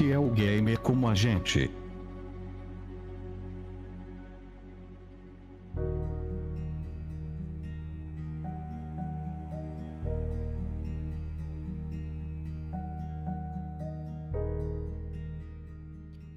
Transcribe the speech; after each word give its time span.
Este 0.00 0.12
é 0.12 0.18
o 0.18 0.30
gamer 0.30 0.80
como 0.80 1.06
a 1.06 1.14
gente. 1.14 1.70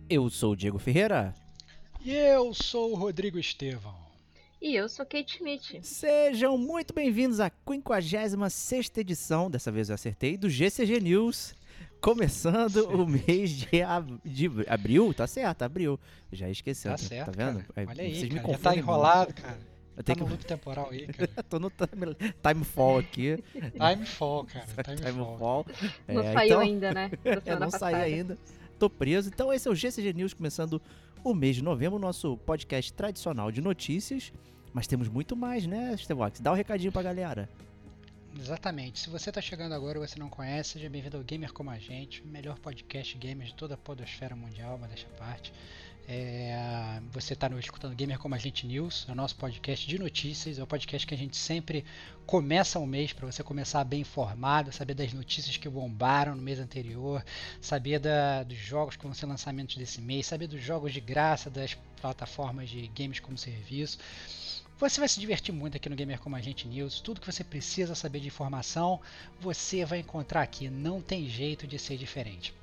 Eu 0.09 0.29
sou 0.29 0.51
o 0.51 0.55
Diego 0.57 0.77
Ferreira. 0.77 1.33
E 2.03 2.11
eu 2.11 2.53
sou 2.53 2.91
o 2.91 2.95
Rodrigo 2.95 3.39
Estevão. 3.39 3.95
E 4.61 4.75
eu 4.75 4.89
sou 4.89 5.05
Kate 5.05 5.37
Schmidt. 5.37 5.79
Sejam 5.83 6.57
muito 6.57 6.93
bem-vindos 6.93 7.39
à 7.39 7.49
56 7.65 8.91
edição, 8.97 9.49
dessa 9.49 9.71
vez 9.71 9.87
eu 9.87 9.95
acertei, 9.95 10.35
do 10.35 10.49
GCG 10.49 10.99
News. 10.99 11.55
Começando 12.03 12.85
o 12.89 13.07
mês 13.07 13.49
de, 13.51 13.81
ab 13.81 14.19
de, 14.25 14.51
abril, 14.67 15.13
tá 15.13 15.25
certo, 15.25 15.61
abril. 15.61 15.97
Já 16.33 16.49
esqueci. 16.49 16.89
Tá 16.89 16.97
certo, 16.97 17.27
tá 17.27 17.31
vendo? 17.31 17.63
Cara. 17.63 17.89
Olha 17.89 18.03
aí, 18.03 18.29
cara, 18.29 18.51
já 18.51 18.57
tá 18.57 18.75
enrolado, 18.75 19.33
cara. 19.33 19.57
Eu 19.95 20.03
tá 20.03 20.13
tenho 20.13 20.25
no 20.25 20.31
loop 20.33 20.45
temporal 20.45 20.89
aí, 20.91 21.07
cara. 21.15 21.43
Tô 21.47 21.59
no 21.59 21.69
time, 21.69 22.13
time 22.13 22.65
fall 22.65 22.97
aqui. 22.97 23.41
time 23.53 24.05
fall, 24.05 24.43
cara. 24.43 24.83
Time, 24.83 24.97
time 24.97 25.13
fall. 25.13 25.37
fall. 25.37 25.65
Não 26.05 26.23
é, 26.23 26.33
saiu 26.33 26.45
então... 26.47 26.59
ainda, 26.59 26.93
né? 26.93 27.11
é, 27.45 27.55
não 27.57 27.71
saiu 27.71 27.95
ainda. 27.95 28.37
Tô 28.77 28.89
preso. 28.89 29.29
Então 29.33 29.53
esse 29.53 29.65
é 29.65 29.71
o 29.71 29.75
GCG 29.75 30.11
News 30.11 30.33
começando 30.33 30.81
o 31.23 31.33
mês 31.33 31.55
de 31.55 31.63
novembro, 31.63 31.97
nosso 31.97 32.35
podcast 32.39 32.91
tradicional 32.91 33.49
de 33.49 33.61
notícias. 33.61 34.33
Mas 34.73 34.87
temos 34.87 35.07
muito 35.07 35.37
mais, 35.37 35.65
né, 35.65 35.95
Stevox? 35.95 36.41
Dá 36.41 36.51
um 36.51 36.55
recadinho 36.55 36.91
pra 36.91 37.01
galera. 37.01 37.47
Exatamente. 38.39 38.99
Se 38.99 39.09
você 39.09 39.29
está 39.29 39.41
chegando 39.41 39.73
agora 39.73 39.97
e 39.97 40.07
você 40.07 40.17
não 40.17 40.27
conhece, 40.27 40.71
seja 40.71 40.89
bem-vindo 40.89 41.17
ao 41.17 41.23
Gamer 41.23 41.53
Como 41.53 41.69
a 41.69 41.77
Gente, 41.77 42.21
o 42.23 42.27
melhor 42.27 42.57
podcast 42.57 43.15
gamer 43.17 43.47
de 43.47 43.53
toda 43.53 43.75
a 43.75 43.77
podosfera 43.77 44.35
mundial, 44.35 44.77
mas 44.79 44.89
deixa 44.89 45.07
parte. 45.17 45.53
É, 46.07 46.99
você 47.11 47.33
está 47.33 47.47
escutando 47.59 47.95
Gamer 47.95 48.17
Como 48.17 48.33
a 48.33 48.37
Gente 48.37 48.65
News, 48.65 49.05
é 49.07 49.11
o 49.11 49.15
nosso 49.15 49.35
podcast 49.35 49.87
de 49.87 49.99
notícias, 49.99 50.57
é 50.57 50.63
o 50.63 50.67
podcast 50.67 51.07
que 51.07 51.13
a 51.13 51.17
gente 51.17 51.37
sempre 51.37 51.85
começa 52.25 52.79
o 52.79 52.87
mês 52.87 53.13
para 53.13 53.25
você 53.25 53.43
começar 53.43 53.83
bem 53.83 54.01
informado, 54.01 54.71
saber 54.71 54.95
das 54.95 55.13
notícias 55.13 55.55
que 55.55 55.69
bombaram 55.69 56.35
no 56.35 56.41
mês 56.41 56.59
anterior, 56.59 57.23
saber 57.61 57.99
da, 57.99 58.43
dos 58.43 58.57
jogos 58.57 58.97
que 58.97 59.03
vão 59.03 59.13
ser 59.13 59.27
lançamentos 59.27 59.77
desse 59.77 60.01
mês, 60.01 60.25
saber 60.25 60.47
dos 60.47 60.61
jogos 60.61 60.91
de 60.91 60.99
graça 60.99 61.49
das 61.49 61.75
plataformas 62.01 62.69
de 62.69 62.87
games 62.87 63.19
como 63.19 63.37
serviço. 63.37 63.99
Você 64.83 64.99
vai 64.99 65.07
se 65.07 65.17
divertir 65.17 65.53
muito 65.53 65.77
aqui 65.77 65.87
no 65.87 65.95
Gamer 65.95 66.19
Como 66.19 66.35
a 66.35 66.41
Gente 66.41 66.67
News. 66.67 66.99
Tudo 66.99 67.21
que 67.21 67.31
você 67.31 67.41
precisa 67.41 67.95
saber 67.95 68.19
de 68.19 68.27
informação, 68.27 68.99
você 69.39 69.85
vai 69.85 69.99
encontrar 69.99 70.41
aqui. 70.41 70.69
Não 70.69 71.01
tem 71.01 71.25
jeito 71.25 71.65
de 71.65 71.79
ser 71.79 71.95
diferente. 71.95 72.53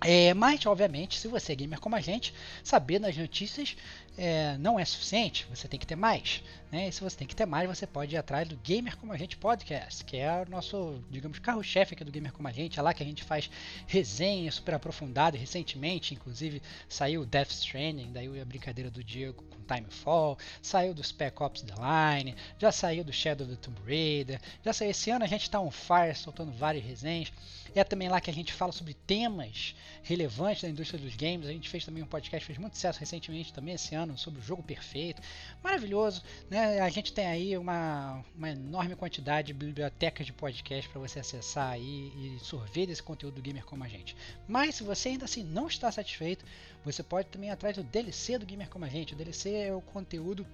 É, 0.00 0.34
mas, 0.34 0.66
obviamente, 0.66 1.16
se 1.16 1.28
você 1.28 1.52
é 1.52 1.54
gamer 1.54 1.78
como 1.78 1.94
a 1.94 2.00
gente, 2.00 2.34
saber 2.64 2.98
das 2.98 3.16
notícias 3.16 3.76
é, 4.16 4.56
não 4.58 4.78
é 4.78 4.84
suficiente, 4.84 5.46
você 5.48 5.66
tem 5.66 5.78
que 5.78 5.86
ter 5.86 5.96
mais. 5.96 6.42
Né? 6.70 6.88
E 6.88 6.92
se 6.92 7.00
você 7.00 7.16
tem 7.16 7.26
que 7.26 7.34
ter 7.34 7.46
mais, 7.46 7.68
você 7.68 7.86
pode 7.86 8.14
ir 8.14 8.18
atrás 8.18 8.46
do 8.46 8.56
Gamer 8.56 8.96
Como 8.96 9.12
a 9.12 9.16
Gente 9.16 9.36
Podcast, 9.36 10.04
que 10.04 10.16
é 10.16 10.44
o 10.46 10.50
nosso, 10.50 11.02
digamos, 11.10 11.38
carro-chefe 11.38 11.94
aqui 11.94 12.04
do 12.04 12.12
Gamer 12.12 12.32
Como 12.32 12.46
a 12.46 12.52
Gente. 12.52 12.78
É 12.78 12.82
lá 12.82 12.94
que 12.94 13.02
a 13.02 13.06
gente 13.06 13.24
faz 13.24 13.50
resenha 13.86 14.50
super 14.52 14.74
aprofundada. 14.74 15.36
Recentemente, 15.36 16.14
inclusive, 16.14 16.62
saiu 16.88 17.24
Death 17.24 17.50
Stranding, 17.50 18.12
daí 18.12 18.40
a 18.40 18.44
brincadeira 18.44 18.90
do 18.90 19.02
Diego 19.02 19.42
com 19.42 19.60
Timefall, 19.74 20.38
saiu 20.60 20.92
do 20.92 21.02
Spec 21.02 21.40
Ops 21.42 21.62
The 21.62 21.74
Line, 21.74 22.34
já 22.58 22.72
saiu 22.72 23.04
do 23.04 23.12
Shadow 23.12 23.46
of 23.46 23.56
the 23.56 23.62
Tomb 23.62 23.80
Raider, 23.86 24.40
já 24.64 24.72
saiu 24.72 24.90
esse 24.90 25.10
ano 25.10 25.24
a 25.24 25.28
gente 25.28 25.42
está 25.42 25.60
on 25.60 25.70
fire, 25.70 26.14
soltando 26.14 26.52
várias 26.52 26.84
resenhas. 26.84 27.32
É 27.72 27.84
também 27.84 28.08
lá 28.08 28.20
que 28.20 28.30
a 28.30 28.34
gente 28.34 28.52
fala 28.52 28.72
sobre 28.72 28.94
temas 28.94 29.76
relevantes 30.02 30.62
da 30.62 30.68
indústria 30.68 31.00
dos 31.00 31.14
games. 31.14 31.46
A 31.46 31.52
gente 31.52 31.68
fez 31.68 31.84
também 31.84 32.02
um 32.02 32.06
podcast, 32.06 32.44
fez 32.44 32.58
muito 32.58 32.74
sucesso 32.74 32.98
recentemente 32.98 33.52
também 33.52 33.74
esse 33.74 33.94
ano 33.94 33.99
sobre 34.16 34.40
o 34.40 34.42
jogo 34.42 34.62
perfeito. 34.62 35.22
Maravilhoso, 35.62 36.22
né? 36.48 36.80
A 36.80 36.88
gente 36.88 37.12
tem 37.12 37.26
aí 37.26 37.56
uma, 37.56 38.24
uma 38.36 38.50
enorme 38.50 38.96
quantidade 38.96 39.48
de 39.48 39.54
bibliotecas 39.54 40.26
de 40.26 40.32
podcast 40.32 40.88
para 40.88 41.00
você 41.00 41.20
acessar 41.20 41.70
aí 41.70 42.12
e 42.16 42.38
sorver 42.40 42.86
desse 42.86 43.02
conteúdo 43.02 43.34
do 43.34 43.42
gamer 43.42 43.64
como 43.64 43.84
a 43.84 43.88
gente. 43.88 44.16
Mas 44.48 44.76
se 44.76 44.82
você 44.82 45.10
ainda 45.10 45.24
assim 45.24 45.42
não 45.42 45.66
está 45.66 45.90
satisfeito, 45.90 46.44
você 46.84 47.02
pode 47.02 47.28
também 47.28 47.50
ir 47.50 47.52
atrás 47.52 47.76
do 47.76 47.82
DLC 47.82 48.38
do 48.38 48.46
gamer 48.46 48.68
como 48.68 48.84
a 48.84 48.88
gente. 48.88 49.14
O 49.14 49.16
DLC 49.16 49.54
é 49.54 49.74
o 49.74 49.80
conteúdo 49.80 50.46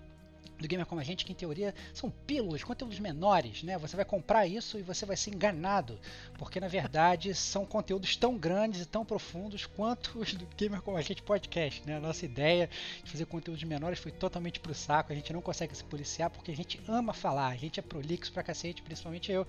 do 0.59 0.69
Gamer 0.69 0.87
Como 0.87 1.01
a 1.01 1.05
Gente, 1.05 1.25
que 1.25 1.33
em 1.33 1.35
teoria 1.35 1.75
são 1.93 2.11
pílulas, 2.11 2.65
conteúdos 2.65 2.99
menores, 2.99 3.63
né? 3.63 3.79
Você 3.79 3.97
vai 3.97 4.05
comprar 4.05 4.47
isso 4.47 4.79
e 4.79 4.83
você 4.83 5.05
vai 5.05 5.17
ser 5.17 5.35
enganado, 5.35 5.99
porque 6.39 6.61
na 6.61 6.69
verdade 6.69 7.35
são 7.37 7.65
conteúdos 7.67 8.17
tão 8.17 8.37
grandes 8.37 8.83
e 8.83 8.87
tão 8.87 9.05
profundos 9.05 9.67
quanto 9.67 10.19
os 10.19 10.35
do 10.35 10.47
Gamer 10.57 10.81
Como 10.81 10.97
a 10.97 11.03
Gente 11.03 11.23
podcast, 11.23 11.83
né? 11.87 11.97
A 11.97 12.01
nossa 12.01 12.25
ideia 12.25 12.69
de 13.03 13.11
fazer 13.11 13.27
conteúdos 13.27 13.63
menores 13.65 13.99
foi 13.99 14.13
totalmente 14.13 14.61
pro 14.61 14.75
saco, 14.75 15.13
a 15.13 15.17
gente 15.17 15.33
não 15.33 15.41
consegue 15.41 15.77
se 15.77 15.85
policiar 15.85 16.31
porque 16.31 16.51
a 16.51 16.57
gente 16.57 16.81
ama 16.89 17.13
falar, 17.13 17.49
a 17.49 17.57
gente 17.57 17.79
é 17.81 17.83
prolixo 17.83 18.33
pra 18.33 18.43
cacete, 18.43 18.83
principalmente 18.83 19.31
eu. 19.31 19.47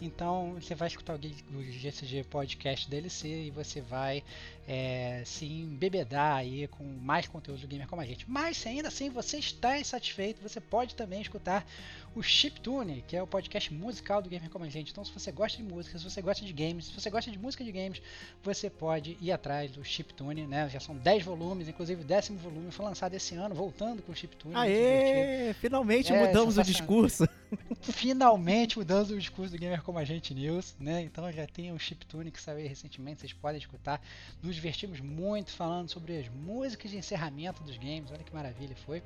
Então 0.00 0.54
você 0.54 0.74
vai 0.74 0.88
escutar 0.88 1.14
o 1.14 1.62
GCG 1.62 2.24
podcast 2.24 2.88
DLC 2.88 3.46
e 3.46 3.50
você 3.50 3.80
vai 3.80 4.22
é, 4.66 5.22
se 5.24 5.44
embebedar 5.44 6.36
aí 6.36 6.66
com 6.68 6.84
mais 6.84 7.26
conteúdo 7.28 7.60
do 7.60 7.68
Gamer 7.68 7.86
Como 7.86 8.02
a 8.02 8.06
Gente. 8.06 8.28
Mas 8.28 8.56
se 8.56 8.68
ainda 8.68 8.88
assim 8.88 9.10
você 9.10 9.38
está 9.38 9.78
insatisfeito, 9.78 10.40
você 10.48 10.60
pode 10.60 10.94
também 10.94 11.20
escutar 11.20 11.66
o 12.14 12.22
Chiptune, 12.22 13.04
que 13.06 13.16
é 13.16 13.22
o 13.22 13.26
podcast 13.26 13.72
musical 13.72 14.22
do 14.22 14.28
Gamer 14.30 14.48
Como 14.48 14.64
a 14.64 14.68
Gente. 14.68 14.90
Então, 14.90 15.04
se 15.04 15.12
você 15.12 15.30
gosta 15.30 15.58
de 15.58 15.64
música, 15.64 15.98
se 15.98 16.04
você 16.04 16.22
gosta 16.22 16.44
de 16.44 16.52
games, 16.52 16.86
se 16.86 16.92
você 16.92 17.10
gosta 17.10 17.30
de 17.30 17.38
música 17.38 17.62
de 17.62 17.70
games, 17.70 18.00
você 18.42 18.70
pode 18.70 19.18
ir 19.20 19.30
atrás 19.30 19.70
do 19.70 19.84
Chiptune, 19.84 20.46
né? 20.46 20.68
Já 20.68 20.80
são 20.80 20.96
10 20.96 21.24
volumes, 21.24 21.68
inclusive 21.68 22.02
o 22.02 22.04
décimo 22.04 22.38
volume 22.38 22.70
foi 22.70 22.86
lançado 22.86 23.14
esse 23.14 23.34
ano, 23.34 23.54
voltando 23.54 24.02
com 24.02 24.12
o 24.12 24.14
Chiptune. 24.14 24.54
Aê! 24.54 25.54
Finalmente 25.60 26.12
é, 26.12 26.26
mudamos 26.26 26.56
o 26.56 26.62
discurso. 26.62 27.28
Finalmente 27.80 28.78
mudamos 28.78 29.10
o 29.10 29.18
discurso 29.18 29.52
do 29.52 29.58
Gamer 29.58 29.82
Como 29.82 29.98
a 29.98 30.04
Gente 30.04 30.34
News, 30.34 30.74
né? 30.78 31.02
Então 31.02 31.30
já 31.32 31.46
tem 31.46 31.72
o 31.72 31.78
Chiptune 31.78 32.30
que 32.30 32.40
saiu 32.40 32.66
recentemente, 32.68 33.20
vocês 33.20 33.32
podem 33.32 33.58
escutar. 33.58 34.00
Nos 34.42 34.54
divertimos 34.54 35.00
muito 35.00 35.52
falando 35.52 35.88
sobre 35.90 36.18
as 36.18 36.28
músicas 36.28 36.90
de 36.90 36.96
encerramento 36.96 37.62
dos 37.62 37.76
games, 37.76 38.10
olha 38.10 38.24
que 38.24 38.34
maravilha 38.34 38.76
foi. 38.76 39.02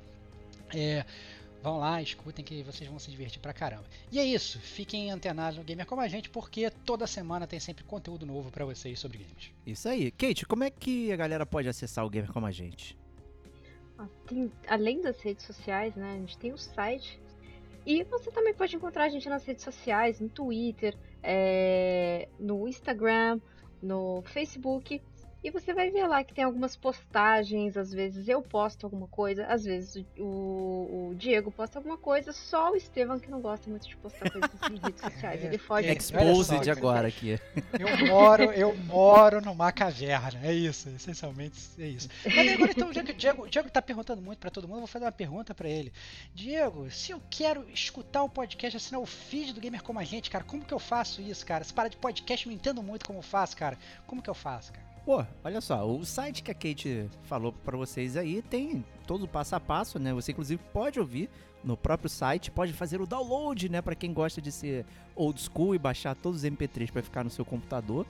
É, 0.73 1.05
vão 1.61 1.77
lá, 1.79 2.01
escutem 2.01 2.43
que 2.43 2.63
vocês 2.63 2.89
vão 2.89 2.99
se 2.99 3.11
divertir 3.11 3.39
pra 3.39 3.53
caramba. 3.53 3.85
E 4.11 4.19
é 4.19 4.25
isso, 4.25 4.59
fiquem 4.59 5.11
antenados 5.11 5.57
no 5.57 5.63
Gamer 5.63 5.85
como 5.85 6.01
a 6.01 6.07
gente, 6.07 6.29
porque 6.29 6.69
toda 6.85 7.05
semana 7.05 7.45
tem 7.45 7.59
sempre 7.59 7.83
conteúdo 7.83 8.25
novo 8.25 8.51
para 8.51 8.65
vocês 8.65 8.99
sobre 8.99 9.19
games. 9.19 9.51
Isso 9.65 9.87
aí. 9.87 10.11
Kate, 10.11 10.45
como 10.45 10.63
é 10.63 10.69
que 10.69 11.11
a 11.11 11.15
galera 11.15 11.45
pode 11.45 11.67
acessar 11.67 12.05
o 12.05 12.09
Gamer 12.09 12.31
como 12.31 12.45
a 12.45 12.51
gente? 12.51 12.97
Tem, 14.25 14.51
além 14.67 15.01
das 15.01 15.21
redes 15.21 15.45
sociais, 15.45 15.95
né, 15.95 16.13
a 16.15 16.17
gente 16.17 16.37
tem 16.37 16.51
o 16.51 16.57
site 16.57 17.19
E 17.85 18.03
você 18.05 18.31
também 18.31 18.53
pode 18.53 18.75
encontrar 18.75 19.05
a 19.05 19.09
gente 19.09 19.29
nas 19.29 19.45
redes 19.45 19.63
sociais, 19.63 20.19
no 20.19 20.29
Twitter, 20.29 20.97
é, 21.21 22.27
no 22.39 22.67
Instagram, 22.67 23.39
no 23.81 24.21
Facebook. 24.23 25.01
E 25.43 25.49
você 25.49 25.73
vai 25.73 25.89
ver 25.89 26.05
lá 26.05 26.23
que 26.23 26.33
tem 26.33 26.43
algumas 26.43 26.75
postagens, 26.75 27.75
às 27.75 27.91
vezes 27.91 28.27
eu 28.27 28.43
posto 28.43 28.85
alguma 28.85 29.07
coisa, 29.07 29.45
às 29.47 29.63
vezes 29.63 30.05
o, 30.17 31.09
o 31.09 31.15
Diego 31.15 31.51
posta 31.51 31.79
alguma 31.79 31.97
coisa, 31.97 32.31
só 32.31 32.71
o 32.71 32.75
Estevam 32.75 33.19
que 33.19 33.29
não 33.29 33.41
gosta 33.41 33.67
muito 33.67 33.87
de 33.87 33.97
postar 33.97 34.29
coisas 34.29 34.51
em 34.69 34.75
redes 34.77 35.01
sociais. 35.01 35.41
Ele 35.45 35.57
foge. 35.57 35.87
É, 35.87 35.93
Exposed 35.93 36.69
agora 36.69 37.07
aqui. 37.07 37.39
Eu 37.79 38.07
moro, 38.07 38.43
eu 38.51 38.77
moro 38.85 39.41
numa 39.41 39.71
caverna, 39.71 40.39
é 40.43 40.53
isso, 40.53 40.89
essencialmente 40.89 41.59
é 41.79 41.87
isso. 41.87 42.07
Mas 42.23 42.51
agora 42.53 42.71
então, 42.71 42.89
o 42.89 42.93
Diego, 42.93 43.13
Diego, 43.13 43.49
Diego 43.49 43.69
tá 43.71 43.81
perguntando 43.81 44.21
muito 44.21 44.37
para 44.37 44.51
todo 44.51 44.67
mundo, 44.67 44.77
eu 44.77 44.81
vou 44.81 44.87
fazer 44.87 45.05
uma 45.05 45.11
pergunta 45.11 45.55
para 45.55 45.67
ele. 45.67 45.91
Diego, 46.35 46.89
se 46.91 47.11
eu 47.11 47.21
quero 47.31 47.67
escutar 47.73 48.21
o 48.21 48.29
podcast, 48.29 48.77
assinar 48.77 49.01
o 49.01 49.07
feed 49.07 49.53
do 49.53 49.59
Gamer 49.59 49.81
Como 49.81 49.97
a 49.97 50.03
Gente, 50.03 50.29
cara, 50.29 50.43
como 50.43 50.63
que 50.63 50.73
eu 50.73 50.79
faço 50.79 51.19
isso, 51.19 51.43
cara? 51.45 51.63
Se 51.63 51.73
para 51.73 51.89
de 51.89 51.97
podcast, 51.97 52.45
eu 52.45 52.51
não 52.51 52.55
entendo 52.55 52.83
muito 52.83 53.05
como 53.05 53.19
eu 53.19 53.23
faço, 53.23 53.57
cara. 53.57 53.77
Como 54.05 54.21
que 54.21 54.29
eu 54.29 54.35
faço, 54.35 54.71
cara? 54.71 54.90
Pô, 55.03 55.25
olha 55.43 55.59
só, 55.61 55.83
o 55.89 56.05
site 56.05 56.43
que 56.43 56.51
a 56.51 56.53
Kate 56.53 57.09
falou 57.23 57.51
para 57.51 57.75
vocês 57.75 58.15
aí 58.15 58.43
tem 58.43 58.85
todo 59.07 59.23
o 59.23 59.27
passo 59.27 59.55
a 59.55 59.59
passo, 59.59 59.97
né? 59.97 60.13
Você 60.13 60.31
inclusive 60.31 60.61
pode 60.71 60.99
ouvir 60.99 61.27
no 61.63 61.75
próprio 61.75 62.07
site, 62.07 62.51
pode 62.51 62.71
fazer 62.71 63.01
o 63.01 63.07
download, 63.07 63.67
né, 63.67 63.81
para 63.81 63.95
quem 63.95 64.13
gosta 64.13 64.39
de 64.39 64.51
ser 64.51 64.85
old 65.15 65.41
school 65.41 65.73
e 65.73 65.79
baixar 65.79 66.15
todos 66.15 66.43
os 66.43 66.49
MP3 66.49 66.91
para 66.91 67.01
ficar 67.01 67.23
no 67.23 67.31
seu 67.31 67.43
computador. 67.43 68.05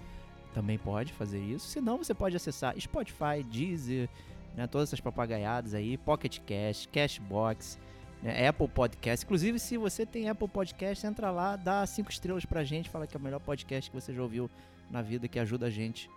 Também 0.53 0.77
pode 0.77 1.13
fazer 1.13 1.39
isso. 1.39 1.67
Se 1.67 1.79
não, 1.79 1.97
você 1.97 2.13
pode 2.13 2.35
acessar 2.35 2.77
Spotify, 2.77 3.41
Deezer, 3.49 4.09
né, 4.55 4.67
todas 4.67 4.89
essas 4.89 4.99
papagaiadas 4.99 5.73
aí, 5.73 5.97
Pocket 5.97 6.39
Cast, 6.39 6.89
Cashbox, 6.89 7.79
né, 8.21 8.47
Apple 8.49 8.67
Podcast. 8.67 9.25
Inclusive, 9.25 9.59
se 9.59 9.77
você 9.77 10.05
tem 10.05 10.27
Apple 10.27 10.49
Podcast, 10.49 11.07
entra 11.07 11.31
lá, 11.31 11.55
dá 11.55 11.85
cinco 11.85 12.11
estrelas 12.11 12.45
pra 12.45 12.65
gente, 12.65 12.89
fala 12.89 13.07
que 13.07 13.15
é 13.15 13.19
o 13.19 13.23
melhor 13.23 13.39
podcast 13.39 13.89
que 13.89 13.95
você 13.95 14.13
já 14.13 14.21
ouviu 14.21 14.49
na 14.89 15.01
vida, 15.01 15.29
que 15.29 15.39
ajuda 15.39 15.67
a 15.67 15.69
gente 15.69 16.09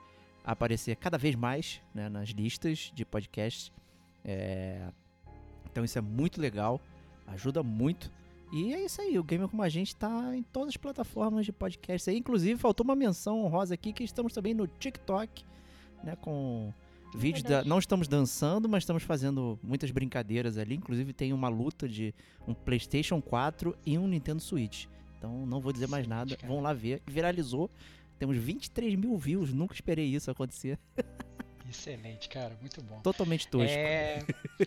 a 0.44 0.52
aparecer 0.52 0.96
cada 0.96 1.16
vez 1.16 1.34
mais 1.34 1.80
né, 1.94 2.08
nas 2.08 2.28
listas 2.28 2.92
de 2.94 3.04
podcasts. 3.04 3.72
É... 4.24 4.88
Então 5.70 5.84
isso 5.84 5.98
é 5.98 6.02
muito 6.02 6.40
legal, 6.40 6.80
ajuda 7.26 7.62
muito. 7.62 8.12
E 8.52 8.72
é 8.72 8.84
isso 8.84 9.00
aí, 9.00 9.18
o 9.18 9.24
Gamer 9.24 9.48
Como 9.48 9.62
a 9.62 9.68
Gente 9.68 9.88
está 9.88 10.36
em 10.36 10.42
todas 10.42 10.68
as 10.68 10.76
plataformas 10.76 11.44
de 11.44 11.52
podcast 11.52 12.08
aí. 12.08 12.18
Inclusive, 12.18 12.60
faltou 12.60 12.84
uma 12.84 12.94
menção 12.94 13.44
honrosa 13.44 13.74
aqui 13.74 13.92
que 13.92 14.04
estamos 14.04 14.32
também 14.32 14.54
no 14.54 14.68
TikTok, 14.68 15.44
né? 16.04 16.14
Com 16.16 16.72
é 17.12 17.18
vídeos 17.18 17.42
da... 17.42 17.64
Não 17.64 17.78
estamos 17.78 18.06
dançando, 18.06 18.68
mas 18.68 18.82
estamos 18.82 19.02
fazendo 19.02 19.58
muitas 19.62 19.90
brincadeiras 19.90 20.58
ali. 20.58 20.76
Inclusive 20.76 21.12
tem 21.12 21.32
uma 21.32 21.48
luta 21.48 21.88
de 21.88 22.14
um 22.46 22.54
Playstation 22.54 23.20
4 23.20 23.76
e 23.84 23.98
um 23.98 24.06
Nintendo 24.06 24.40
Switch. 24.40 24.86
Então 25.18 25.46
não 25.46 25.60
vou 25.60 25.72
dizer 25.72 25.88
mais 25.88 26.06
nada. 26.06 26.36
Vão 26.46 26.60
lá 26.60 26.72
ver. 26.72 27.02
Viralizou. 27.06 27.70
Temos 28.18 28.36
23 28.36 28.94
mil 28.94 29.16
views, 29.16 29.52
nunca 29.52 29.74
esperei 29.74 30.06
isso 30.06 30.30
acontecer. 30.30 30.78
Excelente, 31.68 32.28
cara, 32.28 32.56
muito 32.60 32.82
bom. 32.82 33.00
Totalmente 33.00 33.48
tosco. 33.48 33.76
É... 33.76 34.18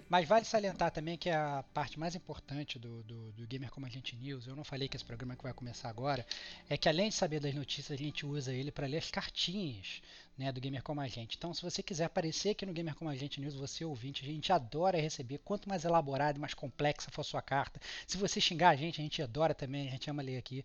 Mas 0.10 0.28
vale 0.28 0.44
salientar 0.44 0.92
também 0.92 1.18
que 1.18 1.30
a 1.30 1.64
parte 1.74 1.98
mais 1.98 2.16
importante 2.16 2.78
do, 2.78 3.04
do, 3.04 3.32
do, 3.32 3.48
Gamer 3.48 3.70
Como 3.70 3.86
a 3.86 3.90
Gente 3.90 4.16
News, 4.16 4.48
eu 4.48 4.56
não 4.56 4.64
falei 4.64 4.90
que 4.90 4.98
esse 4.98 5.06
programa 5.06 5.36
que 5.36 5.44
vai 5.44 5.54
começar 5.54 5.90
agora, 5.90 6.26
é 6.68 6.76
que 6.76 6.90
além 6.90 7.10
de 7.10 7.16
saber 7.16 7.40
das 7.40 7.54
notícias, 7.54 7.98
a 7.98 8.04
gente 8.04 8.26
usa 8.26 8.52
ele 8.52 8.72
para 8.72 8.88
ler 8.88 8.98
as 8.98 9.10
cartinhas 9.10 10.02
né, 10.38 10.52
do 10.52 10.62
Gamer 10.62 10.84
Como 10.84 11.02
a 11.02 11.08
Gente. 11.08 11.36
Então, 11.38 11.54
se 11.54 11.62
você 11.62 11.82
quiser 11.82 12.06
aparecer 12.06 12.50
aqui 12.50 12.66
no 12.66 12.74
Gamer 12.74 12.96
Como 12.96 13.10
a 13.10 13.16
Gente 13.16 13.42
News, 13.42 13.56
você 13.56 13.84
ouvinte, 13.84 14.24
a 14.24 14.28
gente 14.28 14.54
adora 14.54 15.00
receber. 15.00 15.40
Quanto 15.40 15.68
mais 15.68 15.84
elaborada 15.84 16.38
e 16.38 16.42
mais 16.42 16.54
complexa 16.54 17.10
for 17.12 17.22
a 17.22 17.24
sua 17.24 17.42
carta. 17.42 17.80
Se 18.06 18.18
você 18.18 18.40
xingar 18.40 18.70
a 18.70 18.76
gente, 18.76 19.00
a 19.02 19.04
gente 19.04 19.22
adora 19.22 19.56
também, 19.56 19.88
a 19.88 19.92
gente 19.92 20.10
ama 20.10 20.22
ler 20.22 20.38
aqui. 20.38 20.64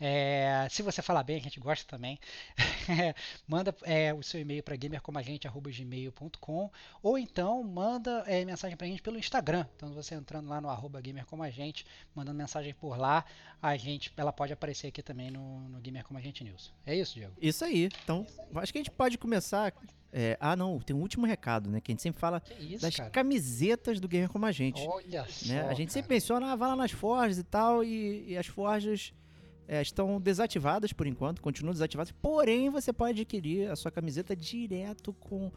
É, 0.00 0.66
se 0.70 0.82
você 0.82 1.02
falar 1.02 1.22
bem, 1.22 1.36
a 1.36 1.40
gente 1.40 1.60
gosta 1.60 1.86
também. 1.86 2.18
manda 3.46 3.74
é, 3.82 4.14
o 4.14 4.22
seu 4.22 4.40
e-mail 4.40 4.62
para 4.62 4.76
gamercomagente.gmail.com 4.76 6.70
ou 7.02 7.18
então 7.18 7.62
manda 7.62 8.24
é, 8.26 8.44
mensagem 8.44 8.76
para 8.76 8.86
a 8.86 8.90
gente 8.90 9.02
pelo 9.02 9.18
Instagram. 9.18 9.66
Então, 9.76 9.92
você 9.92 10.14
entrando 10.14 10.48
lá 10.48 10.60
no 10.60 10.68
arroba 10.68 11.00
gamercomagente, 11.00 11.84
mandando 12.14 12.38
mensagem 12.38 12.72
por 12.74 12.98
lá, 12.98 13.24
a 13.62 13.76
gente, 13.76 14.12
ela 14.16 14.32
pode 14.32 14.52
aparecer 14.52 14.88
aqui 14.88 15.02
também 15.02 15.30
no, 15.30 15.68
no 15.68 15.80
Gamer 15.80 16.04
Como 16.04 16.18
a 16.18 16.22
Gente 16.22 16.42
News. 16.42 16.72
É 16.86 16.94
isso, 16.94 17.14
Diego? 17.14 17.34
Isso 17.40 17.64
aí. 17.64 17.90
Então, 18.02 18.26
acho 18.56 18.72
que 18.72 18.78
a 18.78 18.82
gente 18.82 18.90
pode 18.90 19.09
começar. 19.18 19.72
É, 20.12 20.36
ah, 20.40 20.56
não, 20.56 20.78
tem 20.80 20.94
um 20.94 21.00
último 21.00 21.24
recado, 21.26 21.70
né? 21.70 21.80
Que 21.80 21.90
a 21.90 21.92
gente 21.92 22.02
sempre 22.02 22.20
fala 22.20 22.42
isso, 22.58 22.82
das 22.82 22.96
cara? 22.96 23.10
camisetas 23.10 24.00
do 24.00 24.08
Gamer 24.08 24.28
Como 24.28 24.44
a 24.44 24.52
Gente. 24.52 24.80
Olha 24.80 25.24
só. 25.28 25.48
Né? 25.48 25.68
A 25.68 25.74
gente 25.74 25.92
sempre 25.92 26.14
menciona, 26.14 26.52
ah, 26.52 26.56
vai 26.56 26.68
lá 26.68 26.76
nas 26.76 26.90
forjas 26.90 27.38
e 27.38 27.44
tal, 27.44 27.84
e, 27.84 28.32
e 28.32 28.36
as 28.36 28.46
forjas. 28.46 29.12
É, 29.68 29.80
estão 29.80 30.20
desativadas 30.20 30.92
por 30.92 31.06
enquanto, 31.06 31.40
continuam 31.40 31.72
desativadas. 31.72 32.12
Porém, 32.20 32.68
você 32.70 32.92
pode 32.92 33.20
adquirir 33.20 33.70
a 33.70 33.76
sua 33.76 33.88
camiseta 33.88 34.34
direto 34.34 35.12
com 35.12 35.52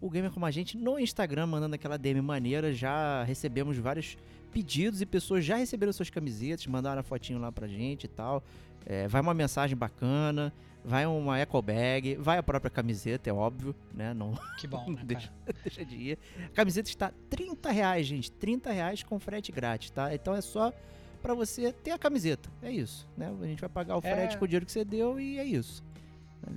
o 0.00 0.08
Gamer 0.08 0.30
Como 0.30 0.46
a 0.46 0.50
Gente 0.50 0.78
no 0.78 0.98
Instagram, 0.98 1.46
mandando 1.46 1.74
aquela 1.74 1.98
DM 1.98 2.22
maneira. 2.22 2.72
Já 2.72 3.22
recebemos 3.24 3.76
vários 3.76 4.16
pedidos 4.50 5.00
e 5.00 5.06
pessoas 5.06 5.44
já 5.44 5.56
receberam 5.56 5.92
suas 5.92 6.10
camisetas, 6.10 6.66
mandaram 6.66 7.00
a 7.00 7.02
fotinho 7.02 7.38
lá 7.38 7.52
pra 7.52 7.68
gente 7.68 8.04
e 8.04 8.08
tal. 8.08 8.42
É, 8.86 9.06
vai 9.06 9.20
uma 9.20 9.34
mensagem 9.34 9.76
bacana, 9.76 10.52
vai 10.84 11.06
uma 11.06 11.38
eco 11.38 11.60
bag, 11.60 12.16
vai 12.16 12.38
a 12.38 12.42
própria 12.42 12.70
camiseta, 12.70 13.28
é 13.28 13.32
óbvio, 13.32 13.74
né? 13.92 14.14
Não, 14.14 14.32
que 14.58 14.66
bom, 14.66 14.90
né, 14.90 15.02
deixa, 15.04 15.32
deixa, 15.62 15.84
de 15.84 15.96
ir. 15.96 16.18
A 16.46 16.48
camiseta 16.48 16.88
está 16.88 17.12
30 17.28 17.70
reais, 17.70 18.06
gente. 18.06 18.30
30 18.32 18.70
reais 18.72 19.02
com 19.02 19.18
frete 19.18 19.52
grátis, 19.52 19.90
tá? 19.90 20.14
Então 20.14 20.34
é 20.34 20.40
só 20.40 20.72
para 21.22 21.34
você 21.34 21.72
ter 21.72 21.90
a 21.90 21.98
camiseta. 21.98 22.48
É 22.62 22.70
isso, 22.70 23.08
né? 23.16 23.34
A 23.40 23.46
gente 23.46 23.60
vai 23.60 23.68
pagar 23.68 23.96
o 23.96 24.00
frete 24.00 24.34
é... 24.34 24.38
com 24.38 24.44
o 24.44 24.48
dinheiro 24.48 24.66
que 24.66 24.72
você 24.72 24.84
deu 24.84 25.20
e 25.20 25.38
é 25.38 25.44
isso. 25.44 25.82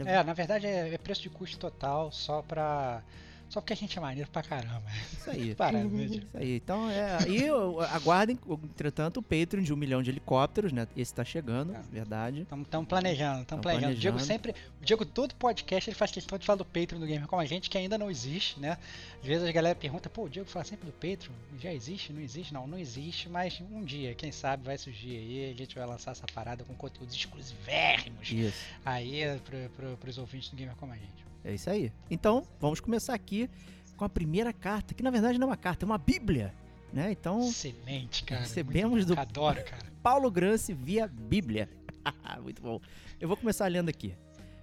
É, 0.06 0.24
na 0.24 0.34
verdade 0.34 0.66
é, 0.66 0.94
é 0.94 0.98
preço 0.98 1.22
de 1.22 1.30
custo 1.30 1.58
total 1.58 2.10
só 2.12 2.42
pra 2.42 3.04
só 3.50 3.62
porque 3.62 3.74
a 3.74 3.76
gente 3.76 3.98
é 3.98 4.02
maneiro 4.02 4.30
pra 4.32 4.42
caramba. 4.42 4.84
Isso 5.12 5.30
aí. 5.30 5.54
Parando, 5.56 6.02
Isso 6.02 6.26
aí. 6.34 6.56
Então, 6.56 6.90
é. 6.90 7.18
E 7.30 7.48
aguardem, 7.94 8.38
entretanto, 8.64 9.18
o 9.18 9.22
Patreon 9.22 9.62
de 9.62 9.72
um 9.74 9.76
milhão 9.76 10.02
de 10.02 10.10
helicópteros, 10.10 10.72
né? 10.72 10.88
Esse 10.98 11.14
tá 11.14 11.24
chegando, 11.24 11.76
é. 11.76 11.82
verdade. 11.92 12.42
Estamos 12.42 12.88
planejando, 12.88 13.42
estamos 13.42 13.62
planejando. 13.62 13.64
planejando. 13.64 13.94
O 13.94 13.96
Diego 13.96 14.20
sempre. 14.20 14.56
O 14.82 14.86
Diego, 14.86 15.06
todo 15.06 15.36
podcast, 15.36 15.90
ele 15.90 15.96
faz 15.96 16.12
questão 16.12 16.38
de 16.38 16.46
falar 16.46 16.58
do 16.58 16.66
Patreon 16.66 17.00
do 17.00 17.06
Gamer 17.06 17.28
com 17.28 17.40
a 17.40 17.46
gente, 17.46 17.70
que 17.70 17.78
ainda 17.78 17.98
não 17.98 18.10
existe, 18.10 18.60
né? 18.60 18.78
Às 19.22 19.28
vezes 19.28 19.48
a 19.48 19.52
galera 19.52 19.76
pergunta, 19.76 20.10
pô, 20.10 20.24
o 20.24 20.30
Diego 20.30 20.50
fala 20.50 20.66
sempre 20.66 20.86
do 20.86 20.94
Patreon. 20.94 21.34
Já 21.60 21.72
existe? 21.72 22.12
Não 22.12 22.22
existe? 22.22 22.54
Não, 22.54 22.66
não 22.66 22.78
existe, 22.78 23.30
mas 23.30 23.62
um 23.72 23.84
dia, 23.84 24.16
quem 24.16 24.32
sabe, 24.32 24.64
vai 24.64 24.78
surgir 24.78 25.16
aí. 25.16 25.52
A 25.52 25.56
gente 25.56 25.76
vai 25.76 25.86
lançar 25.86 26.12
essa 26.12 26.26
parada 26.34 26.64
com 26.64 26.74
conteúdos 26.74 27.16
exclusivérrimos 27.16 28.32
Isso. 28.32 28.66
aí 28.84 29.22
pro, 29.46 29.70
pro, 29.76 29.98
pros 29.98 30.18
ouvintes 30.18 30.50
do 30.50 30.56
Gamer 30.56 30.76
com 30.76 30.92
a 30.92 30.96
gente. 30.96 31.33
É 31.44 31.54
isso 31.54 31.70
aí. 31.70 31.92
Então, 32.10 32.46
vamos 32.60 32.80
começar 32.80 33.14
aqui 33.14 33.50
com 33.98 34.06
a 34.06 34.10
primeira 34.10 34.54
carta, 34.54 34.94
que 34.94 35.04
na 35.04 35.12
verdade 35.12 35.38
não 35.38 35.48
é 35.48 35.52
uma 35.52 35.58
carta, 35.58 35.86
é 35.86 35.88
uma 35.88 35.98
bíblia. 35.98 36.54
Né? 36.92 37.12
Então, 37.12 37.42
excelente, 37.42 38.24
cara. 38.24 38.42
Recebemos 38.42 39.06
do 39.06 39.20
adoro, 39.20 39.64
cara. 39.64 39.84
Paulo 40.02 40.30
Grance 40.30 40.74
via 40.74 41.08
Bíblia. 41.08 41.70
Muito 42.42 42.62
bom. 42.62 42.80
Eu 43.20 43.28
vou 43.28 43.36
começar 43.36 43.68
lendo 43.68 43.90
aqui. 43.90 44.14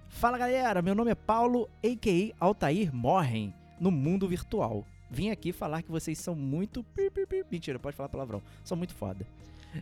Fala 0.09 0.37
galera, 0.37 0.83
meu 0.83 0.95
nome 0.95 1.11
é 1.11 1.15
Paulo, 1.15 1.69
a.k.a. 1.85 2.45
Altair 2.45 2.95
Morren, 2.95 3.53
no 3.81 3.91
mundo 3.91 4.29
virtual. 4.29 4.85
Vim 5.11 5.31
aqui 5.31 5.53
falar 5.53 5.83
que 5.83 5.91
vocês 5.91 6.19
são 6.19 6.35
muito. 6.35 6.85
Mentira, 7.51 7.79
pode 7.79 7.97
falar 7.97 8.09
palavrão. 8.09 8.43
São 8.63 8.77
muito 8.77 8.95
foda. 8.95 9.27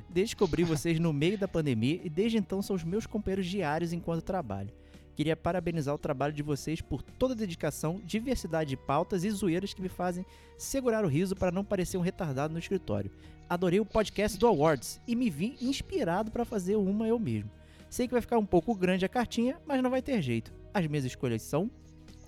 Descobri 0.09 0.65
vocês 0.65 0.99
no 0.99 1.13
meio 1.13 1.37
da 1.39 1.49
pandemia 1.49 2.01
e 2.03 2.09
desde 2.09 2.39
então 2.39 2.63
são 2.63 2.77
os 2.77 2.85
meus 2.85 3.07
companheiros 3.07 3.47
diários 3.47 3.93
enquanto 3.93 4.23
trabalho. 4.23 4.71
Queria 5.19 5.35
parabenizar 5.35 5.93
o 5.93 5.99
trabalho 5.99 6.33
de 6.33 6.45
vocês 6.45 6.81
por 6.81 7.03
toda 7.03 7.35
a 7.35 7.37
dedicação, 7.37 8.01
diversidade 8.05 8.71
de 8.71 8.77
pautas 8.77 9.25
e 9.25 9.31
zoeiras 9.33 9.75
que 9.75 9.83
me 9.83 9.89
fazem 9.89 10.25
segurar 10.57 11.05
o 11.05 11.09
riso 11.09 11.35
para 11.35 11.51
não 11.51 11.65
parecer 11.65 11.99
um 11.99 12.03
retardado 12.03 12.53
no 12.53 12.61
escritório. 12.61 13.11
Adorei 13.51 13.81
o 13.81 13.85
podcast 13.85 14.39
do 14.39 14.47
Awards 14.47 15.01
e 15.09 15.17
me 15.17 15.29
vi 15.29 15.57
inspirado 15.61 16.31
para 16.31 16.45
fazer 16.45 16.77
uma 16.77 17.09
eu 17.09 17.19
mesmo. 17.19 17.51
Sei 17.91 18.07
que 18.07 18.13
vai 18.13 18.21
ficar 18.21 18.39
um 18.39 18.47
pouco 18.47 18.73
grande 18.77 19.05
a 19.05 19.09
cartinha, 19.09 19.61
mas 19.67 19.83
não 19.83 19.91
vai 19.91 20.01
ter 20.01 20.23
jeito. 20.23 20.55
As 20.73 20.87
minhas 20.87 21.05
escolhas 21.05 21.43
são. 21.43 21.69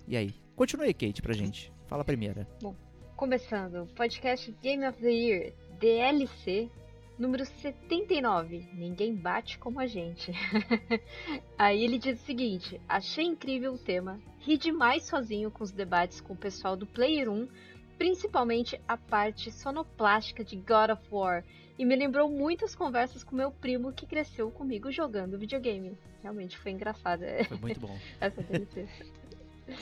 E 0.09 0.16
aí? 0.16 0.35
Continue 0.56 0.87
aí, 0.87 0.94
Kate, 0.94 1.23
pra 1.23 1.32
gente. 1.32 1.73
Fala 1.87 2.02
a 2.02 2.04
primeira. 2.04 2.44
Bom, 2.61 2.75
começando, 3.14 3.87
podcast 3.94 4.52
Game 4.61 4.85
of 4.85 5.00
the 5.00 5.12
Year 5.12 5.52
DLC 5.78 6.68
Número 7.20 7.44
79. 7.44 8.66
Ninguém 8.72 9.14
bate 9.14 9.58
como 9.58 9.78
a 9.78 9.86
gente. 9.86 10.32
Aí 11.58 11.84
ele 11.84 11.98
diz 11.98 12.18
o 12.18 12.24
seguinte: 12.24 12.80
Achei 12.88 13.26
incrível 13.26 13.74
o 13.74 13.78
tema. 13.78 14.18
Ri 14.38 14.56
demais 14.56 15.04
sozinho 15.04 15.50
com 15.50 15.62
os 15.62 15.70
debates 15.70 16.22
com 16.22 16.32
o 16.32 16.36
pessoal 16.36 16.78
do 16.78 16.86
Player 16.86 17.30
1, 17.30 17.46
principalmente 17.98 18.80
a 18.88 18.96
parte 18.96 19.52
sonoplástica 19.52 20.42
de 20.42 20.56
God 20.56 20.92
of 20.92 21.02
War. 21.12 21.44
E 21.78 21.84
me 21.84 21.94
lembrou 21.94 22.26
muitas 22.30 22.74
conversas 22.74 23.22
com 23.22 23.36
meu 23.36 23.50
primo 23.50 23.92
que 23.92 24.06
cresceu 24.06 24.50
comigo 24.50 24.90
jogando 24.90 25.38
videogame. 25.38 25.98
Realmente 26.22 26.56
foi 26.56 26.72
engraçado. 26.72 27.22
Foi 27.48 27.58
muito 27.58 27.80
bom. 27.80 27.98
Essa 28.18 28.42
DLC. 28.42 28.88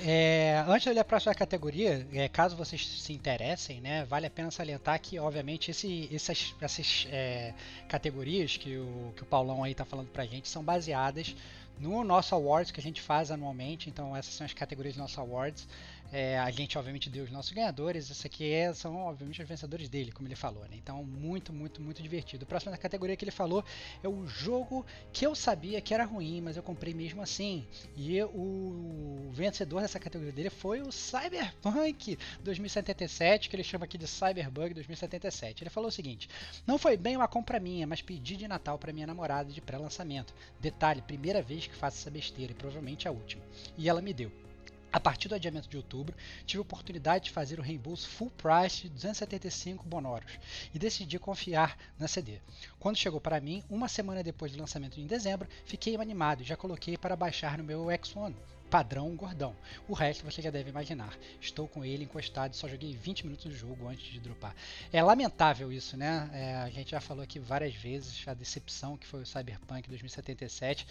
É, 0.05 0.65
antes 0.67 0.83
de 0.83 0.91
eu 0.91 0.95
ler 0.95 1.01
a 1.01 1.05
próxima 1.05 1.35
categoria, 1.35 2.07
é, 2.13 2.29
caso 2.29 2.57
vocês 2.57 2.87
se 2.87 3.13
interessem, 3.13 3.81
né, 3.81 4.05
vale 4.05 4.27
a 4.27 4.31
pena 4.31 4.51
salientar 4.51 5.01
que, 5.01 5.19
obviamente, 5.19 5.71
esse, 5.71 6.09
essas, 6.13 6.55
essas 6.61 7.07
é, 7.11 7.55
categorias 7.89 8.57
que 8.57 8.77
o, 8.77 9.13
que 9.17 9.23
o 9.23 9.27
Paulão 9.27 9.65
aí 9.65 9.75
tá 9.75 9.85
falando 9.85 10.09
pra 10.09 10.25
gente 10.25 10.49
são 10.49 10.63
baseadas 10.63 11.35
no 11.81 12.03
nosso 12.03 12.35
awards 12.35 12.71
que 12.71 12.81
a 12.81 12.83
gente 12.83 13.01
faz 13.01 13.31
anualmente. 13.31 13.89
Então, 13.89 14.17
essas 14.17 14.35
são 14.35 14.45
as 14.45 14.53
categorias 14.53 14.97
do 14.97 15.01
nosso 15.01 15.21
awards. 15.21 15.67
É, 16.11 16.39
a 16.39 16.51
gente, 16.51 16.79
obviamente, 16.79 17.11
deu 17.11 17.25
os 17.25 17.31
nossos 17.31 17.53
ganhadores. 17.53 18.11
Esse 18.11 18.27
aqui 18.27 18.51
é, 18.51 18.73
são, 18.73 18.97
obviamente, 18.97 19.43
os 19.43 19.49
vencedores 19.49 19.89
dele, 19.89 20.11
como 20.11 20.27
ele 20.27 20.35
falou. 20.35 20.63
Né? 20.63 20.77
Então, 20.77 21.05
muito, 21.05 21.53
muito, 21.53 21.83
muito 21.83 22.03
divertido. 22.03 22.45
A 22.45 22.47
próxima 22.47 22.77
categoria 22.77 23.17
que 23.17 23.25
ele 23.25 23.31
falou 23.31 23.63
é 24.03 24.09
o 24.09 24.27
jogo 24.27 24.87
que 25.13 25.27
eu 25.27 25.35
sabia 25.35 25.81
que 25.81 25.93
era 25.93 26.05
ruim, 26.05 26.41
mas 26.41 26.57
eu 26.57 26.63
comprei 26.63 26.95
mesmo 26.95 27.21
assim. 27.21 27.67
E 27.95 28.23
o 28.23 29.29
vencedor 29.33 29.83
dessa 29.83 30.01
categoria 30.01 30.33
dele 30.33 30.51
foi 30.51 30.81
o 30.81 30.91
Cyberpunk 30.91 32.19
2077, 32.43 33.51
que 33.51 33.57
ele 33.57 33.65
chama 33.65 33.85
aqui 33.85 33.99
de 33.99 34.07
Cyberbug 34.07 34.73
2077. 34.75 35.63
Ele 35.63 35.71
falou 35.71 35.89
o 35.89 35.93
seguinte: 35.93 36.29
Não 36.67 36.79
foi 36.79 36.97
bem 36.97 37.17
uma 37.17 37.29
compra 37.29 37.61
minha, 37.61 37.87
mas 37.87 38.01
pedi 38.01 38.37
de 38.37 38.49
Natal 38.49 38.79
para 38.79 38.93
minha 38.93 39.07
namorada 39.07 39.53
de 39.53 39.61
pré-lançamento. 39.61 40.35
Detalhe: 40.59 41.03
primeira 41.03 41.43
vez 41.43 41.67
que 41.67 41.75
faço 41.75 41.99
essa 41.99 42.11
besteira 42.11 42.53
e 42.53 42.55
provavelmente 42.55 43.07
a 43.07 43.11
última. 43.11 43.43
E 43.77 43.89
ela 43.89 44.01
me 44.01 44.15
deu. 44.15 44.48
A 44.91 44.99
partir 44.99 45.29
do 45.29 45.35
adiamento 45.35 45.69
de 45.69 45.77
outubro, 45.77 46.17
tive 46.47 46.59
a 46.59 46.63
oportunidade 46.63 47.27
de 47.27 47.31
fazer 47.31 47.59
o 47.59 47.63
reembolso 47.63 48.09
full 48.09 48.31
price 48.31 48.83
de 48.83 48.89
275 48.89 49.85
bonoros 49.87 50.39
e 50.73 50.79
decidi 50.79 51.19
confiar 51.19 51.77
na 51.99 52.09
CD. 52.09 52.39
Quando 52.81 52.97
chegou 52.97 53.21
para 53.21 53.41
mim, 53.41 53.63
uma 53.69 53.87
semana 53.87 54.23
depois 54.23 54.53
do 54.53 54.59
lançamento 54.59 54.99
em 54.99 55.07
dezembro, 55.07 55.49
fiquei 55.67 55.95
animado 55.97 56.41
e 56.41 56.45
já 56.45 56.57
coloquei 56.57 56.97
para 56.97 57.17
baixar 57.17 57.59
no 57.59 57.65
meu 57.65 57.87
X1 57.87 58.35
padrão 58.69 59.15
gordão. 59.17 59.57
O 59.89 59.95
resto 59.95 60.25
você 60.25 60.41
já 60.43 60.51
deve 60.51 60.71
imaginar. 60.71 61.17
Estou 61.41 61.67
com 61.67 61.85
ele 61.85 62.05
encostado 62.05 62.53
e 62.53 62.57
só 62.57 62.69
joguei 62.69 62.95
20 62.95 63.25
minutos 63.25 63.47
do 63.47 63.57
jogo 63.57 63.89
antes 63.89 64.07
de 64.07 64.21
dropar. 64.21 64.55
É 64.93 65.03
lamentável 65.03 65.73
isso, 65.73 65.97
né? 65.97 66.31
É, 66.33 66.55
a 66.57 66.71
gente 66.71 66.91
já 66.91 67.01
falou 67.01 67.25
aqui 67.25 67.39
várias 67.39 67.75
vezes 67.75 68.27
a 68.27 68.35
decepção 68.35 68.97
que 68.97 69.07
foi 69.07 69.23
o 69.23 69.27
Cyberpunk 69.27 69.89
2077. 69.89 70.87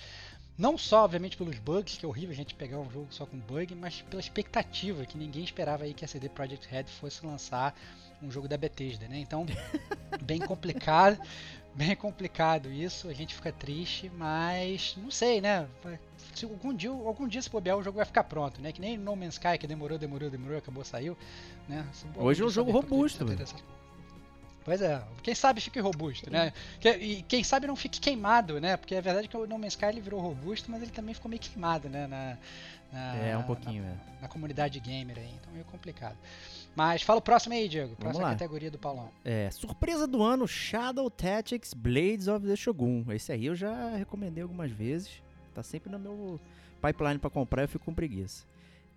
Não 0.57 0.75
só, 0.75 1.03
obviamente, 1.03 1.37
pelos 1.37 1.59
bugs, 1.59 1.97
que 1.97 2.05
é 2.05 2.09
horrível 2.09 2.31
a 2.31 2.35
gente 2.35 2.55
pegar 2.55 2.79
um 2.79 2.89
jogo 2.89 3.07
só 3.11 3.27
com 3.27 3.37
bug, 3.37 3.75
mas 3.75 4.01
pela 4.01 4.19
expectativa 4.19 5.05
que 5.05 5.15
ninguém 5.15 5.43
esperava 5.43 5.83
aí 5.83 5.93
que 5.93 6.03
a 6.03 6.07
CD 6.07 6.27
Projekt 6.29 6.67
Red 6.67 6.85
fosse 6.85 7.23
lançar 7.23 7.77
um 8.23 8.31
jogo 8.31 8.47
da 8.47 8.57
Bethesda, 8.57 9.07
né? 9.07 9.19
Então, 9.19 9.45
bem 10.23 10.39
complicado, 10.39 11.19
bem 11.75 11.95
complicado 11.95 12.71
isso. 12.71 13.07
A 13.07 13.13
gente 13.13 13.35
fica 13.35 13.51
triste, 13.51 14.11
mas 14.17 14.97
não 14.97 15.11
sei, 15.11 15.39
né? 15.39 15.67
Se 16.33 16.45
algum 16.45 16.73
dia, 16.73 16.89
algum 16.89 17.27
dia 17.27 17.41
se 17.41 17.51
bobear 17.51 17.77
o 17.77 17.83
jogo 17.83 17.97
vai 17.97 18.05
ficar 18.05 18.23
pronto, 18.23 18.59
né? 18.59 18.71
Que 18.71 18.81
nem 18.81 18.97
No 18.97 19.15
Man's 19.15 19.35
Sky 19.35 19.59
que 19.59 19.67
demorou, 19.67 19.99
demorou, 19.99 20.27
demorou, 20.27 20.57
acabou, 20.57 20.83
saiu, 20.83 21.15
né? 21.69 21.87
Hoje 22.15 22.41
é 22.41 22.45
um 22.45 22.49
jogo 22.49 22.71
robusto, 22.71 23.23
velho. 23.23 23.45
Pois 24.67 24.81
é, 24.81 25.01
quem 25.23 25.33
sabe 25.33 25.61
fique 25.61 25.79
robusto, 25.79 26.29
né? 26.29 26.51
E 26.99 27.23
quem 27.23 27.41
sabe 27.41 27.67
não 27.67 27.75
fique 27.77 28.01
queimado, 28.01 28.59
né? 28.59 28.75
Porque 28.75 28.95
é 28.95 29.01
verdade 29.01 29.29
que 29.29 29.37
o 29.37 29.47
No 29.47 29.57
Man's 29.57 29.71
Sky 29.71 29.85
ele 29.85 30.01
virou 30.01 30.19
robusto, 30.19 30.69
mas 30.69 30.81
ele 30.81 30.91
também 30.91 31.15
ficou 31.15 31.29
meio 31.29 31.41
queimado, 31.41 31.87
né? 31.87 32.05
Na, 32.05 32.37
na 32.91 33.15
é, 33.15 33.37
um 33.37 33.43
pouquinho, 33.43 33.83
na, 33.83 33.89
é. 33.91 33.95
na 34.23 34.27
comunidade 34.27 34.77
gamer 34.81 35.19
aí, 35.19 35.31
então 35.39 35.51
é 35.51 35.53
meio 35.53 35.65
complicado. 35.67 36.17
Mas 36.75 37.01
fala 37.01 37.19
o 37.19 37.21
próximo 37.21 37.53
aí, 37.53 37.69
Diego. 37.69 37.95
Próxima 37.95 38.29
categoria 38.31 38.69
do 38.69 38.77
Paulão. 38.77 39.09
É, 39.23 39.49
surpresa 39.51 40.05
do 40.05 40.21
ano, 40.21 40.45
Shadow 40.45 41.09
Tactics 41.09 41.73
Blades 41.73 42.27
of 42.27 42.45
the 42.45 42.57
Shogun. 42.57 43.05
Esse 43.13 43.31
aí 43.31 43.45
eu 43.45 43.55
já 43.55 43.95
recomendei 43.95 44.43
algumas 44.43 44.69
vezes. 44.69 45.23
Tá 45.53 45.63
sempre 45.63 45.89
no 45.89 45.97
meu 45.97 46.41
pipeline 46.81 47.19
para 47.19 47.29
comprar, 47.29 47.61
eu 47.61 47.69
fico 47.69 47.85
com 47.85 47.93
preguiça. 47.93 48.45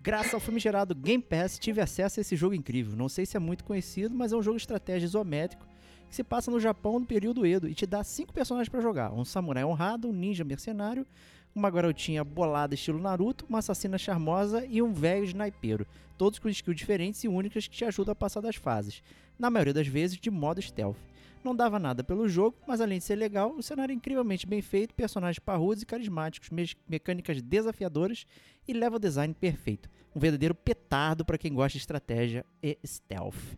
Graças 0.02 0.33
ao 0.33 0.40
famigerado 0.40 0.95
Game 0.95 1.23
Pass, 1.23 1.59
tive 1.59 1.78
acesso 1.78 2.19
a 2.19 2.23
esse 2.23 2.35
jogo 2.35 2.54
incrível. 2.54 2.97
Não 2.97 3.07
sei 3.07 3.26
se 3.26 3.37
é 3.37 3.40
muito 3.40 3.62
conhecido, 3.62 4.14
mas 4.14 4.33
é 4.33 4.37
um 4.37 4.42
jogo 4.42 4.57
de 4.57 4.62
estratégia 4.62 5.04
isométrico 5.04 5.66
que 6.09 6.16
se 6.16 6.25
passa 6.25 6.50
no 6.50 6.59
Japão 6.59 6.99
no 6.99 7.04
período 7.04 7.45
Edo 7.45 7.69
e 7.69 7.75
te 7.75 7.85
dá 7.85 8.02
cinco 8.02 8.33
personagens 8.33 8.71
para 8.71 8.80
jogar: 8.80 9.12
um 9.12 9.26
samurai 9.26 9.62
honrado, 9.62 10.09
um 10.09 10.12
ninja 10.12 10.42
mercenário, 10.42 11.07
uma 11.54 11.69
garotinha 11.69 12.25
bolada 12.25 12.75
estilo 12.75 12.99
Naruto, 12.99 13.45
uma 13.47 13.59
assassina 13.59 13.99
charmosa 13.99 14.64
e 14.64 14.80
um 14.80 14.90
velho 14.90 15.25
snipeiro, 15.25 15.87
todos 16.16 16.38
com 16.38 16.49
skills 16.49 16.78
diferentes 16.78 17.23
e 17.23 17.28
únicas 17.28 17.69
que 17.69 17.76
te 17.76 17.85
ajudam 17.85 18.12
a 18.12 18.16
passar 18.16 18.40
das 18.40 18.57
fases, 18.57 19.02
na 19.38 19.50
maioria 19.50 19.75
das 19.75 19.87
vezes 19.87 20.16
de 20.16 20.30
modo 20.30 20.62
stealth. 20.62 21.10
Não 21.42 21.54
dava 21.54 21.78
nada 21.78 22.04
pelo 22.04 22.28
jogo, 22.28 22.56
mas 22.66 22.80
além 22.80 22.99
de 22.99 23.04
ser 23.04 23.16
legal, 23.16 23.52
o 23.52 23.62
cenário 23.62 23.92
é 23.92 23.97
incrivelmente 23.97 24.47
bem 24.47 24.61
feito, 24.61 24.94
personagens 24.94 25.38
parrudos 25.38 25.82
e 25.82 25.87
carismáticos, 25.87 26.50
me 26.50 26.68
mecânicas 26.87 27.40
desafiadoras 27.40 28.26
e 28.68 28.73
level 28.73 28.99
design 28.99 29.32
perfeito. 29.32 29.88
Um 30.14 30.20
verdadeiro 30.20 30.54
petardo 30.54 31.25
para 31.25 31.38
quem 31.38 31.54
gosta 31.54 31.73
de 31.73 31.82
estratégia 31.82 32.44
e 32.62 32.78
stealth. 32.85 33.56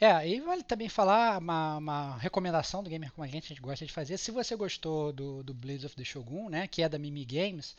É, 0.00 0.28
e 0.28 0.40
vale 0.40 0.64
também 0.64 0.88
falar 0.88 1.38
uma, 1.38 1.76
uma, 1.76 2.16
recomendação 2.16 2.82
do 2.82 2.90
gamer 2.90 3.12
como 3.12 3.24
a 3.24 3.28
gente, 3.28 3.44
a 3.44 3.48
gente 3.50 3.60
gosta 3.60 3.86
de 3.86 3.92
fazer. 3.92 4.18
Se 4.18 4.32
você 4.32 4.56
gostou 4.56 5.12
do, 5.12 5.44
do 5.44 5.54
Blades 5.54 5.84
of 5.84 5.94
the 5.94 6.02
Shogun, 6.02 6.48
né, 6.48 6.66
que 6.66 6.82
é 6.82 6.88
da 6.88 6.98
Mimi 6.98 7.24
Games, 7.24 7.76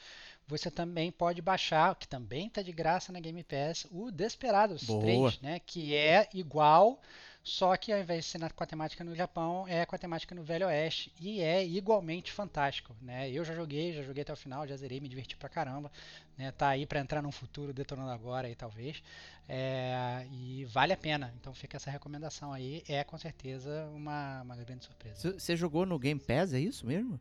você 0.48 0.72
também 0.72 1.12
pode 1.12 1.42
baixar, 1.42 1.94
que 1.96 2.08
também 2.08 2.48
está 2.48 2.62
de 2.62 2.72
graça 2.72 3.12
na 3.12 3.20
Game 3.20 3.44
Pass, 3.44 3.86
o 3.92 4.10
Desperados 4.10 4.84
Boa. 4.84 5.02
3, 5.02 5.42
né, 5.42 5.60
que 5.60 5.94
é 5.94 6.30
igual 6.34 7.02
só 7.44 7.76
que 7.76 7.92
ao 7.92 8.00
invés 8.00 8.24
de 8.24 8.32
ser 8.32 8.54
com 8.54 8.64
a 8.64 8.68
temática 8.68 9.04
no 9.04 9.14
Japão, 9.14 9.68
é 9.68 9.86
com 9.86 9.94
a 9.94 10.00
temática 10.00 10.34
no 10.34 10.44
Velho 10.44 10.66
Oeste. 10.66 11.12
E 11.20 11.42
é 11.42 11.66
igualmente 11.66 12.32
fantástico. 12.32 12.96
Né? 13.02 13.30
Eu 13.30 13.44
já 13.44 13.54
joguei, 13.54 13.92
já 13.92 14.02
joguei 14.02 14.24
até 14.24 14.32
o 14.32 14.38
final, 14.38 14.66
já 14.66 14.78
zerei, 14.78 15.02
me 15.02 15.10
diverti 15.10 15.36
pra 15.36 15.50
caramba. 15.50 15.92
Né? 16.38 16.52
Tá 16.54 16.70
aí 16.70 16.86
para 16.86 17.02
entrar 17.02 17.22
num 17.22 17.34
futuro 17.34 17.74
detonando 17.74 18.12
agora 18.12 18.48
aí, 18.48 18.56
talvez. 18.56 19.04
É, 19.50 20.26
e 20.32 20.64
vale 20.66 20.94
a 20.94 20.98
pena. 20.98 21.34
Então 21.38 21.54
fica 21.54 21.76
essa 21.76 21.92
recomendação 21.92 22.54
aí. 22.54 22.82
É 22.88 23.04
com 23.04 23.18
certeza 23.18 23.90
uma, 23.94 24.42
uma 24.44 24.56
grande 24.56 24.86
surpresa. 24.86 25.38
Você 25.38 25.58
jogou 25.58 25.86
no 25.86 26.00
Game 26.00 26.22
Pass, 26.22 26.54
é 26.54 26.62
isso 26.62 26.88
mesmo? 26.88 27.20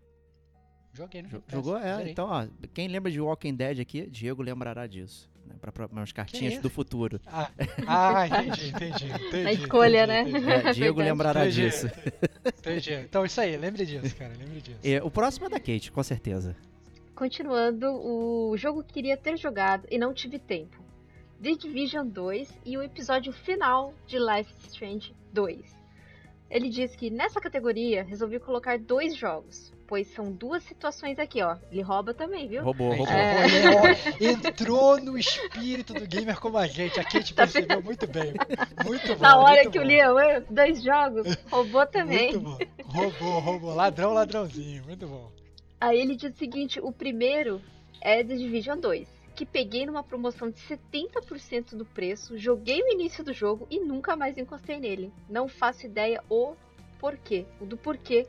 Joguei 0.92 1.22
no 1.22 1.30
Game 1.30 1.42
Pass. 1.42 1.52
Jogou? 1.52 1.76
É, 1.76 1.96
zerei. 1.96 2.12
então, 2.12 2.28
ó, 2.28 2.46
quem 2.72 2.86
lembra 2.86 3.10
de 3.10 3.20
Walking 3.20 3.56
Dead 3.56 3.80
aqui, 3.80 4.06
Diego 4.06 4.40
lembrará 4.40 4.86
disso 4.86 5.31
né, 5.46 5.54
para 5.60 5.86
umas 5.86 6.12
cartinhas 6.12 6.58
do 6.60 6.70
futuro. 6.70 7.20
Ah, 7.26 7.50
ah 7.86 8.26
entendi, 8.26 8.68
entendi, 8.68 9.06
entendi. 9.28 9.46
A 9.46 9.52
escolha, 9.52 10.04
entendi, 10.04 10.32
né? 10.32 10.40
Entendi. 10.40 10.68
É, 10.68 10.72
Diego 10.72 11.00
lembrará 11.02 11.46
entendi. 11.46 11.62
disso. 11.62 11.86
Entendi. 12.46 12.92
Então, 12.94 13.24
isso 13.24 13.40
aí, 13.40 13.56
lembre 13.56 13.84
disso, 13.84 14.14
cara, 14.16 14.32
lembre 14.38 14.60
disso. 14.60 14.78
É, 14.84 15.02
o 15.02 15.10
próximo 15.10 15.46
é 15.46 15.50
da 15.50 15.58
Kate, 15.60 15.90
com 15.92 16.02
certeza. 16.02 16.56
Continuando, 17.14 17.86
o 17.86 18.56
jogo 18.56 18.82
que 18.82 18.94
queria 18.94 19.16
ter 19.16 19.36
jogado 19.36 19.86
e 19.90 19.98
não 19.98 20.12
tive 20.12 20.38
tempo. 20.38 20.82
The 21.42 21.56
Division 21.56 22.06
2 22.06 22.60
e 22.64 22.78
o 22.78 22.82
episódio 22.82 23.32
final 23.32 23.92
de 24.06 24.18
Life 24.18 24.52
is 24.52 24.72
Strange 24.72 25.14
2. 25.32 25.82
Ele 26.48 26.68
diz 26.68 26.94
que 26.94 27.10
nessa 27.10 27.40
categoria 27.40 28.04
resolvi 28.04 28.38
colocar 28.38 28.78
dois 28.78 29.16
jogos, 29.16 29.72
pois 29.92 30.08
são 30.14 30.32
duas 30.32 30.62
situações 30.62 31.18
aqui, 31.18 31.42
ó. 31.42 31.58
Ele 31.70 31.82
rouba 31.82 32.14
também, 32.14 32.48
viu? 32.48 32.62
Roubou, 32.62 32.94
roubou. 32.94 33.06
É... 33.08 34.24
Entrou 34.24 34.98
no 34.98 35.18
espírito 35.18 35.92
do 35.92 36.06
gamer 36.06 36.40
como 36.40 36.56
a 36.56 36.66
gente. 36.66 36.98
A 36.98 37.04
Kate 37.04 37.34
tá 37.34 37.42
percebeu 37.42 37.82
muito 37.82 38.06
bem. 38.06 38.32
Muito 38.86 39.08
bom. 39.08 39.20
Na 39.20 39.36
hora 39.36 39.68
que 39.68 39.78
bom. 39.78 39.84
o 39.84 39.86
Leon, 39.86 40.44
dois 40.48 40.82
jogos, 40.82 41.36
roubou 41.50 41.86
também. 41.86 42.32
Muito 42.32 42.40
bom. 42.40 42.58
Roubou, 42.86 43.38
roubou. 43.40 43.74
Ladrão, 43.74 44.14
ladrãozinho. 44.14 44.82
Muito 44.84 45.06
bom. 45.06 45.30
Aí 45.78 46.00
ele 46.00 46.16
diz 46.16 46.32
o 46.32 46.38
seguinte: 46.38 46.80
o 46.80 46.90
primeiro 46.90 47.60
é 48.00 48.24
The 48.24 48.34
Division 48.34 48.80
2 48.80 49.06
que 49.34 49.44
peguei 49.44 49.84
numa 49.84 50.02
promoção 50.02 50.48
de 50.48 50.58
70% 50.60 51.74
do 51.74 51.84
preço, 51.84 52.38
joguei 52.38 52.80
o 52.82 52.92
início 52.92 53.22
do 53.22 53.32
jogo 53.34 53.66
e 53.70 53.78
nunca 53.78 54.16
mais 54.16 54.38
encostei 54.38 54.78
nele. 54.78 55.12
Não 55.28 55.48
faço 55.48 55.84
ideia 55.84 56.22
o 56.30 56.54
porquê, 56.98 57.46
o 57.60 57.66
do 57.66 57.76
porquê 57.76 58.26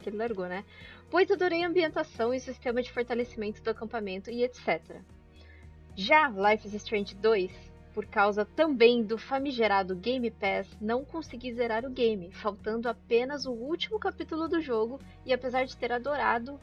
que 0.00 0.08
ele 0.08 0.16
largou, 0.16 0.46
né? 0.46 0.64
Pois 1.10 1.30
adorei 1.30 1.62
a 1.62 1.68
ambientação 1.68 2.32
e 2.34 2.38
o 2.38 2.40
sistema 2.40 2.82
de 2.82 2.90
fortalecimento 2.90 3.62
do 3.62 3.70
acampamento 3.70 4.30
e 4.30 4.42
etc. 4.42 5.00
Já 5.94 6.28
Life 6.28 6.66
is 6.66 6.74
Strange 6.74 7.14
2, 7.14 7.52
por 7.92 8.06
causa 8.06 8.44
também 8.44 9.02
do 9.02 9.18
famigerado 9.18 9.94
Game 9.96 10.30
Pass, 10.30 10.68
não 10.80 11.04
consegui 11.04 11.52
zerar 11.52 11.84
o 11.84 11.90
game, 11.90 12.30
faltando 12.32 12.88
apenas 12.88 13.46
o 13.46 13.52
último 13.52 13.98
capítulo 13.98 14.48
do 14.48 14.60
jogo 14.60 15.00
e 15.26 15.32
apesar 15.32 15.64
de 15.64 15.76
ter 15.76 15.92
adorado 15.92 16.58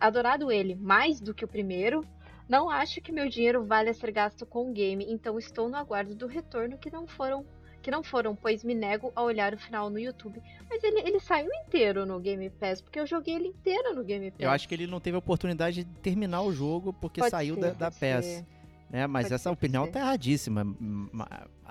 adorado 0.00 0.50
ele 0.50 0.74
mais 0.74 1.20
do 1.20 1.34
que 1.34 1.44
o 1.44 1.48
primeiro, 1.48 2.06
não 2.48 2.70
acho 2.70 3.02
que 3.02 3.12
meu 3.12 3.28
dinheiro 3.28 3.64
valha 3.64 3.92
ser 3.92 4.10
gasto 4.10 4.46
com 4.46 4.70
o 4.70 4.72
game, 4.72 5.04
então 5.08 5.38
estou 5.38 5.68
no 5.68 5.76
aguardo 5.76 6.14
do 6.14 6.26
retorno 6.26 6.78
que 6.78 6.90
não 6.90 7.06
foram 7.06 7.44
que 7.84 7.90
não 7.90 8.02
foram, 8.02 8.34
pois 8.34 8.64
me 8.64 8.74
nego 8.74 9.12
a 9.14 9.22
olhar 9.22 9.52
o 9.54 9.58
final 9.58 9.90
no 9.90 9.98
YouTube. 9.98 10.42
Mas 10.70 10.82
ele, 10.82 11.00
ele 11.00 11.20
saiu 11.20 11.50
inteiro 11.66 12.06
no 12.06 12.18
Game 12.18 12.48
Pass, 12.50 12.80
porque 12.80 12.98
eu 12.98 13.06
joguei 13.06 13.34
ele 13.34 13.48
inteiro 13.48 13.94
no 13.94 14.02
Game 14.02 14.30
Pass. 14.30 14.40
Eu 14.40 14.50
acho 14.50 14.66
que 14.66 14.74
ele 14.74 14.86
não 14.86 14.98
teve 15.00 15.14
a 15.16 15.18
oportunidade 15.18 15.84
de 15.84 15.90
terminar 16.00 16.40
o 16.42 16.52
jogo 16.52 16.92
porque 16.94 17.20
Pode 17.20 17.30
saiu 17.30 17.54
ser, 17.56 17.60
da, 17.60 17.70
da 17.72 17.90
PES. 17.90 18.42
né? 18.90 19.06
Mas 19.06 19.24
Pode 19.24 19.34
essa 19.34 19.42
ser, 19.44 19.48
opinião 19.50 19.86
tá 19.90 20.00
erradíssima. 20.00 20.64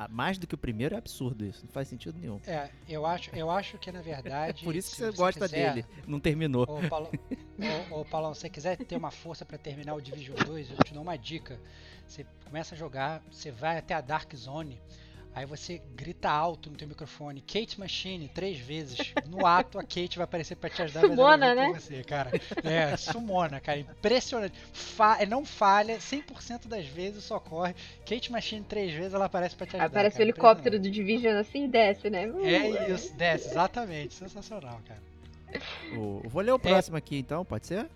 Mais 0.09 0.37
do 0.37 0.47
que 0.47 0.55
o 0.55 0.57
primeiro 0.57 0.95
é 0.95 0.97
absurdo 0.97 1.45
isso. 1.45 1.65
Não 1.65 1.71
faz 1.71 1.87
sentido 1.87 2.17
nenhum. 2.19 2.39
É, 2.47 2.69
eu 2.87 3.05
acho, 3.05 3.29
eu 3.35 3.49
acho 3.49 3.77
que 3.77 3.91
na 3.91 4.01
verdade. 4.01 4.61
É 4.63 4.65
por 4.65 4.75
isso 4.75 4.91
que 4.91 4.97
você 4.97 5.11
gosta 5.11 5.47
quiser- 5.47 5.73
dele. 5.73 5.85
Não 6.07 6.19
terminou. 6.19 6.63
Ô, 6.63 6.87
Paulo, 6.89 7.09
ô, 7.91 7.99
ô, 8.01 8.05
Paulão, 8.05 8.33
se 8.33 8.41
você 8.41 8.49
quiser 8.49 8.77
ter 8.77 8.95
uma 8.95 9.11
força 9.11 9.45
pra 9.45 9.57
terminar 9.57 9.93
o 9.95 10.01
Division 10.01 10.35
2, 10.45 10.71
eu 10.71 10.77
te 10.83 10.93
dou 10.93 11.01
uma 11.03 11.17
dica. 11.17 11.59
Você 12.07 12.25
começa 12.45 12.75
a 12.75 12.77
jogar, 12.77 13.21
você 13.31 13.49
vai 13.51 13.77
até 13.77 13.93
a 13.93 14.01
Dark 14.01 14.33
Zone, 14.35 14.79
aí 15.35 15.45
você 15.45 15.81
grita 15.95 16.29
alto 16.29 16.69
no 16.69 16.75
teu 16.77 16.87
microfone, 16.87 17.41
Kate 17.41 17.79
Machine, 17.79 18.27
três 18.27 18.57
vezes. 18.59 19.13
No 19.27 19.45
ato, 19.45 19.79
a 19.79 19.81
Kate 19.83 20.17
vai 20.17 20.25
aparecer 20.25 20.55
pra 20.55 20.69
te 20.69 20.81
ajudar 20.81 21.01
Sumona, 21.01 21.55
né? 21.55 21.71
você, 21.73 22.03
cara. 22.03 22.31
É, 22.63 22.95
sumona, 22.97 23.59
cara. 23.59 23.79
Impressionante. 23.79 24.53
Fa 24.71 25.17
é, 25.19 25.25
não 25.25 25.45
falha, 25.45 25.97
100% 25.97 26.67
das 26.67 26.85
vezes 26.85 27.23
socorre. 27.23 27.73
Kate 28.05 28.31
Machine, 28.31 28.63
três 28.63 28.93
vezes, 28.93 29.13
ela 29.13 29.25
aparece 29.25 29.55
pra 29.55 29.65
te 29.65 29.75
ajudar. 29.75 29.85
Aparece 29.87 30.15
o 30.15 30.19
cara. 30.19 30.23
helicóptero 30.29 30.79
do 30.79 30.89
Division 30.89 31.35
assim 31.37 31.65
e 31.65 31.67
desce, 31.67 32.09
né? 32.09 32.27
Uh, 32.27 32.45
É 32.45 32.89
isso, 32.91 33.13
desce, 33.15 33.49
exatamente. 33.49 34.13
Sensacional, 34.13 34.79
cara. 34.87 35.01
O- 35.97 36.21
Vou 36.29 36.41
ler 36.41 36.51
o 36.51 36.59
próximo 36.59 36.97
aqui 36.97 37.17
então, 37.17 37.43
pode 37.45 37.67
ser? 37.67 37.87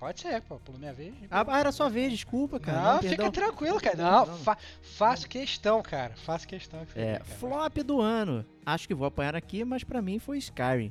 Pode 0.00 0.18
ser, 0.20 0.40
pô, 0.40 0.58
pulou 0.58 0.80
minha 0.80 0.94
vez. 0.94 1.12
Ah, 1.30 1.44
ah, 1.46 1.60
era 1.60 1.70
sua 1.70 1.90
vez, 1.90 2.10
desculpa, 2.10 2.58
cara. 2.58 2.80
Não, 2.80 2.92
Não, 2.94 3.02
fica 3.02 3.16
perdão. 3.16 3.30
tranquilo, 3.30 3.78
cara. 3.78 3.96
Não, 3.98 4.26
Não. 4.26 4.38
fa 4.38 4.56
faço 4.82 5.28
questão, 5.28 5.82
cara. 5.82 6.14
Faço 6.24 6.48
questão. 6.48 6.84
que 6.86 6.92
você 6.94 7.00
É, 7.00 7.04
quer, 7.12 7.18
cara. 7.18 7.24
flop 7.38 7.76
do 7.84 8.00
ano. 8.00 8.44
Acho 8.64 8.88
que 8.88 8.94
vou 8.94 9.06
apanhar 9.06 9.36
aqui, 9.36 9.62
mas 9.62 9.84
pra 9.84 10.00
mim 10.00 10.18
foi 10.18 10.38
Skyrim. 10.38 10.90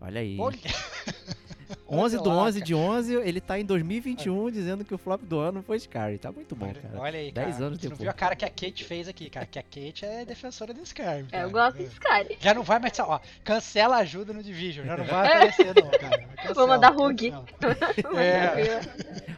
Olha 0.00 0.20
aí. 0.20 0.38
Olha, 0.38 0.56
11 1.88 2.16
do 2.18 2.22
olha 2.30 2.32
lá, 2.34 2.42
11 2.44 2.58
cara. 2.58 2.66
de 2.66 2.74
11, 2.74 3.14
ele 3.14 3.40
tá 3.40 3.58
em 3.58 3.64
2021 3.64 4.50
dizendo 4.50 4.84
que 4.84 4.94
o 4.94 4.98
flop 4.98 5.22
do 5.22 5.38
ano 5.38 5.62
foi 5.62 5.76
Skyrim. 5.76 6.16
Tá 6.18 6.32
muito 6.32 6.54
bom, 6.56 6.66
olha, 6.66 6.74
cara. 6.80 7.00
olha 7.00 7.18
aí, 7.18 7.32
10 7.32 7.34
cara. 7.54 7.66
anos 7.66 7.78
Você 7.78 7.84
não 7.86 7.90
depois. 7.90 8.00
viu 8.00 8.10
a 8.10 8.12
cara 8.12 8.36
que 8.36 8.44
a 8.44 8.48
Kate 8.50 8.84
fez 8.84 9.08
aqui, 9.08 9.28
cara. 9.30 9.46
Que 9.46 9.58
a 9.58 9.62
Kate 9.62 10.04
é 10.04 10.24
defensora 10.24 10.72
do 10.74 10.82
Skyrim. 10.82 11.26
É, 11.32 11.42
eu 11.44 11.50
gosto 11.50 11.76
É. 11.80 11.82
de 11.84 11.88
Skyrim. 11.92 12.36
Já 12.40 12.54
não 12.54 12.62
vai 12.62 12.78
mais. 12.78 12.98
Ó, 12.98 13.20
cancela 13.42 13.96
a 13.96 13.98
ajuda 14.00 14.32
no 14.32 14.42
Division. 14.42 14.86
Já 14.86 14.96
não 14.96 15.04
vai 15.04 15.26
aparecer, 15.26 15.74
não, 15.74 15.90
cara. 15.90 16.18
Cancela, 16.36 16.54
Vou 16.54 16.68
mandar 16.68 16.90
Rug. 16.90 17.32
É. 18.16 18.80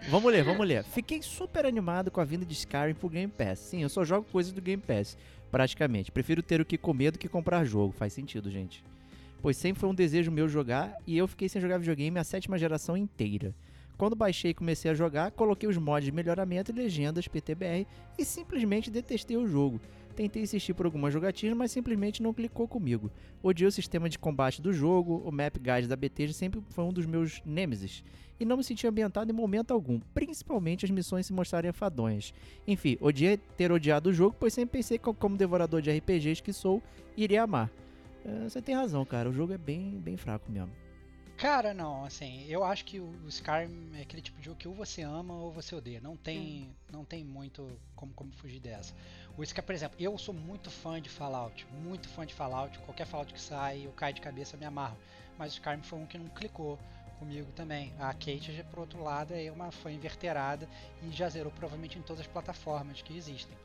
Vamos 0.08 0.32
ler, 0.32 0.44
vamos 0.44 0.66
ler. 0.66 0.84
Fiquei 0.84 1.22
super 1.22 1.66
animado 1.66 2.10
com 2.10 2.20
a 2.20 2.24
vinda 2.24 2.44
de 2.44 2.52
Skyrim 2.54 2.94
pro 2.94 3.08
Game 3.08 3.32
Pass. 3.32 3.58
Sim, 3.58 3.82
eu 3.82 3.88
só 3.88 4.04
jogo 4.04 4.26
coisas 4.30 4.52
do 4.52 4.60
Game 4.62 4.82
Pass, 4.82 5.16
praticamente. 5.50 6.10
Prefiro 6.12 6.42
ter 6.42 6.60
o 6.60 6.64
que 6.64 6.78
comer 6.78 7.10
do 7.12 7.18
que 7.18 7.28
comprar 7.28 7.64
jogo. 7.64 7.92
Faz 7.92 8.12
sentido, 8.12 8.50
gente. 8.50 8.84
Pois 9.46 9.56
sempre 9.56 9.78
foi 9.78 9.88
um 9.88 9.94
desejo 9.94 10.32
meu 10.32 10.48
jogar 10.48 10.98
e 11.06 11.16
eu 11.16 11.28
fiquei 11.28 11.48
sem 11.48 11.62
jogar 11.62 11.78
videogame 11.78 12.18
a 12.18 12.24
sétima 12.24 12.58
geração 12.58 12.96
inteira. 12.96 13.54
Quando 13.96 14.16
baixei 14.16 14.50
e 14.50 14.54
comecei 14.54 14.90
a 14.90 14.94
jogar, 14.94 15.30
coloquei 15.30 15.68
os 15.68 15.78
mods 15.78 16.04
de 16.04 16.10
melhoramento 16.10 16.72
e 16.72 16.74
legendas 16.74 17.28
PTBR 17.28 17.86
e 18.18 18.24
simplesmente 18.24 18.90
detestei 18.90 19.36
o 19.36 19.46
jogo. 19.46 19.80
Tentei 20.16 20.42
insistir 20.42 20.74
por 20.74 20.84
algumas 20.84 21.12
jogatinas, 21.12 21.56
mas 21.56 21.70
simplesmente 21.70 22.24
não 22.24 22.34
clicou 22.34 22.66
comigo. 22.66 23.08
Odiei 23.40 23.68
o 23.68 23.70
sistema 23.70 24.08
de 24.08 24.18
combate 24.18 24.60
do 24.60 24.72
jogo, 24.72 25.22
o 25.24 25.30
map 25.30 25.56
guide 25.60 25.86
da 25.86 25.94
Bethesda 25.94 26.34
sempre 26.34 26.60
foi 26.70 26.82
um 26.82 26.92
dos 26.92 27.06
meus 27.06 27.40
nêmesis 27.46 28.02
e 28.40 28.44
não 28.44 28.56
me 28.56 28.64
senti 28.64 28.84
ambientado 28.84 29.30
em 29.30 29.32
momento 29.32 29.70
algum, 29.70 30.00
principalmente 30.12 30.84
as 30.84 30.90
missões 30.90 31.24
se 31.24 31.32
mostrarem 31.32 31.68
enfadonhas. 31.68 32.34
Enfim, 32.66 32.98
odiei 33.00 33.36
ter 33.36 33.70
odiado 33.70 34.10
o 34.10 34.12
jogo, 34.12 34.34
pois 34.40 34.52
sempre 34.52 34.78
pensei 34.78 34.98
que, 34.98 35.04
como 35.14 35.36
devorador 35.36 35.80
de 35.80 35.96
RPGs 35.96 36.42
que 36.42 36.52
sou, 36.52 36.82
iria 37.16 37.44
amar. 37.44 37.70
É, 38.26 38.48
você 38.48 38.60
tem 38.60 38.74
razão, 38.74 39.04
cara, 39.04 39.30
o 39.30 39.32
jogo 39.32 39.52
é 39.52 39.58
bem, 39.58 40.00
bem 40.00 40.16
fraco 40.16 40.50
mesmo. 40.50 40.72
Cara, 41.36 41.74
não, 41.74 42.04
assim, 42.04 42.46
eu 42.48 42.64
acho 42.64 42.84
que 42.84 42.98
o 42.98 43.14
o 43.24 43.28
Skyrim 43.28 43.90
é 43.94 44.02
aquele 44.02 44.22
tipo 44.22 44.38
de 44.38 44.46
jogo 44.46 44.56
que 44.56 44.66
ou 44.66 44.74
você 44.74 45.02
ama 45.02 45.34
ou 45.34 45.52
você 45.52 45.74
odeia. 45.74 46.00
Não 46.00 46.16
tem, 46.16 46.74
não 46.90 47.04
tem 47.04 47.24
muito 47.24 47.68
como, 47.94 48.12
como 48.14 48.32
fugir 48.32 48.58
dessa. 48.58 48.94
O 49.36 49.42
Skyrim, 49.42 49.66
por 49.66 49.74
exemplo, 49.74 49.96
eu 50.00 50.16
sou 50.16 50.32
muito 50.32 50.70
fã 50.70 51.00
de 51.00 51.10
Fallout, 51.10 51.66
muito 51.72 52.08
fã 52.08 52.24
de 52.24 52.32
Fallout. 52.32 52.78
Qualquer 52.80 53.06
Fallout 53.06 53.34
que 53.34 53.40
sai, 53.40 53.84
eu 53.84 53.92
caio 53.92 54.14
de 54.14 54.20
cabeça, 54.20 54.56
me 54.56 54.64
amarro. 54.64 54.96
Mas 55.38 55.52
o 55.52 55.56
Skyrim 55.56 55.82
foi 55.82 55.98
um 55.98 56.06
que 56.06 56.16
não 56.16 56.28
clicou 56.28 56.78
comigo 57.18 57.50
também. 57.52 57.92
A 57.98 58.12
Kate, 58.12 58.64
por 58.70 58.80
outro 58.80 59.02
lado, 59.02 59.34
é 59.34 59.50
uma 59.50 59.70
fã 59.70 59.90
inverterada 59.90 60.68
e 61.02 61.10
já 61.10 61.28
zerou 61.28 61.52
provavelmente 61.52 61.98
em 61.98 62.02
todas 62.02 62.20
as 62.20 62.26
plataformas 62.26 63.02
que 63.02 63.16
existem. 63.16 63.56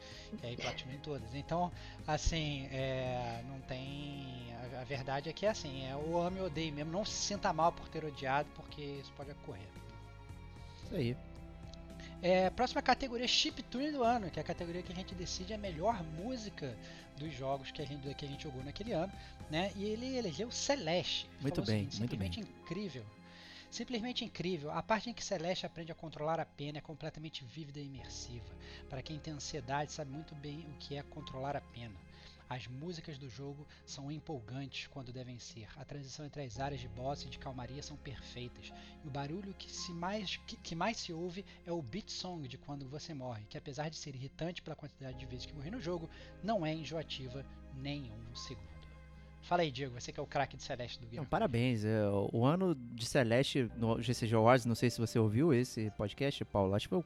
E 0.41 0.47
aí 0.47 0.57
platina 0.57 0.93
em 0.93 0.99
todas. 0.99 1.33
Então, 1.35 1.71
assim, 2.07 2.67
é, 2.71 3.43
não 3.47 3.59
tem. 3.61 4.53
A, 4.75 4.81
a 4.81 4.83
verdade 4.83 5.29
é 5.29 5.33
que 5.33 5.45
é 5.45 5.49
assim, 5.49 5.85
é 5.87 5.95
o 5.95 6.19
ame 6.21 6.39
ou 6.39 6.47
odeio 6.47 6.73
mesmo. 6.73 6.91
Não 6.91 7.05
se 7.05 7.13
sinta 7.13 7.51
mal 7.53 7.71
por 7.71 7.87
ter 7.89 8.03
odiado, 8.03 8.49
porque 8.55 8.81
isso 8.81 9.11
pode 9.13 9.31
ocorrer. 9.31 9.67
Isso 10.85 10.95
aí. 10.95 11.17
É, 12.21 12.49
próxima 12.51 12.81
categoria 12.81 13.27
Chiptune 13.27 13.91
do 13.91 14.03
ano, 14.03 14.29
que 14.29 14.39
é 14.39 14.41
a 14.41 14.45
categoria 14.45 14.83
que 14.83 14.91
a 14.91 14.95
gente 14.95 15.15
decide 15.15 15.53
a 15.53 15.57
melhor 15.57 16.03
música 16.03 16.77
dos 17.17 17.33
jogos 17.33 17.71
que 17.71 17.81
a 17.81 17.85
gente, 17.85 18.13
que 18.13 18.25
a 18.25 18.27
gente 18.27 18.43
jogou 18.43 18.63
naquele 18.63 18.91
ano, 18.91 19.11
né? 19.49 19.71
E 19.75 19.85
ele 19.85 20.17
elegeu 20.17 20.51
Celeste. 20.51 21.27
Ele 21.33 21.41
Muito 21.41 21.61
bem, 21.63 21.89
seguinte, 21.89 21.99
muito 21.99 22.17
bem. 22.17 22.29
incrível. 22.29 23.03
Simplesmente 23.71 24.25
incrível. 24.25 24.69
A 24.69 24.83
parte 24.83 25.09
em 25.09 25.13
que 25.13 25.23
Celeste 25.23 25.65
aprende 25.65 25.93
a 25.93 25.95
controlar 25.95 26.41
a 26.41 26.45
pena 26.45 26.79
é 26.79 26.81
completamente 26.81 27.45
vívida 27.45 27.79
e 27.79 27.85
imersiva. 27.85 28.53
Para 28.89 29.01
quem 29.01 29.17
tem 29.17 29.33
ansiedade, 29.33 29.93
sabe 29.93 30.11
muito 30.11 30.35
bem 30.35 30.67
o 30.67 30.73
que 30.77 30.97
é 30.97 31.01
controlar 31.01 31.55
a 31.55 31.61
pena. 31.61 31.95
As 32.49 32.67
músicas 32.67 33.17
do 33.17 33.29
jogo 33.29 33.65
são 33.85 34.11
empolgantes 34.11 34.87
quando 34.87 35.13
devem 35.13 35.39
ser. 35.39 35.69
A 35.77 35.85
transição 35.85 36.25
entre 36.25 36.43
as 36.43 36.59
áreas 36.59 36.81
de 36.81 36.89
boss 36.89 37.23
e 37.23 37.29
de 37.29 37.39
calmaria 37.39 37.81
são 37.81 37.95
perfeitas. 37.95 38.73
E 39.05 39.07
o 39.07 39.11
barulho 39.11 39.53
que, 39.53 39.71
se 39.71 39.93
mais, 39.93 40.35
que, 40.35 40.57
que 40.57 40.75
mais 40.75 40.97
se 40.97 41.13
ouve 41.13 41.45
é 41.65 41.71
o 41.71 41.81
beat 41.81 42.09
song 42.09 42.45
de 42.49 42.57
quando 42.57 42.89
você 42.89 43.13
morre, 43.13 43.45
que 43.45 43.57
apesar 43.57 43.89
de 43.89 43.95
ser 43.95 44.13
irritante 44.15 44.61
pela 44.61 44.75
quantidade 44.75 45.17
de 45.17 45.25
vezes 45.25 45.45
que 45.45 45.53
morri 45.53 45.71
no 45.71 45.79
jogo, 45.79 46.09
não 46.43 46.65
é 46.65 46.73
enjoativa 46.73 47.45
nem 47.73 48.11
um 48.11 48.35
segundo. 48.35 48.70
Fala 49.41 49.63
aí, 49.63 49.71
Diego, 49.71 49.99
você 49.99 50.11
que 50.11 50.19
é 50.19 50.23
o 50.23 50.27
craque 50.27 50.55
de 50.55 50.63
Celeste 50.63 50.99
do 50.99 51.05
Não, 51.05 51.09
game. 51.11 51.25
parabéns. 51.25 51.83
é, 51.83 52.01
o 52.31 52.45
ano 52.45 52.75
de 52.75 53.05
Celeste 53.05 53.69
no 53.75 54.01
GCG 54.01 54.35
Awards, 54.35 54.65
não 54.65 54.75
sei 54.75 54.89
se 54.89 54.99
você 54.99 55.17
ouviu 55.19 55.53
esse 55.53 55.89
podcast, 55.91 56.43
Paulo. 56.45 56.73
Acho 56.75 56.87
que 56.87 56.95
foi 56.95 56.99
o 56.99 57.05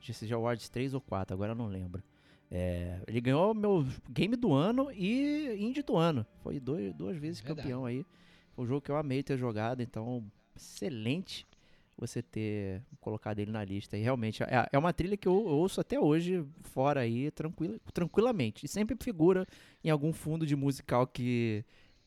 GCG 0.00 0.34
Awards 0.34 0.68
3 0.68 0.94
ou 0.94 1.00
4, 1.00 1.32
agora 1.34 1.52
eu 1.52 1.56
não 1.56 1.66
lembro. 1.68 2.02
É, 2.50 3.00
ele 3.06 3.20
ganhou 3.20 3.54
meu 3.54 3.84
game 4.10 4.36
do 4.36 4.52
ano 4.52 4.90
e 4.92 5.56
indie 5.58 5.82
do 5.82 5.96
ano. 5.96 6.26
Foi 6.42 6.60
dois, 6.60 6.92
duas 6.94 7.16
vezes 7.16 7.40
Verdade. 7.40 7.62
campeão 7.62 7.84
aí. 7.86 8.04
Foi 8.54 8.64
um 8.64 8.68
jogo 8.68 8.80
que 8.80 8.90
eu 8.90 8.96
amei 8.96 9.22
ter 9.22 9.36
jogado, 9.38 9.80
então 9.82 10.24
excelente 10.54 11.46
você 11.98 12.22
ter 12.22 12.82
colocado 13.00 13.38
ele 13.38 13.50
na 13.50 13.64
lista. 13.64 13.96
E 13.96 14.02
realmente 14.02 14.42
é, 14.42 14.68
é 14.72 14.78
uma 14.78 14.92
trilha 14.92 15.16
que 15.16 15.26
eu 15.28 15.32
ouço 15.34 15.80
até 15.80 15.98
hoje, 15.98 16.44
fora 16.62 17.00
aí, 17.00 17.30
tranquila, 17.30 17.78
tranquilamente. 17.92 18.66
E 18.66 18.68
sempre 18.68 18.96
figura 19.00 19.46
em 19.82 19.90
algum 19.90 20.12
fundo 20.12 20.44
de 20.46 20.54
musical 20.54 21.06
que, 21.06 21.64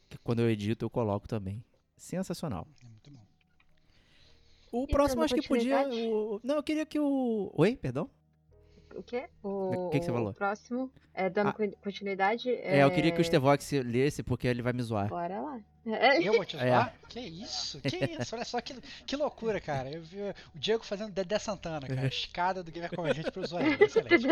que 0.08 0.18
quando 0.20 0.40
eu 0.42 0.50
edito 0.50 0.86
eu 0.86 0.90
coloco 0.90 1.28
também. 1.28 1.64
Sensacional. 1.98 2.68
É 2.84 2.88
muito 2.88 3.10
bom. 3.12 3.20
O 4.72 4.84
E 4.84 4.88
próximo 4.88 5.24
acho 5.24 5.34
que 5.36 5.48
podia. 5.48 5.88
o- 5.90 6.40
não, 6.44 6.56
eu 6.58 6.64
queria 6.64 6.86
que 6.86 7.00
o. 7.00 7.52
Oi, 7.56 7.76
perdão? 7.76 8.10
O 8.96 9.02
quê? 9.04 9.28
O, 9.44 9.88
O 9.88 9.90
que 9.90 10.00
que 10.00 10.06
você 10.06 10.12
o 10.12 10.14
falou? 10.14 10.34
próximo, 10.34 10.92
é, 11.14 11.30
dando 11.30 11.50
Ah. 11.50 11.54
con- 11.54 11.72
continuidade. 11.84 12.50
É... 12.50 12.84
eu 12.84 12.92
queria 12.92 13.12
que 13.12 13.22
o 13.22 13.24
Stevox 13.24 13.72
lesse 13.84 14.22
porque 14.24 14.48
ele 14.48 14.62
vai 14.62 14.74
me 14.74 14.82
zoar. 14.82 15.08
Bora 15.10 15.40
lá. 15.42 15.62
É, 15.96 16.22
Eu 16.22 16.34
vou 16.34 16.46
te 16.46 16.58
É. 16.58 16.68
zoar? 16.68 16.94
Que 17.10 17.20
isso? 17.20 17.80
Que 17.82 17.98
isso? 18.22 18.36
Olha 18.36 18.46
só 18.46 18.62
que, 18.62 18.76
que 19.06 19.16
loucura, 19.16 19.60
cara. 19.60 19.90
Eu 19.90 20.04
vi 20.04 20.18
o 20.22 20.34
Diego 20.60 20.84
fazendo 20.84 21.12
Dedé 21.12 21.40
Santana, 21.40 21.88
cara. 21.88 22.06
Escada 22.08 22.62
do 22.62 22.72
Gamer 22.72 22.96
com 22.96 23.04
a 23.04 23.14
gente 23.14 23.32
pro 23.32 23.42
usuário. 23.44 23.82
Excelente. 23.84 24.28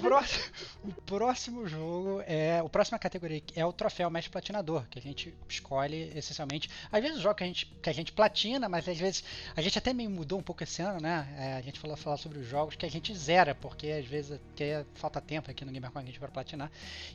Próximo, 0.00 0.44
o 0.84 0.92
próximo 1.02 1.66
jogo 1.66 2.22
é. 2.26 2.62
O 2.62 2.68
próxima 2.68 2.98
categoria 2.98 3.42
é 3.54 3.64
o 3.64 3.72
troféu 3.72 4.10
mestre 4.10 4.30
platinador, 4.30 4.86
que 4.90 4.98
a 4.98 5.02
gente 5.02 5.34
escolhe 5.48 6.12
essencialmente. 6.14 6.68
Às 6.92 7.02
vezes 7.02 7.18
o 7.18 7.22
jogo 7.22 7.36
que 7.36 7.44
a 7.44 7.46
gente, 7.46 7.66
que 7.66 7.88
a 7.88 7.92
gente 7.92 8.12
platina, 8.12 8.68
mas 8.68 8.86
às 8.88 8.98
vezes. 8.98 9.24
A 9.56 9.62
gente 9.62 9.78
até 9.78 9.94
meio 9.94 10.10
mudou 10.10 10.38
um 10.38 10.42
pouco 10.42 10.62
esse 10.62 10.82
ano, 10.82 11.00
né? 11.00 11.26
É, 11.38 11.54
a 11.54 11.60
gente 11.62 11.80
falou 11.80 11.96
falar 11.96 12.18
sobre 12.18 12.38
os 12.38 12.46
jogos 12.46 12.76
que 12.76 12.84
a 12.84 12.90
gente 12.90 13.14
zera, 13.14 13.54
porque 13.54 13.86
às 13.88 14.04
vezes 14.04 14.32
até 14.32 14.84
falta 14.94 15.20
tempo 15.20 15.50
aqui 15.50 15.64
no 15.64 15.72
Gamer 15.72 15.90
com 15.90 15.98
a 15.98 16.04
gente 16.04 16.18
para 16.18 16.28
platinar. 16.28 16.70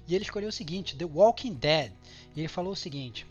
E 0.08 0.16
ele 0.16 0.24
escolheu 0.24 0.50
o 0.50 0.52
seguinte: 0.52 0.96
The 0.98 1.06
Walking 1.06 1.54
Dead. 1.54 1.92
E 2.36 2.40
ele 2.42 2.48
falou 2.48 2.74
o 2.74 2.76
seguinte. 2.76 3.26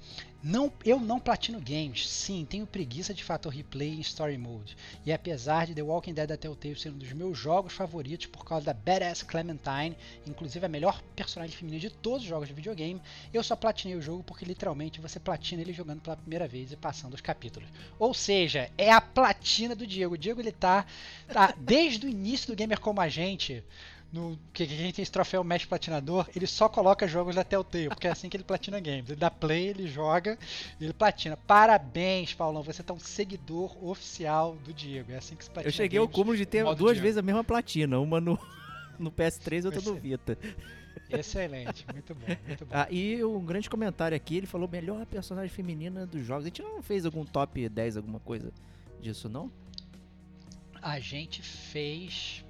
Não, 0.47 0.71
eu 0.85 1.01
não 1.01 1.19
platino 1.19 1.59
games. 1.59 2.07
Sim, 2.07 2.45
tenho 2.45 2.67
preguiça 2.67 3.15
de 3.15 3.25
fator 3.25 3.51
replay 3.51 3.89
em 3.95 4.01
story 4.01 4.37
mode. 4.37 4.77
E 5.07 5.11
apesar 5.11 5.67
de 5.67 5.75
The 5.75 5.83
Walking 5.83 6.13
Dead 6.13 6.29
da 6.29 6.37
Telltale 6.37 6.79
ser 6.79 6.91
um 6.91 6.99
dos 6.99 7.11
meus 7.15 7.39
jogos 7.39 7.73
favoritos 7.73 8.27
por 8.27 8.45
causa 8.45 8.67
da 8.67 8.75
Badass 8.75 9.23
Clementine, 9.23 9.97
inclusive 10.27 10.67
a 10.67 10.69
melhor 10.69 11.01
personagem 11.17 11.57
feminina 11.57 11.81
de 11.81 11.89
todos 11.89 12.25
os 12.25 12.29
jogos 12.29 12.47
de 12.47 12.53
videogame, 12.53 13.01
eu 13.33 13.43
só 13.43 13.57
platinei 13.57 13.97
o 13.97 14.03
jogo 14.03 14.23
porque 14.23 14.45
literalmente 14.45 15.01
você 15.01 15.19
platina 15.19 15.63
ele 15.63 15.73
jogando 15.73 16.03
pela 16.03 16.19
primeira 16.19 16.47
vez 16.47 16.71
e 16.71 16.77
passando 16.77 17.15
os 17.15 17.23
capítulos. 17.23 17.71
Ou 17.99 18.13
seja, 18.13 18.71
é 18.77 18.93
a 18.93 19.01
platina 19.01 19.75
do 19.75 19.87
Diego. 19.87 20.13
O 20.13 20.19
Diego 20.19 20.43
ele 20.43 20.53
tá, 20.53 20.85
tá 21.27 21.55
desde 21.59 22.05
o 22.05 22.11
início 22.11 22.49
do 22.49 22.57
Gamer 22.57 22.79
Como 22.79 23.01
a 23.01 23.09
Gente, 23.09 23.65
no 24.13 24.39
que 24.53 24.63
a 24.63 24.67
gente 24.67 24.95
tem 24.95 25.03
esse 25.03 25.11
troféu 25.11 25.43
mestre 25.43 25.69
platinador, 25.69 26.29
ele 26.37 26.47
só 26.47 26.69
coloca 26.69 27.07
jogos 27.09 27.35
da 27.35 27.43
Telltale, 27.43 27.89
porque 27.89 28.07
é 28.07 28.11
assim 28.11 28.29
que 28.29 28.37
ele 28.37 28.45
platina 28.45 28.79
games. 28.79 29.11
Ele 29.11 29.17
dá 29.19 29.31
play, 29.31 29.69
ele 29.69 29.87
joga, 29.89 30.39
ele 30.81 30.93
platina. 30.93 31.37
Parabéns, 31.37 32.33
Paulão, 32.33 32.63
você 32.63 32.83
tá 32.83 32.95
um 32.95 33.01
seguidor 33.01 33.77
oficial 33.85 34.57
do 34.65 34.73
Diego. 34.73 35.13
É 35.13 35.17
assim 35.17 35.35
que 35.35 35.45
se 35.45 35.51
platina 35.51 35.69
Eu 35.69 35.73
cheguei 35.73 35.99
ao 35.99 36.07
games. 36.07 36.15
cúmulo 36.17 36.37
de 36.37 36.47
ter 36.47 36.63
duas 36.65 36.77
Diego. 36.77 37.01
vezes 37.01 37.19
a 37.19 37.23
mesma 37.23 37.43
platina. 37.43 37.99
Uma 37.99 38.21
no, 38.21 38.39
no 38.99 39.11
PS3 39.11 39.63
e 39.63 39.67
outro 39.67 39.83
no 39.83 39.95
Vita. 40.01 40.39
Excelente, 41.11 41.85
muito 41.93 42.15
bom, 42.15 42.27
muito 42.47 42.65
bom. 42.65 42.71
Ah, 42.73 42.87
e 42.91 43.23
um 43.25 43.45
grande 43.45 43.69
comentário 43.69 44.17
aqui, 44.17 44.37
ele 44.39 44.47
falou 44.47 44.69
melhor 44.69 45.05
personagem 45.07 45.51
feminina 45.51 46.07
dos 46.07 46.25
jogos. 46.25 46.45
A 46.45 46.49
gente 46.49 46.63
não 46.63 46.83
fez 46.83 47.05
algum 47.05 47.25
top 47.25 47.69
10, 47.69 47.97
alguma 47.99 48.21
coisa 48.21 48.53
disso, 49.01 49.29
não? 49.29 49.51
A 50.81 50.99
gente 51.01 51.43
fez. 51.43 52.45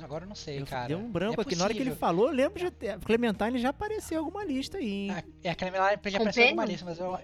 Agora 0.00 0.24
eu 0.24 0.28
não 0.28 0.34
sei, 0.34 0.60
Eu- 0.60 0.66
cara. 0.66 0.88
Deu 0.88 0.98
um 0.98 1.10
branco 1.10 1.40
É 1.40 1.42
aqui. 1.42 1.54
Na 1.56 1.64
hora 1.64 1.74
que 1.74 1.80
ele 1.80 1.94
falou, 1.94 2.26
eu 2.28 2.32
lembro 2.34 2.58
de 2.58 2.70
ter. 2.70 2.98
Clementine 3.00 3.58
já 3.58 3.68
apareceu 3.70 4.18
alguma 4.18 4.44
lista 4.44 4.78
aí, 4.78 4.90
hein? 4.90 5.10
Ah, 5.10 5.22
É 5.44 5.50
aquela 5.50 5.78
lá 5.78 5.88
já 5.88 5.94
apareceu 5.94 6.44
alguma 6.44 6.64
lista, 6.64 6.84
mas 6.84 6.98
eu. 6.98 7.14
É, 7.16 7.22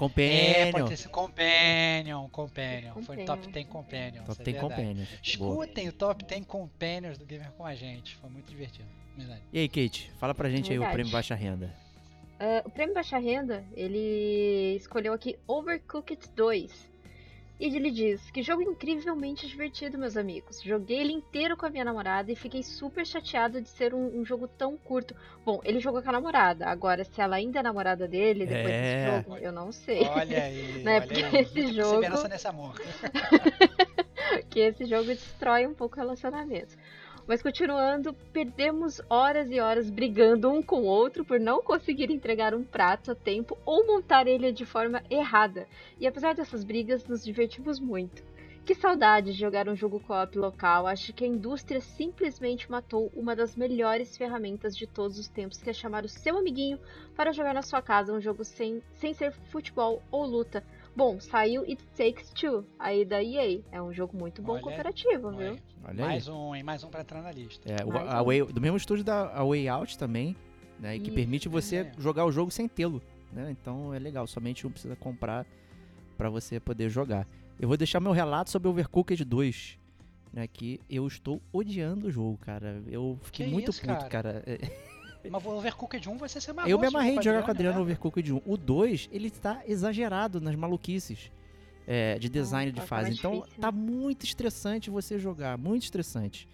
Companion. 0.00 0.72
pode 0.72 0.88
ter 0.88 0.96
sido 0.96 1.10
Companion, 1.10 2.28
Companion. 2.30 2.94
Foi 3.02 3.16
no 3.16 3.24
Top 3.26 3.38
Companion. 3.42 3.52
10 3.52 3.66
Companion. 3.66 4.22
Top 4.24 4.32
isso 4.32 4.40
é 4.40 4.44
tem 4.44 4.54
verdade. 4.54 4.74
Companion. 4.74 4.94
Boa. 5.04 5.18
Escutem 5.22 5.88
o 5.88 5.92
Top 5.92 6.24
10 6.24 6.46
Companions 6.46 7.18
do 7.18 7.26
Gamer 7.26 7.50
com 7.52 7.66
a 7.66 7.74
gente. 7.74 8.16
Foi 8.16 8.30
muito 8.30 8.48
divertido. 8.48 8.88
Verdade. 9.16 9.42
E 9.52 9.58
aí, 9.58 9.68
Kate, 9.68 10.10
fala 10.18 10.34
pra 10.34 10.48
gente 10.48 10.70
aí 10.70 10.78
o 10.78 10.80
Verdade. 10.80 10.94
prêmio 10.94 11.12
Baixa 11.12 11.34
Renda. 11.34 11.74
Ah, 12.38 12.62
o 12.64 12.70
prêmio 12.70 12.94
Baixa 12.94 13.18
Renda, 13.18 13.62
ele 13.74 14.74
escolheu 14.76 15.12
aqui 15.12 15.36
Overcooked 15.46 16.30
2. 16.34 16.89
E 17.60 17.76
ele 17.76 17.90
diz: 17.90 18.30
Que 18.30 18.42
jogo 18.42 18.62
incrivelmente 18.62 19.46
divertido, 19.46 19.98
meus 19.98 20.16
amigos. 20.16 20.62
Joguei 20.62 20.98
ele 21.00 21.12
inteiro 21.12 21.56
com 21.58 21.66
a 21.66 21.70
minha 21.70 21.84
namorada 21.84 22.32
e 22.32 22.34
fiquei 22.34 22.62
super 22.62 23.04
chateado 23.06 23.60
de 23.60 23.68
ser 23.68 23.92
um, 23.92 24.18
um 24.18 24.24
jogo 24.24 24.48
tão 24.48 24.78
curto. 24.78 25.14
Bom, 25.44 25.60
ele 25.62 25.78
jogou 25.78 26.02
com 26.02 26.08
a 26.08 26.12
namorada. 26.12 26.66
Agora, 26.66 27.04
se 27.04 27.20
ela 27.20 27.36
ainda 27.36 27.60
é 27.60 27.62
namorada 27.62 28.08
dele 28.08 28.46
depois 28.46 28.66
É. 28.74 28.80
desse 29.12 29.22
jogo, 29.28 29.36
eu 29.36 29.52
não 29.52 29.70
sei. 29.72 30.06
Olha 30.06 30.42
aí. 30.42 30.70
Né, 30.82 30.96
olha 30.96 31.06
porque 31.06 31.22
aí. 31.22 31.36
esse 31.42 31.60
Muita 31.62 31.72
jogo- 32.16 32.28
nesse 32.28 32.46
amor. 32.48 32.74
que 34.48 34.60
esse 34.60 34.86
jogo 34.86 35.04
destrói 35.04 35.66
um 35.66 35.74
pouco 35.74 35.96
o 35.96 35.98
relacionamento. 35.98 36.74
Mas 37.30 37.42
continuando, 37.42 38.12
perdemos 38.32 39.00
horas 39.08 39.52
e 39.52 39.60
horas 39.60 39.88
brigando 39.88 40.50
um 40.50 40.60
com 40.60 40.80
o 40.80 40.84
outro 40.84 41.24
por 41.24 41.38
não 41.38 41.62
conseguir 41.62 42.10
entregar 42.10 42.52
um 42.56 42.64
prato 42.64 43.12
a 43.12 43.14
tempo 43.14 43.56
ou 43.64 43.86
montar 43.86 44.26
ele 44.26 44.50
de 44.50 44.66
forma 44.66 45.00
errada. 45.08 45.68
E 46.00 46.08
apesar 46.08 46.34
dessas 46.34 46.64
brigas, 46.64 47.06
nos 47.06 47.24
divertimos 47.24 47.78
muito. 47.78 48.20
Que 48.66 48.74
saudade 48.74 49.30
de 49.32 49.38
jogar 49.38 49.68
um 49.68 49.76
jogo 49.76 50.00
co-op 50.00 50.36
local. 50.36 50.88
Acho 50.88 51.12
que 51.12 51.22
a 51.22 51.28
indústria 51.28 51.80
simplesmente 51.80 52.68
matou 52.68 53.12
uma 53.14 53.36
das 53.36 53.54
melhores 53.54 54.16
ferramentas 54.16 54.76
de 54.76 54.88
todos 54.88 55.16
os 55.16 55.28
tempos, 55.28 55.62
que 55.62 55.70
é 55.70 55.72
chamar 55.72 56.04
o 56.04 56.08
seu 56.08 56.36
amiguinho 56.36 56.80
para 57.14 57.30
jogar 57.30 57.54
na 57.54 57.62
sua 57.62 57.80
casa 57.80 58.12
um 58.12 58.20
jogo 58.20 58.44
sem, 58.44 58.82
sem 58.94 59.14
ser 59.14 59.30
futebol 59.52 60.02
ou 60.10 60.26
luta. 60.26 60.64
Bom, 60.94 61.18
saiu 61.20 61.62
It 61.62 61.82
Takes 61.96 62.30
Two, 62.30 62.64
aí 62.78 63.04
da 63.04 63.22
EA. 63.22 63.60
É 63.72 63.80
um 63.80 63.92
jogo 63.92 64.16
muito 64.16 64.42
bom 64.42 64.52
Olha, 64.54 64.62
cooperativo, 64.62 65.30
viu? 65.30 65.50
Olha, 65.52 65.62
Olha 65.84 66.04
aí. 66.04 66.10
mais 66.10 66.28
um, 66.28 66.54
hein? 66.54 66.62
Mais 66.62 66.84
um 66.84 66.88
pra 66.88 67.00
entrar 67.00 67.22
na 67.22 67.30
lista. 67.32 67.70
É, 67.70 67.84
o- 67.84 67.88
Mais 67.92 68.08
a 68.12 68.20
um. 68.22 68.24
Way- 68.26 68.44
do 68.46 68.60
mesmo 68.60 68.76
estúdio 68.76 69.04
da 69.04 69.30
a 69.34 69.44
Way 69.44 69.68
Out 69.68 69.96
também, 69.96 70.36
né? 70.78 70.96
E 70.96 71.00
que 71.00 71.06
Isso, 71.06 71.14
permite 71.14 71.48
você 71.48 71.76
é. 71.76 71.92
jogar 71.98 72.24
o 72.26 72.32
jogo 72.32 72.50
sem 72.50 72.66
tê-lo, 72.68 73.00
né? 73.32 73.50
Então 73.50 73.94
é 73.94 73.98
legal, 73.98 74.26
somente 74.26 74.66
um 74.66 74.70
precisa 74.70 74.96
comprar 74.96 75.46
pra 76.18 76.28
você 76.28 76.58
poder 76.60 76.88
jogar. 76.90 77.26
Eu 77.58 77.68
vou 77.68 77.76
deixar 77.76 78.00
meu 78.00 78.12
relato 78.12 78.50
sobre 78.50 78.68
Overcooked 78.68 79.24
2, 79.24 79.78
né? 80.32 80.46
Que 80.48 80.80
eu 80.90 81.06
estou 81.06 81.40
odiando 81.52 82.08
o 82.08 82.10
jogo, 82.10 82.36
cara. 82.38 82.82
Eu 82.88 83.18
fiquei 83.22 83.46
Que 83.46 83.52
muito 83.52 83.70
isso, 83.70 83.80
puto, 83.80 84.06
cara. 84.08 84.42
É, 84.44 84.58
Mas 85.28 85.44
o 85.44 85.50
Overcooked 85.50 86.08
1 86.08 86.16
você 86.16 86.40
se 86.40 86.50
amarrou. 86.50 86.70
eu 86.70 86.78
me 86.78 86.86
amarrei 86.86 87.18
de 87.18 87.24
jogar 87.24 87.42
com 87.42 87.48
o 87.48 87.50
Adriano 87.50 87.78
no 87.78 87.84
né? 87.84 87.92
Overcooked 87.92 88.32
1. 88.32 88.42
O 88.46 88.56
2, 88.56 89.08
ele 89.12 89.30
tá 89.30 89.62
exagerado 89.66 90.40
nas 90.40 90.54
maluquices 90.54 91.30
é, 91.86 92.18
de 92.18 92.28
design 92.28 92.70
de 92.70 92.80
tá 92.80 92.86
fase. 92.86 93.12
Então 93.12 93.40
difícil, 93.40 93.60
tá 93.60 93.72
muito 93.72 94.24
estressante 94.24 94.88
você 94.90 95.18
jogar, 95.18 95.58
muito 95.58 95.82
estressante. 95.82 96.48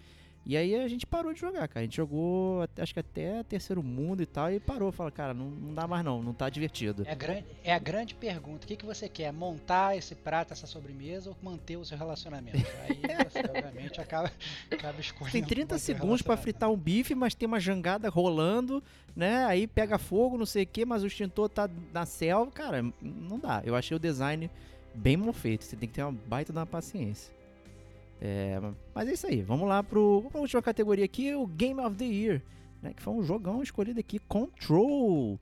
E 0.48 0.56
aí 0.56 0.76
a 0.76 0.86
gente 0.86 1.04
parou 1.04 1.32
de 1.34 1.40
jogar, 1.40 1.66
cara. 1.66 1.80
A 1.80 1.82
gente 1.82 1.96
jogou, 1.96 2.62
até- 2.62 2.80
acho 2.80 2.94
que 2.94 3.00
até 3.00 3.42
terceiro 3.42 3.82
mundo 3.82 4.22
e 4.22 4.26
tal, 4.26 4.48
e 4.52 4.60
parou. 4.60 4.92
Fala, 4.92 5.10
cara, 5.10 5.34
não, 5.34 5.50
não 5.50 5.74
dá 5.74 5.88
mais 5.88 6.04
não, 6.04 6.22
não 6.22 6.32
tá 6.32 6.48
divertido. 6.48 7.02
É 7.04 7.10
a, 7.10 7.14
grande, 7.16 7.44
é 7.64 7.74
a 7.74 7.78
grande 7.80 8.14
pergunta. 8.14 8.64
O 8.64 8.68
que, 8.68 8.76
que 8.76 8.86
você 8.86 9.08
quer? 9.08 9.32
Montar 9.32 9.96
esse 9.96 10.14
prato, 10.14 10.52
essa 10.52 10.64
sobremesa 10.64 11.30
ou 11.30 11.36
manter 11.42 11.76
o 11.76 11.84
seu 11.84 11.98
relacionamento? 11.98 12.58
Aí 12.88 13.00
você, 13.28 13.40
obviamente, 13.40 14.00
acaba, 14.00 14.30
acaba 14.70 15.00
escolhendo. 15.00 15.32
Tem 15.32 15.42
30 15.42 15.74
manter 15.74 15.74
o 15.74 15.78
segundos 15.84 16.22
pra 16.22 16.34
relacionamento. 16.34 16.42
fritar 16.42 16.70
um 16.70 16.76
bife, 16.76 17.14
mas 17.16 17.34
tem 17.34 17.48
uma 17.48 17.58
jangada 17.58 18.08
rolando, 18.08 18.80
né? 19.16 19.46
Aí 19.46 19.66
pega 19.66 19.98
fogo, 19.98 20.38
não 20.38 20.46
sei 20.46 20.62
o 20.62 20.66
que, 20.68 20.84
mas 20.84 21.02
o 21.02 21.08
extintor 21.08 21.48
tá 21.48 21.68
na 21.92 22.06
selva. 22.06 22.52
Cara, 22.52 22.84
não 23.02 23.40
dá. 23.40 23.62
Eu 23.64 23.74
achei 23.74 23.96
o 23.96 24.00
design 24.00 24.48
bem 24.94 25.16
mal 25.16 25.32
feito. 25.32 25.64
Você 25.64 25.74
tem 25.74 25.88
que 25.88 25.96
ter 25.96 26.04
uma 26.04 26.12
baita 26.12 26.52
da 26.52 26.64
paciência. 26.64 27.34
É, 28.20 28.60
mas 28.94 29.08
é 29.08 29.12
isso 29.12 29.26
aí. 29.26 29.42
Vamos 29.42 29.68
lá 29.68 29.82
pro, 29.82 30.26
pra 30.30 30.40
última 30.40 30.62
categoria 30.62 31.04
aqui, 31.04 31.34
o 31.34 31.46
Game 31.46 31.80
of 31.80 31.96
the 31.96 32.04
Year. 32.04 32.42
Né, 32.82 32.92
que 32.94 33.02
foi 33.02 33.14
um 33.14 33.22
jogão 33.22 33.62
escolhido 33.62 34.00
aqui, 34.00 34.18
Control. 34.18 35.38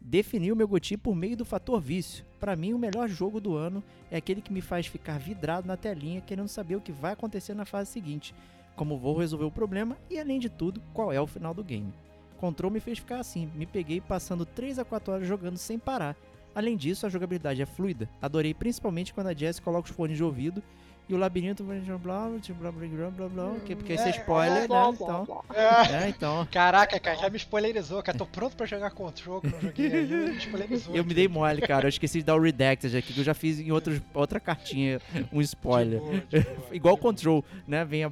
Definiu 0.00 0.56
meu 0.56 0.66
goti 0.66 0.96
por 0.96 1.14
meio 1.14 1.36
do 1.36 1.44
fator 1.44 1.80
vício. 1.80 2.24
Pra 2.38 2.56
mim, 2.56 2.72
o 2.72 2.78
melhor 2.78 3.08
jogo 3.08 3.38
do 3.38 3.54
ano 3.54 3.84
é 4.10 4.16
aquele 4.16 4.40
que 4.40 4.52
me 4.52 4.62
faz 4.62 4.86
ficar 4.86 5.18
vidrado 5.18 5.68
na 5.68 5.76
telinha, 5.76 6.22
querendo 6.22 6.48
saber 6.48 6.76
o 6.76 6.80
que 6.80 6.90
vai 6.90 7.12
acontecer 7.12 7.54
na 7.54 7.66
fase 7.66 7.90
seguinte 7.90 8.34
como 8.80 8.96
vou 8.96 9.14
resolver 9.14 9.44
o 9.44 9.50
problema 9.50 9.98
e, 10.08 10.18
além 10.18 10.38
de 10.38 10.48
tudo, 10.48 10.82
qual 10.94 11.12
é 11.12 11.20
o 11.20 11.26
final 11.26 11.52
do 11.52 11.62
game. 11.62 11.92
Control 12.38 12.70
me 12.70 12.80
fez 12.80 12.98
ficar 12.98 13.20
assim, 13.20 13.50
me 13.54 13.66
peguei 13.66 14.00
passando 14.00 14.46
3 14.46 14.78
a 14.78 14.86
4 14.86 15.12
horas 15.12 15.28
jogando 15.28 15.58
sem 15.58 15.78
parar. 15.78 16.16
Além 16.54 16.78
disso, 16.78 17.04
a 17.04 17.10
jogabilidade 17.10 17.60
é 17.60 17.66
fluida. 17.66 18.08
Adorei 18.22 18.54
principalmente 18.54 19.12
quando 19.12 19.26
a 19.26 19.34
Jess 19.34 19.60
coloca 19.60 19.90
os 19.90 19.94
fones 19.94 20.16
de 20.16 20.24
ouvido 20.24 20.62
e 21.10 21.14
o 21.14 21.16
labirinto 21.16 21.64
blá 21.64 21.74
blá 21.74 21.98
blá 21.98 22.28
blá 22.54 22.70
blá 22.70 23.10
blá 23.10 23.28
blá, 23.28 23.44
hum, 23.46 23.58
porque 23.58 23.94
isso 23.94 24.04
é, 24.04 24.10
spoiler, 24.10 24.68
né? 24.68 24.90
Então, 24.94 25.44
é. 25.52 26.08
então. 26.08 26.48
Caraca, 26.52 27.00
cara, 27.00 27.16
já 27.16 27.28
me 27.28 27.36
spoilerizou, 27.36 28.00
cara. 28.00 28.16
Tô 28.16 28.24
pronto 28.24 28.56
pra 28.56 28.64
jogar 28.64 28.92
Control, 28.92 29.40
que 29.40 29.48
eu 29.48 29.60
joguei, 29.60 29.88
me 29.88 30.36
spoilerizou. 30.36 30.94
Eu 30.94 31.04
me 31.04 31.12
dei 31.12 31.26
mole, 31.26 31.62
cara. 31.62 31.86
Eu 31.86 31.88
esqueci 31.88 32.18
de 32.18 32.24
dar 32.24 32.36
o 32.36 32.40
Redacted 32.40 32.96
aqui, 32.96 33.12
que 33.12 33.18
eu 33.18 33.24
já 33.24 33.34
fiz 33.34 33.58
em 33.58 33.72
outros, 33.72 34.00
outra 34.14 34.38
cartinha 34.38 35.00
um 35.32 35.40
spoiler. 35.40 36.00
Igual 36.70 36.96
Control, 36.96 37.44
né? 37.66 37.84
Vem 37.84 38.04
a, 38.04 38.10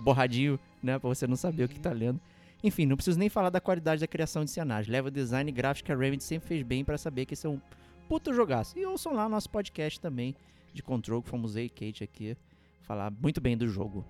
borradinho, 0.00 0.58
né? 0.82 0.98
Pra 0.98 1.08
você 1.08 1.24
não 1.24 1.36
saber 1.36 1.64
o 1.64 1.68
que 1.68 1.78
tá 1.78 1.92
lendo. 1.92 2.20
Enfim, 2.64 2.84
não 2.84 2.96
preciso 2.96 3.16
nem 3.16 3.28
falar 3.28 3.50
da 3.50 3.60
qualidade 3.60 4.00
da 4.00 4.08
criação 4.08 4.44
de 4.44 4.50
cenários. 4.50 4.88
Leva 4.88 5.06
o 5.06 5.10
design 5.12 5.52
gráfico 5.52 5.86
que 5.86 5.92
a 5.92 5.96
Remedy 5.96 6.24
sempre 6.24 6.48
fez 6.48 6.64
bem 6.64 6.84
para 6.84 6.98
saber 6.98 7.26
que 7.26 7.34
esse 7.34 7.46
é 7.46 7.48
um 7.48 7.60
puto 8.08 8.34
jogaço. 8.34 8.76
E 8.76 8.84
ouçam 8.84 9.12
lá 9.12 9.28
nosso 9.28 9.48
podcast 9.48 10.00
também 10.00 10.34
de 10.72 10.82
Control, 10.82 11.22
que 11.22 11.28
fomos 11.28 11.56
eu 11.56 11.64
e 11.64 11.68
Kate 11.68 12.04
aqui 12.04 12.36
falar 12.82 13.10
muito 13.10 13.40
bem 13.40 13.56
do 13.56 13.68
jogo. 13.68 14.04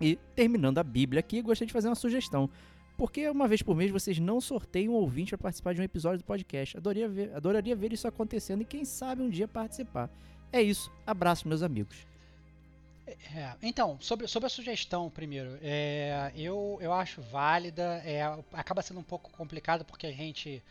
E 0.00 0.16
terminando 0.34 0.78
a 0.78 0.82
Bíblia 0.82 1.20
aqui, 1.20 1.42
gostaria 1.42 1.66
de 1.66 1.72
fazer 1.72 1.88
uma 1.88 1.94
sugestão. 1.94 2.48
Porque 2.96 3.28
uma 3.28 3.46
vez 3.46 3.62
por 3.62 3.76
mês 3.76 3.90
vocês 3.90 4.18
não 4.18 4.40
sorteiam 4.40 4.92
um 4.92 4.96
ouvinte 4.96 5.30
para 5.30 5.38
participar 5.38 5.74
de 5.74 5.80
um 5.80 5.84
episódio 5.84 6.18
do 6.18 6.24
podcast. 6.24 6.76
Adoraria 6.76 7.08
ver, 7.08 7.34
adoraria 7.34 7.76
ver 7.76 7.92
isso 7.92 8.08
acontecendo 8.08 8.62
e 8.62 8.64
quem 8.64 8.84
sabe 8.84 9.22
um 9.22 9.28
dia 9.28 9.46
participar. 9.46 10.10
É 10.52 10.62
isso. 10.62 10.90
Abraço, 11.06 11.46
meus 11.46 11.62
amigos. 11.62 12.06
É, 13.34 13.54
então, 13.62 13.98
sobre, 14.00 14.26
sobre 14.26 14.46
a 14.46 14.50
sugestão 14.50 15.10
primeiro, 15.10 15.58
é, 15.62 16.32
eu, 16.36 16.78
eu 16.80 16.92
acho 16.92 17.20
válida, 17.22 18.00
é, 18.04 18.22
acaba 18.52 18.82
sendo 18.82 19.00
um 19.00 19.04
pouco 19.04 19.30
complicado 19.30 19.84
porque 19.84 20.06
a 20.06 20.12
gente 20.12 20.62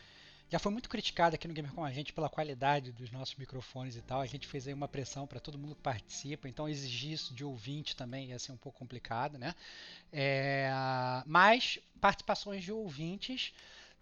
já 0.49 0.57
foi 0.57 0.71
muito 0.71 0.89
criticado 0.89 1.35
aqui 1.35 1.47
no 1.47 1.53
Gamer 1.53 1.71
com 1.71 1.83
a 1.83 1.91
gente 1.91 2.11
pela 2.11 2.27
qualidade 2.27 2.91
dos 2.91 3.11
nossos 3.11 3.35
microfones 3.35 3.95
e 3.95 4.01
tal. 4.01 4.19
A 4.19 4.25
gente 4.25 4.47
fez 4.47 4.67
aí 4.67 4.73
uma 4.73 4.87
pressão 4.87 5.27
para 5.27 5.39
todo 5.39 5.57
mundo 5.57 5.75
que 5.75 5.81
participa, 5.81 6.49
então 6.49 6.67
exigir 6.67 7.11
isso 7.11 7.33
de 7.33 7.43
ouvinte 7.45 7.95
também 7.95 8.29
ia 8.29 8.39
ser 8.39 8.51
um 8.51 8.57
pouco 8.57 8.79
complicado, 8.79 9.37
né? 9.37 9.53
É, 10.11 10.71
mas 11.27 11.77
participações 12.01 12.63
de 12.63 12.71
ouvintes 12.71 13.53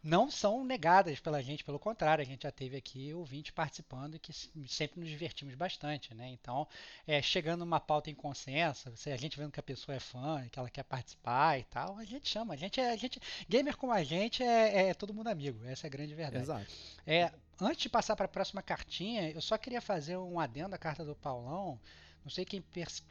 não 0.03 0.29
são 0.29 0.63
negadas 0.63 1.19
pela 1.19 1.41
gente, 1.41 1.63
pelo 1.63 1.79
contrário, 1.79 2.21
a 2.21 2.25
gente 2.25 2.43
já 2.43 2.51
teve 2.51 2.77
aqui 2.77 3.13
ouvinte 3.13 3.51
participando 3.51 4.15
e 4.15 4.19
que 4.19 4.31
sempre 4.67 4.99
nos 4.99 5.09
divertimos 5.09 5.55
bastante, 5.55 6.13
né? 6.13 6.29
Então, 6.29 6.67
é, 7.05 7.21
chegando 7.21 7.59
numa 7.59 7.79
pauta 7.79 8.09
em 8.09 8.15
consenso, 8.15 8.95
se 8.95 9.11
a 9.11 9.17
gente 9.17 9.37
vendo 9.37 9.51
que 9.51 9.59
a 9.59 9.63
pessoa 9.63 9.95
é 9.95 9.99
fã, 9.99 10.47
que 10.51 10.59
ela 10.59 10.69
quer 10.69 10.83
participar 10.83 11.59
e 11.59 11.63
tal, 11.63 11.97
a 11.97 12.05
gente 12.05 12.29
chama. 12.29 12.53
A 12.53 12.57
gente 12.57 12.79
é, 12.79 12.91
a 12.91 12.95
gente, 12.95 13.19
gamer 13.49 13.75
como 13.75 13.91
a 13.91 14.03
gente 14.03 14.43
é, 14.43 14.89
é 14.89 14.93
todo 14.93 15.13
mundo 15.13 15.27
amigo, 15.27 15.65
essa 15.65 15.87
é 15.87 15.89
a 15.89 15.91
grande 15.91 16.13
verdade. 16.13 16.43
Exato. 16.43 16.67
É, 17.05 17.31
antes 17.59 17.83
de 17.83 17.89
passar 17.89 18.15
para 18.15 18.25
a 18.25 18.29
próxima 18.29 18.61
cartinha, 18.61 19.31
eu 19.31 19.41
só 19.41 19.57
queria 19.57 19.81
fazer 19.81 20.17
um 20.17 20.39
adendo 20.39 20.75
à 20.75 20.77
carta 20.77 21.03
do 21.03 21.15
Paulão. 21.15 21.79
Não 22.23 22.31
sei 22.31 22.43
quem 22.43 22.61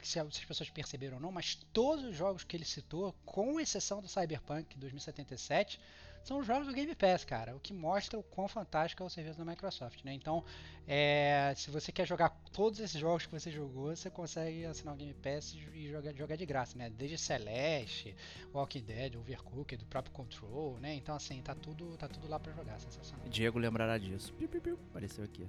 se 0.02 0.20
as 0.20 0.44
pessoas 0.44 0.68
perceberam 0.68 1.16
ou 1.16 1.22
não, 1.22 1.32
mas 1.32 1.54
todos 1.72 2.04
os 2.04 2.14
jogos 2.14 2.44
que 2.44 2.54
ele 2.54 2.66
citou, 2.66 3.14
com 3.24 3.58
exceção 3.58 4.02
do 4.02 4.08
Cyberpunk 4.08 4.76
2077, 4.76 5.80
são 6.26 6.42
jogos 6.42 6.66
do 6.66 6.72
Game 6.72 6.92
Pass, 6.92 7.24
cara. 7.24 7.54
O 7.54 7.60
que 7.60 7.72
mostra 7.72 8.18
o 8.18 8.22
quão 8.22 8.48
fantástico 8.48 9.00
é 9.00 9.06
o 9.06 9.08
serviço 9.08 9.38
da 9.38 9.44
Microsoft, 9.44 10.02
né? 10.04 10.12
Então, 10.12 10.42
é, 10.84 11.54
se 11.56 11.70
você 11.70 11.92
quer 11.92 12.04
jogar 12.04 12.30
todos 12.52 12.80
esses 12.80 13.00
jogos 13.00 13.24
que 13.24 13.32
você 13.32 13.48
jogou, 13.48 13.94
você 13.94 14.10
consegue 14.10 14.64
assinar 14.64 14.94
o 14.94 14.96
Game 14.96 15.14
Pass 15.14 15.56
e 15.72 15.88
jogar, 15.88 16.12
jogar 16.14 16.34
de 16.34 16.44
graça, 16.44 16.76
né? 16.76 16.90
Desde 16.90 17.16
Celeste, 17.16 18.16
Walking 18.52 18.82
Dead, 18.82 19.14
Overcooked, 19.14 19.76
do 19.76 19.86
próprio 19.86 20.12
Control, 20.12 20.76
né? 20.80 20.94
Então, 20.94 21.14
assim, 21.14 21.40
tá 21.42 21.54
tudo, 21.54 21.96
tá 21.96 22.08
tudo 22.08 22.28
lá 22.28 22.40
pra 22.40 22.52
jogar, 22.52 22.80
sensacional. 22.80 23.24
Diego 23.28 23.60
lembrará 23.60 23.96
disso. 23.96 24.32
Piu, 24.34 24.48
piu, 24.48 24.60
piu. 24.60 24.78
Apareceu 24.90 25.22
aqui. 25.22 25.46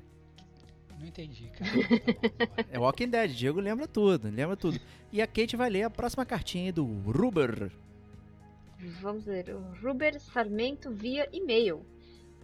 Não 1.00 1.08
entendi, 1.08 1.50
cara. 1.50 1.72
Tá. 1.72 2.68
É 2.70 2.78
Walking 2.78 3.10
Dead, 3.10 3.32
Diego 3.32 3.60
lembra 3.60 3.88
tudo, 3.88 4.30
lembra 4.30 4.56
tudo. 4.56 4.80
E 5.12 5.24
a 5.24 5.28
Kate 5.28 5.56
vai 5.56 5.72
ler 5.72 5.84
a 5.84 5.90
próxima 5.90 6.24
cartinha 6.24 6.66
aí 6.66 6.72
do 6.72 6.86
Ruber. 6.86 7.72
Vamos 9.02 9.26
ver, 9.26 9.50
o 9.50 9.60
Ruber 9.82 10.20
Sarmento 10.20 10.92
via 10.92 11.28
e-mail. 11.32 11.86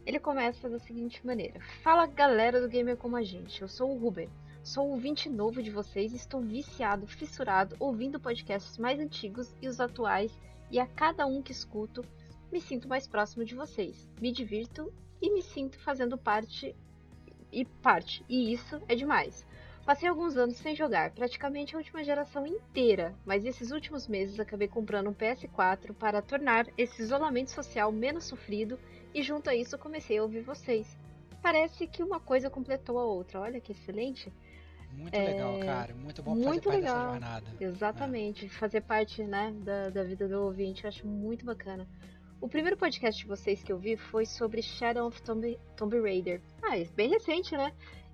Ele 0.05 0.19
começa 0.19 0.69
da 0.69 0.79
seguinte 0.79 1.25
maneira: 1.25 1.59
Fala 1.81 2.05
galera 2.05 2.59
do 2.59 2.67
Gamer 2.67 2.97
Como 2.97 3.15
a 3.15 3.23
Gente, 3.23 3.61
eu 3.61 3.67
sou 3.67 3.91
o 3.91 3.97
Ruber. 3.97 4.29
Sou 4.63 4.89
ouvinte 4.89 5.29
novo 5.29 5.61
de 5.61 5.69
vocês 5.69 6.13
estou 6.13 6.41
viciado, 6.41 7.05
fissurado, 7.05 7.75
ouvindo 7.79 8.19
podcasts 8.19 8.77
mais 8.77 8.99
antigos 8.99 9.53
e 9.61 9.67
os 9.67 9.79
atuais, 9.79 10.31
e 10.71 10.79
a 10.79 10.87
cada 10.87 11.25
um 11.25 11.41
que 11.41 11.51
escuto, 11.51 12.03
me 12.51 12.61
sinto 12.61 12.87
mais 12.87 13.07
próximo 13.07 13.43
de 13.43 13.55
vocês. 13.55 14.09
Me 14.21 14.31
divirto 14.31 14.91
e 15.21 15.29
me 15.31 15.41
sinto 15.41 15.77
fazendo 15.79 16.17
parte 16.17 16.75
e 17.51 17.65
parte, 17.65 18.25
e 18.27 18.53
isso 18.53 18.81
é 18.87 18.95
demais. 18.95 19.45
Passei 19.85 20.07
alguns 20.07 20.37
anos 20.37 20.55
sem 20.57 20.73
jogar, 20.73 21.11
praticamente 21.11 21.75
a 21.75 21.77
última 21.77 22.03
geração 22.05 22.47
inteira, 22.47 23.13
mas 23.25 23.43
esses 23.43 23.69
últimos 23.69 24.07
meses 24.07 24.39
acabei 24.39 24.67
comprando 24.67 25.09
um 25.09 25.13
PS4 25.13 25.93
para 25.93 26.21
tornar 26.21 26.67
esse 26.77 27.01
isolamento 27.01 27.51
social 27.51 27.91
menos 27.91 28.23
sofrido 28.23 28.79
e 29.13 29.21
junto 29.21 29.49
a 29.49 29.55
isso 29.55 29.77
comecei 29.77 30.17
a 30.17 30.23
ouvir 30.23 30.41
vocês. 30.41 30.97
Parece 31.41 31.85
que 31.85 32.01
uma 32.01 32.21
coisa 32.21 32.49
completou 32.49 32.97
a 32.97 33.03
outra, 33.03 33.41
olha 33.41 33.59
que 33.59 33.73
excelente. 33.73 34.31
Muito 34.93 35.15
é... 35.15 35.25
legal, 35.25 35.59
cara. 35.59 35.93
Muito 35.93 36.23
bom 36.23 36.35
fazer 36.35 36.47
muito 36.47 36.63
parte 36.69 36.77
legal. 36.77 36.95
dessa 36.95 37.11
jornada. 37.11 37.47
Exatamente. 37.59 38.45
É. 38.45 38.49
Fazer 38.49 38.81
parte 38.81 39.23
né, 39.23 39.53
da, 39.65 39.89
da 39.89 40.03
vida 40.03 40.29
do 40.29 40.43
ouvinte, 40.43 40.85
eu 40.85 40.87
acho 40.87 41.05
muito 41.05 41.43
bacana. 41.43 41.85
O 42.39 42.47
primeiro 42.47 42.77
podcast 42.77 43.21
de 43.21 43.27
vocês 43.27 43.63
que 43.63 43.71
eu 43.71 43.77
vi 43.77 43.97
foi 43.97 44.25
sobre 44.25 44.61
Shadow 44.61 45.07
of 45.07 45.21
Tomb, 45.23 45.59
Tomb 45.75 45.99
Raider. 45.99 46.41
Ah, 46.61 46.77
é 46.77 46.85
bem 46.85 47.09
recente, 47.09 47.55
né? 47.57 47.73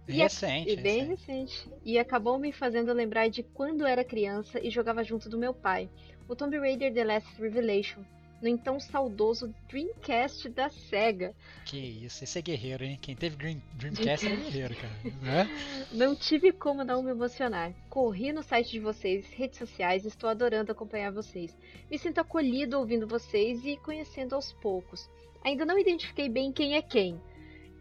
E 0.09 0.17
recente. 0.17 0.71
E 0.71 0.75
bem 0.75 1.05
recente. 1.07 1.65
recente. 1.65 1.81
E 1.85 1.99
acabou 1.99 2.37
me 2.37 2.51
fazendo 2.51 2.91
lembrar 2.93 3.29
de 3.29 3.43
quando 3.43 3.85
era 3.85 4.03
criança 4.03 4.59
e 4.59 4.69
jogava 4.69 5.03
junto 5.03 5.29
do 5.29 5.37
meu 5.37 5.53
pai. 5.53 5.89
O 6.27 6.35
Tomb 6.35 6.57
Raider 6.57 6.93
The 6.93 7.03
Last 7.03 7.41
Revelation 7.41 8.03
no 8.41 8.47
então 8.47 8.79
saudoso 8.79 9.53
Dreamcast 9.67 10.49
da 10.49 10.69
SEGA. 10.69 11.35
Que 11.65 11.77
isso, 11.77 12.23
esse 12.23 12.39
é 12.39 12.41
guerreiro, 12.41 12.83
hein? 12.83 12.97
Quem 13.01 13.15
teve 13.15 13.35
Dream, 13.35 13.61
Dreamcast 13.73 14.25
é 14.25 14.35
guerreiro, 14.35 14.75
cara. 14.75 14.93
Né? 15.21 15.49
Não 15.91 16.15
tive 16.15 16.51
como 16.51 16.83
não 16.83 17.03
me 17.03 17.11
emocionar. 17.11 17.73
Corri 17.89 18.31
no 18.31 18.43
site 18.43 18.71
de 18.71 18.79
vocês, 18.79 19.29
redes 19.31 19.57
sociais, 19.57 20.05
estou 20.05 20.29
adorando 20.29 20.71
acompanhar 20.71 21.11
vocês. 21.11 21.57
Me 21.89 21.97
sinto 21.97 22.19
acolhido 22.19 22.77
ouvindo 22.77 23.07
vocês 23.07 23.65
e 23.65 23.77
conhecendo 23.77 24.35
aos 24.35 24.53
poucos. 24.53 25.09
Ainda 25.43 25.65
não 25.65 25.79
identifiquei 25.79 26.29
bem 26.29 26.51
quem 26.51 26.75
é 26.75 26.81
quem, 26.81 27.19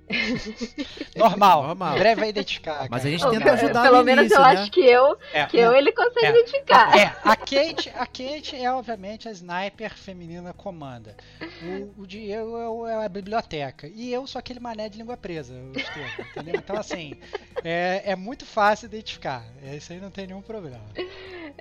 Normal, 1.16 1.62
Normal. 1.68 1.98
Breve 1.98 2.20
vai 2.20 2.30
identificar. 2.30 2.88
Mas 2.90 3.04
a 3.04 3.10
gente 3.10 3.28
tenta 3.28 3.52
ajudar 3.52 3.82
Pelo 3.82 4.02
menos 4.02 4.24
início, 4.24 4.38
eu 4.38 4.42
né? 4.42 4.48
acho 4.48 4.70
que 4.70 4.80
eu, 4.80 5.18
é, 5.32 5.46
que 5.46 5.56
eu 5.58 5.74
ele 5.74 5.92
consegue 5.92 6.26
é, 6.26 6.30
identificar. 6.30 6.98
É, 6.98 7.16
a 7.24 7.36
Kate, 7.36 7.90
a 7.94 8.06
Kate 8.06 8.56
é 8.56 8.72
obviamente 8.72 9.28
a 9.28 9.32
sniper 9.32 9.94
feminina 9.94 10.52
comanda. 10.52 11.16
O, 11.62 12.02
o 12.02 12.06
Diego 12.06 12.86
é, 12.86 12.92
é 12.92 13.04
a 13.04 13.08
biblioteca. 13.08 13.88
E 13.94 14.12
eu 14.12 14.26
sou 14.26 14.38
aquele 14.38 14.60
mané 14.60 14.88
de 14.88 14.98
língua 14.98 15.16
presa, 15.16 15.54
Estevam, 15.74 16.26
entendeu? 16.30 16.54
Então, 16.56 16.76
assim, 16.76 17.14
é, 17.62 18.02
é 18.12 18.16
muito 18.16 18.46
fácil 18.46 18.86
identificar. 18.86 19.44
Isso 19.76 19.92
aí 19.92 20.00
não 20.00 20.10
tem 20.10 20.26
nenhum 20.26 20.42
problema. 20.42 20.84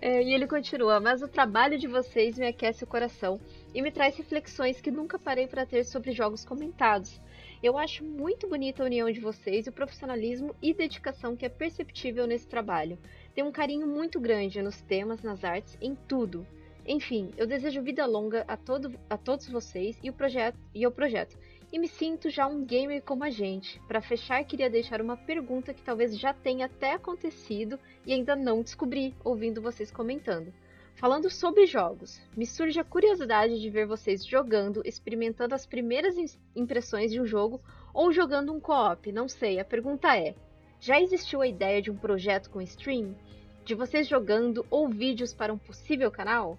É, 0.01 0.21
e 0.21 0.33
ele 0.33 0.47
continua, 0.47 0.99
mas 0.99 1.21
o 1.21 1.27
trabalho 1.27 1.77
de 1.77 1.87
vocês 1.87 2.37
me 2.37 2.47
aquece 2.47 2.83
o 2.83 2.87
coração 2.87 3.39
e 3.73 3.81
me 3.81 3.91
traz 3.91 4.15
reflexões 4.15 4.79
que 4.79 4.91
nunca 4.91 5.19
parei 5.19 5.47
para 5.47 5.65
ter 5.65 5.83
sobre 5.83 6.11
jogos 6.11 6.45
comentados. 6.45 7.19
Eu 7.61 7.75
acho 7.75 8.03
muito 8.03 8.47
bonita 8.47 8.83
a 8.83 8.85
união 8.85 9.09
de 9.09 9.19
vocês 9.19 9.65
e 9.65 9.69
o 9.69 9.73
profissionalismo 9.73 10.55
e 10.61 10.75
dedicação 10.75 11.35
que 11.35 11.43
é 11.43 11.49
perceptível 11.49 12.27
nesse 12.27 12.47
trabalho. 12.47 12.99
Tem 13.33 13.43
um 13.43 13.51
carinho 13.51 13.87
muito 13.87 14.19
grande 14.19 14.61
nos 14.61 14.79
temas, 14.81 15.23
nas 15.23 15.43
artes, 15.43 15.75
em 15.81 15.95
tudo. 15.95 16.45
Enfim, 16.85 17.31
eu 17.35 17.47
desejo 17.47 17.81
vida 17.81 18.05
longa 18.05 18.45
a, 18.47 18.55
todo, 18.55 18.97
a 19.09 19.17
todos 19.17 19.49
vocês 19.49 19.99
e, 20.03 20.09
o 20.09 20.13
projeto, 20.13 20.57
e 20.73 20.85
ao 20.85 20.91
projeto. 20.91 21.35
E 21.73 21.79
me 21.79 21.87
sinto 21.87 22.29
já 22.29 22.45
um 22.45 22.63
gamer 22.63 23.01
como 23.01 23.23
a 23.23 23.29
gente. 23.31 23.81
Para 23.87 24.01
fechar, 24.01 24.43
queria 24.45 24.69
deixar 24.69 25.01
uma 25.01 25.17
pergunta 25.17 25.73
que 25.73 25.81
talvez 25.81 26.17
já 26.17 26.33
tenha 26.33 26.67
até 26.67 26.93
acontecido 26.93 27.79
e 28.05 28.13
ainda 28.13 28.35
não 28.35 28.61
descobri 28.61 29.15
ouvindo 29.23 29.61
vocês 29.63 29.91
comentando. 29.91 30.53
Falando 30.97 31.29
sobre 31.29 31.67
jogos, 31.67 32.19
me 32.35 32.43
surge 32.43 32.79
a 32.79 32.83
curiosidade 32.83 33.61
de 33.61 33.69
ver 33.69 33.85
vocês 33.85 34.25
jogando, 34.25 34.81
experimentando 34.83 35.53
as 35.53 35.63
primeiras 35.63 36.15
impressões 36.55 37.11
de 37.11 37.21
um 37.21 37.25
jogo 37.25 37.61
ou 37.93 38.11
jogando 38.11 38.51
um 38.51 38.59
co-op, 38.59 39.11
não 39.11 39.27
sei. 39.27 39.59
A 39.59 39.65
pergunta 39.65 40.17
é: 40.17 40.33
já 40.79 40.99
existiu 40.99 41.43
a 41.43 41.47
ideia 41.47 41.83
de 41.83 41.91
um 41.91 41.95
projeto 41.95 42.49
com 42.49 42.59
stream? 42.63 43.15
De 43.63 43.75
vocês 43.75 44.07
jogando 44.07 44.65
ou 44.71 44.89
vídeos 44.89 45.35
para 45.35 45.53
um 45.53 45.57
possível 45.59 46.09
canal? 46.09 46.57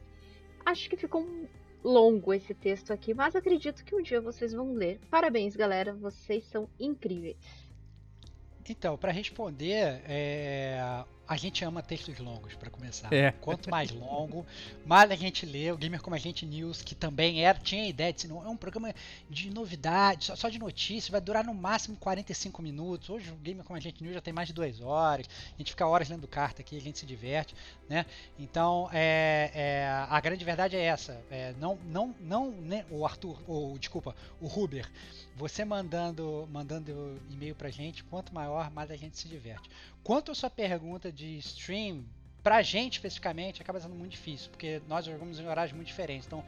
Acho 0.65 0.89
que 0.89 0.97
ficou 0.97 1.27
longo 1.83 2.33
esse 2.33 2.55
texto 2.55 2.93
aqui, 2.93 3.13
mas 3.13 3.35
acredito 3.35 3.85
que 3.85 3.97
um 3.97 4.03
dia 4.03 4.21
vocês 4.21 4.53
vão 4.53 4.73
ler. 4.73 5.01
Parabéns, 5.11 5.57
galera, 5.57 5.95
vocês 5.95 6.45
são 6.45 6.69
incríveis. 6.79 7.37
Então, 8.71 8.97
para 8.97 9.11
responder, 9.11 10.01
é, 10.07 10.79
a 11.29 11.37
gente 11.37 11.63
ama 11.63 11.83
textos 11.83 12.19
longos, 12.19 12.55
para 12.55 12.71
começar. 12.71 13.13
É. 13.13 13.33
Quanto 13.33 13.71
mais 13.71 13.91
longo, 13.91 14.47
mais 14.87 15.11
a 15.11 15.15
gente 15.15 15.45
lê. 15.45 15.71
O 15.71 15.77
Gamer 15.77 16.01
Como 16.01 16.17
a 16.17 16.19
Gente 16.19 16.47
News, 16.47 16.81
que 16.81 16.95
também 16.95 17.45
era, 17.45 17.59
tinha 17.59 17.83
a 17.83 17.87
ideia 17.87 18.13
de 18.15 18.23
ser 18.23 18.31
é 18.31 18.33
um 18.33 18.57
programa 18.57 18.95
de 19.29 19.51
novidade, 19.51 20.25
só, 20.25 20.37
só 20.37 20.49
de 20.49 20.59
notícias, 20.59 21.11
vai 21.11 21.21
durar 21.21 21.45
no 21.45 21.53
máximo 21.53 21.99
45 21.99 22.63
minutos. 22.63 23.11
Hoje 23.11 23.31
o 23.31 23.37
Gamer 23.37 23.63
Como 23.63 23.77
a 23.77 23.81
Gente 23.81 24.03
News 24.03 24.15
já 24.15 24.23
tem 24.23 24.33
mais 24.33 24.49
de 24.49 24.55
duas 24.55 24.81
horas. 24.81 25.29
A 25.55 25.59
gente 25.59 25.73
fica 25.73 25.87
horas 25.87 26.09
lendo 26.09 26.27
carta 26.27 26.63
aqui, 26.63 26.79
a 26.79 26.81
gente 26.81 26.99
se 26.99 27.05
diverte, 27.05 27.55
né? 27.91 28.07
Então, 28.39 28.89
é, 28.91 29.51
é 29.55 30.07
a 30.09 30.19
grande 30.21 30.43
verdade 30.47 30.77
é 30.77 30.83
essa. 30.83 31.21
É, 31.31 31.53
não, 31.61 31.79
não, 31.85 32.15
não, 32.21 32.51
né, 32.53 32.87
o 32.91 33.05
Arthur, 33.05 33.39
ou 33.47 33.79
desculpa, 33.79 34.17
o 34.41 34.47
Ruber, 34.47 34.89
você 35.37 35.65
mandando, 35.65 36.49
mandando 36.51 37.21
e-mail 37.31 37.55
pra 37.55 37.71
gente, 37.71 38.03
quanto 38.03 38.35
maior, 38.35 38.71
mais 38.71 38.91
a 38.91 38.97
gente 38.97 39.17
se 39.19 39.29
diverte. 39.29 39.71
Quanto 40.03 40.33
à 40.33 40.35
sua 40.35 40.49
pergunta 40.49 41.13
de 41.19 41.37
stream, 41.39 42.05
pra 42.45 42.63
gente 42.63 42.95
especificamente, 42.95 43.61
acaba 43.61 43.81
sendo 43.81 43.95
muito 43.95 44.13
difícil, 44.13 44.49
porque 44.51 44.81
nós 44.87 45.05
jogamos 45.05 45.41
em 45.41 45.47
horários 45.47 45.75
muito 45.75 45.89
diferentes. 45.89 46.27
Então, 46.27 46.45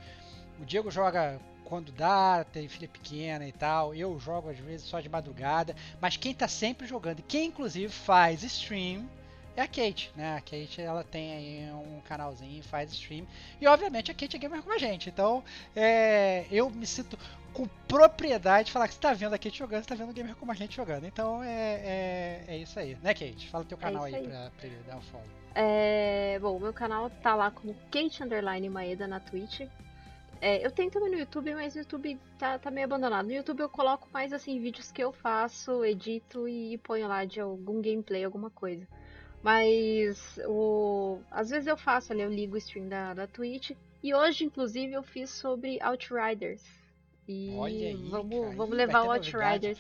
o 0.61 0.65
Diego 0.65 0.91
joga 0.93 1.41
quando 1.65 1.91
dá, 1.91 2.45
tem 2.45 2.69
filha 2.69 2.89
pequena 2.89 3.47
e 3.47 3.53
tal. 3.53 3.93
Eu 3.95 4.19
jogo 4.21 4.49
às 4.49 4.59
vezes 4.59 4.87
só 4.87 5.01
de 5.01 5.09
madrugada. 5.09 5.75
Mas 6.01 6.17
quem 6.17 6.33
tá 6.33 6.47
sempre 6.47 6.87
jogando, 6.87 7.23
quem 7.23 7.49
inclusive 7.49 7.93
faz 7.93 8.45
stream, 8.45 9.09
é 9.61 9.65
a 9.65 9.69
Kate, 9.69 10.13
né? 10.17 10.37
A 10.37 10.41
Kate 10.41 10.81
ela 10.81 11.05
tem 11.05 11.33
aí 11.33 11.73
um 11.73 12.01
canalzinho, 12.01 12.63
faz 12.63 12.93
stream. 12.93 13.27
E 13.61 13.67
obviamente 13.67 14.11
a 14.11 14.15
Kate 14.15 14.37
é 14.37 14.39
gamer 14.39 14.63
como 14.63 14.75
a 14.75 14.79
gente. 14.79 15.09
Então 15.09 15.43
é, 15.75 16.47
eu 16.51 16.71
me 16.71 16.87
sinto 16.87 17.19
com 17.53 17.67
propriedade 17.89 18.67
de 18.67 18.73
falar 18.73 18.89
que 18.89 18.95
você 18.95 19.01
tá 19.01 19.13
vendo 19.13 19.35
a 19.35 19.39
Kate 19.39 19.59
jogando, 19.59 19.83
você 19.83 19.89
tá 19.89 19.95
vendo 19.95 20.11
o 20.11 20.15
gamer 20.15 20.37
como 20.37 20.53
a 20.53 20.55
gente 20.55 20.77
jogando. 20.77 21.05
Então 21.05 21.43
é, 21.43 21.49
é, 21.49 22.45
é 22.49 22.57
isso 22.59 22.79
aí, 22.79 22.97
né, 23.03 23.13
Kate? 23.13 23.49
Fala 23.49 23.65
teu 23.65 23.79
é 23.79 23.81
canal 23.81 24.07
é 24.07 24.09
aí, 24.09 24.15
aí. 24.17 24.29
Pra, 24.29 24.51
pra, 24.51 24.67
ele 24.67 24.77
dar 24.87 24.97
um 24.97 25.03
follow. 25.03 25.27
É, 25.55 26.39
bom, 26.41 26.59
meu 26.59 26.73
canal 26.73 27.11
tá 27.11 27.35
lá 27.35 27.51
como 27.51 27.75
Kate 27.91 28.23
Underline 28.23 28.69
Maeda 28.69 29.07
na 29.07 29.21
Twitch. 29.21 29.63
É, 30.41 30.65
eu 30.65 30.71
tenho 30.71 30.91
também 30.91 31.11
no 31.11 31.19
YouTube, 31.19 31.55
mas 31.55 31.75
o 31.75 31.79
YouTube 31.79 32.19
tá, 32.39 32.59
tá 32.59 32.71
meio 32.71 32.87
abandonado. 32.87 33.27
No 33.27 33.33
YouTube 33.33 33.61
eu 33.61 33.69
coloco 33.69 34.09
mais 34.11 34.33
assim 34.33 34.59
vídeos 34.59 34.91
que 34.91 35.03
eu 35.03 35.13
faço, 35.13 35.85
edito 35.85 36.49
e 36.49 36.79
ponho 36.79 37.07
lá 37.09 37.27
de 37.27 37.41
algum 37.41 37.83
gameplay, 37.83 38.25
alguma 38.25 38.49
coisa. 38.49 38.89
Mas 39.43 40.39
o... 40.47 41.19
às 41.31 41.51
vezes 41.51 41.67
eu 41.67 41.77
faço 41.77 42.13
ali, 42.13 42.23
eu 42.23 42.31
ligo 42.31 42.55
o 42.55 42.59
stream 42.59 42.89
da, 42.89 43.15
da 43.15 43.27
Twitch. 43.27 43.73
E 44.03 44.15
hoje, 44.15 44.45
inclusive, 44.45 44.93
eu 44.93 45.03
fiz 45.03 45.31
sobre 45.31 45.79
Outriders. 45.83 46.63
E 47.29 47.55
Olha 47.57 47.89
aí, 47.89 47.95
vamos, 47.95 48.41
cara, 48.41 48.57
vamos 48.57 48.77
levar 48.77 49.03
o 49.05 49.13
Outriders. 49.13 49.79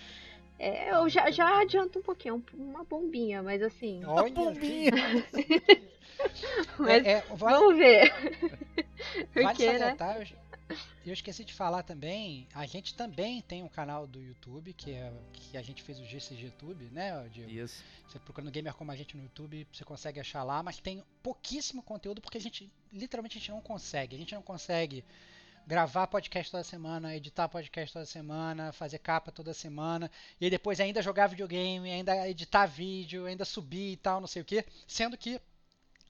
É, 0.58 0.92
eu 0.92 1.08
já, 1.08 1.30
já 1.30 1.60
adianto 1.60 1.98
um 1.98 2.02
pouquinho, 2.02 2.44
uma 2.54 2.84
bombinha, 2.84 3.42
mas 3.42 3.62
assim. 3.62 4.04
Olha, 4.04 4.30
uma 4.30 4.30
bombinha! 4.30 4.92
mas 6.78 7.04
é, 7.04 7.12
é. 7.12 7.24
Vamos 7.34 7.76
ver. 7.76 8.12
Porque, 9.32 9.42
vale 9.42 9.78
salientar, 9.78 10.18
né? 10.18 10.26
Eu 11.06 11.12
esqueci 11.12 11.44
de 11.44 11.52
falar 11.52 11.82
também, 11.82 12.46
a 12.54 12.66
gente 12.66 12.94
também 12.94 13.40
tem 13.42 13.62
um 13.62 13.68
canal 13.68 14.06
do 14.06 14.22
YouTube, 14.22 14.72
que 14.72 14.92
é 14.92 15.12
que 15.32 15.56
a 15.56 15.62
gente 15.62 15.82
fez 15.82 15.98
o 15.98 16.04
GCG 16.04 16.44
YouTube, 16.46 16.84
né, 16.92 17.28
Diego? 17.32 17.50
Isso. 17.50 17.82
Você 18.08 18.18
procurando 18.18 18.50
gamer 18.50 18.74
como 18.74 18.90
a 18.90 18.96
gente 18.96 19.16
no 19.16 19.22
YouTube, 19.22 19.66
você 19.72 19.84
consegue 19.84 20.20
achar 20.20 20.42
lá, 20.42 20.62
mas 20.62 20.78
tem 20.78 21.02
pouquíssimo 21.22 21.82
conteúdo 21.82 22.20
porque 22.20 22.38
a 22.38 22.40
gente 22.40 22.70
literalmente 22.92 23.38
a 23.38 23.40
gente 23.40 23.50
não 23.50 23.60
consegue. 23.60 24.16
A 24.16 24.18
gente 24.18 24.34
não 24.34 24.42
consegue 24.42 25.04
gravar 25.66 26.06
podcast 26.06 26.50
toda 26.50 26.64
semana, 26.64 27.14
editar 27.14 27.48
podcast 27.48 27.92
toda 27.92 28.04
semana, 28.04 28.72
fazer 28.72 28.98
capa 28.98 29.30
toda 29.30 29.54
semana, 29.54 30.10
e 30.40 30.50
depois 30.50 30.80
ainda 30.80 31.02
jogar 31.02 31.28
videogame, 31.28 31.90
ainda 31.90 32.28
editar 32.28 32.66
vídeo, 32.66 33.26
ainda 33.26 33.44
subir 33.44 33.92
e 33.92 33.96
tal, 33.96 34.20
não 34.20 34.26
sei 34.26 34.42
o 34.42 34.44
que. 34.44 34.64
Sendo 34.86 35.16
que, 35.16 35.40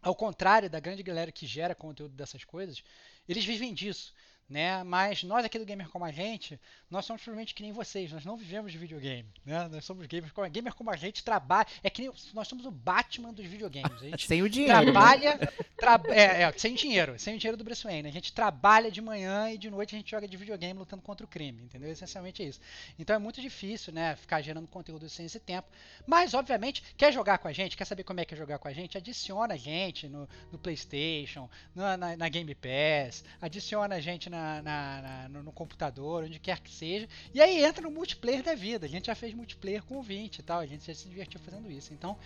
ao 0.01 0.15
contrário 0.15 0.71
da 0.71 0.81
grande 0.81 1.03
galera 1.03 1.31
que 1.31 1.47
gera 1.47 1.75
conteúdo 1.75 2.15
dessas 2.15 2.45
coisas, 2.45 2.83
eles 3.29 3.45
vivem 3.45 3.75
disso. 3.75 4.15
Né? 4.51 4.83
Mas 4.83 5.23
nós 5.23 5.45
aqui 5.45 5.59
do 5.59 5.65
Gamer 5.65 5.89
Como 5.89 6.05
a 6.05 6.11
Gente, 6.11 6.61
nós 6.91 7.07
somos 7.07 7.23
provavelmente 7.23 7.55
que 7.55 7.63
nem 7.63 7.71
vocês, 7.73 8.11
nós 8.11 8.25
não 8.25 8.37
vivemos 8.37 8.73
de 8.73 8.79
videogame, 8.79 9.29
né? 9.47 9.69
Nós 9.69 9.85
somos 9.85 10.05
gamers 10.07 10.33
como 10.33 10.51
gamer 10.51 10.75
como 10.75 10.91
a 10.91 10.97
gente 10.97 11.23
trabalha, 11.23 11.69
é 11.85 11.89
que 11.89 12.03
nem, 12.03 12.13
nós 12.35 12.49
somos 12.49 12.67
o 12.67 12.71
Batman 12.71 13.33
dos 13.33 13.47
videogames. 13.47 14.03
A 14.03 14.09
gente 14.09 14.27
Sem 14.29 14.43
o 14.43 14.49
dinheiro. 14.51 14.75
né? 14.75 14.93
trabalha, 14.93 15.39
tra- 15.77 16.01
é, 16.09 16.43
é, 16.43 16.53
sem 16.59 16.75
dinheiro, 16.75 17.17
sem 17.19 17.37
o 17.37 17.39
dinheiro 17.39 17.57
do 17.57 17.63
Bruce 17.63 17.85
Wayne. 17.85 18.09
A 18.09 18.13
gente 18.13 18.33
trabalha 18.33 18.91
de 18.91 19.01
manhã 19.01 19.51
e 19.53 19.57
de 19.57 19.71
noite 19.71 19.95
a 19.95 19.99
gente 19.99 20.11
joga 20.11 20.27
de 20.27 20.37
videogame 20.37 20.79
lutando 20.79 21.03
contra 21.03 21.25
o 21.25 21.29
crime, 21.29 21.63
entendeu? 21.63 21.89
Essencialmente 21.91 22.43
é 22.43 22.47
isso. 22.47 22.61
Então 22.99 23.15
é 23.15 23.19
muito 23.21 23.41
difícil, 23.41 23.93
né, 23.93 24.17
ficar 24.17 24.43
gerando 24.43 24.67
conteúdo 24.67 25.09
sem 25.09 25.27
esse 25.27 25.39
tempo. 25.39 25.69
Mas, 26.07 26.35
obviamente, 26.35 26.83
quer 26.97 27.13
jogar 27.13 27.39
com 27.39 27.47
a 27.47 27.53
gente, 27.53 27.77
quer 27.77 27.85
saber 27.85 28.03
como 28.03 28.19
é 28.19 28.25
que 28.25 28.35
é 28.35 28.37
jogar 28.37 28.59
com 28.59 28.67
a 28.67 28.73
gente, 28.73 28.99
adiciona 28.99 29.55
a 29.55 29.57
gente 29.57 30.09
no, 30.09 30.29
no 30.51 30.59
PlayStation, 30.59 31.49
na, 31.75 31.97
na, 31.97 32.17
na 32.17 32.29
Game 32.29 32.53
Pass, 32.55 33.23
adiciona 33.41 33.95
a 33.95 34.01
gente 34.01 34.29
na, 34.29 34.40
na- 34.63 35.03
na- 35.03 35.29
no, 35.29 35.43
no 35.45 35.53
computador, 35.53 36.25
onde 36.25 36.39
quer 36.39 36.61
que 36.61 36.71
seja. 36.71 37.09
E 37.35 37.41
aí 37.41 37.63
entra 37.65 37.83
no 37.83 37.91
multiplayer 37.91 38.43
da 38.43 38.55
vida. 38.55 38.87
A 38.87 38.89
gente 38.89 39.07
já 39.07 39.15
fez 39.15 39.35
multiplayer 39.35 39.83
com 39.85 39.99
o 39.99 40.03
20 40.03 40.39
e 40.39 40.43
tal, 40.43 40.61
a 40.61 40.67
gente 40.67 40.87
já 40.87 40.95
se 40.95 41.09
divertiu 41.09 41.39
fazendo 41.41 41.71
isso. 41.71 41.93
Então, 41.93 42.17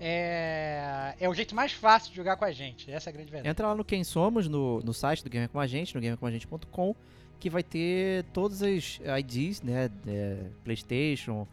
é, 0.00 1.14
é 1.20 1.28
o 1.28 1.34
jeito 1.34 1.54
mais 1.54 1.72
fácil 1.72 2.10
de 2.10 2.16
jogar 2.16 2.36
com 2.36 2.44
a 2.44 2.52
gente. 2.52 2.90
Essa 2.90 3.08
é 3.08 3.10
a 3.10 3.14
grande 3.14 3.30
verdade. 3.30 3.48
Entra 3.50 3.68
lá 3.68 3.74
no 3.74 3.84
Quem 3.84 4.04
Somos, 4.04 4.48
no, 4.48 4.80
no 4.80 4.92
site 4.92 5.22
do 5.24 5.30
Gamer 5.30 5.48
Com 5.48 5.58
a 5.60 5.66
Gente, 5.66 5.94
no 5.94 6.00
gamercomagente.com, 6.00 6.94
que 7.40 7.48
vai 7.50 7.62
ter 7.62 8.24
todas 8.32 8.62
as 8.62 9.00
IDs, 9.20 9.62
né? 9.62 9.90
é, 10.06 10.36
PlayStation, 10.64 11.46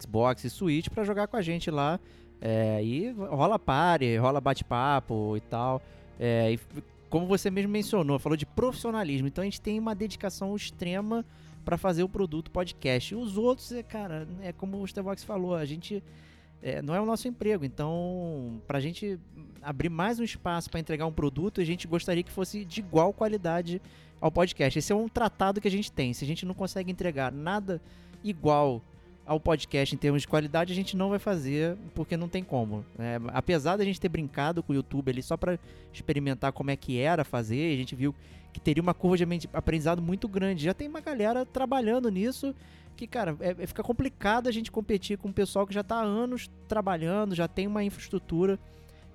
Xbox 0.00 0.44
e 0.44 0.50
Switch 0.50 0.88
pra 0.88 1.04
jogar 1.04 1.26
com 1.26 1.36
a 1.36 1.42
gente 1.42 1.70
lá. 1.70 1.98
É, 2.40 2.82
e 2.82 3.10
rola 3.12 3.58
party, 3.58 4.16
rola 4.16 4.40
bate-papo 4.40 5.36
e 5.36 5.40
tal. 5.40 5.80
É, 6.20 6.52
e 6.52 6.60
como 7.14 7.28
você 7.28 7.48
mesmo 7.48 7.70
mencionou, 7.70 8.18
falou 8.18 8.36
de 8.36 8.44
profissionalismo. 8.44 9.28
Então 9.28 9.42
a 9.42 9.44
gente 9.44 9.60
tem 9.60 9.78
uma 9.78 9.94
dedicação 9.94 10.56
extrema 10.56 11.24
pra 11.64 11.78
fazer 11.78 12.02
o 12.02 12.08
produto 12.08 12.50
podcast. 12.50 13.14
E 13.14 13.16
os 13.16 13.38
outros, 13.38 13.70
é, 13.70 13.84
cara, 13.84 14.26
é 14.42 14.52
como 14.52 14.82
o 14.82 14.84
Stevox 14.84 15.22
falou, 15.22 15.54
a 15.54 15.64
gente 15.64 16.02
é, 16.60 16.82
não 16.82 16.92
é 16.92 17.00
o 17.00 17.06
nosso 17.06 17.28
emprego. 17.28 17.64
Então, 17.64 18.60
pra 18.66 18.80
gente 18.80 19.16
abrir 19.62 19.88
mais 19.88 20.18
um 20.18 20.24
espaço 20.24 20.68
para 20.68 20.80
entregar 20.80 21.06
um 21.06 21.12
produto, 21.12 21.60
a 21.60 21.64
gente 21.64 21.86
gostaria 21.86 22.24
que 22.24 22.32
fosse 22.32 22.64
de 22.64 22.80
igual 22.80 23.12
qualidade 23.12 23.80
ao 24.20 24.32
podcast. 24.32 24.76
Esse 24.76 24.92
é 24.92 24.96
um 24.96 25.08
tratado 25.08 25.60
que 25.60 25.68
a 25.68 25.70
gente 25.70 25.92
tem. 25.92 26.12
Se 26.12 26.24
a 26.24 26.26
gente 26.26 26.44
não 26.44 26.52
consegue 26.52 26.90
entregar 26.90 27.30
nada 27.30 27.80
igual 28.24 28.82
ao 29.26 29.40
podcast 29.40 29.94
em 29.94 29.98
termos 29.98 30.22
de 30.22 30.28
qualidade, 30.28 30.72
a 30.72 30.76
gente 30.76 30.96
não 30.96 31.08
vai 31.08 31.18
fazer 31.18 31.76
porque 31.94 32.16
não 32.16 32.28
tem 32.28 32.42
como. 32.44 32.84
É, 32.98 33.18
apesar 33.28 33.76
da 33.76 33.84
gente 33.84 34.00
ter 34.00 34.08
brincado 34.08 34.62
com 34.62 34.72
o 34.72 34.76
YouTube 34.76 35.10
ali 35.10 35.22
só 35.22 35.36
para 35.36 35.58
experimentar 35.92 36.52
como 36.52 36.70
é 36.70 36.76
que 36.76 36.98
era 36.98 37.24
fazer, 37.24 37.72
a 37.72 37.76
gente 37.76 37.94
viu 37.94 38.14
que 38.52 38.60
teria 38.60 38.82
uma 38.82 38.94
curva 38.94 39.16
de 39.16 39.24
aprendi- 39.24 39.48
aprendizado 39.52 40.02
muito 40.02 40.28
grande. 40.28 40.64
Já 40.64 40.74
tem 40.74 40.88
uma 40.88 41.00
galera 41.00 41.44
trabalhando 41.46 42.08
nisso 42.10 42.54
que, 42.96 43.06
cara, 43.06 43.36
é, 43.40 43.56
é- 43.58 43.66
fica 43.66 43.82
complicado 43.82 44.48
a 44.48 44.52
gente 44.52 44.70
competir 44.70 45.16
com 45.18 45.28
o 45.28 45.32
pessoal 45.32 45.66
que 45.66 45.74
já 45.74 45.80
está 45.80 45.96
há 45.96 46.02
anos 46.04 46.48
trabalhando, 46.68 47.34
já 47.34 47.48
tem 47.48 47.66
uma 47.66 47.82
infraestrutura 47.82 48.58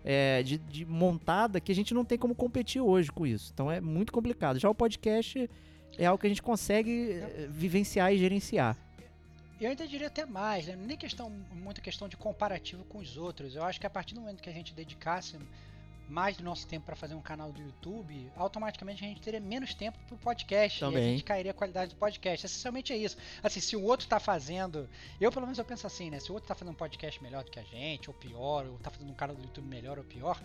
é, 0.03 0.41
de, 0.43 0.57
de 0.57 0.85
montada 0.85 1.59
que 1.59 1.71
a 1.71 1.75
gente 1.75 1.93
não 1.93 2.03
tem 2.03 2.17
como 2.17 2.33
competir 2.33 2.81
hoje 2.81 3.11
com 3.11 3.27
isso. 3.27 3.51
Então 3.53 3.71
é 3.71 3.79
muito 3.79 4.11
complicado. 4.11 4.57
Já 4.57 4.69
o 4.69 4.75
podcast 4.75 5.49
é 5.97 6.05
algo 6.05 6.19
que 6.19 6.25
a 6.27 6.29
gente 6.29 6.41
consegue 6.41 7.11
eh, 7.11 7.47
vivenciar 7.49 8.13
e 8.13 8.17
gerenciar. 8.17 8.77
Eu 9.59 9.69
ainda 9.69 9.85
diria 9.87 10.07
até 10.07 10.25
mais, 10.25 10.67
né? 10.67 10.75
nem 10.75 10.95
questão, 10.97 11.29
muita 11.51 11.81
questão 11.81 12.07
de 12.07 12.15
comparativo 12.15 12.83
com 12.85 12.99
os 12.99 13.17
outros. 13.17 13.55
Eu 13.55 13.63
acho 13.63 13.79
que 13.79 13.85
a 13.85 13.89
partir 13.89 14.15
do 14.15 14.21
momento 14.21 14.41
que 14.41 14.49
a 14.49 14.53
gente 14.53 14.73
dedicasse 14.73 15.37
mais 16.07 16.37
do 16.37 16.43
nosso 16.43 16.65
tempo 16.65 16.85
para 16.85 16.95
fazer 16.95 17.13
um 17.13 17.21
canal 17.21 17.51
do 17.51 17.61
YouTube, 17.61 18.31
automaticamente 18.35 19.03
a 19.03 19.07
gente 19.07 19.21
teria 19.21 19.39
menos 19.39 19.75
tempo 19.75 19.97
pro 20.07 20.17
podcast. 20.17 20.81
E 20.81 20.83
a 20.83 20.87
Também. 20.87 21.11
gente 21.11 21.23
cairia 21.23 21.51
a 21.51 21.53
qualidade 21.53 21.93
do 21.93 21.97
podcast. 21.97 22.45
Essencialmente 22.45 22.91
é 22.91 22.97
isso. 22.97 23.15
Assim, 23.43 23.59
se 23.59 23.75
o 23.75 23.83
outro 23.83 24.07
tá 24.07 24.19
fazendo. 24.19 24.89
Eu, 25.21 25.31
pelo 25.31 25.45
menos, 25.45 25.59
eu 25.59 25.65
penso 25.65 25.85
assim, 25.85 26.09
né? 26.09 26.19
Se 26.19 26.31
o 26.31 26.33
outro 26.33 26.47
tá 26.47 26.55
fazendo 26.55 26.73
um 26.73 26.77
podcast 26.77 27.21
melhor 27.21 27.43
do 27.43 27.51
que 27.51 27.59
a 27.59 27.63
gente, 27.63 28.09
ou 28.09 28.13
pior, 28.13 28.65
ou 28.65 28.79
tá 28.79 28.89
fazendo 28.89 29.11
um 29.11 29.15
canal 29.15 29.35
do 29.35 29.43
YouTube 29.43 29.67
melhor 29.67 29.99
ou 29.99 30.03
pior. 30.03 30.41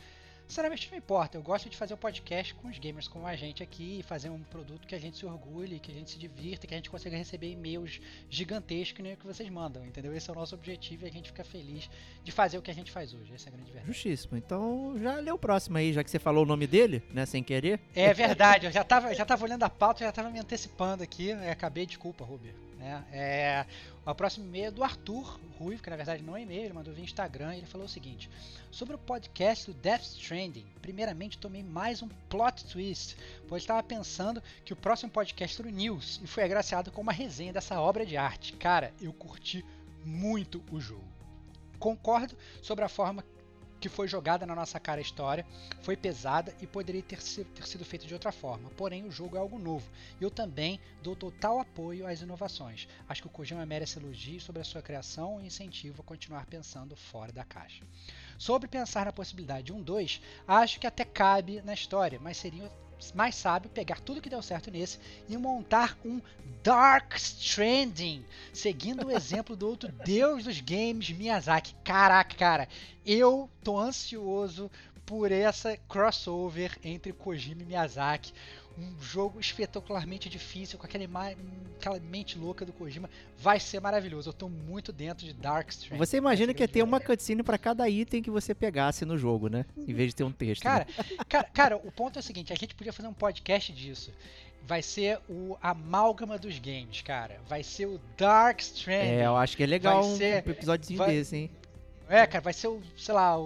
Sinceramente 0.46 0.88
não 0.90 0.98
importa, 0.98 1.38
eu 1.38 1.42
gosto 1.42 1.68
de 1.70 1.76
fazer 1.76 1.94
o 1.94 1.96
podcast 1.96 2.54
com 2.54 2.68
os 2.68 2.78
gamers 2.78 3.08
como 3.08 3.26
a 3.26 3.34
gente 3.34 3.62
aqui, 3.62 4.00
e 4.00 4.02
fazer 4.02 4.28
um 4.28 4.40
produto 4.40 4.86
que 4.86 4.94
a 4.94 4.98
gente 4.98 5.16
se 5.16 5.26
orgulhe, 5.26 5.78
que 5.78 5.90
a 5.90 5.94
gente 5.94 6.10
se 6.10 6.18
divirta, 6.18 6.66
que 6.66 6.74
a 6.74 6.76
gente 6.76 6.90
consiga 6.90 7.16
receber 7.16 7.50
e-mails 7.50 8.00
gigantescos 8.28 9.04
o 9.04 9.16
que 9.16 9.26
vocês 9.26 9.48
mandam, 9.48 9.84
entendeu? 9.84 10.14
Esse 10.14 10.28
é 10.28 10.32
o 10.32 10.36
nosso 10.36 10.54
objetivo 10.54 11.04
e 11.04 11.08
a 11.08 11.12
gente 11.12 11.28
fica 11.30 11.44
feliz 11.44 11.88
de 12.22 12.30
fazer 12.32 12.58
o 12.58 12.62
que 12.62 12.70
a 12.70 12.74
gente 12.74 12.90
faz 12.90 13.14
hoje, 13.14 13.32
essa 13.34 13.48
é 13.48 13.52
a 13.52 13.52
grande 13.52 13.72
verdade. 13.72 13.92
Justíssimo. 13.92 14.36
Então 14.36 14.94
já 14.98 15.16
lê 15.16 15.30
o 15.30 15.38
próximo 15.38 15.78
aí, 15.78 15.92
já 15.92 16.04
que 16.04 16.10
você 16.10 16.18
falou 16.18 16.44
o 16.44 16.46
nome 16.46 16.66
dele, 16.66 17.02
né, 17.10 17.24
sem 17.26 17.42
querer. 17.42 17.80
É 17.94 18.12
verdade, 18.12 18.66
eu 18.66 18.72
já 18.72 18.84
tava, 18.84 19.14
já 19.14 19.24
tava 19.24 19.44
olhando 19.44 19.62
a 19.62 19.70
pauta, 19.70 20.04
já 20.04 20.12
tava 20.12 20.30
me 20.30 20.38
antecipando 20.38 21.02
aqui, 21.02 21.30
é, 21.30 21.50
acabei, 21.50 21.86
desculpa, 21.86 22.24
Rubi. 22.24 22.54
né? 22.78 23.04
É, 23.12 23.64
o 24.12 24.14
próximo 24.14 24.46
e-mail 24.46 24.66
é 24.66 24.70
do 24.70 24.84
Arthur 24.84 25.40
Ruivo, 25.58 25.82
que 25.82 25.88
na 25.88 25.96
verdade 25.96 26.22
não 26.22 26.36
é 26.36 26.42
e-mail, 26.42 26.64
ele 26.64 26.74
mandou 26.74 26.92
via 26.92 27.04
Instagram, 27.04 27.54
ele 27.54 27.66
falou 27.66 27.86
o 27.86 27.90
seguinte: 27.90 28.28
Sobre 28.70 28.94
o 28.94 28.98
podcast 28.98 29.70
do 29.70 29.78
Death 29.78 30.02
Stranding, 30.02 30.66
primeiramente 30.82 31.38
tomei 31.38 31.62
mais 31.62 32.02
um 32.02 32.08
plot 32.28 32.64
twist, 32.66 33.16
pois 33.48 33.62
estava 33.62 33.82
pensando 33.82 34.42
que 34.64 34.72
o 34.72 34.76
próximo 34.76 35.10
podcast 35.10 35.60
era 35.60 35.68
o 35.68 35.72
News 35.72 36.20
e 36.22 36.26
fui 36.26 36.42
agraciado 36.42 36.90
com 36.90 37.00
uma 37.00 37.12
resenha 37.12 37.52
dessa 37.52 37.80
obra 37.80 38.04
de 38.04 38.16
arte. 38.16 38.52
Cara, 38.54 38.92
eu 39.00 39.12
curti 39.12 39.64
muito 40.04 40.62
o 40.70 40.80
jogo. 40.80 41.04
Concordo 41.78 42.36
sobre 42.62 42.84
a 42.84 42.88
forma 42.88 43.24
que 43.84 43.88
foi 43.90 44.08
jogada 44.08 44.46
na 44.46 44.54
nossa 44.54 44.80
cara 44.80 44.98
a 44.98 45.02
história, 45.02 45.44
foi 45.82 45.94
pesada 45.94 46.56
e 46.58 46.66
poderia 46.66 47.02
ter, 47.02 47.18
ter 47.18 47.66
sido 47.66 47.84
feita 47.84 48.06
de 48.06 48.14
outra 48.14 48.32
forma. 48.32 48.70
Porém, 48.70 49.04
o 49.04 49.10
jogo 49.10 49.36
é 49.36 49.38
algo 49.38 49.58
novo. 49.58 49.86
Eu 50.18 50.30
também 50.30 50.80
dou 51.02 51.14
total 51.14 51.60
apoio 51.60 52.06
às 52.06 52.22
inovações. 52.22 52.88
Acho 53.06 53.20
que 53.20 53.26
o 53.26 53.30
Kojima 53.30 53.66
merece 53.66 53.98
elogios 53.98 54.42
sobre 54.42 54.62
a 54.62 54.64
sua 54.64 54.80
criação 54.80 55.38
e 55.38 55.48
incentivo 55.48 56.00
a 56.00 56.02
continuar 56.02 56.46
pensando 56.46 56.96
fora 56.96 57.30
da 57.30 57.44
caixa. 57.44 57.84
Sobre 58.38 58.68
pensar 58.68 59.04
na 59.04 59.12
possibilidade 59.12 59.64
de 59.64 59.72
um 59.74 59.82
2, 59.82 60.18
acho 60.48 60.80
que 60.80 60.86
até 60.86 61.04
cabe 61.04 61.60
na 61.60 61.74
história, 61.74 62.18
mas 62.18 62.38
seria 62.38 62.72
mais 63.12 63.34
sábio 63.34 63.70
pegar 63.70 64.00
tudo 64.00 64.20
que 64.20 64.30
deu 64.30 64.42
certo 64.42 64.70
nesse 64.70 64.98
e 65.28 65.36
montar 65.36 65.98
um 66.04 66.20
Dark 66.62 67.14
Stranding, 67.16 68.24
seguindo 68.52 69.06
o 69.06 69.10
exemplo 69.10 69.54
do 69.54 69.68
outro 69.68 69.92
deus 70.04 70.44
dos 70.44 70.60
games, 70.60 71.10
Miyazaki. 71.10 71.74
Caraca, 71.84 72.34
cara, 72.36 72.68
eu 73.04 73.50
tô 73.62 73.78
ansioso 73.78 74.70
por 75.04 75.30
essa 75.30 75.76
crossover 75.88 76.78
entre 76.82 77.12
Kojima 77.12 77.62
e 77.62 77.66
Miyazaki. 77.66 78.32
Um 78.76 79.00
jogo 79.00 79.38
espetacularmente 79.38 80.28
difícil, 80.28 80.78
com 80.78 80.84
aquele 80.84 81.06
ma- 81.06 81.32
aquela 81.78 82.00
mente 82.00 82.36
louca 82.36 82.64
do 82.66 82.72
Kojima. 82.72 83.08
Vai 83.38 83.60
ser 83.60 83.78
maravilhoso. 83.80 84.28
Eu 84.30 84.32
tô 84.32 84.48
muito 84.48 84.92
dentro 84.92 85.24
de 85.24 85.32
Dark 85.32 85.70
Stranding. 85.70 85.98
Você 85.98 86.16
imagina 86.16 86.52
que 86.52 86.62
ia 86.62 86.66
ter 86.68 86.82
uma 86.82 86.98
cutscene 86.98 87.42
pra 87.44 87.56
cada 87.56 87.88
item 87.88 88.20
que 88.20 88.30
você 88.30 88.52
pegasse 88.54 89.04
no 89.04 89.16
jogo, 89.16 89.48
né? 89.48 89.64
Em 89.76 89.92
vez 89.94 90.08
de 90.08 90.16
ter 90.16 90.24
um 90.24 90.32
texto. 90.32 90.62
Cara, 90.62 90.86
né? 90.86 91.04
cara, 91.28 91.44
cara, 91.44 91.76
o 91.76 91.92
ponto 91.92 92.18
é 92.18 92.20
o 92.20 92.22
seguinte, 92.22 92.52
a 92.52 92.56
gente 92.56 92.74
podia 92.74 92.92
fazer 92.92 93.06
um 93.08 93.14
podcast 93.14 93.72
disso. 93.72 94.12
Vai 94.66 94.82
ser 94.82 95.20
o 95.28 95.56
amálgama 95.62 96.36
dos 96.38 96.58
games, 96.58 97.00
cara. 97.02 97.38
Vai 97.46 97.62
ser 97.62 97.86
o 97.86 98.00
Dark 98.16 98.58
Stranding. 98.60 99.08
É, 99.20 99.26
eu 99.26 99.36
acho 99.36 99.56
que 99.56 99.62
é 99.62 99.66
legal 99.66 100.02
Vai 100.02 100.10
um 100.12 100.16
ser- 100.16 100.48
episódiozinho 100.48 100.98
vai- 100.98 101.10
desse, 101.10 101.36
hein? 101.36 101.50
É, 102.08 102.26
cara, 102.26 102.42
vai 102.42 102.52
ser 102.52 102.68
o, 102.68 102.82
sei 102.96 103.14
lá, 103.14 103.38
o, 103.38 103.44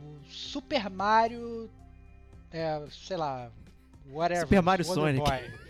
o 0.00 0.18
Super 0.28 0.90
Mario. 0.90 1.70
É, 2.50 2.82
sei 2.90 3.16
lá. 3.16 3.50
Whatever. 4.12 4.42
Super 4.46 4.62
Mario 4.62 4.86
Wonder 4.86 5.02
Sonic. 5.04 5.30
Boy. 5.30 5.60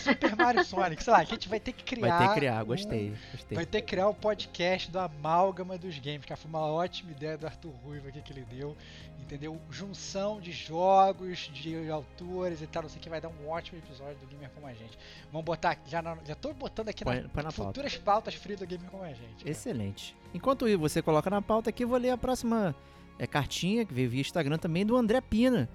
Super 0.00 0.34
Mario 0.36 0.64
Sonic, 0.64 1.04
sei 1.04 1.12
lá, 1.12 1.18
a 1.18 1.24
gente 1.24 1.48
vai 1.50 1.60
ter 1.60 1.72
que 1.72 1.84
criar. 1.84 2.08
Vai 2.08 2.18
ter 2.18 2.28
que 2.28 2.34
criar, 2.40 2.62
um- 2.62 2.66
gostei, 2.66 3.12
gostei. 3.30 3.56
Vai 3.56 3.66
ter 3.66 3.80
que 3.82 3.88
criar 3.88 4.08
o 4.08 4.14
podcast 4.14 4.90
do 4.90 4.98
amálgama 4.98 5.76
dos 5.76 5.98
games, 5.98 6.24
que 6.24 6.34
foi 6.34 6.48
uma 6.48 6.60
ótima 6.66 7.10
ideia 7.10 7.36
do 7.36 7.44
Arthur 7.46 7.72
Ruivo 7.84 8.08
aqui 8.08 8.22
que 8.22 8.32
ele 8.32 8.46
deu, 8.50 8.74
entendeu? 9.20 9.60
Junção 9.70 10.40
de 10.40 10.50
jogos, 10.50 11.50
de 11.52 11.90
autores 11.90 12.62
e 12.62 12.66
tal, 12.66 12.84
não 12.84 12.88
sei 12.88 12.98
o 12.98 13.02
que, 13.02 13.10
vai 13.10 13.20
dar 13.20 13.28
um 13.28 13.48
ótimo 13.50 13.78
episódio 13.80 14.16
do 14.16 14.26
Gamer 14.28 14.48
Como 14.54 14.66
a 14.66 14.72
Gente. 14.72 14.98
Vamos 15.30 15.44
botar, 15.44 15.76
já, 15.86 16.00
na- 16.00 16.16
já 16.24 16.34
tô 16.34 16.54
botando 16.54 16.88
aqui 16.88 17.04
Põe- 17.04 17.20
nas 17.20 17.30
põe 17.30 17.42
na 17.42 17.52
pauta. 17.52 17.64
futuras 17.64 17.96
pautas 17.98 18.34
frias 18.34 18.60
do 18.60 18.66
Gamer 18.66 18.88
Como 18.90 19.02
a 19.02 19.08
Gente. 19.08 19.20
cara. 19.40 19.50
Excelente. 19.50 20.16
Enquanto 20.32 20.66
você 20.78 21.02
coloca 21.02 21.28
na 21.28 21.42
pauta 21.42 21.68
aqui, 21.68 21.84
eu 21.84 21.88
vou 21.88 21.98
ler 21.98 22.10
a 22.12 22.16
próxima 22.16 22.74
é, 23.18 23.26
cartinha 23.26 23.84
que 23.84 23.92
veio 23.92 24.08
via 24.08 24.22
Instagram 24.22 24.56
também 24.56 24.86
do 24.86 24.96
André 24.96 25.20
Pina. 25.20 25.68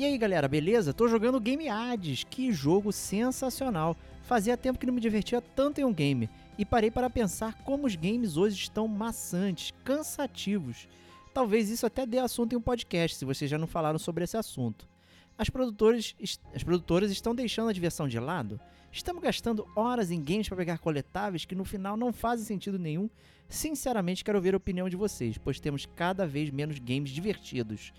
E 0.00 0.04
aí, 0.06 0.16
galera, 0.16 0.48
beleza? 0.48 0.94
Tô 0.94 1.06
jogando 1.06 1.38
Game 1.38 1.68
Hades. 1.68 2.24
Que 2.24 2.50
jogo 2.50 2.90
sensacional. 2.90 3.94
Fazia 4.22 4.56
tempo 4.56 4.78
que 4.78 4.86
não 4.86 4.94
me 4.94 5.00
divertia 5.00 5.42
tanto 5.42 5.78
em 5.78 5.84
um 5.84 5.92
game. 5.92 6.26
E 6.56 6.64
parei 6.64 6.90
para 6.90 7.10
pensar 7.10 7.52
como 7.64 7.86
os 7.86 7.96
games 7.96 8.38
hoje 8.38 8.56
estão 8.56 8.88
maçantes, 8.88 9.74
cansativos. 9.84 10.88
Talvez 11.34 11.68
isso 11.68 11.84
até 11.84 12.06
dê 12.06 12.18
assunto 12.18 12.54
em 12.54 12.56
um 12.56 12.62
podcast, 12.62 13.18
se 13.18 13.26
vocês 13.26 13.50
já 13.50 13.58
não 13.58 13.66
falaram 13.66 13.98
sobre 13.98 14.24
esse 14.24 14.38
assunto. 14.38 14.88
As 15.36 15.50
produtoras, 15.50 16.16
as 16.54 16.64
produtoras 16.64 17.10
estão 17.10 17.34
deixando 17.34 17.68
a 17.68 17.74
diversão 17.74 18.08
de 18.08 18.18
lado? 18.18 18.58
Estamos 18.90 19.22
gastando 19.22 19.68
horas 19.76 20.10
em 20.10 20.24
games 20.24 20.48
para 20.48 20.56
pegar 20.56 20.78
coletáveis 20.78 21.44
que 21.44 21.54
no 21.54 21.66
final 21.66 21.98
não 21.98 22.10
fazem 22.10 22.46
sentido 22.46 22.78
nenhum? 22.78 23.10
Sinceramente, 23.50 24.24
quero 24.24 24.40
ver 24.40 24.54
a 24.54 24.56
opinião 24.56 24.88
de 24.88 24.96
vocês, 24.96 25.36
pois 25.36 25.60
temos 25.60 25.84
cada 25.84 26.26
vez 26.26 26.48
menos 26.48 26.78
games 26.78 27.10
divertidos. 27.10 27.92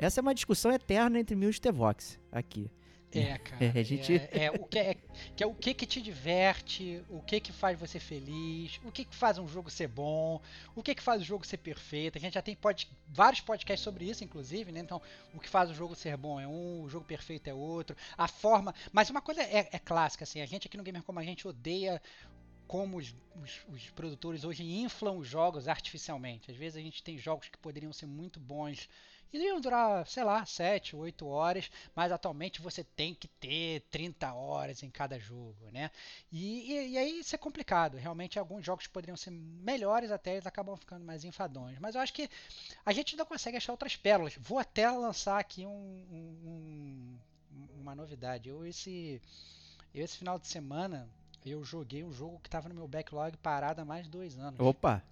Essa 0.00 0.20
é 0.20 0.22
uma 0.22 0.34
discussão 0.34 0.72
eterna 0.72 1.18
entre 1.20 1.36
mim 1.36 1.46
e 1.46 1.48
o 1.48 1.52
Stevox 1.52 2.18
aqui. 2.32 2.70
É, 3.12 3.38
cara. 3.38 3.64
É, 3.64 3.68
a 3.80 3.82
gente- 3.82 4.14
é, 4.14 4.44
é 4.44 4.50
o 4.52 4.64
que 4.64 4.78
é, 4.78 4.94
que 5.34 5.42
é 5.42 5.46
o 5.46 5.52
que 5.52 5.74
que 5.74 5.84
te 5.84 6.00
diverte, 6.00 7.02
o 7.08 7.20
que 7.20 7.40
que 7.40 7.52
faz 7.52 7.78
você 7.78 7.98
feliz, 7.98 8.80
o 8.84 8.92
que 8.92 9.04
que 9.04 9.16
faz 9.16 9.36
um 9.36 9.48
jogo 9.48 9.68
ser 9.68 9.88
bom, 9.88 10.40
o 10.76 10.82
que 10.82 10.94
que 10.94 11.02
faz 11.02 11.20
o 11.20 11.24
jogo 11.24 11.44
ser 11.44 11.56
perfeito. 11.56 12.16
A 12.16 12.20
gente 12.20 12.34
já 12.34 12.42
tem 12.42 12.54
pod- 12.54 12.88
vários 13.08 13.40
podcasts 13.40 13.82
sobre 13.82 14.04
isso, 14.08 14.22
inclusive, 14.22 14.70
né? 14.70 14.78
Então, 14.80 15.02
o 15.34 15.40
que 15.40 15.48
faz 15.48 15.68
o 15.70 15.74
jogo 15.74 15.96
ser 15.96 16.16
bom 16.16 16.38
é 16.40 16.46
um, 16.46 16.82
o 16.82 16.88
jogo 16.88 17.04
perfeito 17.04 17.48
é 17.48 17.52
outro, 17.54 17.96
a 18.16 18.28
forma. 18.28 18.72
Mas 18.92 19.10
uma 19.10 19.20
coisa 19.20 19.42
é, 19.42 19.68
é 19.72 19.78
clássica, 19.80 20.22
assim, 20.22 20.40
a 20.40 20.46
gente 20.46 20.68
aqui 20.68 20.76
no 20.76 20.84
Gamer 20.84 21.02
como 21.02 21.18
a 21.18 21.24
gente 21.24 21.46
odeia 21.48 22.00
como 22.68 22.98
os, 22.98 23.12
os- 23.42 23.60
os 23.74 23.90
produtores 23.90 24.44
hoje 24.44 24.62
inflam 24.62 25.16
os 25.16 25.26
jogos 25.26 25.66
artificialmente. 25.66 26.48
Às 26.52 26.56
vezes 26.56 26.76
a 26.76 26.80
gente 26.80 27.02
tem 27.02 27.18
jogos 27.18 27.48
que 27.48 27.58
poderiam 27.58 27.92
ser 27.92 28.06
muito 28.06 28.38
bons 28.38 28.88
e 29.32 29.36
iriam 29.38 29.60
durar, 29.60 30.06
sei 30.06 30.24
lá, 30.24 30.44
7, 30.44 30.94
8 30.96 31.26
horas, 31.26 31.70
mas 31.94 32.10
atualmente 32.12 32.60
você 32.60 32.82
tem 32.84 33.14
que 33.14 33.28
ter 33.28 33.80
30 33.90 34.32
horas 34.32 34.82
em 34.82 34.90
cada 34.90 35.18
jogo, 35.18 35.70
né? 35.72 35.90
E, 36.32 36.72
e- 36.72 36.88
e 36.90 36.98
aí 36.98 37.20
isso 37.20 37.34
é 37.34 37.38
complicado. 37.38 37.96
Realmente 37.96 38.38
alguns 38.38 38.64
jogos 38.64 38.86
poderiam 38.86 39.16
ser 39.16 39.30
melhores 39.30 40.10
até, 40.10 40.32
eles 40.32 40.46
acabam 40.46 40.76
ficando 40.76 41.04
mais 41.04 41.24
enfadões. 41.24 41.78
Mas 41.78 41.94
eu 41.94 42.00
acho 42.00 42.12
que 42.12 42.28
a 42.84 42.92
gente 42.92 43.14
ainda 43.14 43.24
consegue 43.24 43.56
achar 43.56 43.72
outras 43.72 43.96
pérolas. 43.96 44.34
Vou 44.38 44.58
até 44.58 44.90
lançar 44.90 45.38
aqui 45.38 45.64
um- 45.66 45.70
um- 46.44 47.18
uma 47.80 47.94
novidade. 47.94 48.48
Eu 48.48 48.66
esse, 48.66 49.20
eu 49.94 50.04
esse 50.04 50.16
final 50.16 50.38
de 50.38 50.46
semana 50.46 51.08
eu 51.44 51.64
joguei 51.64 52.04
um 52.04 52.12
jogo 52.12 52.38
que 52.40 52.48
estava 52.48 52.68
no 52.68 52.74
meu 52.74 52.86
backlog 52.86 53.36
parado 53.38 53.80
há 53.80 53.84
mais 53.84 54.04
de 54.04 54.10
dois 54.10 54.38
anos 54.38 54.60
Opa! 54.60 55.02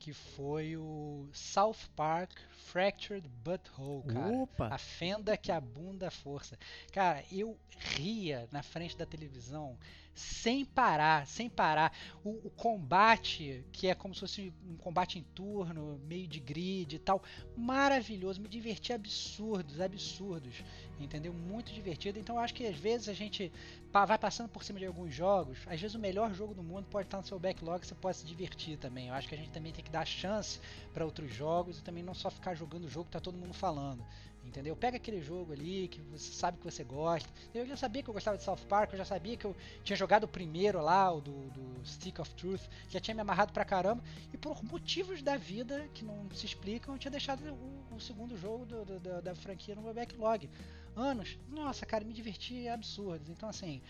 Que 0.00 0.14
foi 0.14 0.78
o 0.78 1.28
South 1.30 1.76
Park 1.94 2.32
Fractured 2.72 3.28
Butthole, 3.44 4.02
cara. 4.04 4.34
Opa! 4.34 4.68
A 4.68 4.78
fenda 4.78 5.36
que 5.36 5.52
abunda 5.52 6.08
a 6.08 6.10
força. 6.10 6.58
Cara, 6.90 7.22
eu 7.30 7.58
ria 7.76 8.48
na 8.50 8.62
frente 8.62 8.96
da 8.96 9.04
televisão 9.04 9.78
sem 10.14 10.64
parar, 10.64 11.26
sem 11.26 11.50
parar. 11.50 11.92
O, 12.24 12.30
o 12.46 12.50
combate, 12.50 13.64
que 13.72 13.88
é 13.88 13.94
como 13.94 14.14
se 14.14 14.20
fosse 14.20 14.54
um 14.66 14.76
combate 14.76 15.18
em 15.18 15.22
turno, 15.22 16.00
meio 16.04 16.26
de 16.26 16.40
grid 16.40 16.96
e 16.96 16.98
tal, 16.98 17.22
maravilhoso. 17.54 18.40
Me 18.40 18.48
diverti 18.48 18.94
absurdos, 18.94 19.80
absurdos. 19.80 20.64
Entendeu? 21.00 21.32
Muito 21.32 21.72
divertido. 21.72 22.18
Então 22.18 22.38
acho 22.38 22.52
que 22.54 22.66
às 22.66 22.76
vezes 22.76 23.08
a 23.08 23.14
gente 23.14 23.50
vai 23.92 24.18
passando 24.18 24.48
por 24.48 24.62
cima 24.62 24.78
de 24.78 24.84
alguns 24.86 25.14
jogos. 25.14 25.58
Às 25.66 25.80
vezes 25.80 25.94
o 25.94 25.98
melhor 25.98 26.32
jogo 26.34 26.54
do 26.54 26.62
mundo 26.62 26.86
pode 26.90 27.06
estar 27.06 27.16
no 27.16 27.26
seu 27.26 27.38
backlog, 27.38 27.84
você 27.86 27.94
pode 27.94 28.18
se 28.18 28.26
divertir 28.26 28.76
também. 28.76 29.08
Eu 29.08 29.14
acho 29.14 29.26
que 29.28 29.34
a 29.34 29.38
gente 29.38 29.50
também 29.50 29.72
tem 29.72 29.82
que 29.82 29.90
dar 29.90 30.04
chance 30.06 30.60
para 30.92 31.04
outros 31.04 31.32
jogos 31.34 31.78
e 31.78 31.82
também 31.82 32.02
não 32.02 32.14
só 32.14 32.30
ficar 32.30 32.54
jogando 32.54 32.84
o 32.84 32.88
jogo 32.88 33.06
que 33.06 33.12
tá 33.12 33.20
todo 33.20 33.36
mundo 33.38 33.54
falando. 33.54 34.04
Entendeu? 34.42 34.74
Pega 34.74 34.96
aquele 34.96 35.20
jogo 35.22 35.52
ali 35.52 35.86
que 35.88 36.00
você 36.00 36.32
sabe 36.32 36.56
que 36.58 36.64
você 36.64 36.82
gosta. 36.82 37.28
Eu 37.54 37.66
já 37.66 37.76
sabia 37.76 38.02
que 38.02 38.08
eu 38.08 38.14
gostava 38.14 38.38
de 38.38 38.42
South 38.42 38.56
Park, 38.68 38.92
eu 38.92 38.98
já 38.98 39.04
sabia 39.04 39.36
que 39.36 39.44
eu 39.44 39.54
tinha 39.84 39.96
jogado 39.96 40.24
o 40.24 40.28
primeiro 40.28 40.80
lá, 40.82 41.12
o 41.12 41.20
do, 41.20 41.50
do 41.50 41.86
Stick 41.86 42.18
of 42.18 42.34
Truth, 42.34 42.62
já 42.88 42.98
tinha 42.98 43.14
me 43.14 43.20
amarrado 43.20 43.52
pra 43.52 43.66
caramba. 43.66 44.02
E 44.32 44.38
por 44.38 44.64
motivos 44.64 45.20
da 45.22 45.36
vida 45.36 45.86
que 45.92 46.04
não 46.06 46.26
se 46.32 46.46
explicam, 46.46 46.94
eu 46.94 46.98
tinha 46.98 47.10
deixado 47.10 47.42
o, 47.52 47.94
o 47.96 48.00
segundo 48.00 48.34
jogo 48.36 48.64
do- 48.64 48.84
do- 48.84 48.98
da, 49.00 49.20
da 49.20 49.34
franquia 49.34 49.74
no 49.74 49.82
meu 49.82 49.92
backlog. 49.92 50.48
Anos. 50.96 51.38
Nossa, 51.50 51.86
cara, 51.86 52.04
me 52.04 52.12
diverti 52.12 52.68
absurdos. 52.68 53.28
Então, 53.28 53.48
assim, 53.48 53.80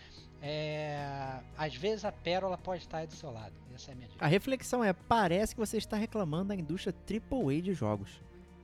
é, 0.42 1.38
às 1.56 1.74
vezes 1.74 2.04
a 2.04 2.12
pérola 2.12 2.56
pode 2.58 2.82
estar 2.82 2.98
aí 2.98 3.06
do 3.06 3.14
seu 3.14 3.30
lado. 3.30 3.52
Essa 3.74 3.90
é 3.90 3.92
a 3.92 3.96
minha 3.96 4.08
dica. 4.08 4.24
A 4.24 4.28
reflexão 4.28 4.82
é: 4.84 4.92
parece 4.92 5.54
que 5.54 5.60
você 5.60 5.76
está 5.76 5.96
reclamando 5.96 6.48
da 6.48 6.54
indústria 6.54 6.94
AAA 7.08 7.62
de 7.62 7.74
jogos. 7.74 8.10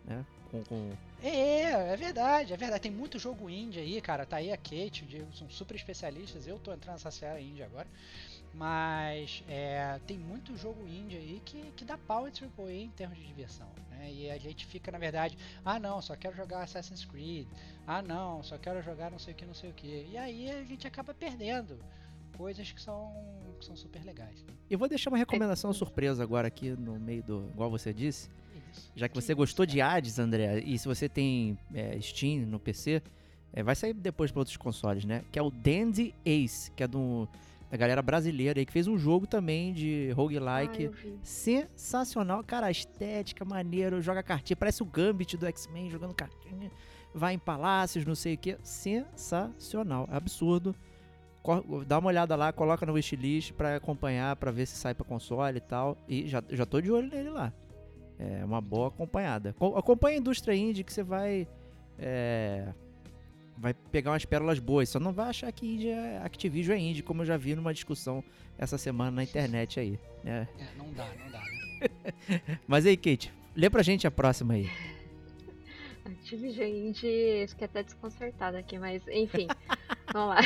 Né? 0.04 0.24
Com, 0.50 0.62
com- 0.64 0.92
É, 1.22 1.92
é 1.92 1.96
verdade, 1.96 2.52
é 2.52 2.56
verdade. 2.56 2.82
Tem 2.82 2.92
muito 2.92 3.18
jogo 3.18 3.48
indie 3.50 3.80
aí, 3.80 4.00
cara. 4.00 4.24
Tá 4.24 4.36
aí 4.36 4.52
a 4.52 4.56
Kate, 4.56 5.02
o 5.02 5.06
Diego 5.06 5.34
são 5.34 5.48
super 5.50 5.74
especialistas. 5.74 6.46
Eu 6.46 6.58
tô 6.58 6.72
entrando 6.72 6.94
nessa 6.94 7.10
seara 7.10 7.40
indie 7.40 7.62
agora. 7.62 7.86
Mas 8.56 9.44
é, 9.48 10.00
tem 10.06 10.18
muito 10.18 10.56
jogo 10.56 10.86
indie 10.88 11.16
aí 11.16 11.42
que, 11.44 11.60
que 11.76 11.84
dá 11.84 11.98
pau 11.98 12.26
em 12.26 12.30
AAA 12.30 12.72
em 12.72 12.88
termos 12.88 13.18
de 13.18 13.26
diversão. 13.26 13.68
Né? 13.90 14.10
E 14.10 14.30
a 14.30 14.38
gente 14.38 14.64
fica, 14.64 14.90
na 14.90 14.96
verdade, 14.96 15.36
ah 15.62 15.78
não, 15.78 16.00
só 16.00 16.16
quero 16.16 16.34
jogar 16.34 16.62
Assassin's 16.62 17.04
Creed. 17.04 17.46
Ah 17.86 18.00
não, 18.00 18.42
só 18.42 18.56
quero 18.56 18.82
jogar 18.82 19.10
não 19.10 19.18
sei 19.18 19.34
o 19.34 19.36
que, 19.36 19.44
não 19.44 19.52
sei 19.52 19.70
o 19.70 19.74
que. 19.74 20.08
E 20.10 20.16
aí 20.16 20.50
a 20.50 20.64
gente 20.64 20.86
acaba 20.86 21.12
perdendo 21.12 21.78
coisas 22.36 22.72
que 22.72 22.80
são, 22.80 23.12
que 23.58 23.64
são 23.66 23.76
super 23.76 24.02
legais. 24.02 24.42
Né? 24.42 24.54
Eu 24.70 24.78
vou 24.78 24.88
deixar 24.88 25.10
uma 25.10 25.18
recomendação 25.18 25.70
surpresa 25.74 26.22
agora 26.22 26.48
aqui 26.48 26.70
no 26.70 26.98
meio 26.98 27.22
do. 27.22 27.50
Igual 27.52 27.70
você 27.70 27.92
disse. 27.92 28.30
Isso. 28.72 28.90
Já 28.96 29.06
que 29.06 29.14
você 29.14 29.32
isso, 29.32 29.36
gostou 29.36 29.66
de 29.66 29.78
cara. 29.78 29.96
Hades, 29.96 30.18
André, 30.18 30.60
e 30.60 30.78
se 30.78 30.88
você 30.88 31.10
tem 31.10 31.58
é, 31.74 32.00
Steam 32.00 32.46
no 32.46 32.58
PC, 32.58 33.02
é, 33.52 33.62
vai 33.62 33.74
sair 33.74 33.92
depois 33.92 34.30
para 34.30 34.40
outros 34.40 34.56
consoles, 34.56 35.04
né? 35.04 35.24
Que 35.30 35.38
é 35.38 35.42
o 35.42 35.50
Dandy 35.50 36.14
Ace, 36.24 36.70
que 36.70 36.82
é 36.82 36.88
do, 36.88 37.28
da 37.70 37.76
galera 37.76 38.00
brasileira 38.02 38.58
aí, 38.60 38.66
que 38.66 38.72
fez 38.72 38.86
um 38.86 38.96
jogo 38.96 39.26
também 39.26 39.72
de 39.72 40.10
roguelike 40.12 40.88
vi. 40.88 41.18
sensacional. 41.22 42.42
Cara, 42.44 42.66
a 42.66 42.70
estética, 42.70 43.44
maneiro, 43.44 44.00
joga 44.00 44.22
cartinha, 44.22 44.56
parece 44.56 44.82
o 44.82 44.86
Gambit 44.86 45.36
do 45.36 45.46
X-Men 45.46 45.90
jogando 45.90 46.14
cartinha, 46.14 46.70
vai 47.14 47.34
em 47.34 47.38
palácios, 47.38 48.04
não 48.04 48.14
sei 48.14 48.34
o 48.34 48.38
que. 48.38 48.56
Sensacional, 48.62 50.08
absurdo. 50.10 50.74
Dá 51.86 51.98
uma 52.00 52.08
olhada 52.08 52.34
lá, 52.34 52.52
coloca 52.52 52.84
no 52.84 52.92
wishlist 52.94 53.52
pra 53.52 53.76
acompanhar, 53.76 54.34
pra 54.36 54.50
ver 54.50 54.66
se 54.66 54.76
sai 54.76 54.94
pra 54.94 55.04
console 55.06 55.58
e 55.58 55.60
tal. 55.60 55.96
E 56.08 56.26
já, 56.26 56.42
já 56.50 56.66
tô 56.66 56.80
de 56.80 56.90
olho 56.90 57.08
nele 57.08 57.30
lá. 57.30 57.52
É 58.18 58.44
uma 58.44 58.60
boa 58.60 58.88
acompanhada. 58.88 59.52
Co- 59.58 59.76
Acompanha 59.76 60.16
a 60.16 60.20
indústria 60.20 60.54
indie 60.56 60.82
que 60.82 60.92
você 60.92 61.02
vai. 61.04 61.46
é, 61.98 62.72
vai 63.56 63.74
pegar 63.74 64.12
umas 64.12 64.24
pérolas 64.24 64.58
boas. 64.58 64.88
Só 64.88 65.00
não 65.00 65.12
vai 65.12 65.28
achar 65.28 65.50
que 65.52 65.66
indie 65.66 65.88
é, 65.88 66.20
Activision 66.22 66.76
é 66.76 66.80
indie, 66.80 67.02
como 67.02 67.22
eu 67.22 67.26
já 67.26 67.36
vi 67.36 67.54
numa 67.54 67.72
discussão 67.72 68.22
essa 68.58 68.78
semana 68.78 69.10
na 69.10 69.22
internet 69.22 69.80
aí. 69.80 69.98
né? 70.22 70.48
É, 70.58 70.78
não 70.78 70.92
dá, 70.92 71.08
não 71.22 71.30
dá. 71.30 71.40
Né? 71.40 72.58
Mas 72.66 72.86
aí, 72.86 72.96
Kate, 72.96 73.32
lê 73.54 73.68
pra 73.68 73.82
gente 73.82 74.06
a 74.06 74.10
próxima 74.10 74.54
aí. 74.54 74.70
Tive 76.22 76.50
gente, 76.50 77.46
fiquei 77.48 77.64
até 77.66 77.82
desconcertada 77.82 78.58
aqui, 78.58 78.78
mas 78.78 79.02
enfim, 79.08 79.46
vamos 80.12 80.34
lá. 80.34 80.40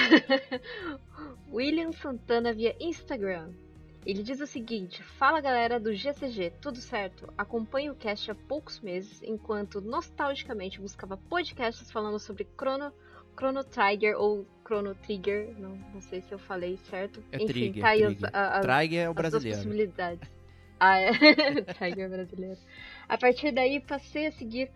William 1.53 1.93
Santana 1.93 2.53
via 2.53 2.75
Instagram. 2.81 3.51
Ele 4.05 4.23
diz 4.23 4.41
o 4.41 4.47
seguinte: 4.47 5.03
Fala 5.03 5.41
galera 5.41 5.79
do 5.79 5.95
GCG, 5.95 6.53
tudo 6.61 6.79
certo? 6.79 7.33
Acompanho 7.37 7.93
o 7.93 7.97
cast 7.97 8.31
há 8.31 8.35
poucos 8.35 8.81
meses, 8.81 9.23
enquanto 9.23 9.81
nostalgicamente 9.81 10.81
buscava 10.81 11.17
podcasts 11.17 11.91
falando 11.91 12.19
sobre 12.19 12.47
Chrono, 12.59 12.93
Chrono 13.37 13.63
Trigger 13.63 14.17
ou 14.19 14.47
Chrono 14.67 14.95
Trigger, 14.95 15.55
não, 15.59 15.77
não 15.93 16.01
sei 16.01 16.23
se 16.23 16.33
eu 16.33 16.39
falei 16.39 16.77
certo. 16.89 17.23
É 17.31 17.37
Enfim, 17.37 17.47
Trigger, 17.47 17.83
tá 17.83 17.89
aí 17.91 18.03
as- 18.05 18.09
Trigger. 18.17 18.31
a- 18.37 18.59
as, 18.59 18.67
Trigger 18.67 19.01
é 19.05 19.09
o 19.09 19.11
as 19.11 19.17
brasileiro. 19.17 19.57
possibilidades. 19.59 20.31
Ah, 20.83 20.99
é. 20.99 21.11
Tiger 21.79 22.09
brasileiro. 22.09 22.57
A 23.07 23.19
partir 23.19 23.53
daí, 23.53 23.81
passei 23.81 24.29
a 24.29 24.33
seguir 24.33 24.71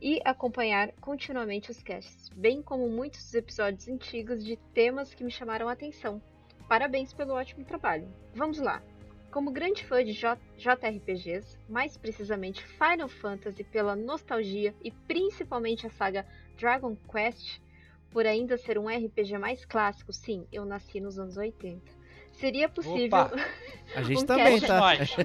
e 0.00 0.18
acompanhar 0.24 0.90
continuamente 0.92 1.70
os 1.70 1.82
casts, 1.82 2.30
bem 2.30 2.62
como 2.62 2.88
muitos 2.88 3.34
episódios 3.34 3.86
antigos 3.86 4.42
de 4.42 4.56
temas 4.72 5.12
que 5.12 5.22
me 5.22 5.30
chamaram 5.30 5.68
a 5.68 5.72
atenção. 5.72 6.22
Parabéns 6.68 7.12
pelo 7.12 7.34
ótimo 7.34 7.64
trabalho. 7.64 8.08
Vamos 8.34 8.58
lá. 8.58 8.82
Como 9.30 9.50
grande 9.50 9.84
fã 9.84 10.04
de 10.04 10.12
J- 10.12 10.38
JRPGs, 10.58 11.58
mais 11.68 11.96
precisamente 11.96 12.62
Final 12.66 13.08
Fantasy 13.08 13.64
pela 13.64 13.96
nostalgia 13.96 14.74
e 14.82 14.90
principalmente 14.90 15.86
a 15.86 15.90
saga 15.90 16.26
Dragon 16.58 16.94
Quest, 17.10 17.58
por 18.10 18.26
ainda 18.26 18.58
ser 18.58 18.78
um 18.78 18.88
RPG 18.88 19.38
mais 19.38 19.64
clássico, 19.64 20.12
sim, 20.12 20.46
eu 20.52 20.64
nasci 20.66 21.00
nos 21.00 21.18
anos 21.18 21.36
80. 21.38 21.80
Seria 22.32 22.68
possível 22.68 23.06
Opa! 23.22 23.30
A 23.94 24.02
gente 24.02 24.22
um 24.22 24.26
também, 24.26 24.60
cast- 24.60 24.66
tá? 24.66 24.78
Nós. 24.80 25.16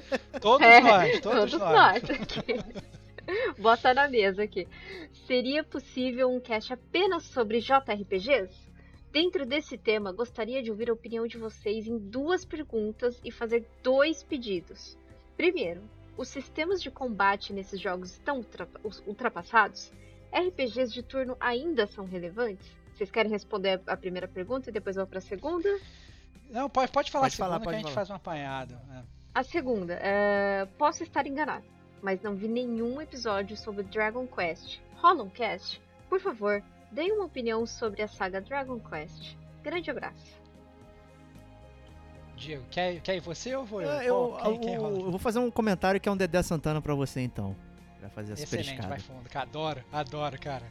Todos 0.41 0.67
É, 0.67 0.81
nós, 0.81 1.19
todos, 1.21 1.53
nós. 1.53 2.01
nós 2.01 2.09
aqui. 2.11 2.43
Bota 3.59 3.93
na 3.93 4.07
mesa 4.07 4.43
aqui. 4.43 4.67
Seria 5.25 5.63
possível 5.63 6.29
um 6.31 6.39
cast 6.39 6.71
apenas 6.73 7.23
sobre 7.23 7.59
JRPGs? 7.59 8.66
Dentro 9.19 9.47
desse 9.47 9.79
tema, 9.79 10.11
gostaria 10.11 10.61
de 10.61 10.69
ouvir 10.69 10.91
a 10.91 10.93
opinião 10.93 11.25
de 11.25 11.39
vocês 11.39 11.87
em 11.87 11.97
duas 11.97 12.45
perguntas 12.45 13.19
e 13.25 13.31
fazer 13.31 13.67
dois 13.81 14.21
pedidos. 14.21 14.95
Primeiro, 15.35 15.81
os 16.15 16.27
sistemas 16.27 16.79
de 16.83 16.91
combate 16.91 17.51
nesses 17.51 17.81
jogos 17.81 18.11
estão 18.11 18.37
ultra- 18.37 18.69
ultrapassados? 19.07 19.91
RPGs 20.31 20.93
de 20.93 21.01
turno 21.01 21.35
ainda 21.39 21.87
são 21.87 22.05
relevantes? 22.05 22.69
Vocês 22.93 23.09
querem 23.09 23.31
responder 23.31 23.81
a 23.87 23.97
primeira 23.97 24.27
pergunta 24.27 24.69
e 24.69 24.71
depois 24.71 24.95
eu 24.95 25.01
vou 25.01 25.09
para 25.09 25.17
a 25.17 25.21
segunda? 25.21 25.67
Não, 26.51 26.69
pode, 26.69 26.91
pode 26.91 27.09
falar 27.09 27.23
Pode 27.23 27.33
segunda 27.37 27.49
falar, 27.53 27.59
que 27.59 27.65
pode 27.65 27.75
a 27.75 27.79
gente 27.79 27.85
falar. 27.87 27.95
faz 27.95 28.09
um 28.11 28.13
apanhado. 28.13 28.75
né? 28.87 29.03
A 29.33 29.41
segunda, 29.41 29.93
é, 29.99 30.67
posso 30.77 31.01
estar 31.01 31.25
enganado, 31.25 31.65
mas 32.03 32.21
não 32.21 32.35
vi 32.35 32.47
nenhum 32.47 33.01
episódio 33.01 33.57
sobre 33.57 33.81
Dragon 33.81 34.27
Quest. 34.27 34.79
Rola 34.97 35.23
um 35.23 35.29
cast? 35.31 35.81
Por 36.07 36.19
favor, 36.19 36.61
deem 36.91 37.11
uma 37.11 37.25
opinião 37.25 37.65
sobre 37.65 38.01
a 38.01 38.07
saga 38.07 38.41
Dragon 38.41 38.79
Quest. 38.79 39.35
Grande 39.63 39.89
abraço. 39.91 40.37
Diego, 42.35 42.63
quer, 42.69 42.99
quer 43.01 43.15
ir 43.15 43.19
você 43.19 43.55
ou 43.55 43.65
vou 43.65 43.81
eu? 43.81 43.89
Ah, 43.89 44.03
eu, 44.03 44.05
eu- 44.05 44.81
rola? 44.81 44.99
eu 44.99 45.09
vou 45.11 45.19
fazer 45.19 45.39
um 45.39 45.49
comentário 45.49 45.99
que 45.99 46.07
é 46.07 46.11
um 46.11 46.17
Dedé 46.17 46.41
Santana 46.43 46.81
pra 46.81 46.93
você, 46.93 47.21
então. 47.21 47.55
Pra 47.99 48.09
fazer 48.09 48.33
a 48.33 48.37
super 48.37 48.59
Excelente, 48.59 48.85
vai 48.87 48.99
fundo. 48.99 49.27
Cara, 49.27 49.47
adoro, 49.47 49.83
adoro, 49.91 50.39
cara. 50.39 50.63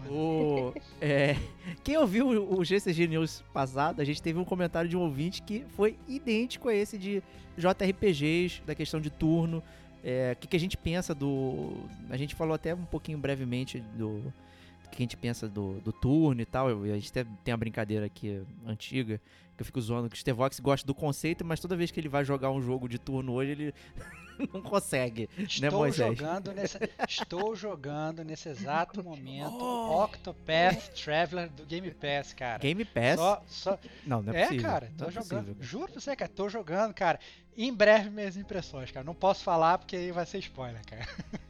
Adoro. 0.00 0.12
O, 0.12 0.74
é, 1.00 1.36
Quem 1.84 1.96
ouviu 1.96 2.26
o 2.26 2.58
o 2.58 2.64
GCG 2.64 3.06
News 3.06 3.44
passado, 3.52 4.00
a 4.00 4.04
gente 4.04 4.20
teve 4.20 4.36
um 4.40 4.44
comentário 4.44 4.90
de 4.90 4.96
um 4.96 5.00
ouvinte 5.00 5.42
que 5.42 5.64
foi 5.76 5.96
idêntico 6.08 6.68
a 6.68 6.74
esse 6.74 6.98
de 6.98 7.22
JRPGs, 7.56 8.62
da 8.66 8.74
questão 8.74 9.00
de 9.00 9.10
turno. 9.10 9.62
É, 10.02 10.32
O 10.32 10.36
que, 10.40 10.48
que 10.48 10.56
a 10.56 10.60
gente 10.60 10.76
pensa 10.76 11.14
do. 11.14 11.84
A 12.10 12.16
gente 12.16 12.34
falou 12.34 12.54
até 12.54 12.74
um 12.74 12.84
pouquinho 12.84 13.16
brevemente 13.16 13.78
do. 13.96 14.32
Que 14.96 15.02
a 15.02 15.04
gente 15.04 15.16
pensa 15.16 15.48
do, 15.48 15.80
do 15.80 15.92
turno 15.92 16.40
e 16.40 16.46
tal. 16.46 16.68
A 16.68 16.86
gente 16.94 17.10
até 17.10 17.24
tem 17.42 17.52
uma 17.52 17.58
brincadeira 17.58 18.06
aqui 18.06 18.42
antiga, 18.66 19.20
que 19.56 19.62
eu 19.62 19.66
fico 19.66 19.80
zoando 19.80 20.08
que 20.08 20.16
o 20.16 20.18
Stevox 20.18 20.60
gosta 20.60 20.86
do 20.86 20.94
conceito, 20.94 21.44
mas 21.44 21.60
toda 21.60 21.76
vez 21.76 21.90
que 21.90 21.98
ele 21.98 22.08
vai 22.08 22.24
jogar 22.24 22.50
um 22.50 22.60
jogo 22.60 22.88
de 22.88 22.98
turno 22.98 23.32
hoje, 23.32 23.50
ele 23.52 23.74
não 24.52 24.62
consegue. 24.62 25.28
Estou 25.38 25.80
Moisés? 25.80 26.18
jogando 26.18 26.52
nesse, 26.52 26.78
estou 27.08 27.54
jogando 27.56 28.24
nesse 28.24 28.48
exato 28.48 29.02
momento 29.04 29.56
Oh! 29.60 30.04
Octopath 30.04 30.88
Traveler 30.94 31.48
do 31.50 31.64
Game 31.66 31.90
Pass, 31.92 32.32
cara. 32.32 32.58
Game 32.58 32.84
Pass? 32.84 33.16
Só, 33.16 33.42
só, 33.46 33.78
Não, 34.06 34.22
não 34.22 34.32
é, 34.32 34.42
é, 34.42 34.46
possível. 34.46 34.64
cara, 34.70 34.92
tô 34.96 35.04
não 35.04 35.08
é 35.10 35.12
jogando. 35.12 35.56
Juro 35.60 35.92
pra 35.92 36.00
você, 36.00 36.16
cara, 36.16 36.30
tô 36.34 36.48
jogando, 36.48 36.94
cara. 36.94 37.18
Em 37.56 37.72
breve 37.72 38.08
minhas 38.08 38.36
impressões, 38.36 38.90
cara. 38.90 39.04
Não 39.04 39.14
posso 39.14 39.44
falar 39.44 39.78
porque 39.78 39.96
aí 39.96 40.10
vai 40.10 40.24
ser 40.24 40.38
spoiler, 40.38 40.80
cara. 40.86 41.06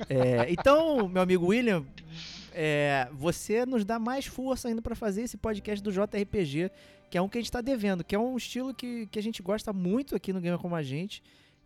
É, 0.08 0.50
então, 0.50 1.08
meu 1.08 1.22
amigo 1.22 1.46
William, 1.46 1.84
é, 2.52 3.08
você 3.12 3.64
nos 3.64 3.84
dá 3.84 3.98
mais 3.98 4.26
força 4.26 4.68
ainda 4.68 4.82
pra 4.82 4.94
fazer 4.96 5.22
esse 5.22 5.36
podcast 5.36 5.82
do 5.82 5.92
JRPG, 5.92 6.70
que 7.08 7.16
é 7.18 7.22
um 7.22 7.28
que 7.28 7.38
a 7.38 7.40
gente 7.40 7.52
tá 7.52 7.60
devendo, 7.60 8.02
que 8.02 8.14
é 8.14 8.18
um 8.18 8.36
estilo 8.36 8.74
que, 8.74 9.06
que 9.06 9.18
a 9.18 9.22
gente 9.22 9.42
gosta 9.42 9.72
muito 9.72 10.16
aqui 10.16 10.32
no 10.32 10.40
Gamer 10.40 10.58
Como 10.58 10.74
a 10.74 10.82
Gente. 10.82 11.22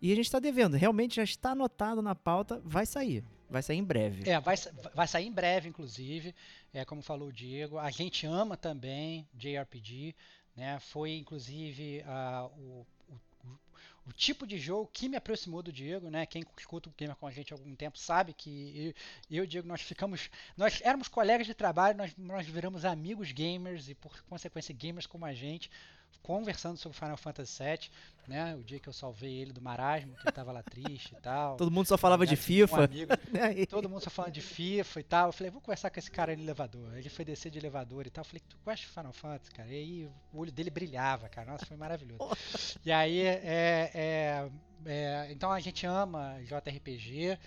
E 0.06 0.12
a 0.12 0.14
gente 0.14 0.30
tá 0.30 0.38
devendo, 0.38 0.76
realmente 0.76 1.16
já 1.16 1.24
está 1.24 1.50
anotado 1.50 2.00
na 2.00 2.14
pauta, 2.14 2.60
vai 2.64 2.86
sair. 2.86 3.24
Vai 3.50 3.60
sair 3.62 3.78
em 3.78 3.84
breve. 3.84 4.28
É, 4.30 4.38
vai, 4.40 4.54
vai 4.94 5.06
sair 5.08 5.26
em 5.26 5.32
breve, 5.32 5.68
inclusive. 5.68 6.34
É, 6.72 6.84
como 6.84 7.02
falou 7.02 7.28
o 7.28 7.32
Diego. 7.32 7.76
A 7.78 7.90
gente 7.90 8.24
ama 8.26 8.56
também 8.56 9.26
JRPG. 9.34 10.14
Né? 10.56 10.78
Foi, 10.78 11.16
inclusive, 11.16 12.04
o- 12.58 12.86
o 14.06 14.12
tipo 14.12 14.46
de 14.46 14.56
jogo 14.58 14.88
que 14.92 15.08
me 15.08 15.16
aproximou 15.16 15.60
do 15.62 15.72
Diego. 15.72 16.08
Né? 16.08 16.24
Quem 16.26 16.44
escuta 16.56 16.88
o 16.88 16.94
Gamer 16.96 17.16
com 17.16 17.26
a 17.26 17.30
gente 17.32 17.52
há 17.52 17.56
algum 17.56 17.74
tempo 17.74 17.98
sabe 17.98 18.32
que 18.32 18.94
eu, 19.30 19.38
eu 19.38 19.42
e 19.42 19.46
o 19.46 19.46
Diego 19.48 19.66
nós 19.66 19.80
ficamos. 19.80 20.30
Nós 20.56 20.80
éramos 20.82 21.08
colegas 21.08 21.46
de 21.48 21.54
trabalho, 21.54 21.98
nós, 21.98 22.12
nós 22.16 22.46
viramos 22.46 22.84
amigos 22.84 23.32
gamers 23.32 23.88
e, 23.88 23.94
por 23.96 24.22
consequência, 24.28 24.72
gamers 24.72 25.06
como 25.06 25.24
a 25.24 25.34
gente. 25.34 25.68
Conversando 26.22 26.76
sobre 26.76 26.98
Final 26.98 27.16
Fantasy 27.16 27.62
VII, 27.62 27.90
né? 28.26 28.56
O 28.56 28.64
dia 28.64 28.80
que 28.80 28.88
eu 28.88 28.92
salvei 28.92 29.32
ele 29.32 29.52
do 29.52 29.62
marasmo, 29.62 30.16
que 30.16 30.26
ele 30.26 30.32
tava 30.32 30.50
lá 30.50 30.60
triste 30.62 31.14
e 31.16 31.20
tal. 31.20 31.56
Todo 31.56 31.70
mundo 31.70 31.86
só 31.86 31.96
falava 31.96 32.26
de 32.26 32.34
Aliás, 32.34 32.40
um 32.40 32.46
FIFA. 32.46 32.84
amigo, 32.84 33.12
né? 33.32 33.66
Todo 33.66 33.88
mundo 33.88 34.02
só 34.02 34.10
falando 34.10 34.32
de 34.32 34.40
FIFA 34.40 35.00
e 35.00 35.02
tal. 35.04 35.28
Eu 35.28 35.32
falei, 35.32 35.50
vou 35.52 35.60
conversar 35.60 35.88
com 35.88 36.00
esse 36.00 36.10
cara 36.10 36.34
no 36.34 36.42
elevador. 36.42 36.96
Ele 36.96 37.08
foi 37.08 37.24
descer 37.24 37.50
de 37.50 37.58
elevador 37.58 38.06
e 38.06 38.10
tal. 38.10 38.22
Eu 38.22 38.26
falei, 38.26 38.42
tu 38.48 38.56
gosta 38.64 38.84
de 38.84 38.92
Final 38.92 39.12
Fantasy, 39.12 39.50
cara? 39.52 39.68
E 39.68 39.74
aí 39.74 40.10
o 40.32 40.38
olho 40.40 40.50
dele 40.50 40.70
brilhava, 40.70 41.28
cara. 41.28 41.52
Nossa, 41.52 41.64
foi 41.64 41.76
maravilhoso. 41.76 42.18
E 42.84 42.90
aí, 42.92 43.20
é, 43.20 43.90
é, 43.94 44.50
é, 44.84 45.28
então 45.30 45.50
a 45.50 45.60
gente 45.60 45.86
ama 45.86 46.36
JRPG. 46.44 47.38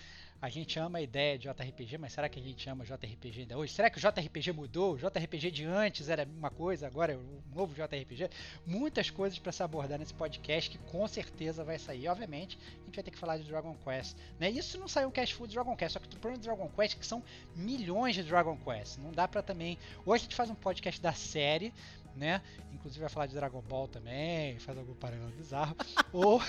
A 0.42 0.48
gente 0.48 0.78
ama 0.78 0.98
a 0.98 1.02
ideia 1.02 1.38
de 1.38 1.46
JRPG, 1.46 1.98
mas 1.98 2.14
será 2.14 2.26
que 2.26 2.40
a 2.40 2.42
gente 2.42 2.66
ama 2.66 2.82
JRPG 2.82 3.40
ainda 3.40 3.58
hoje? 3.58 3.74
Será 3.74 3.90
que 3.90 3.98
o 3.98 4.00
JRPG 4.00 4.52
mudou? 4.52 4.94
O 4.94 4.96
JRPG 4.96 5.50
de 5.50 5.64
antes 5.66 6.08
era 6.08 6.24
uma 6.24 6.48
coisa, 6.48 6.86
agora 6.86 7.12
é 7.12 7.16
o 7.16 7.42
novo 7.54 7.74
JRPG? 7.74 8.30
Muitas 8.66 9.10
coisas 9.10 9.38
para 9.38 9.52
se 9.52 9.62
abordar 9.62 9.98
nesse 9.98 10.14
podcast 10.14 10.70
que 10.70 10.78
com 10.90 11.06
certeza 11.06 11.62
vai 11.62 11.78
sair. 11.78 12.08
Obviamente, 12.08 12.58
a 12.58 12.84
gente 12.86 12.94
vai 12.94 13.04
ter 13.04 13.10
que 13.10 13.18
falar 13.18 13.36
de 13.36 13.44
Dragon 13.44 13.76
Quest. 13.84 14.16
Né? 14.38 14.48
Isso 14.48 14.78
não 14.78 14.88
saiu 14.88 15.08
um 15.08 15.10
cast 15.10 15.34
full 15.34 15.46
Dragon 15.46 15.76
Quest, 15.76 15.92
só 15.92 15.98
que 15.98 16.06
o 16.06 16.18
problema 16.18 16.38
do 16.38 16.44
Dragon 16.44 16.70
Quest 16.74 16.96
é 16.96 16.98
que 16.98 17.06
são 17.06 17.22
milhões 17.54 18.14
de 18.14 18.22
Dragon 18.22 18.56
Quest. 18.56 18.96
Não 18.96 19.12
dá 19.12 19.28
pra 19.28 19.42
também. 19.42 19.76
Hoje 20.06 20.22
a 20.22 20.24
gente 20.24 20.36
faz 20.36 20.48
um 20.48 20.54
podcast 20.54 21.02
da 21.02 21.12
série, 21.12 21.70
né? 22.16 22.40
Inclusive 22.72 23.00
vai 23.00 23.08
falar 23.08 23.26
de 23.26 23.34
Dragon 23.34 23.60
Ball 23.68 23.86
também, 23.88 24.58
faz 24.58 24.76
algum 24.78 24.94
paralelo 24.94 25.30
bizarro. 25.32 25.74
Ou, 26.12 26.40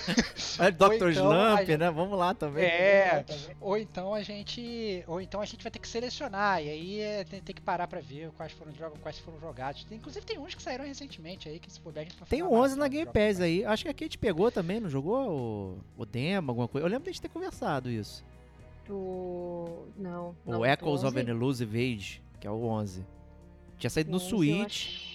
Olha, 0.60 0.72
Dr. 0.72 0.94
então, 0.94 1.10
Slump, 1.12 1.60
gente- 1.60 1.78
né? 1.78 1.92
Vamos 1.92 2.18
lá 2.18 2.34
também. 2.34 2.64
é, 2.66 3.26
ou 3.60 3.78
então 3.78 4.14
a 4.14 4.22
gente, 4.24 5.04
ou 5.08 5.20
então 5.20 5.42
a 5.42 5.46
gente 5.46 5.62
vai 5.62 5.72
ter 5.72 5.80
que 5.80 5.88
selecionar 5.88 6.64
e 6.64 6.70
aí 6.70 7.00
é, 7.00 7.24
tem, 7.24 7.42
tem 7.42 7.54
que 7.56 7.62
parar 7.62 7.88
pra 7.88 8.00
ver 8.00 8.32
quais 8.32 8.52
foram 8.54 8.72
que 8.72 9.22
foram 9.22 9.40
jogados. 9.40 9.84
Tem- 9.84 9.98
inclusive 9.98 10.26
tem 10.26 10.40
uns 10.40 10.56
que 10.56 10.64
saíram 10.64 10.86
recentemente 10.86 11.50
aí 11.50 11.60
que 11.60 11.72
se 11.72 11.80
puder 11.80 12.02
a 12.02 12.04
gente 12.04 12.16
Tem 12.30 12.40
falar 12.40 12.52
um 12.52 12.60
mais 12.60 12.72
11 12.72 12.80
na 12.80 12.88
Game 12.88 13.12
Pass 13.12 13.40
aí. 13.42 13.66
Acho 13.66 13.84
que 13.84 13.90
a 13.90 13.94
Kate 13.94 14.18
pegou 14.18 14.52
também, 14.52 14.80
não 14.80 14.90
jogou 14.90 15.30
o, 15.98 16.02
o 16.02 16.06
demo, 16.06 16.52
alguma 16.52 16.68
coisa. 16.68 16.86
Eu 16.88 16.90
lembro 16.90 17.04
de 17.04 17.10
a 17.10 17.14
gente 17.14 17.22
ter 17.22 17.30
conversado 17.30 17.90
isso. 17.90 18.24
Do. 18.88 19.86
Não. 19.98 20.36
O 20.46 20.52
não, 20.52 20.66
Echoes 20.66 21.04
of 21.04 21.18
11, 21.18 21.30
an 21.30 21.34
Elusive 21.34 21.94
Age, 21.96 22.22
que 22.40 22.48
é 22.48 22.52
o 22.52 22.64
11. 22.64 23.06
Tinha 23.78 23.90
saído 23.90 24.12
no 24.12 24.18
o 24.18 24.20
11 24.22 24.26
eu 24.26 24.38
Switch. 24.38 25.11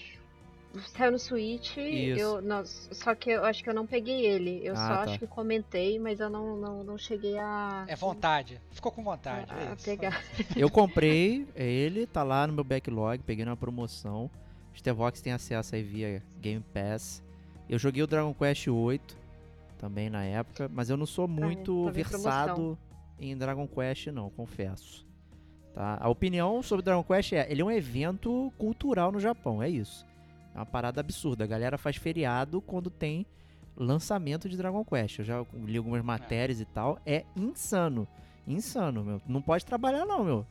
Saiu 0.97 1.13
no 1.13 1.19
Switch, 1.19 1.77
Isso. 1.77 2.21
eu, 2.21 2.41
não, 2.43 2.65
só 2.65 3.15
que 3.15 3.31
eu 3.31 3.45
acho 3.45 3.63
que 3.63 3.71
eu 3.71 3.75
não 3.75 3.87
peguei 3.87 4.25
ele. 4.27 4.61
Eu 4.65 4.75
Ah, 4.75 4.77
só 4.77 4.89
tá. 4.95 5.01
acho 5.03 5.19
que 5.19 5.27
comentei, 5.27 5.99
mas 5.99 6.21
eu 6.21 6.29
não, 6.31 6.57
não, 6.57 6.85
não 6.85 6.99
cheguei 6.99 7.39
a. 7.39 7.85
É 7.89 7.97
vontade. 7.97 8.61
Ficou 8.71 8.91
com 8.93 9.03
vontade. 9.03 9.53
A- 9.53 9.61
é 9.61 9.73
a 9.73 9.77
pegar. 9.77 10.23
Eu 10.57 10.71
comprei 10.71 11.47
é 11.55 11.65
ele, 11.65 12.07
tá 12.07 12.23
lá 12.23 12.47
no 12.47 12.53
meu 12.53 12.65
backlog, 12.65 13.23
peguei 13.23 13.45
numa 13.45 13.57
promoção. 13.57 14.31
Stevox 14.77 15.21
tem 15.21 15.33
acesso 15.33 15.75
aí 15.75 15.83
via 15.83 16.23
Game 16.41 16.65
Pass. 16.75 17.23
Eu 17.69 17.79
joguei 17.79 18.03
o 18.03 18.07
Dragon 18.07 18.33
Quest 18.35 18.69
8 18.69 19.17
também 19.79 20.09
na 20.11 20.25
época, 20.25 20.71
mas 20.73 20.89
eu 20.91 20.97
não 20.97 21.07
sou 21.07 21.27
muito 21.29 21.85
tava 21.87 21.91
em 21.91 22.03
versado 22.03 22.79
em 23.19 23.37
Dragon 23.37 23.67
Quest 23.67 24.09
não, 24.09 24.31
confesso. 24.31 25.07
Tá? 25.75 25.99
A 26.01 26.09
opinião 26.09 26.63
sobre 26.63 26.83
Dragon 26.85 27.03
Quest 27.03 27.33
é, 27.33 27.47
ele 27.51 27.61
é 27.61 27.65
um 27.65 27.71
evento 27.71 28.53
cultural 28.57 29.13
no 29.13 29.21
Japão, 29.21 29.63
é 29.63 29.69
isso. 29.69 30.07
É 30.57 30.59
uma 30.59 30.65
parada 30.67 31.01
absurda. 31.03 31.45
A 31.45 31.47
galera 31.47 31.77
faz 31.77 31.97
feriado 31.97 32.63
quando 32.63 32.89
tem 32.89 33.27
lançamento 33.77 34.49
de 34.49 34.57
Dragon 34.57 34.83
Quest. 34.83 35.19
Eu 35.19 35.25
já 35.27 35.47
li 35.53 35.77
algumas 35.77 36.03
matérias 36.03 36.63
e 36.63 36.65
tal. 36.65 36.99
É 37.05 37.27
insano. 37.37 38.09
Insano, 38.49 39.05
meu. 39.05 39.21
Não 39.29 39.43
pode 39.43 39.67
trabalhar 39.67 40.07
não, 40.07 40.25
meu. 40.25 40.47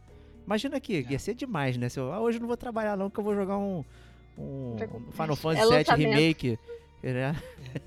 Imagina 0.46 0.78
aqui, 0.78 0.98
É. 1.08 1.12
ia 1.14 1.18
ser 1.18 1.34
demais, 1.34 1.76
né? 1.76 1.90
Se 1.90 2.00
eu, 2.00 2.14
ah, 2.14 2.20
hoje 2.22 2.38
eu 2.38 2.42
não 2.42 2.48
vou 2.48 2.56
trabalhar 2.56 2.96
não, 2.96 3.10
que 3.10 3.20
eu 3.20 3.24
vou 3.24 3.34
jogar 3.34 3.58
um, 3.58 3.84
um 4.38 4.76
Final 5.12 5.36
Quest. 5.36 5.42
Fantasy 5.42 5.74
É 5.74 5.96
VII. 5.96 6.06
Remake. 6.06 6.60
Né? 7.02 7.36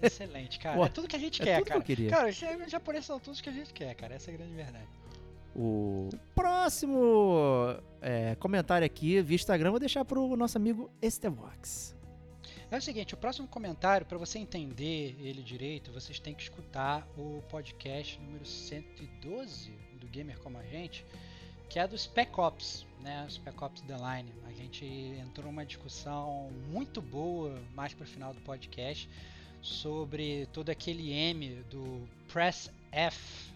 É 0.03 0.07
excelente, 0.07 0.59
cara. 0.59 0.77
Pô, 0.77 0.87
é 0.87 0.89
tudo 0.89 1.07
que 1.07 1.15
a 1.15 1.19
gente 1.21 1.41
é 1.41 1.45
quer, 1.45 1.55
tudo 1.59 1.65
que 1.65 1.69
cara. 1.71 1.81
eu 1.81 1.85
queria. 1.85 2.11
Cara, 2.11 2.29
os 2.29 2.71
japoneses 2.71 3.07
são 3.07 3.21
tudo 3.21 3.41
que 3.41 3.49
a 3.49 3.53
gente 3.53 3.73
quer, 3.73 3.95
cara. 3.95 4.15
Essa 4.15 4.31
é 4.33 4.35
a 4.35 4.37
grande 4.37 4.55
verdade. 4.55 4.87
O 5.55 6.09
próximo 6.35 7.75
é, 8.01 8.35
comentário 8.37 8.85
aqui 8.85 9.21
via 9.23 9.37
Instagram, 9.37 9.71
vou 9.71 9.81
deixar 9.81 10.05
pro 10.05 10.37
nosso 10.37 10.57
amigo 10.59 10.91
Estevox. 11.03 11.97
É 12.71 12.77
o 12.77 12.83
seguinte, 12.83 13.15
o 13.15 13.17
próximo 13.17 13.49
comentário, 13.49 14.05
para 14.05 14.19
você 14.19 14.39
entender 14.39 15.17
ele 15.21 15.43
direito, 15.43 15.91
vocês 15.91 16.21
têm 16.21 16.35
que 16.35 16.43
escutar 16.43 17.09
o 17.17 17.43
podcast 17.49 18.21
número 18.21 18.45
112 18.45 19.71
do 19.99 20.07
Gamer 20.07 20.39
Como 20.41 20.59
a 20.59 20.63
Gente, 20.65 21.03
que 21.71 21.79
é 21.79 21.89
do 21.89 21.97
Spec 21.97 22.39
Ops, 22.39 22.85
né? 23.01 23.27
Spec 23.31 23.65
Ops 23.65 23.81
The 23.83 23.97
Line. 23.97 24.31
A 24.47 24.53
gente 24.53 24.85
entrou 24.85 25.47
numa 25.47 25.65
discussão 25.65 26.51
muito 26.69 27.01
boa 27.01 27.59
mais 27.75 27.95
para 27.95 28.05
o 28.05 28.07
final 28.07 28.35
do 28.35 28.41
podcast 28.43 29.09
sobre 29.63 30.47
todo 30.53 30.69
aquele 30.71 31.11
M 31.11 31.63
do 31.71 32.07
Press 32.31 32.71
F 32.93 33.51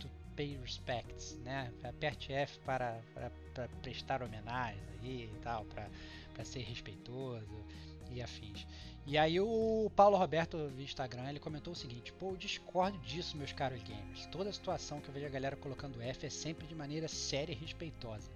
to 0.00 0.08
pay 0.34 0.58
respects, 0.60 1.38
né? 1.44 1.72
Aperte 1.84 2.32
F 2.32 2.58
para, 2.60 3.00
para, 3.14 3.30
para 3.54 3.68
prestar 3.80 4.22
homenagem 4.22 4.82
aí 5.02 5.30
e 5.32 5.38
tal, 5.40 5.64
para, 5.66 5.88
para 6.34 6.44
ser 6.44 6.62
respeitoso 6.62 7.64
e 8.10 8.22
afins. 8.22 8.66
E 9.06 9.16
aí 9.16 9.38
o 9.38 9.88
Paulo 9.94 10.16
Roberto 10.16 10.68
do 10.68 10.82
Instagram 10.82 11.28
ele 11.28 11.38
comentou 11.38 11.72
o 11.72 11.76
seguinte: 11.76 12.12
pô, 12.12 12.30
eu 12.30 12.36
discordo 12.36 12.98
disso, 12.98 13.36
meus 13.36 13.52
caros 13.52 13.80
gamers. 13.82 14.26
Toda 14.26 14.52
situação 14.52 15.00
que 15.00 15.08
eu 15.08 15.14
vejo 15.14 15.26
a 15.26 15.30
galera 15.30 15.54
colocando 15.56 16.02
F 16.02 16.26
é 16.26 16.30
sempre 16.30 16.66
de 16.66 16.74
maneira 16.74 17.06
séria 17.06 17.52
e 17.52 17.56
respeitosa. 17.56 18.28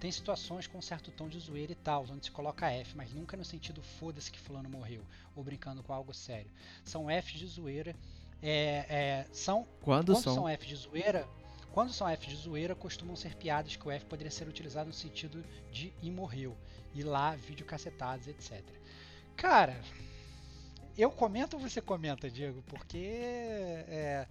Tem 0.00 0.10
situações 0.10 0.66
com 0.66 0.78
um 0.78 0.82
certo 0.82 1.10
tom 1.10 1.28
de 1.28 1.38
zoeira 1.38 1.72
e 1.72 1.76
tal, 1.76 2.06
onde 2.10 2.24
se 2.24 2.30
coloca 2.30 2.70
F, 2.70 2.96
mas 2.96 3.12
nunca 3.12 3.36
no 3.36 3.44
sentido 3.44 3.82
foda-se 3.82 4.32
que 4.32 4.38
fulano 4.38 4.68
morreu, 4.68 5.02
ou 5.36 5.44
brincando 5.44 5.82
com 5.82 5.92
algo 5.92 6.14
sério. 6.14 6.50
São 6.82 7.06
Fs 7.08 7.38
de 7.38 7.46
zoeira. 7.46 7.94
É, 8.42 8.86
é, 8.88 9.26
são 9.32 9.64
Quando, 9.80 10.12
quando 10.12 10.22
são? 10.22 10.34
são 10.34 10.48
F 10.48 10.66
de 10.66 10.76
zoeira, 10.76 11.28
quando 11.74 11.92
são 11.92 12.08
F 12.08 12.28
de 12.28 12.36
zoeira, 12.36 12.74
costumam 12.74 13.16
ser 13.16 13.34
piadas 13.34 13.74
que 13.74 13.88
o 13.88 13.90
F 13.90 14.06
poderia 14.06 14.30
ser 14.30 14.46
utilizado 14.46 14.86
no 14.86 14.94
sentido 14.94 15.44
de 15.72 15.92
e 16.00 16.08
morreu. 16.08 16.56
E 16.94 17.02
lá, 17.02 17.34
vídeo 17.34 17.66
cacetados, 17.66 18.28
etc. 18.28 18.62
Cara, 19.36 19.80
eu 20.96 21.10
comento 21.10 21.56
ou 21.56 21.62
você 21.62 21.80
comenta, 21.80 22.30
Diego? 22.30 22.62
Porque. 22.62 22.98
é, 23.88 24.26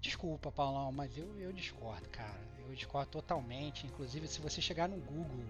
desculpa, 0.00 0.50
Paulão, 0.50 0.90
mas 0.92 1.16
eu, 1.16 1.38
eu 1.38 1.52
discordo, 1.52 2.08
cara. 2.08 2.40
Eu 2.66 2.74
discordo 2.74 3.10
totalmente. 3.10 3.86
Inclusive, 3.86 4.26
se 4.28 4.40
você 4.40 4.60
chegar 4.60 4.88
no 4.88 4.96
Google 4.96 5.44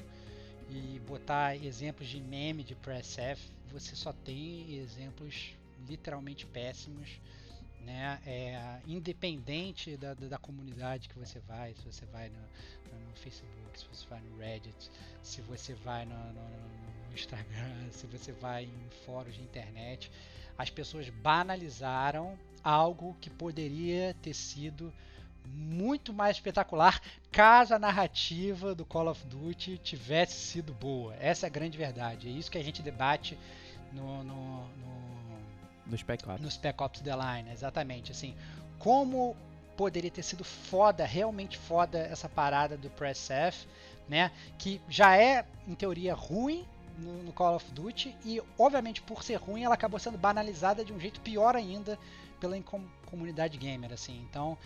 e 0.69 1.01
botar 1.01 1.57
exemplos 1.57 2.09
de 2.09 2.21
meme 2.21 2.65
de 2.65 2.75
Press 2.75 3.19
F, 3.19 3.51
você 3.71 3.95
só 3.97 4.13
tem 4.13 4.77
exemplos 4.77 5.55
literalmente 5.89 6.47
péssimos 6.47 7.21
né? 7.81 8.21
É, 8.27 8.81
independente 8.87 9.97
da, 9.97 10.15
da, 10.15 10.29
da 10.29 10.39
comunidade 10.39 11.09
que 11.09 11.19
você 11.19 11.41
vai, 11.41 11.75
se 11.75 11.85
você 11.85 12.07
vai 12.07 12.29
no, 12.29 12.39
no, 12.93 13.09
no 13.09 13.17
Facebook, 13.17 13.79
se 13.79 13.87
você 13.89 14.07
vai 14.07 14.21
no 14.21 14.37
Reddit, 14.37 14.91
se 15.23 15.41
você 15.43 15.75
vai 15.75 16.05
no, 16.05 16.33
no, 16.33 16.43
no 16.43 17.00
no 17.11 17.15
Instagram, 17.15 17.91
se 17.93 18.07
você 18.07 18.33
vai 18.33 18.65
em 18.65 18.91
fóruns 19.05 19.35
de 19.35 19.43
internet, 19.43 20.11
as 20.57 20.71
pessoas 20.71 21.09
banalizaram 21.09 22.39
algo 22.63 23.17
que 23.21 23.31
poderia 23.31 24.15
ter 24.23 24.35
sido 24.35 24.93
muito 25.47 26.13
mais 26.13 26.37
espetacular 26.37 27.01
caso 27.33 27.75
a 27.75 27.79
narrativa 27.79 28.75
do 28.75 28.85
Call 28.85 29.09
of 29.09 29.25
Duty 29.27 29.79
tivesse 29.79 30.35
sido 30.35 30.73
boa. 30.75 31.15
Essa 31.17 31.47
é 31.47 31.49
a 31.49 31.51
grande 31.51 31.77
verdade. 31.77 32.29
É 32.29 32.31
isso 32.31 32.51
que 32.51 32.59
a 32.59 32.63
gente 32.63 32.83
debate 32.83 33.39
no, 33.93 34.23
no, 34.23 34.69
no, 34.77 35.39
no 35.87 35.99
Spec 35.99 36.29
Ops. 36.29 36.41
No 36.41 36.51
Spec 36.51 36.83
Ops 36.83 37.01
The 37.01 37.15
Line, 37.15 37.51
exatamente. 37.51 38.13
Assim, 38.13 38.35
como 38.79 39.37
poderia 39.77 40.11
ter 40.11 40.23
sido 40.23 40.45
foda, 40.45 41.07
realmente 41.07 41.57
foda 41.57 41.99
essa 41.99 42.29
parada 42.29 42.77
do 42.77 42.91
Press 42.91 43.31
F, 43.31 43.67
né? 44.09 44.31
Que 44.59 44.81
já 44.89 45.17
é, 45.17 45.47
em 45.67 45.75
teoria, 45.75 46.15
ruim 46.15 46.67
no, 47.01 47.23
no, 47.23 47.33
Call 47.33 47.57
of 47.57 47.71
Duty 47.73 48.17
e, 48.25 48.41
obviamente, 48.59 49.03
por 49.03 49.23
ser 49.23 49.37
ruim, 49.37 49.65
ela 49.65 49.75
acabou 49.75 49.99
sendo 49.99 50.19
banalizada 50.19 50.85
de 50.85 50.93
um 50.93 51.01
jeito 51.01 51.21
pior 51.21 51.57
ainda 51.57 51.99
pela 52.39 52.57
comunidade 53.07 53.59
gamer, 53.59 53.93
assim. 53.93 54.25
Então, 54.29 54.57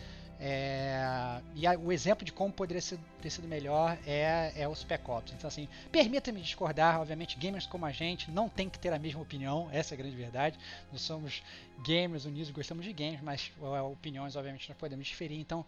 é, 0.41 1.41
e 1.55 1.66
a, 1.66 1.78
o 1.78 1.93
exemplo 1.93 2.24
de 2.24 2.32
como 2.32 2.53
poderia 2.53 2.80
ser, 2.80 2.99
ter 3.22 3.30
sido 3.30 3.47
melhor 3.47 3.97
é, 4.07 4.53
é 4.57 4.68
o 4.68 4.74
Spec 4.74 5.09
Ops. 5.09 5.32
Então, 5.32 5.49
assim, 5.49 5.68
permita-me 5.91 6.41
discordar. 6.41 7.01
Obviamente, 7.01 7.39
gamers 7.39 7.66
como 7.66 7.87
a 7.87 7.93
gente 7.93 8.30
não 8.30 8.49
tem 8.49 8.68
que 8.68 8.78
ter 8.78 8.93
a 8.93 8.99
mesma 8.99 9.20
opinião, 9.20 9.68
essa 9.72 9.95
é 9.95 9.97
a 9.97 9.99
grande 9.99 10.16
verdade. 10.16 10.59
Nós 10.91 11.01
somos 11.03 11.43
gamers 11.85 12.24
unidos, 12.24 12.51
gostamos 12.51 12.85
de 12.85 12.93
games, 12.93 13.20
mas 13.22 13.53
opiniões, 13.91 14.37
obviamente, 14.37 14.68
nós 14.68 14.78
podemos 14.78 15.07
diferir. 15.07 15.39
Então, 15.39 15.64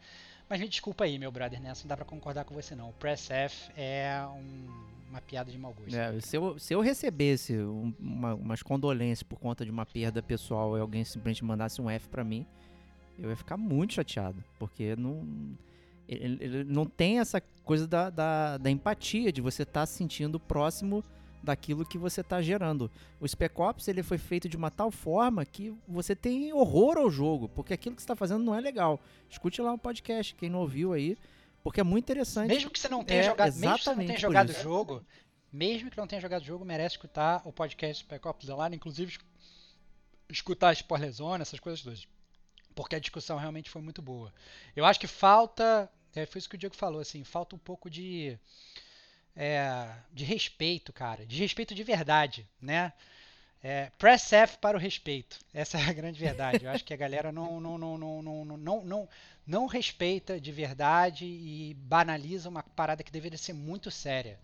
mas 0.48 0.60
me 0.60 0.68
desculpa 0.68 1.04
aí, 1.04 1.18
meu 1.18 1.30
brother, 1.32 1.60
nessa 1.60 1.82
não 1.84 1.88
dá 1.88 1.96
pra 1.96 2.04
concordar 2.04 2.44
com 2.44 2.54
você 2.54 2.74
não. 2.74 2.90
O 2.90 2.92
Press 2.94 3.30
F 3.30 3.70
é 3.76 4.24
um, 4.26 4.86
uma 5.10 5.20
piada 5.20 5.50
de 5.50 5.58
mau 5.58 5.74
gosto. 5.74 5.94
É, 5.94 6.20
se, 6.20 6.36
eu, 6.36 6.58
se 6.58 6.74
eu 6.74 6.80
recebesse 6.80 7.56
um, 7.58 7.92
uma, 7.98 8.34
umas 8.34 8.62
condolências 8.62 9.22
por 9.22 9.38
conta 9.38 9.64
de 9.64 9.70
uma 9.70 9.84
perda 9.84 10.22
pessoal 10.22 10.76
e 10.76 10.80
alguém 10.80 11.04
simplesmente 11.04 11.44
mandasse 11.44 11.80
um 11.80 11.90
F 11.90 12.08
para 12.08 12.22
mim, 12.22 12.46
eu 13.18 13.30
ia 13.30 13.36
ficar 13.36 13.56
muito 13.56 13.94
chateado. 13.94 14.42
Porque 14.58 14.94
não. 14.96 15.26
Ele, 16.08 16.38
ele 16.40 16.64
não 16.64 16.86
tem 16.86 17.18
essa 17.18 17.42
coisa 17.64 17.88
da, 17.88 18.10
da, 18.10 18.58
da 18.58 18.70
empatia, 18.70 19.32
de 19.32 19.40
você 19.40 19.64
estar 19.64 19.80
tá 19.80 19.86
se 19.86 19.94
sentindo 19.94 20.38
próximo 20.38 21.02
daquilo 21.46 21.86
que 21.86 21.96
você 21.96 22.20
está 22.20 22.42
gerando. 22.42 22.90
O 23.20 23.26
Spec 23.26 23.58
Ops 23.58 23.88
ele 23.88 24.02
foi 24.02 24.18
feito 24.18 24.48
de 24.48 24.56
uma 24.56 24.70
tal 24.70 24.90
forma 24.90 25.46
que 25.46 25.72
você 25.86 26.14
tem 26.14 26.52
horror 26.52 26.98
ao 26.98 27.08
jogo, 27.08 27.48
porque 27.48 27.72
aquilo 27.72 27.94
que 27.94 28.02
você 28.02 28.04
está 28.04 28.16
fazendo 28.16 28.44
não 28.44 28.54
é 28.54 28.60
legal. 28.60 29.00
Escute 29.30 29.62
lá 29.62 29.72
um 29.72 29.78
podcast, 29.78 30.34
quem 30.34 30.50
não 30.50 30.58
ouviu 30.58 30.92
aí, 30.92 31.16
porque 31.62 31.80
é 31.80 31.84
muito 31.84 32.04
interessante. 32.04 32.48
Mesmo 32.48 32.70
que 32.70 32.78
você 32.78 32.88
não 32.88 33.04
tenha 33.04 33.20
é, 33.20 33.24
jogado, 33.24 33.54
mesmo 33.54 33.78
que 33.78 33.84
você 33.84 33.94
não 33.94 34.06
tenha 34.06 34.18
jogado 34.18 34.50
o 34.50 34.52
jogo, 34.52 35.06
mesmo 35.52 35.90
que 35.90 35.96
não 35.96 36.06
tenha 36.06 36.20
jogado 36.20 36.42
o 36.42 36.44
jogo, 36.44 36.64
merece 36.64 36.96
escutar 36.96 37.40
o 37.44 37.52
podcast 37.52 38.04
Spec 38.04 38.26
Ops 38.26 38.46
The 38.46 38.64
Line, 38.64 38.76
inclusive 38.76 39.18
escutar 40.28 40.70
a 40.70 40.72
spoiler 40.72 41.12
zone, 41.12 41.42
essas 41.42 41.60
coisas 41.60 41.82
todas. 41.82 42.08
Porque 42.74 42.96
a 42.96 43.00
discussão 43.00 43.38
realmente 43.38 43.70
foi 43.70 43.80
muito 43.80 44.02
boa. 44.02 44.34
Eu 44.74 44.84
acho 44.84 45.00
que 45.00 45.06
falta, 45.06 45.90
é, 46.14 46.26
foi 46.26 46.40
isso 46.40 46.48
que 46.48 46.56
o 46.56 46.58
Diego 46.58 46.74
falou, 46.74 47.00
assim, 47.00 47.24
falta 47.24 47.54
um 47.54 47.58
pouco 47.58 47.88
de 47.88 48.38
é, 49.36 49.88
de 50.12 50.24
respeito, 50.24 50.92
cara, 50.92 51.26
de 51.26 51.36
respeito 51.36 51.74
de 51.74 51.84
verdade, 51.84 52.48
né? 52.60 52.92
É, 53.62 53.90
press 53.98 54.32
F 54.32 54.58
para 54.58 54.76
o 54.76 54.80
respeito. 54.80 55.38
Essa 55.52 55.76
é 55.78 55.82
a 55.82 55.92
grande 55.92 56.18
verdade. 56.18 56.64
Eu 56.64 56.70
acho 56.70 56.84
que 56.84 56.94
a 56.94 56.96
galera 56.96 57.30
não, 57.30 57.60
não, 57.60 57.76
não, 57.76 57.98
não, 57.98 58.22
não, 58.22 58.44
não, 58.44 58.84
não, 58.84 59.08
não 59.46 59.66
respeita 59.66 60.40
de 60.40 60.52
verdade 60.52 61.26
e 61.26 61.74
banaliza 61.74 62.48
uma 62.48 62.62
parada 62.62 63.02
que 63.02 63.12
deveria 63.12 63.38
ser 63.38 63.52
muito 63.52 63.90
séria. 63.90 64.38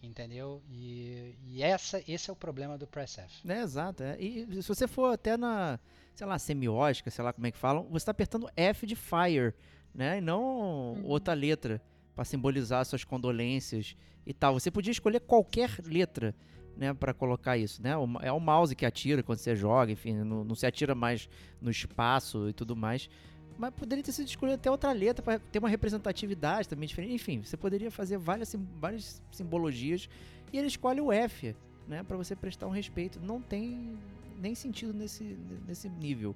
Entendeu? 0.00 0.62
E, 0.70 1.34
e 1.48 1.60
essa, 1.60 2.00
esse 2.06 2.30
é 2.30 2.32
o 2.32 2.36
problema 2.36 2.78
do 2.78 2.86
Press 2.86 3.18
F. 3.18 3.50
É, 3.50 3.62
exato. 3.62 4.04
É. 4.04 4.16
E 4.20 4.62
se 4.62 4.68
você 4.68 4.86
for 4.86 5.12
até 5.12 5.36
na, 5.36 5.80
sei 6.14 6.24
lá, 6.24 6.38
semiótica, 6.38 7.10
sei 7.10 7.24
lá 7.24 7.32
como 7.32 7.48
é 7.48 7.50
que 7.50 7.58
falam, 7.58 7.82
você 7.90 7.96
está 7.96 8.12
apertando 8.12 8.48
F 8.56 8.86
de 8.86 8.94
Fire, 8.94 9.52
né? 9.92 10.18
E 10.18 10.20
não 10.20 10.94
uhum. 10.94 11.04
outra 11.04 11.34
letra 11.34 11.82
para 12.18 12.24
simbolizar 12.24 12.84
suas 12.84 13.04
condolências 13.04 13.96
e 14.26 14.34
tal. 14.34 14.54
Você 14.54 14.72
podia 14.72 14.90
escolher 14.90 15.20
qualquer 15.20 15.70
letra, 15.84 16.34
né, 16.76 16.92
para 16.92 17.14
colocar 17.14 17.56
isso, 17.56 17.80
né? 17.80 17.92
É 18.22 18.32
o 18.32 18.40
mouse 18.40 18.74
que 18.74 18.84
atira 18.84 19.22
quando 19.22 19.38
você 19.38 19.54
joga, 19.54 19.92
enfim, 19.92 20.14
não, 20.14 20.42
não 20.42 20.56
se 20.56 20.66
atira 20.66 20.96
mais 20.96 21.28
no 21.62 21.70
espaço 21.70 22.48
e 22.48 22.52
tudo 22.52 22.74
mais. 22.74 23.08
Mas 23.56 23.72
poderia 23.72 24.02
ter 24.02 24.10
sido 24.10 24.26
escolhido 24.26 24.56
até 24.56 24.68
outra 24.68 24.90
letra 24.90 25.22
para 25.22 25.38
ter 25.38 25.60
uma 25.60 25.68
representatividade 25.68 26.68
também 26.68 26.88
diferente. 26.88 27.14
Enfim, 27.14 27.40
você 27.40 27.56
poderia 27.56 27.88
fazer 27.88 28.18
várias, 28.18 28.52
várias 28.80 29.22
simbologias 29.30 30.08
e 30.52 30.58
ele 30.58 30.66
escolhe 30.66 31.00
o 31.00 31.12
F, 31.12 31.54
né, 31.86 32.02
para 32.02 32.16
você 32.16 32.34
prestar 32.34 32.66
um 32.66 32.70
respeito. 32.70 33.20
Não 33.20 33.40
tem 33.40 33.96
nem 34.40 34.56
sentido 34.56 34.92
nesse, 34.92 35.38
nesse 35.68 35.88
nível. 35.88 36.34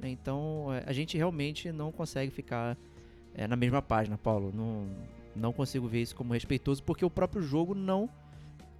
Né? 0.00 0.08
Então, 0.08 0.74
é, 0.74 0.82
a 0.88 0.92
gente 0.92 1.16
realmente 1.16 1.70
não 1.70 1.92
consegue 1.92 2.32
ficar 2.32 2.76
é, 3.32 3.46
na 3.46 3.54
mesma 3.54 3.80
página, 3.80 4.18
Paulo. 4.18 4.52
Não, 4.52 4.88
não 5.40 5.52
consigo 5.52 5.88
ver 5.88 6.02
isso 6.02 6.14
como 6.14 6.34
respeitoso 6.34 6.82
porque 6.82 7.04
o 7.04 7.10
próprio 7.10 7.42
jogo 7.42 7.74
não 7.74 8.08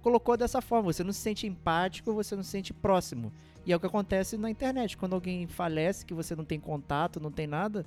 colocou 0.01 0.37
dessa 0.37 0.61
forma. 0.61 0.91
Você 0.91 1.03
não 1.03 1.13
se 1.13 1.19
sente 1.19 1.47
empático, 1.47 2.13
você 2.13 2.35
não 2.35 2.43
se 2.43 2.49
sente 2.49 2.73
próximo. 2.73 3.31
E 3.65 3.71
é 3.71 3.75
o 3.75 3.79
que 3.79 3.85
acontece 3.85 4.37
na 4.37 4.49
internet. 4.49 4.97
Quando 4.97 5.13
alguém 5.13 5.47
falece, 5.47 6.05
que 6.05 6.13
você 6.13 6.35
não 6.35 6.45
tem 6.45 6.59
contato, 6.59 7.19
não 7.19 7.31
tem 7.31 7.45
nada, 7.47 7.85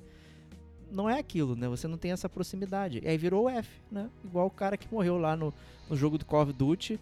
não 0.91 1.09
é 1.09 1.19
aquilo, 1.19 1.55
né? 1.55 1.67
Você 1.67 1.87
não 1.87 1.97
tem 1.97 2.11
essa 2.11 2.29
proximidade. 2.29 3.01
E 3.03 3.07
aí 3.07 3.17
virou 3.17 3.45
o 3.45 3.49
F, 3.49 3.69
né? 3.91 4.09
Igual 4.23 4.47
o 4.47 4.51
cara 4.51 4.77
que 4.77 4.91
morreu 4.91 5.17
lá 5.17 5.35
no, 5.35 5.53
no 5.89 5.95
jogo 5.95 6.17
do 6.17 6.25
Call 6.25 6.43
of 6.43 6.53
Duty, 6.53 6.99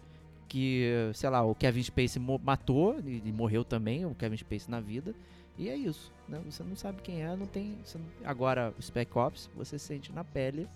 que, 0.47 0.89
sei 1.13 1.29
lá, 1.29 1.43
o 1.43 1.53
Kevin 1.53 1.83
Spacey 1.83 2.21
matou 2.43 2.99
e, 3.05 3.21
e 3.25 3.31
morreu 3.31 3.63
também, 3.63 4.05
o 4.05 4.15
Kevin 4.15 4.37
Spacey 4.37 4.69
na 4.69 4.79
vida. 4.79 5.13
E 5.57 5.69
é 5.69 5.75
isso, 5.75 6.11
né? 6.27 6.41
Você 6.49 6.63
não 6.63 6.75
sabe 6.75 7.01
quem 7.03 7.21
é, 7.21 7.35
não 7.35 7.45
tem... 7.45 7.77
Agora, 8.23 8.73
o 8.77 8.81
Spec 8.81 9.15
Ops, 9.15 9.49
você 9.55 9.77
sente 9.77 10.11
na 10.11 10.23
pele 10.23 10.67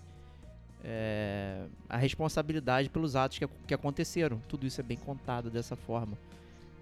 é, 0.84 1.64
a 1.88 1.96
responsabilidade 1.96 2.88
pelos 2.88 3.16
atos 3.16 3.38
que, 3.38 3.46
que 3.66 3.74
aconteceram. 3.74 4.40
Tudo 4.48 4.66
isso 4.66 4.80
é 4.80 4.84
bem 4.84 4.96
contado 4.96 5.50
dessa 5.50 5.76
forma. 5.76 6.16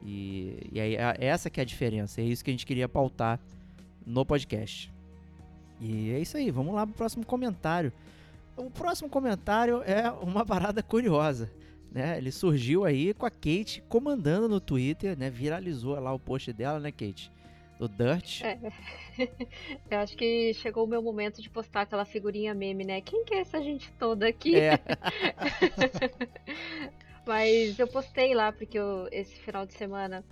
E, 0.05 0.69
e 0.73 0.81
aí, 0.81 0.97
é 0.97 1.17
essa 1.27 1.51
que 1.51 1.61
é 1.61 1.63
a 1.63 1.67
diferença. 1.67 2.21
É 2.21 2.25
isso 2.25 2.45
que 2.45 2.51
a 2.51 2.53
gente 2.53 2.67
queria 2.67 2.89
pautar 2.89 3.41
no 4.07 4.25
podcast. 4.25 4.93
E 5.81 6.11
é 6.11 6.21
isso 6.21 6.37
aí, 6.37 6.51
vamos 6.51 6.75
lá 6.75 6.87
pro 6.87 6.95
próximo 6.97 7.25
comentário. 7.25 7.93
O 8.57 8.71
próximo 8.71 9.09
comentário 9.09 9.83
é 9.83 10.11
uma 10.11 10.45
parada 10.45 10.83
curiosa. 10.83 11.51
Né? 11.91 12.17
Ele 12.19 12.31
surgiu 12.31 12.85
aí 12.85 13.13
com 13.15 13.27
a 13.27 13.31
Kate 13.31 13.83
comandando 13.89 14.49
no 14.49 14.61
Twitter, 14.61 15.19
né? 15.19 15.31
Viralizou 15.31 15.99
lá 15.99 16.13
o 16.13 16.19
post 16.19 16.53
dela, 16.53 16.79
né, 16.79 16.91
Kate? 16.91 17.31
Do 17.79 17.89
Dirt. 17.89 18.43
É. 18.43 18.59
Eu 19.91 19.99
acho 19.99 20.17
que 20.17 20.55
chegou 20.55 20.85
o 20.85 20.87
meu 20.87 21.03
momento 21.03 21.43
de 21.43 21.51
postar 21.51 21.83
aquela 21.83 22.05
figurinha 22.05 22.55
meme, 22.55 22.85
né? 22.85 23.01
Quem 23.01 23.25
que 23.25 23.35
é 23.35 23.41
essa 23.41 23.61
gente 23.63 23.91
toda 23.93 24.29
aqui? 24.29 24.57
É. 24.57 24.79
Mas 27.27 27.77
eu 27.77 27.89
postei 27.89 28.35
lá 28.35 28.53
porque 28.53 28.79
eu, 28.79 29.09
esse 29.11 29.35
final 29.41 29.67
de 29.67 29.75
semana, 29.75 30.25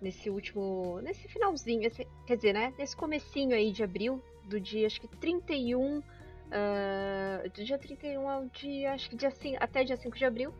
nesse 0.00 0.30
último, 0.30 1.00
nesse 1.02 1.26
finalzinho, 1.26 1.84
esse, 1.84 2.06
quer 2.24 2.36
dizer, 2.36 2.52
né? 2.52 2.72
Nesse 2.78 2.96
comecinho 2.96 3.52
aí 3.52 3.72
de 3.72 3.82
abril, 3.82 4.22
do 4.44 4.60
dia 4.60 4.86
acho 4.86 5.00
que 5.00 5.08
31, 5.08 5.98
uh, 5.98 6.02
do 7.52 7.64
dia 7.64 7.76
31 7.76 8.28
ao 8.28 8.46
dia, 8.46 8.92
acho 8.92 9.10
que 9.10 9.16
dia 9.16 9.30
5, 9.30 9.56
até 9.60 9.82
dia 9.82 9.96
5 9.96 10.16
de 10.16 10.24
abril, 10.24 10.54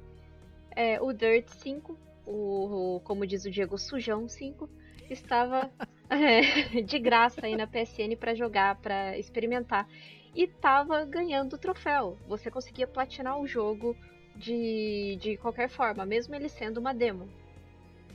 é, 0.75 1.01
o 1.01 1.13
Dirt 1.13 1.49
5, 1.49 1.97
o, 2.27 2.97
o, 2.97 3.01
como 3.01 3.25
diz 3.25 3.45
o 3.45 3.51
Diego, 3.51 3.79
Sujão 3.79 4.29
5, 4.29 4.69
estava 5.09 5.71
é, 6.11 6.81
de 6.83 6.99
graça 6.99 7.45
aí 7.45 7.57
na 7.57 7.67
PSN 7.67 8.17
para 8.19 8.35
jogar, 8.35 8.77
para 8.77 9.19
experimentar. 9.19 9.89
E 10.35 10.47
tava 10.47 11.05
ganhando 11.05 11.55
o 11.55 11.59
troféu. 11.59 12.17
Você 12.29 12.51
conseguia 12.51 12.87
platinar 12.87 13.41
o 13.41 13.47
jogo 13.47 13.97
de, 14.35 15.17
de 15.21 15.37
qualquer 15.39 15.69
forma, 15.69 16.05
mesmo 16.05 16.35
ele 16.35 16.49
sendo 16.49 16.79
uma 16.79 16.93
demo. 16.93 17.29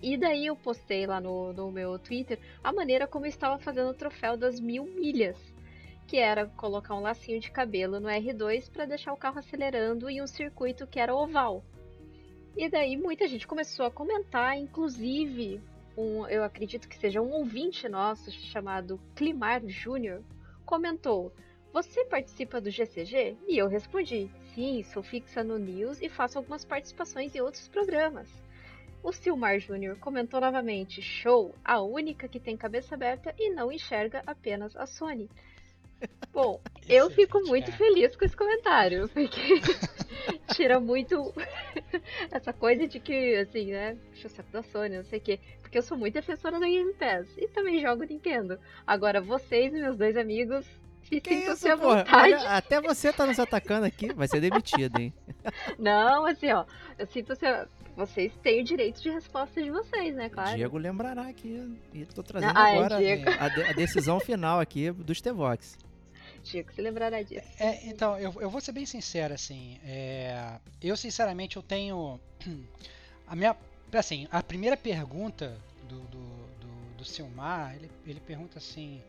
E 0.01 0.17
daí 0.17 0.47
eu 0.47 0.55
postei 0.55 1.05
lá 1.05 1.19
no, 1.19 1.53
no 1.53 1.71
meu 1.71 1.99
Twitter 1.99 2.39
a 2.63 2.71
maneira 2.71 3.07
como 3.07 3.25
eu 3.25 3.29
estava 3.29 3.59
fazendo 3.59 3.89
o 3.89 3.93
troféu 3.93 4.35
das 4.35 4.59
mil 4.59 4.83
milhas. 4.83 5.37
Que 6.07 6.17
era 6.17 6.45
colocar 6.45 6.95
um 6.95 7.01
lacinho 7.01 7.39
de 7.39 7.51
cabelo 7.51 7.99
no 7.99 8.09
R2 8.09 8.69
para 8.71 8.85
deixar 8.85 9.13
o 9.13 9.17
carro 9.17 9.39
acelerando 9.39 10.09
em 10.09 10.21
um 10.21 10.27
circuito 10.27 10.87
que 10.87 10.99
era 10.99 11.15
oval. 11.15 11.63
E 12.57 12.67
daí 12.69 12.97
muita 12.97 13.27
gente 13.27 13.47
começou 13.47 13.85
a 13.85 13.91
comentar, 13.91 14.57
inclusive 14.57 15.61
um, 15.97 16.27
eu 16.27 16.43
acredito 16.43 16.87
que 16.87 16.97
seja 16.97 17.21
um 17.21 17.31
ouvinte 17.31 17.87
nosso 17.89 18.31
chamado 18.31 18.99
Climar 19.15 19.61
Júnior, 19.67 20.21
comentou: 20.65 21.33
Você 21.73 22.05
participa 22.05 22.61
do 22.61 22.69
GCG? 22.69 23.37
E 23.47 23.57
eu 23.57 23.67
respondi: 23.67 24.29
Sim, 24.53 24.83
sou 24.83 25.03
fixa 25.03 25.43
no 25.43 25.57
News 25.57 26.01
e 26.01 26.09
faço 26.09 26.37
algumas 26.37 26.65
participações 26.65 27.35
em 27.35 27.41
outros 27.41 27.67
programas. 27.67 28.29
O 29.03 29.11
Silmar 29.11 29.59
Júnior 29.59 29.97
comentou 29.97 30.39
novamente: 30.39 31.01
Show, 31.01 31.55
a 31.63 31.81
única 31.81 32.27
que 32.27 32.39
tem 32.39 32.55
cabeça 32.55 32.95
aberta 32.95 33.33
e 33.37 33.49
não 33.49 33.71
enxerga 33.71 34.21
apenas 34.25 34.75
a 34.75 34.85
Sony. 34.85 35.29
Bom, 36.31 36.61
eu 36.87 37.09
fico 37.09 37.39
muito 37.41 37.71
feliz 37.71 38.15
com 38.15 38.25
esse 38.25 38.35
comentário, 38.35 39.09
porque 39.09 39.39
tira 40.53 40.79
muito 40.79 41.33
essa 42.31 42.53
coisa 42.53 42.87
de 42.87 42.99
que, 42.99 43.35
assim, 43.35 43.71
né? 43.71 43.95
Puxa 44.11 44.27
o 44.27 44.29
saco 44.31 44.51
da 44.51 44.63
Sony, 44.63 44.97
não 44.97 45.03
sei 45.03 45.19
o 45.19 45.21
quê. 45.21 45.39
Porque 45.61 45.77
eu 45.77 45.81
sou 45.83 45.97
muito 45.97 46.13
defensora 46.13 46.59
da 46.59 46.65
Game 46.67 46.93
Pass. 46.93 47.27
E 47.37 47.47
também 47.47 47.79
jogo 47.81 48.03
Nintendo. 48.03 48.59
Agora, 48.85 49.21
vocês 49.21 49.73
e 49.73 49.79
meus 49.79 49.97
dois 49.97 50.17
amigos 50.17 50.65
se 51.03 51.19
Que 51.19 51.33
isso, 51.33 51.67
à 51.71 51.77
porra? 51.77 51.97
vontade. 52.03 52.33
Olha, 52.33 52.49
até 52.57 52.79
você 52.81 53.11
tá 53.11 53.25
nos 53.25 53.39
atacando 53.39 53.85
aqui, 53.85 54.13
vai 54.13 54.27
ser 54.27 54.39
demitido, 54.41 54.99
hein? 54.99 55.13
Não, 55.79 56.25
assim, 56.25 56.51
ó. 56.51 56.65
Eu 56.97 57.07
sinto-se. 57.07 57.45
Vocês 57.95 58.31
têm 58.41 58.61
o 58.61 58.63
direito 58.63 59.01
de 59.01 59.09
resposta 59.09 59.61
de 59.61 59.69
vocês, 59.69 60.15
né? 60.15 60.29
Claro. 60.29 60.55
Diego 60.55 60.77
lembrará 60.77 61.23
aqui. 61.27 61.77
E 61.93 62.05
tô 62.05 62.23
trazendo 62.23 62.53
Ah, 62.55 62.69
é, 62.69 62.77
agora 62.77 62.97
Diego. 62.97 63.23
a, 63.37 63.49
de- 63.49 63.63
a 63.63 63.73
decisão 63.73 64.17
final 64.19 64.59
aqui 64.61 64.91
dos 64.91 65.19
Tevox. 65.19 65.77
Diego, 66.41 66.71
se 66.73 66.81
lembrará 66.81 67.21
disso. 67.21 67.47
É, 67.59 67.87
então, 67.87 68.17
eu, 68.17 68.33
eu 68.39 68.49
vou 68.49 68.61
ser 68.61 68.71
bem 68.71 68.85
sincero, 68.85 69.33
assim. 69.33 69.79
é, 69.83 70.59
eu, 70.81 70.95
sinceramente, 70.97 71.57
eu 71.57 71.63
tenho. 71.63 72.19
A 73.27 73.35
minha. 73.35 73.55
Assim, 73.93 74.25
a 74.31 74.41
primeira 74.41 74.77
pergunta 74.77 75.57
do, 75.87 75.99
do, 75.99 76.19
do, 76.61 76.95
do 76.97 77.05
Silmar, 77.05 77.75
ele, 77.75 77.91
ele 78.05 78.19
pergunta 78.21 78.57
assim: 78.57 79.01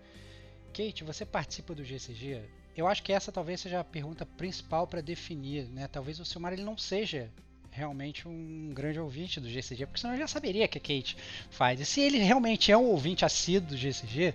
Kate, 0.73 1.05
você 1.05 1.25
participa 1.25 1.73
do 1.75 1.85
GCG? 1.85 2.43
Eu 2.77 2.89
acho 2.89 3.03
que 3.03 3.13
essa 3.13 3.31
talvez 3.31 3.61
seja 3.61 3.81
a 3.81 3.85
pergunta 3.85 4.27
principal 4.27 4.87
para 4.87 5.01
definir, 5.01 5.69
né? 5.69 5.87
Talvez 5.87 6.19
o 6.19 6.25
Silmar 6.25 6.53
ele 6.53 6.65
não 6.65 6.77
seja 6.77 7.31
realmente 7.71 8.29
um 8.29 8.71
grande 8.75 9.01
ouvinte 9.01 9.41
do 9.41 9.49
GCG, 9.49 9.87
porque 9.87 10.01
senão 10.01 10.17
já 10.17 10.27
saberia 10.27 10.69
que 10.69 10.79
a 10.79 10.81
Kate 10.81 11.17
faz. 11.51 11.81
E 11.81 11.85
se 11.85 12.01
ele 12.01 12.19
realmente 12.19 12.71
é 12.71 12.77
um 12.77 12.87
ouvinte 12.87 13.25
assíduo 13.25 13.71
do 13.71 13.77
GCG, 13.77 14.35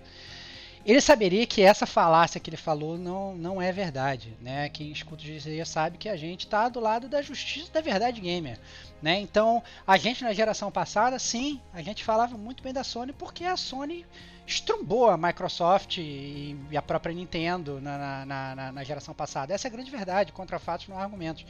ele 0.84 1.00
saberia 1.00 1.46
que 1.46 1.62
essa 1.62 1.86
falácia 1.86 2.40
que 2.40 2.50
ele 2.50 2.56
falou 2.56 2.96
não, 2.96 3.34
não 3.34 3.60
é 3.60 3.70
verdade, 3.72 4.36
né? 4.40 4.68
Quem 4.68 4.90
escuta 4.90 5.22
GCG 5.22 5.64
sabe 5.64 5.98
que 5.98 6.08
a 6.08 6.16
gente 6.16 6.46
está 6.46 6.68
do 6.68 6.80
lado 6.80 7.08
da 7.08 7.20
justiça 7.20 7.72
da 7.72 7.80
verdade 7.80 8.20
gamer, 8.20 8.58
né? 9.02 9.18
Então, 9.20 9.62
a 9.86 9.96
gente 9.96 10.24
na 10.24 10.32
geração 10.32 10.70
passada, 10.70 11.18
sim, 11.18 11.60
a 11.72 11.82
gente 11.82 12.04
falava 12.04 12.36
muito 12.36 12.62
bem 12.62 12.72
da 12.72 12.84
Sony 12.84 13.12
porque 13.12 13.44
a 13.44 13.56
Sony 13.56 14.06
estrumbou 14.46 15.10
a 15.10 15.16
Microsoft 15.16 15.98
e, 15.98 16.56
e 16.70 16.76
a 16.76 16.80
própria 16.80 17.14
Nintendo 17.14 17.80
na, 17.80 18.24
na, 18.24 18.54
na, 18.56 18.72
na 18.72 18.84
geração 18.84 19.14
passada. 19.14 19.52
Essa 19.52 19.66
é 19.66 19.70
a 19.70 19.72
grande 19.72 19.90
verdade, 19.90 20.32
contra 20.32 20.58
fatos 20.58 20.88
não 20.88 20.98
há 20.98 21.02
argumentos, 21.02 21.44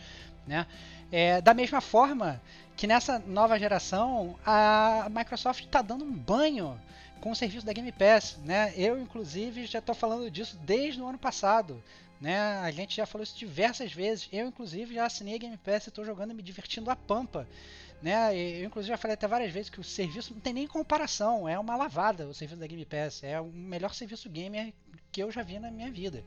né? 0.46 0.66
É, 1.10 1.40
da 1.40 1.54
mesma 1.54 1.80
forma 1.80 2.40
que 2.76 2.86
nessa 2.86 3.18
nova 3.20 3.58
geração 3.58 4.36
a 4.44 5.06
Microsoft 5.10 5.64
está 5.64 5.80
dando 5.80 6.04
um 6.04 6.12
banho 6.12 6.78
com 7.20 7.30
o 7.30 7.36
serviço 7.36 7.66
da 7.66 7.72
Game 7.72 7.90
Pass, 7.92 8.38
né? 8.44 8.72
Eu 8.76 8.98
inclusive 8.98 9.66
já 9.66 9.78
estou 9.78 9.94
falando 9.94 10.30
disso 10.30 10.56
desde 10.58 11.00
o 11.00 11.06
ano 11.06 11.18
passado, 11.18 11.82
né? 12.20 12.38
A 12.58 12.70
gente 12.70 12.96
já 12.96 13.06
falou 13.06 13.22
isso 13.22 13.36
diversas 13.36 13.92
vezes. 13.92 14.28
Eu 14.32 14.46
inclusive 14.46 14.94
já 14.94 15.06
assinei 15.06 15.34
a 15.34 15.38
Game 15.38 15.56
Pass 15.56 15.86
e 15.86 15.88
estou 15.88 16.04
jogando 16.04 16.30
e 16.30 16.34
me 16.34 16.42
divertindo 16.42 16.90
a 16.90 16.96
pampa, 16.96 17.48
né? 18.00 18.36
Eu 18.36 18.66
inclusive 18.66 18.90
já 18.90 18.96
falei 18.96 19.14
até 19.14 19.26
várias 19.26 19.52
vezes 19.52 19.70
que 19.70 19.80
o 19.80 19.84
serviço 19.84 20.32
não 20.32 20.40
tem 20.40 20.52
nem 20.52 20.66
comparação, 20.66 21.48
é 21.48 21.58
uma 21.58 21.76
lavada 21.76 22.26
o 22.26 22.34
serviço 22.34 22.60
da 22.60 22.66
Game 22.66 22.84
Pass, 22.84 23.22
é 23.22 23.40
o 23.40 23.46
melhor 23.46 23.94
serviço 23.94 24.28
gamer 24.28 24.72
que 25.10 25.22
eu 25.22 25.30
já 25.30 25.42
vi 25.42 25.58
na 25.58 25.70
minha 25.70 25.90
vida. 25.90 26.22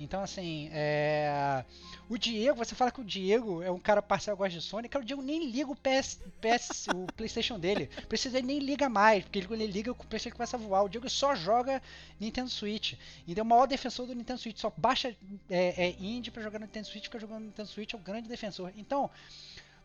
Então, 0.00 0.22
assim, 0.22 0.70
é... 0.72 1.62
o 2.08 2.16
Diego, 2.16 2.56
você 2.56 2.74
fala 2.74 2.90
que 2.90 3.02
o 3.02 3.04
Diego 3.04 3.62
é 3.62 3.70
um 3.70 3.78
cara 3.78 4.00
parcial 4.00 4.34
gosta 4.34 4.58
de 4.58 4.64
Sony, 4.64 4.88
cara, 4.88 5.02
o 5.02 5.06
Diego 5.06 5.20
nem 5.20 5.50
liga 5.50 5.70
o 5.70 5.76
PS, 5.76 6.18
PS 6.40 6.86
o 6.94 7.06
PlayStation 7.12 7.58
dele. 7.58 7.86
Precisa 8.08 8.38
ele 8.38 8.46
nem 8.46 8.58
liga 8.60 8.88
mais, 8.88 9.22
porque 9.22 9.38
ele, 9.38 9.66
liga, 9.66 9.92
o 9.92 9.94
PlayStation 9.94 10.36
começa 10.36 10.56
a 10.56 10.60
voar. 10.60 10.84
O 10.84 10.88
Diego 10.88 11.08
só 11.10 11.34
joga 11.34 11.82
Nintendo 12.18 12.48
Switch. 12.48 12.94
Então, 13.28 13.42
é 13.42 13.44
o 13.44 13.48
maior 13.48 13.66
defensor 13.66 14.06
do 14.06 14.14
Nintendo 14.14 14.40
Switch. 14.40 14.58
Só 14.58 14.72
baixa 14.74 15.14
é, 15.50 15.86
é, 15.86 15.96
indie 16.00 16.30
pra 16.30 16.42
jogar 16.42 16.58
no 16.58 16.64
Nintendo 16.64 16.86
Switch, 16.86 17.04
fica 17.04 17.18
jogando 17.18 17.40
no 17.40 17.46
Nintendo 17.46 17.68
Switch, 17.68 17.92
é 17.92 17.96
o 17.96 18.00
grande 18.00 18.26
defensor. 18.26 18.72
Então, 18.78 19.10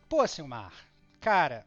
pô, 0.08 0.26
Silmar, 0.26 0.72
cara, 1.20 1.66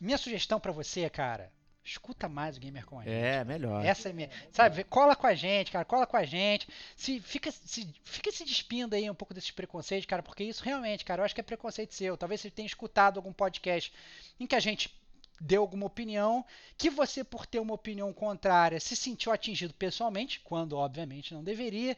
minha 0.00 0.18
sugestão 0.18 0.58
pra 0.58 0.72
você, 0.72 1.08
cara, 1.08 1.52
escuta 1.86 2.28
mais 2.28 2.56
o 2.56 2.60
Gamer 2.60 2.84
com 2.84 2.98
a 2.98 3.04
gente. 3.04 3.12
É, 3.12 3.44
melhor. 3.44 3.84
Essa 3.84 4.08
é 4.08 4.12
minha. 4.12 4.30
Sabe, 4.50 4.84
cola 4.84 5.14
com 5.14 5.26
a 5.26 5.34
gente, 5.34 5.70
cara, 5.70 5.84
cola 5.84 6.06
com 6.06 6.16
a 6.16 6.24
gente. 6.24 6.68
Se 6.96 7.20
fica, 7.20 7.50
se 7.50 7.88
fica 8.02 8.30
se 8.30 8.44
despindo 8.44 8.94
aí 8.94 9.08
um 9.08 9.14
pouco 9.14 9.32
desses 9.32 9.50
preconceitos, 9.50 10.06
cara, 10.06 10.22
porque 10.22 10.44
isso 10.44 10.64
realmente, 10.64 11.04
cara, 11.04 11.20
eu 11.20 11.24
acho 11.24 11.34
que 11.34 11.40
é 11.40 11.44
preconceito 11.44 11.94
seu. 11.94 12.16
Talvez 12.16 12.40
você 12.40 12.50
tenha 12.50 12.66
escutado 12.66 13.18
algum 13.18 13.32
podcast 13.32 13.92
em 14.38 14.46
que 14.46 14.54
a 14.54 14.60
gente 14.60 14.94
deu 15.40 15.62
alguma 15.62 15.86
opinião, 15.86 16.44
que 16.76 16.90
você, 16.90 17.22
por 17.22 17.46
ter 17.46 17.60
uma 17.60 17.74
opinião 17.74 18.12
contrária, 18.12 18.80
se 18.80 18.96
sentiu 18.96 19.32
atingido 19.32 19.74
pessoalmente, 19.74 20.40
quando 20.40 20.76
obviamente 20.76 21.34
não 21.34 21.44
deveria. 21.44 21.96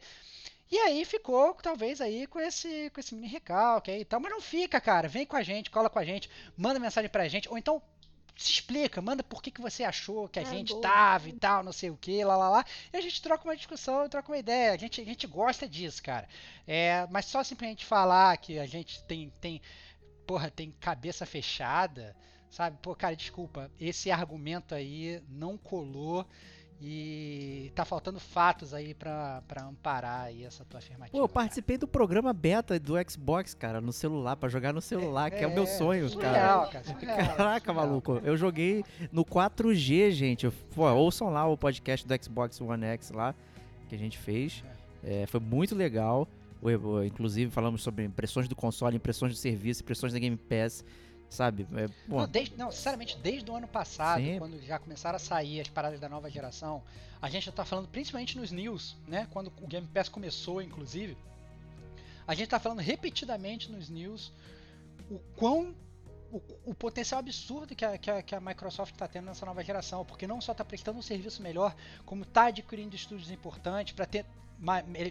E 0.71 0.77
aí 0.77 1.03
ficou, 1.03 1.55
talvez, 1.55 1.99
aí 1.99 2.27
com 2.27 2.39
esse, 2.39 2.91
com 2.91 2.99
esse 2.99 3.15
mini 3.15 3.27
recalque 3.27 3.89
aí 3.89 4.01
e 4.01 4.05
tal. 4.05 4.19
Mas 4.19 4.31
não 4.31 4.41
fica, 4.41 4.79
cara. 4.79 5.07
Vem 5.07 5.25
com 5.25 5.35
a 5.35 5.41
gente, 5.41 5.71
cola 5.71 5.89
com 5.89 5.97
a 5.97 6.05
gente, 6.05 6.29
manda 6.55 6.79
mensagem 6.79 7.09
pra 7.09 7.27
gente. 7.27 7.49
Ou 7.49 7.57
então 7.57 7.81
se 8.43 8.51
explica, 8.51 9.01
manda 9.01 9.23
por 9.23 9.41
que, 9.41 9.51
que 9.51 9.61
você 9.61 9.83
achou 9.83 10.27
que 10.29 10.39
a 10.39 10.43
Ah, 10.43 10.45
gente 10.45 10.69
boa. 10.69 10.81
tava 10.81 11.29
e 11.29 11.33
tal, 11.33 11.63
não 11.63 11.71
sei 11.73 11.89
o 11.89 11.97
que, 11.97 12.23
lá, 12.23 12.35
lá, 12.37 12.49
lá. 12.49 12.65
E 12.93 12.97
a 12.97 13.01
gente 13.01 13.21
troca 13.21 13.43
uma 13.43 13.55
discussão, 13.55 14.07
troca 14.09 14.31
uma 14.31 14.37
ideia. 14.37 14.71
A 14.73 14.77
gente, 14.77 15.01
a 15.01 15.05
gente 15.05 15.27
gosta 15.27 15.67
disso, 15.67 16.01
cara. 16.03 16.27
É, 16.67 17.05
mas 17.11 17.25
só 17.25 17.43
simplesmente 17.43 17.85
falar 17.85 18.37
que 18.37 18.57
a 18.59 18.65
gente 18.65 19.03
tem, 19.03 19.29
tem, 19.41 19.61
porra, 20.25 20.49
tem 20.51 20.71
cabeça 20.79 21.25
fechada, 21.25 22.15
sabe? 22.49 22.77
Pô, 22.81 22.95
cara, 22.95 23.15
desculpa, 23.15 23.71
esse 23.79 24.11
argumento 24.11 24.73
aí 24.75 25.21
não 25.29 25.57
colou 25.57 26.25
e 26.81 27.71
tá 27.75 27.83
faltando 27.83 28.19
fatos 28.19 28.73
aí 28.73 28.93
pra, 28.93 29.43
pra 29.47 29.63
amparar 29.65 30.23
aí 30.27 30.45
essa 30.45 30.63
tua 30.63 30.77
afirmativa. 30.77 31.11
Pô, 31.11 31.17
eu 31.17 31.27
cara. 31.27 31.33
participei 31.33 31.77
do 31.77 31.87
programa 31.87 32.31
beta 32.31 32.79
do 32.79 32.93
Xbox, 33.09 33.53
cara, 33.53 33.81
no 33.81 33.91
celular, 33.91 34.37
pra 34.37 34.47
jogar 34.47 34.71
no 34.73 34.81
celular, 34.81 35.29
que 35.29 35.43
é 35.43 35.47
o 35.47 35.53
meu 35.53 35.67
sonho, 35.67 36.09
cara. 36.09 36.11
surreal, 36.11 36.69
cara. 36.71 36.83
surreal, 36.85 37.17
Caraca, 37.35 37.71
surreal. 37.71 37.87
maluco. 37.87 38.21
Eu 38.23 38.37
joguei 38.37 38.83
no 39.11 39.25
4G, 39.25 40.11
gente. 40.11 40.49
Pô, 40.73 40.89
ouçam 40.93 41.29
lá 41.29 41.45
o 41.45 41.57
podcast 41.57 42.07
do 42.07 42.23
Xbox 42.23 42.61
One 42.61 42.85
X 42.85 43.11
lá, 43.11 43.35
que 43.89 43.95
a 43.95 43.97
gente 43.97 44.17
fez. 44.17 44.63
É, 45.03 45.25
foi 45.27 45.39
muito 45.41 45.75
legal. 45.75 46.27
Inclusive, 47.05 47.51
falamos 47.51 47.81
sobre 47.81 48.03
impressões 48.05 48.47
do 48.47 48.55
console, 48.55 48.95
impressões 48.95 49.33
do 49.33 49.37
serviço, 49.37 49.81
impressões 49.81 50.11
da 50.13 50.19
Game 50.19 50.35
Pass, 50.35 50.83
sabe? 51.29 51.67
É, 51.75 51.87
bom, 52.07 52.17
Não, 52.17 52.27
desde, 52.27 52.57
não, 52.57 52.71
sinceramente, 52.71 53.17
desde 53.17 53.49
o 53.49 53.55
ano 53.55 53.67
passado, 53.67 54.21
Sim. 54.21 54.39
quando 54.39 54.61
já 54.61 54.79
começaram 54.79 55.15
a 55.17 55.19
sair 55.19 55.61
as 55.61 55.67
paradas 55.67 55.99
da 55.99 56.09
nova 56.09 56.29
geração, 56.29 56.83
a 57.21 57.29
gente 57.29 57.45
já 57.45 57.51
tá 57.51 57.63
falando 57.63 57.87
principalmente 57.87 58.37
nos 58.37 58.51
news, 58.51 58.95
né? 59.07 59.27
Quando 59.31 59.47
o 59.61 59.67
Game 59.67 59.87
Pass 59.87 60.09
começou, 60.09 60.61
inclusive, 60.61 61.17
a 62.27 62.33
gente 62.33 62.49
tá 62.49 62.59
falando 62.59 62.79
repetidamente 62.79 63.71
nos 63.71 63.89
news 63.89 64.31
o 65.09 65.19
quão 65.35 65.75
o, 66.31 66.41
o 66.65 66.75
potencial 66.75 67.19
absurdo 67.19 67.75
que 67.75 67.83
a, 67.83 67.97
que, 67.97 68.09
a, 68.09 68.21
que 68.21 68.35
a 68.35 68.39
Microsoft 68.39 68.93
está 68.93 69.07
tendo 69.07 69.25
nessa 69.25 69.45
nova 69.45 69.63
geração, 69.63 70.05
porque 70.05 70.27
não 70.27 70.39
só 70.39 70.51
está 70.51 70.63
prestando 70.63 70.99
um 70.99 71.01
serviço 71.01 71.41
melhor, 71.41 71.75
como 72.05 72.23
está 72.23 72.45
adquirindo 72.45 72.95
estúdios 72.95 73.31
importantes 73.31 73.93
para 73.93 74.05
ter 74.05 74.25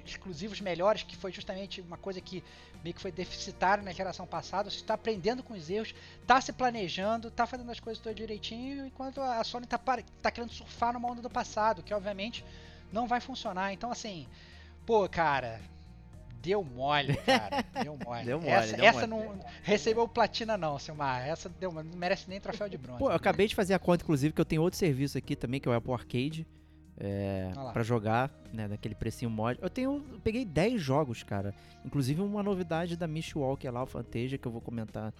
exclusivos 0.05 0.61
melhores, 0.61 1.03
que 1.03 1.17
foi 1.17 1.33
justamente 1.33 1.81
uma 1.81 1.97
coisa 1.97 2.21
que 2.21 2.43
meio 2.83 2.95
que 2.95 3.01
foi 3.01 3.11
deficitária 3.11 3.83
na 3.83 3.93
geração 3.93 4.27
passada. 4.27 4.71
Você 4.71 4.77
está 4.77 4.95
aprendendo 4.95 5.43
com 5.43 5.55
os 5.55 5.69
erros, 5.69 5.95
está 6.21 6.41
se 6.41 6.53
planejando, 6.53 7.29
está 7.29 7.47
fazendo 7.47 7.71
as 7.71 7.81
coisas 7.81 8.03
todas 8.03 8.17
direitinho, 8.17 8.87
enquanto 8.87 9.21
a 9.21 9.43
Sony 9.45 9.65
está 9.65 9.79
tá 9.79 10.31
querendo 10.31 10.53
surfar 10.53 10.93
numa 10.93 11.11
onda 11.11 11.23
do 11.23 11.31
passado, 11.31 11.83
que 11.83 11.93
obviamente 11.93 12.45
não 12.93 13.07
vai 13.07 13.21
funcionar. 13.21 13.73
Então, 13.73 13.91
assim, 13.91 14.27
pô, 14.87 15.09
cara. 15.09 15.61
Deu 16.41 16.63
mole, 16.63 17.17
cara. 17.17 17.65
Deu 17.83 17.99
mole. 18.05 18.25
Deu 18.25 18.41
mole, 18.41 18.53
essa 18.53 18.77
deu 18.77 18.85
essa 18.85 19.07
mole. 19.09 19.27
não 19.27 19.45
recebeu 19.65 20.07
platina, 20.07 20.57
não, 20.57 20.79
Silmar. 20.79 21.27
Essa 21.27 21.49
deu, 21.49 21.73
não 21.73 21.83
merece 21.83 22.29
nem 22.31 22.41
troféu 22.41 22.69
de 22.69 22.79
bronze. 22.79 23.01
Pô, 23.01 23.11
eu 23.11 23.17
acabei 23.17 23.49
de 23.49 23.57
fazer 23.57 23.75
a 23.75 23.79
conta, 23.79 24.05
inclusive, 24.05 24.33
que 24.33 24.41
eu 24.41 24.45
tenho 24.45 24.63
outro 24.63 24.79
serviço 24.79 25.19
aqui 25.19 25.35
também, 25.35 25.59
que 25.59 25.69
é 25.69 25.73
o 25.73 25.75
Apple 25.75 25.93
Arcade. 25.93 26.47
É, 27.01 27.53
pra 27.73 27.83
jogar, 27.85 28.29
né, 28.53 28.67
daquele 28.67 28.95
precinho 28.95 29.31
mod. 29.31 29.59
Eu 29.63 29.71
tenho, 29.71 30.05
eu 30.13 30.21
peguei 30.21 30.45
10 30.45 30.81
jogos, 30.81 31.23
cara. 31.23 31.55
Inclusive 31.85 32.21
uma 32.21 32.43
novidade 32.43 32.97
da 32.97 33.07
Mishwalk, 33.07 33.65
é 33.65 33.71
lá, 33.71 33.85
o 33.85 33.87
Fantasia, 33.87 34.37
que 34.37 34.49
eu 34.49 34.51
vou 34.51 34.61
comentar 34.61 35.15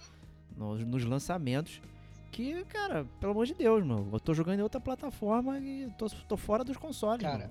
nos, 0.57 0.83
nos 0.85 1.05
lançamentos. 1.05 1.81
Que, 2.31 2.63
cara, 2.65 3.05
pelo 3.19 3.31
amor 3.31 3.45
de 3.45 3.53
Deus, 3.53 3.83
mano. 3.83 4.09
Eu 4.11 4.19
tô 4.19 4.33
jogando 4.33 4.59
em 4.59 4.63
outra 4.63 4.79
plataforma 4.79 5.57
e 5.59 5.89
tô, 5.97 6.09
tô 6.09 6.35
fora 6.35 6.63
dos 6.63 6.75
consoles, 6.75 7.21
Cara. 7.21 7.49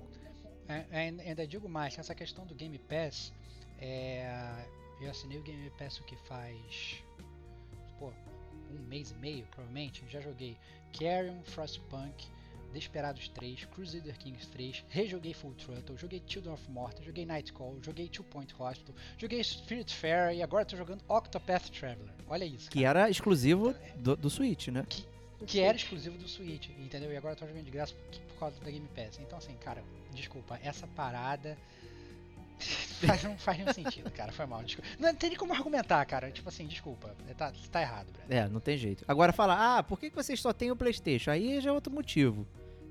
É, 0.67 0.85
é, 0.91 1.07
ainda 1.07 1.47
digo 1.47 1.67
mais, 1.67 1.97
essa 1.97 2.13
questão 2.13 2.45
do 2.45 2.53
Game 2.53 2.77
Pass, 2.77 3.33
é, 3.79 4.63
eu 5.01 5.09
assinei 5.09 5.39
o 5.39 5.41
Game 5.41 5.67
Pass 5.71 5.99
o 5.99 6.03
que 6.03 6.15
faz, 6.15 7.03
pô, 7.97 8.11
um 8.71 8.87
mês 8.87 9.09
e 9.09 9.15
meio, 9.15 9.47
provavelmente, 9.47 10.05
já 10.07 10.21
joguei 10.21 10.55
Carrion, 10.93 11.41
Frostpunk, 11.43 12.27
Desperados 12.73 13.27
3, 13.29 13.65
Crusader 13.65 14.17
Kings 14.17 14.47
3, 14.47 14.85
rejoguei 14.89 15.33
Full 15.33 15.53
Throttle, 15.55 15.97
joguei 15.97 16.21
Children 16.25 16.53
of 16.53 16.69
Morta, 16.71 17.03
joguei 17.03 17.25
Nightcall, 17.25 17.77
joguei 17.81 18.07
Two 18.07 18.23
Point 18.25 18.53
Hospital, 18.57 18.95
joguei 19.17 19.43
Spirit 19.43 19.93
Fair 19.95 20.35
e 20.35 20.41
agora 20.43 20.65
tô 20.65 20.77
jogando 20.77 21.01
Octopath 21.07 21.69
Traveler. 21.69 22.13
Olha 22.27 22.45
isso, 22.45 22.69
Que 22.69 22.83
cara. 22.83 23.01
era 23.01 23.09
exclusivo 23.09 23.73
do, 23.97 24.15
do 24.15 24.29
Switch, 24.29 24.67
né? 24.67 24.85
que 25.47 25.59
era 25.61 25.75
exclusivo 25.75 26.17
do 26.17 26.27
Switch, 26.27 26.69
entendeu? 26.77 27.11
E 27.11 27.17
agora 27.17 27.33
eu 27.33 27.37
tô 27.37 27.47
jogando 27.47 27.63
de 27.63 27.71
graça 27.71 27.93
por, 27.93 28.19
por 28.19 28.39
causa 28.39 28.59
da 28.59 28.69
Game 28.69 28.87
Pass. 28.95 29.19
Então 29.19 29.37
assim, 29.37 29.55
cara, 29.55 29.81
desculpa, 30.13 30.59
essa 30.61 30.85
parada 30.87 31.57
faz, 33.05 33.23
não 33.23 33.37
faz 33.37 33.57
nenhum 33.57 33.73
sentido, 33.73 34.11
cara. 34.11 34.31
Foi 34.31 34.45
mal. 34.45 34.61
Desculpa. 34.63 34.89
Não 34.99 35.15
tem 35.15 35.29
nem 35.29 35.39
como 35.39 35.53
argumentar, 35.53 36.03
cara. 36.05 36.29
Tipo 36.29 36.49
assim, 36.49 36.67
desculpa. 36.67 37.15
Tá, 37.37 37.53
tá 37.71 37.81
errado, 37.81 38.11
Brad. 38.11 38.29
É, 38.29 38.49
não 38.49 38.59
tem 38.59 38.77
jeito. 38.77 39.05
Agora 39.07 39.31
fala, 39.31 39.77
ah, 39.77 39.83
por 39.83 39.97
que 39.99 40.09
que 40.09 40.15
vocês 40.15 40.41
só 40.41 40.51
têm 40.51 40.71
o 40.71 40.75
Playstation? 40.75 41.31
Aí 41.31 41.61
já 41.61 41.69
é 41.69 41.73
outro 41.73 41.91
motivo. 41.93 42.45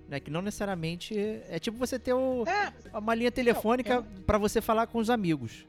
Né, 0.09 0.18
que 0.18 0.30
não 0.30 0.40
necessariamente. 0.40 1.14
É 1.50 1.59
tipo 1.59 1.76
você 1.76 1.98
ter 1.98 2.14
o, 2.14 2.44
É, 2.46 2.72
uma 2.96 3.14
linha 3.14 3.30
telefônica 3.30 3.92
eu- 3.94 4.02
pra 4.24 4.38
você 4.38 4.61
falar 4.62 4.86
com 4.86 4.98
os 4.98 5.11
amigos. 5.11 5.66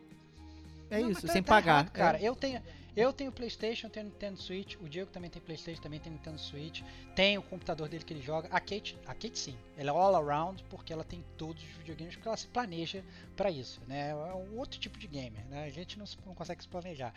É 0.89 1.01
Não, 1.01 1.11
isso, 1.11 1.27
tá- 1.27 1.33
sem 1.33 1.43
tá 1.43 1.49
pagar. 1.55 1.73
errado, 1.73 1.91
cara, 1.91 2.17
É. 2.17 2.23
eu 2.23 2.35
tenho, 2.35 2.61
eu 2.95 3.13
tenho 3.13 3.31
PlayStation, 3.31 3.89
tenho 3.89 4.05
Nintendo 4.07 4.39
Switch. 4.41 4.75
O 4.81 4.89
Diego 4.89 5.09
também 5.11 5.29
tem 5.29 5.41
PlayStation, 5.41 5.81
também 5.81 5.99
tem 5.99 6.11
Nintendo 6.11 6.39
Switch. 6.39 6.81
Tem 7.15 7.37
o 7.37 7.41
computador 7.41 7.87
dele 7.89 8.03
que 8.03 8.13
ele 8.13 8.21
joga. 8.21 8.47
A 8.51 8.59
Kate, 8.59 8.97
a 9.05 9.13
Kate 9.13 9.37
sim, 9.37 9.55
ela 9.77 9.89
é 9.91 9.93
all 9.93 10.15
around 10.15 10.63
porque 10.69 10.91
ela 10.93 11.03
tem 11.03 11.23
todos 11.37 11.63
os 11.63 11.69
videogames 11.77 12.15
porque 12.15 12.27
ela 12.27 12.37
se 12.37 12.47
planeja 12.47 13.03
pra 13.35 13.49
isso, 13.51 13.81
né? 13.87 14.09
É 14.09 14.15
um 14.33 14.57
outro 14.57 14.79
tipo 14.79 14.97
de 14.99 15.07
gamer, 15.07 15.45
né? 15.47 15.63
A 15.65 15.69
gente 15.69 15.97
não, 15.97 16.05
não 16.25 16.33
consegue 16.33 16.61
se 16.61 16.67
planejar, 16.67 17.13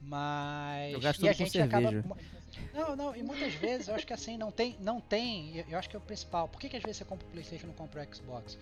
mas 0.00 0.92
Eu 0.92 1.00
gasto 1.00 1.24
e 1.24 1.28
a 1.28 1.32
gente 1.32 1.58
acaba 1.60 1.90
cerveja. 1.90 2.14
não, 2.72 2.96
não, 2.96 3.16
e 3.16 3.22
muitas 3.22 3.52
vezes 3.54 3.88
eu 3.88 3.94
acho 3.94 4.06
que 4.06 4.12
assim, 4.12 4.36
não 4.38 4.50
tem, 4.50 4.76
não 4.80 5.00
tem, 5.00 5.56
eu- 5.58 5.64
eu 5.70 5.78
acho 5.78 5.88
que 5.90 5.96
é 5.96 5.98
o 5.98 6.02
principal. 6.02 6.48
Por 6.48 6.60
que, 6.60 6.68
que 6.68 6.76
às 6.76 6.82
vezes 6.82 6.98
você 6.98 7.04
compra 7.04 7.26
o 7.26 7.30
Playstation 7.30 7.64
e 7.64 7.68
não 7.68 7.74
compra 7.74 8.02
o 8.08 8.14
Xbox? 8.14 8.58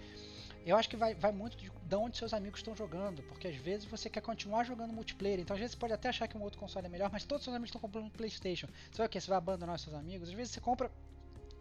Eu 0.67 0.77
acho 0.77 0.89
que 0.89 0.97
vai, 0.97 1.15
vai 1.15 1.31
muito 1.31 1.57
de, 1.57 1.71
de 1.71 1.95
onde 1.95 2.17
seus 2.17 2.33
amigos 2.33 2.61
estão 2.61 2.75
jogando, 2.75 3.23
porque 3.25 3.49
às 3.49 3.57
vezes 3.57 3.85
você 3.85 4.09
quer 4.09 4.23
continuar 4.23 4.65
jogando 4.65 4.93
multiplayer, 4.93 5.39
então 5.41 5.55
às 5.55 5.61
vezes 5.61 5.75
você 5.75 5.79
pode 5.81 5.93
até 5.93 6.09
achar 6.09 6.27
que 6.27 6.37
um 6.39 6.43
outro 6.43 6.59
console 6.59 6.87
é 6.87 6.89
melhor, 6.89 7.11
mas 7.13 7.25
todos 7.25 7.43
os 7.43 7.45
seus 7.45 7.55
amigos 7.55 7.69
estão 7.69 7.81
comprando 7.81 8.07
um 8.07 8.11
Playstation. 8.11 8.67
Você 8.91 8.97
vai 8.99 9.07
o 9.07 9.11
quê? 9.11 9.21
Você 9.21 9.29
vai 9.29 9.39
abandonar 9.39 9.79
seus 9.79 9.95
amigos? 9.95 10.29
Às 10.29 10.35
vezes 10.35 10.53
você 10.55 10.61
compra 10.61 10.91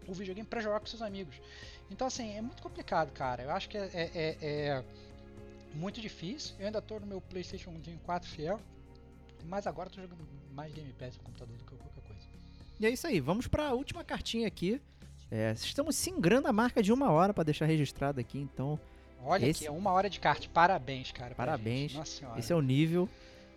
o 0.07 0.13
videogame 0.13 0.47
pra 0.47 0.61
jogar 0.61 0.79
com 0.79 0.85
seus 0.85 1.01
amigos. 1.01 1.35
Então 1.91 2.07
assim, 2.07 2.35
é 2.35 2.41
muito 2.41 2.61
complicado, 2.63 3.11
cara. 3.11 3.43
Eu 3.43 3.51
acho 3.51 3.67
que 3.69 3.77
é, 3.77 3.89
é- 3.93 4.11
é- 4.13 4.37
é 4.41 4.83
muito 5.73 5.99
difícil. 5.99 6.55
Eu 6.59 6.67
ainda 6.67 6.81
tô 6.81 6.97
no 6.99 7.05
meu 7.05 7.19
Playstation 7.19 7.71
1 7.71 7.97
4 8.05 8.29
fiel, 8.29 8.59
mas 9.45 9.67
agora 9.67 9.89
tô 9.89 10.01
jogando 10.01 10.25
mais 10.53 10.71
Game 10.73 10.93
Pass 10.93 11.17
no 11.17 11.23
computador 11.23 11.57
do 11.57 11.63
que 11.65 11.75
qualquer 11.75 12.01
coisa. 12.07 12.27
E 12.79 12.85
é 12.85 12.89
isso 12.89 13.05
aí, 13.05 13.19
vamos 13.19 13.47
pra 13.47 13.73
última 13.73 14.03
cartinha 14.03 14.47
aqui. 14.47 14.81
É, 15.29 15.51
estamos 15.53 15.95
singrando 15.95 16.47
a 16.47 16.53
marca 16.53 16.81
de 16.81 16.93
uma 16.93 17.11
hora 17.11 17.33
pra 17.33 17.43
deixar 17.43 17.65
registrado 17.65 18.19
aqui, 18.19 18.37
então 18.39 18.79
Olha 19.25 19.45
Esse- 19.47 19.65
aqui, 19.65 19.67
é 19.67 19.71
uma 19.77 19.91
hora 19.91 20.09
de 20.09 20.19
kart. 20.19 20.47
Parabéns, 20.49 21.11
cara. 21.11 21.33
Parabéns. 21.35 21.93
Nossa 21.93 22.11
senhora. 22.19 22.39
esse 22.39 22.51
é 22.51 22.55
o 22.55 22.61
nível 22.61 23.07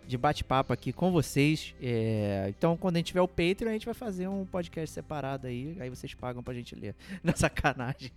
de 0.07 0.17
bate-papo 0.17 0.71
aqui 0.71 0.93
com 0.93 1.11
vocês. 1.11 1.75
É, 1.81 2.45
então, 2.49 2.77
quando 2.77 2.95
a 2.95 2.99
gente 2.99 3.07
tiver 3.07 3.21
o 3.21 3.27
Patreon, 3.27 3.69
a 3.69 3.73
gente 3.73 3.85
vai 3.85 3.93
fazer 3.93 4.27
um 4.29 4.45
podcast 4.45 4.93
separado 4.93 5.47
aí, 5.47 5.75
aí 5.79 5.89
vocês 5.89 6.13
pagam 6.13 6.41
pra 6.41 6.53
gente 6.53 6.73
ler. 6.75 6.95
Na 7.21 7.35
sacanagem. 7.35 8.11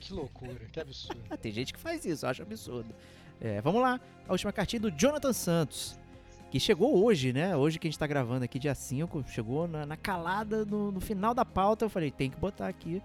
Que 0.00 0.12
loucura, 0.14 0.54
que 0.72 0.80
absurdo. 0.80 1.20
Ah, 1.28 1.36
tem 1.36 1.52
gente 1.52 1.72
que 1.74 1.78
faz 1.78 2.04
isso, 2.06 2.24
eu 2.24 2.30
acho 2.30 2.42
absurdo. 2.42 2.94
É, 3.40 3.60
vamos 3.60 3.82
lá, 3.82 4.00
a 4.26 4.32
última 4.32 4.52
cartinha 4.52 4.80
do 4.80 4.90
Jonathan 4.90 5.32
Santos. 5.32 5.98
Que 6.50 6.60
chegou 6.60 7.04
hoje, 7.04 7.32
né? 7.32 7.56
Hoje 7.56 7.80
que 7.80 7.88
a 7.88 7.90
gente 7.90 7.98
tá 7.98 8.06
gravando 8.06 8.44
aqui, 8.44 8.60
dia 8.60 8.76
5, 8.76 9.24
chegou 9.28 9.66
na, 9.66 9.84
na 9.84 9.96
calada, 9.96 10.64
no, 10.64 10.92
no 10.92 11.00
final 11.00 11.34
da 11.34 11.44
pauta. 11.44 11.84
Eu 11.84 11.90
falei, 11.90 12.12
tem 12.12 12.30
que 12.30 12.36
botar 12.38 12.68
aqui. 12.68 13.02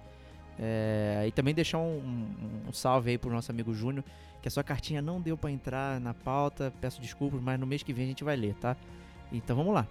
É, 0.61 1.23
e 1.27 1.31
também 1.31 1.53
deixar 1.53 1.77
um, 1.77 1.99
um- 1.99 2.69
um 2.69 2.73
salve 2.73 3.11
aí 3.11 3.17
pro 3.17 3.31
nosso 3.31 3.49
amigo 3.51 3.73
Júnior, 3.73 4.03
que 4.41 4.47
a 4.47 4.51
sua 4.51 4.63
cartinha 4.63 5.01
não 5.01 5.21
deu 5.21 5.37
pra 5.37 5.49
entrar 5.49 5.99
na 6.01 6.13
pauta. 6.13 6.73
Peço 6.81 6.99
desculpas, 7.01 7.41
mas 7.41 7.59
no 7.59 7.65
mês 7.65 7.81
que 7.81 7.93
vem 7.93 8.05
a 8.05 8.07
gente 8.07 8.23
vai 8.23 8.35
ler, 8.35 8.53
tá? 8.55 8.75
Então 9.31 9.55
vamos 9.55 9.73
lá. 9.73 9.87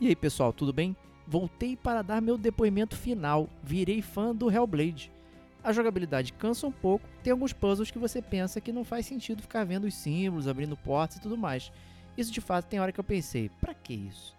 E 0.00 0.06
aí, 0.08 0.16
pessoal, 0.16 0.52
tudo 0.52 0.72
bem? 0.72 0.94
Voltei 1.26 1.76
para 1.76 2.02
dar 2.02 2.20
meu 2.20 2.36
depoimento 2.36 2.96
final. 2.96 3.48
Virei 3.62 4.02
fã 4.02 4.34
do 4.34 4.50
Hellblade. 4.50 5.10
A 5.62 5.72
jogabilidade 5.72 6.32
cansa 6.32 6.66
um 6.66 6.72
pouco, 6.72 7.06
tem 7.22 7.30
alguns 7.30 7.52
puzzles 7.52 7.90
que 7.90 7.98
você 7.98 8.22
pensa 8.22 8.60
que 8.62 8.72
não 8.72 8.82
faz 8.82 9.04
sentido 9.06 9.42
ficar 9.42 9.62
vendo 9.64 9.84
os 9.84 9.94
símbolos, 9.94 10.48
abrindo 10.48 10.74
portas 10.76 11.18
e 11.18 11.20
tudo 11.20 11.36
mais. 11.36 11.70
Isso 12.16 12.32
de 12.32 12.40
fato 12.40 12.64
tem 12.66 12.80
hora 12.80 12.92
que 12.92 12.98
eu 12.98 13.04
pensei, 13.04 13.50
pra 13.60 13.74
que 13.74 13.92
isso? 13.92 14.34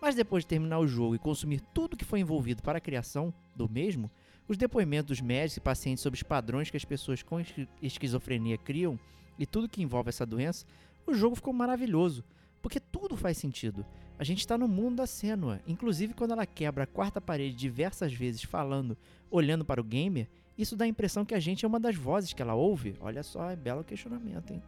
Mas 0.00 0.14
depois 0.14 0.44
de 0.44 0.48
terminar 0.48 0.78
o 0.78 0.86
jogo 0.86 1.16
e 1.16 1.18
consumir 1.18 1.60
tudo 1.74 1.96
que 1.96 2.04
foi 2.04 2.20
envolvido 2.20 2.62
para 2.62 2.78
a 2.78 2.80
criação 2.80 3.34
do 3.54 3.68
mesmo, 3.68 4.08
os 4.50 4.56
depoimentos 4.56 5.06
dos 5.06 5.20
médicos 5.20 5.58
e 5.58 5.60
pacientes 5.60 6.02
sobre 6.02 6.16
os 6.16 6.24
padrões 6.24 6.68
que 6.68 6.76
as 6.76 6.84
pessoas 6.84 7.22
com 7.22 7.38
esqui- 7.38 7.68
esquizofrenia 7.80 8.58
criam 8.58 8.98
e 9.38 9.46
tudo 9.46 9.68
que 9.68 9.80
envolve 9.80 10.08
essa 10.08 10.26
doença, 10.26 10.66
o 11.06 11.14
jogo 11.14 11.36
ficou 11.36 11.52
maravilhoso, 11.52 12.24
porque 12.60 12.80
tudo 12.80 13.16
faz 13.16 13.38
sentido. 13.38 13.86
A 14.18 14.24
gente 14.24 14.40
está 14.40 14.58
no 14.58 14.66
mundo 14.66 14.96
da 14.96 15.06
Senua, 15.06 15.60
inclusive 15.68 16.14
quando 16.14 16.32
ela 16.32 16.44
quebra 16.44 16.82
a 16.82 16.86
quarta 16.88 17.20
parede 17.20 17.54
diversas 17.54 18.12
vezes 18.12 18.42
falando, 18.42 18.98
olhando 19.30 19.64
para 19.64 19.80
o 19.80 19.84
gamer, 19.84 20.28
isso 20.58 20.74
dá 20.74 20.84
a 20.84 20.88
impressão 20.88 21.24
que 21.24 21.34
a 21.36 21.38
gente 21.38 21.64
é 21.64 21.68
uma 21.68 21.78
das 21.78 21.94
vozes 21.94 22.32
que 22.32 22.42
ela 22.42 22.54
ouve. 22.54 22.96
Olha 23.00 23.22
só, 23.22 23.50
é 23.50 23.54
belo 23.54 23.84
questionamento, 23.84 24.52
hein? 24.52 24.60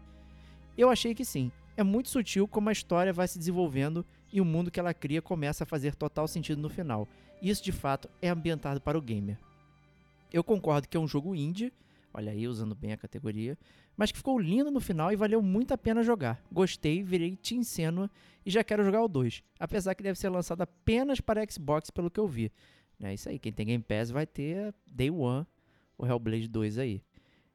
Eu 0.79 0.91
achei 0.91 1.13
que 1.13 1.25
sim. 1.25 1.51
É 1.77 1.83
muito 1.83 2.09
sutil 2.09 2.47
como 2.47 2.69
a 2.69 2.73
história 2.73 3.13
vai 3.13 3.27
se 3.27 3.37
desenvolvendo 3.37 4.07
e 4.33 4.41
o 4.41 4.45
mundo 4.45 4.71
que 4.71 4.79
ela 4.79 4.95
cria 4.95 5.21
começa 5.21 5.65
a 5.65 5.67
fazer 5.67 5.97
total 5.97 6.29
sentido 6.29 6.63
no 6.63 6.71
final. 6.71 7.09
Isso 7.43 7.65
de 7.65 7.73
fato 7.73 8.09
é 8.23 8.29
ambientado 8.29 8.81
para 8.81 8.97
o 8.97 9.03
gamer. 9.03 9.37
Eu 10.33 10.43
concordo 10.43 10.89
que 10.89 10.97
é 10.97 11.01
um 11.01 11.07
jogo 11.09 11.35
indie, 11.35 11.73
olha 12.15 12.33
aí 12.33 12.47
usando 12.49 12.75
bem 12.75 12.93
a 12.93 12.97
categoria, 12.97 13.59
mas 13.97 14.11
que 14.11 14.19
ficou 14.19 14.39
lindo 14.39 14.71
no 14.71 14.81
final 14.81 15.13
e 15.13 15.17
valeu 15.17 15.43
muito 15.43 15.73
a 15.73 15.79
pena 15.79 16.03
jogar. 16.03 16.43
Gostei, 16.51 17.03
virei 17.03 17.37
Team 17.37 17.63
Senua 17.63 18.11
e 18.45 18.51
já 18.51 18.65
quero 18.65 18.83
jogar 18.85 19.03
o 19.03 19.09
2, 19.09 19.43
apesar 19.59 19.95
que 19.95 20.03
deve 20.03 20.19
ser 20.19 20.29
lançado 20.29 20.63
apenas 20.63 21.21
para 21.21 21.45
Xbox 21.51 21.91
pelo 21.91 22.11
que 22.11 22.19
eu 22.21 22.27
vi. 22.27 22.51
É 23.03 23.13
isso 23.15 23.29
aí, 23.29 23.39
quem 23.39 23.53
tem 23.53 23.67
Game 23.67 23.83
Pass 23.83 24.11
vai 24.11 24.27
ter 24.27 24.75
Day 24.91 25.11
One 25.11 25.47
o 25.99 26.07
Hellblade 26.07 26.49
2 26.49 26.79
aí. 26.79 27.03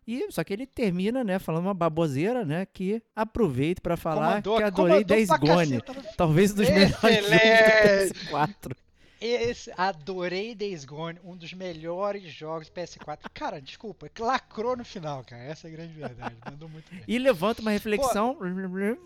E 0.05 0.31
só 0.31 0.41
que 0.43 0.53
ele 0.53 0.65
termina, 0.65 1.21
né, 1.23 1.37
falando 1.37 1.65
uma 1.65 1.73
baboseira, 1.73 2.45
né, 2.45 2.65
que 2.65 3.01
aproveito 3.15 3.81
pra 3.81 3.97
falar 3.97 4.41
Comandou- 4.41 4.57
que 4.57 4.63
adorei 4.63 5.03
Days 5.03 5.27
Gone, 5.29 5.81
caceta 5.81 5.93
no- 5.93 6.03
talvez 6.15 6.51
um 6.51 6.55
dos 6.55 6.69
melhores 6.69 6.91
jogos 6.95 7.11
Excelente! 7.11 8.13
do 8.13 8.29
PS4. 8.29 8.77
Esse, 9.19 9.71
adorei 9.77 10.53
Days 10.53 10.85
Gone, 10.85 11.19
um 11.23 11.35
dos 11.35 11.53
melhores 11.53 12.23
jogos 12.31 12.69
do 12.69 12.73
PS4. 12.73 13.19
Cara, 13.33 13.61
desculpa, 13.61 14.09
lacrou 14.19 14.75
no 14.75 14.85
final, 14.85 15.23
cara. 15.23 15.43
Essa 15.43 15.67
é 15.67 15.71
a 15.71 15.73
grande 15.73 15.93
verdade. 15.93 16.35
Mandou 16.45 16.69
muito 16.69 16.89
bem. 16.89 17.03
E 17.07 17.17
levanta 17.17 17.61
uma 17.61 17.71
reflexão, 17.71 18.37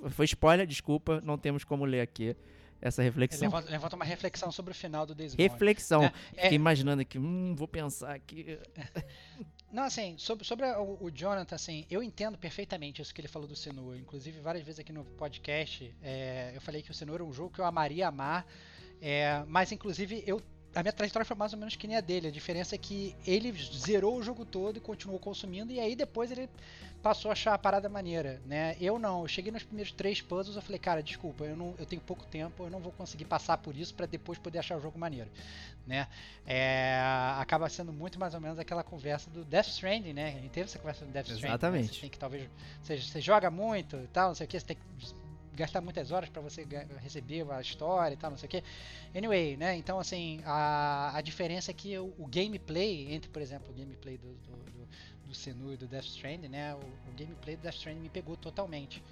foi 0.09 0.26
spoiler, 0.26 0.68
desculpa, 0.68 1.22
não 1.22 1.38
temos 1.38 1.64
como 1.64 1.86
ler 1.86 2.01
aqui 2.01 2.36
essa 2.82 3.03
reflexão. 3.03 3.47
Levanta, 3.47 3.72
levanta 3.72 3.95
uma 3.95 4.05
reflexão 4.05 4.51
sobre 4.51 4.72
o 4.72 4.76
final 4.76 5.05
do 5.05 5.14
Days 5.14 5.36
Gone. 5.36 5.47
Reflexão. 5.47 6.03
É, 6.03 6.09
Fiquei 6.09 6.49
é, 6.49 6.53
imaginando 6.53 7.01
aqui, 7.01 7.20
hum, 7.20 7.53
vou 7.55 7.68
pensar 7.68 8.16
aqui. 8.16 8.57
Não, 9.72 9.84
assim, 9.84 10.18
sobre, 10.18 10.43
sobre 10.43 10.66
o, 10.66 10.97
o 10.99 11.09
Jonathan, 11.09 11.55
assim, 11.55 11.86
eu 11.89 12.03
entendo 12.03 12.38
perfeitamente 12.38 13.01
isso 13.01 13.14
que 13.14 13.22
ele 13.22 13.28
falou 13.28 13.47
do 13.47 13.55
Senua. 13.55 13.97
Inclusive, 13.97 14.39
várias 14.41 14.66
vezes 14.66 14.80
aqui 14.80 14.91
no 14.91 15.05
podcast, 15.05 15.95
é, 16.01 16.51
eu 16.53 16.59
falei 16.59 16.82
que 16.82 16.91
o 16.91 16.93
Senua 16.93 17.16
era 17.16 17.24
um 17.24 17.32
jogo 17.32 17.51
que 17.51 17.62
eu 17.62 17.66
amaria 17.66 18.07
amar, 18.07 18.45
é, 19.02 19.43
mas 19.47 19.72
inclusive 19.72 20.24
eu 20.28 20.41
a 20.74 20.82
minha 20.82 20.93
trajetória 20.93 21.26
foi 21.26 21.36
mais 21.36 21.52
ou 21.54 21.60
menos 21.60 21.76
que 21.76 21.88
nem 21.88 21.97
a 21.97 22.02
dele. 22.02 22.28
A 22.28 22.32
diferença 22.32 22.76
é 22.76 22.78
que 22.78 23.16
ele 23.28 23.52
zerou 23.52 24.16
o 24.16 24.24
jogo 24.24 24.45
todo 24.45 24.78
e 24.78 24.80
continuou 24.80 25.20
consumindo, 25.20 25.72
e 25.74 25.80
aí 25.80 25.95
depois 25.95 26.32
ele 26.32 26.49
passou 27.04 27.30
a 27.30 27.34
achar 27.34 27.54
a 27.54 27.58
parada 27.58 27.89
maneira, 27.89 28.41
né? 28.45 28.78
Eu 28.80 28.97
não, 28.99 29.24
eu 29.24 29.28
cheguei 29.28 29.52
nos 29.52 29.64
primeiros 29.64 29.91
três 29.91 30.22
puzzles, 30.22 30.56
eu 30.56 30.62
falei, 30.62 30.80
cara, 30.80 31.02
desculpa, 31.02 31.43
eu, 31.43 31.58
não, 31.58 31.74
eu 31.78 31.86
tenho 31.86 32.02
pouco 32.02 32.26
tempo, 32.26 32.64
eu 32.64 32.70
não 32.70 32.80
vou 32.80 32.91
conseguir 32.91 33.26
passar 33.26 33.58
por 33.58 33.76
isso 33.76 33.93
para 33.93 34.06
depois 34.06 34.38
poder 34.38 34.60
achar 34.60 34.78
o 34.78 34.82
jogo 34.82 34.97
maneiro, 34.97 35.30
né? 35.86 36.08
É, 36.45 37.02
acaba 37.38 37.68
sendo 37.68 37.91
muito 37.91 38.20
mais 38.20 38.34
ou 38.34 38.39
menos 38.39 38.60
aquela 38.60 38.84
conversa 38.84 39.30
do 39.30 39.43
Death 39.43 39.68
Stranding, 39.68 40.14
né? 40.14 40.36
A 40.38 40.41
gente 40.41 40.52
teve 40.52 40.66
essa 40.66 40.80
conversa 40.80 41.04
do 41.04 41.12
Death 41.12 41.26
Stranding. 41.26 41.47
né? 41.47 41.49
Exatamente. 41.49 41.95
Você 41.95 42.02
tem 42.02 42.10
que 42.10 42.20
talvez, 42.20 42.49
você, 42.82 42.97
você 42.97 43.20
joga 43.20 43.52
muito 43.52 43.97
e 43.97 44.08
tal, 44.08 44.30
não 44.30 44.36
sei 44.36 44.45
o 44.45 44.47
que, 44.47 44.60
você 44.60 44.66
tem 44.68 44.78
que 44.78 45.20
gastar 45.54 45.82
muitas 45.82 46.12
horas 46.12 46.30
para 46.30 46.41
você 46.41 46.66
receber 47.02 47.49
a 47.52 47.62
história 47.62 48.14
e 48.14 48.18
tal, 48.18 48.32
não 48.32 48.38
sei 48.38 48.47
o 48.47 48.49
que. 48.49 48.64
Anyway, 49.16 49.58
né? 49.58 49.76
Então, 49.76 49.99
assim, 49.99 50.41
a, 50.45 51.16
a 51.16 51.22
diferença 51.22 51.72
é 51.72 51.74
que 51.74 51.97
o, 51.97 52.14
o 52.18 52.28
gameplay, 52.28 53.14
entre, 53.14 53.30
por 53.30 53.41
exemplo, 53.41 53.72
o 53.72 53.74
gameplay 53.74 54.18
do, 54.18 54.28
do, 54.28 54.72
do, 54.72 54.88
do 55.28 55.36
Senu 55.36 55.74
e 55.74 55.78
do 55.78 55.88
Death 55.88 56.06
Stranding, 56.06 56.47
né? 56.47 56.76
O, 56.76 56.80
o 56.80 57.14
gameplay 57.18 57.56
do 57.56 57.62
Death 57.62 57.76
Stranding 57.76 58.02
me 58.02 58.10
pegou 58.10 58.36
totalmente. 58.38 59.04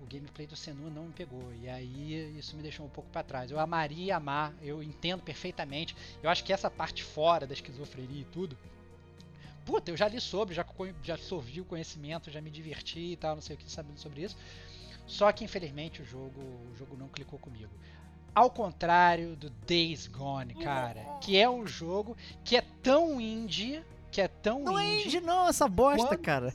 O 0.00 0.06
gameplay 0.06 0.46
do 0.46 0.56
Senu 0.56 0.90
não 0.90 1.04
me 1.04 1.12
pegou. 1.12 1.52
E 1.62 1.68
aí 1.68 2.36
isso 2.38 2.56
me 2.56 2.62
deixou 2.62 2.84
um 2.84 2.88
pouco 2.88 3.08
para 3.10 3.22
trás. 3.22 3.50
Eu 3.50 3.60
amaria 3.60 4.16
amar, 4.16 4.52
eu 4.60 4.82
entendo 4.82 5.22
perfeitamente. 5.22 5.94
Eu 6.22 6.28
acho 6.28 6.42
que 6.42 6.52
essa 6.52 6.70
parte 6.70 7.04
fora 7.04 7.46
da 7.46 7.54
esquizofrenia 7.54 8.22
e 8.22 8.24
tudo. 8.24 8.58
Puta, 9.64 9.92
eu 9.92 9.96
já 9.96 10.08
li 10.08 10.20
sobre, 10.20 10.54
já, 10.54 10.66
já 11.04 11.14
absorvi 11.14 11.60
o 11.60 11.64
conhecimento, 11.64 12.30
já 12.30 12.40
me 12.40 12.50
diverti 12.50 13.12
e 13.12 13.16
tal, 13.16 13.36
não 13.36 13.42
sei 13.42 13.54
o 13.54 13.58
que, 13.58 13.70
sabendo 13.70 13.98
sobre 13.98 14.22
isso. 14.22 14.36
Só 15.06 15.30
que 15.32 15.44
infelizmente 15.44 16.00
o 16.02 16.04
jogo, 16.04 16.40
o 16.70 16.74
jogo 16.76 16.96
não 16.96 17.08
clicou 17.08 17.38
comigo. 17.38 17.70
Ao 18.34 18.48
contrário 18.50 19.36
do 19.36 19.50
Days 19.50 20.06
Gone, 20.06 20.54
cara, 20.54 21.02
que 21.20 21.36
é 21.36 21.48
um 21.50 21.66
jogo 21.66 22.16
que 22.42 22.56
é 22.56 22.62
tão 22.82 23.20
indie, 23.20 23.82
que 24.10 24.20
é 24.22 24.28
tão 24.28 24.60
Não 24.60 24.78
é 24.78 24.86
indie, 24.94 25.08
indie 25.08 25.20
não, 25.20 25.48
essa 25.48 25.68
bosta, 25.68 26.06
Quando- 26.08 26.18
cara. 26.20 26.54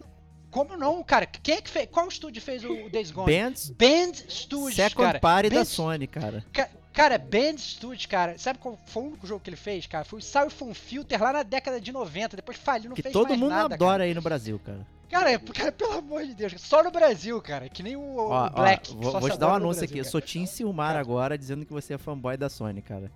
como 0.49 0.75
não, 0.75 1.03
cara? 1.03 1.27
Quem 1.27 1.55
é 1.55 1.61
que 1.61 1.69
fez? 1.69 1.87
Qual 1.91 2.07
estúdio 2.07 2.41
fez 2.41 2.63
o 2.63 2.89
Days 2.89 3.11
Gone? 3.11 3.31
Bands, 3.31 3.69
Band 3.69 4.13
Studios, 4.27 4.73
Second 4.75 5.03
cara. 5.05 5.19
Party 5.19 5.49
da 5.51 5.55
Band- 5.57 5.65
Sony, 5.65 6.07
cara. 6.07 6.45
Ca- 6.51 6.69
Cara, 6.93 7.19
Band 7.19 7.59
Studios, 7.59 8.07
cara, 8.07 8.39
sabe 8.39 8.57
qual 8.57 8.75
foi 8.87 9.03
o 9.03 9.05
único 9.09 9.27
jogo 9.27 9.39
que 9.39 9.51
ele 9.51 9.55
fez, 9.55 9.85
cara? 9.85 10.03
Foi 10.03 10.17
o 10.17 10.21
Siphon 10.21 10.73
Filter 10.73 11.21
lá 11.21 11.31
na 11.31 11.43
década 11.43 11.79
de 11.79 11.91
90, 11.91 12.35
depois 12.35 12.57
faliu, 12.57 12.89
não 12.89 12.95
Que 12.95 13.03
fez 13.03 13.13
todo 13.13 13.27
mais 13.27 13.39
mundo 13.39 13.49
nada, 13.51 13.75
adora 13.75 13.91
cara. 13.99 14.03
aí 14.05 14.15
no 14.15 14.21
Brasil, 14.23 14.59
cara. 14.65 14.83
Cara, 15.09 15.31
é- 15.31 15.37
cara, 15.39 15.71
pelo 15.71 15.93
amor 15.93 16.25
de 16.25 16.35
Deus, 16.35 16.53
só 16.57 16.83
no 16.83 16.91
Brasil, 16.91 17.41
cara, 17.41 17.69
que 17.69 17.81
nem 17.81 17.95
o, 17.95 18.01
o 18.01 18.17
Ó, 18.29 18.45
ó, 18.45 18.49
Black. 18.49 18.89
que 18.93 18.95
vou, 19.01 19.19
vou 19.19 19.29
te 19.29 19.37
dar 19.37 19.47
um 19.47 19.53
anúncio 19.55 19.79
Brasil, 19.79 19.85
aqui. 19.85 19.99
Eu 19.99 20.03
cara. 20.03 20.11
sou 20.11 20.21
Tim 20.21 20.45
Silmar 20.45 20.89
Cara. 20.89 20.99
agora, 20.99 21.37
dizendo 21.37 21.65
que 21.65 21.71
você 21.71 21.93
é 21.93 21.97
fanboy 21.97 22.35
da 22.35 22.49
Sony, 22.49 22.81
cara. 22.81 23.11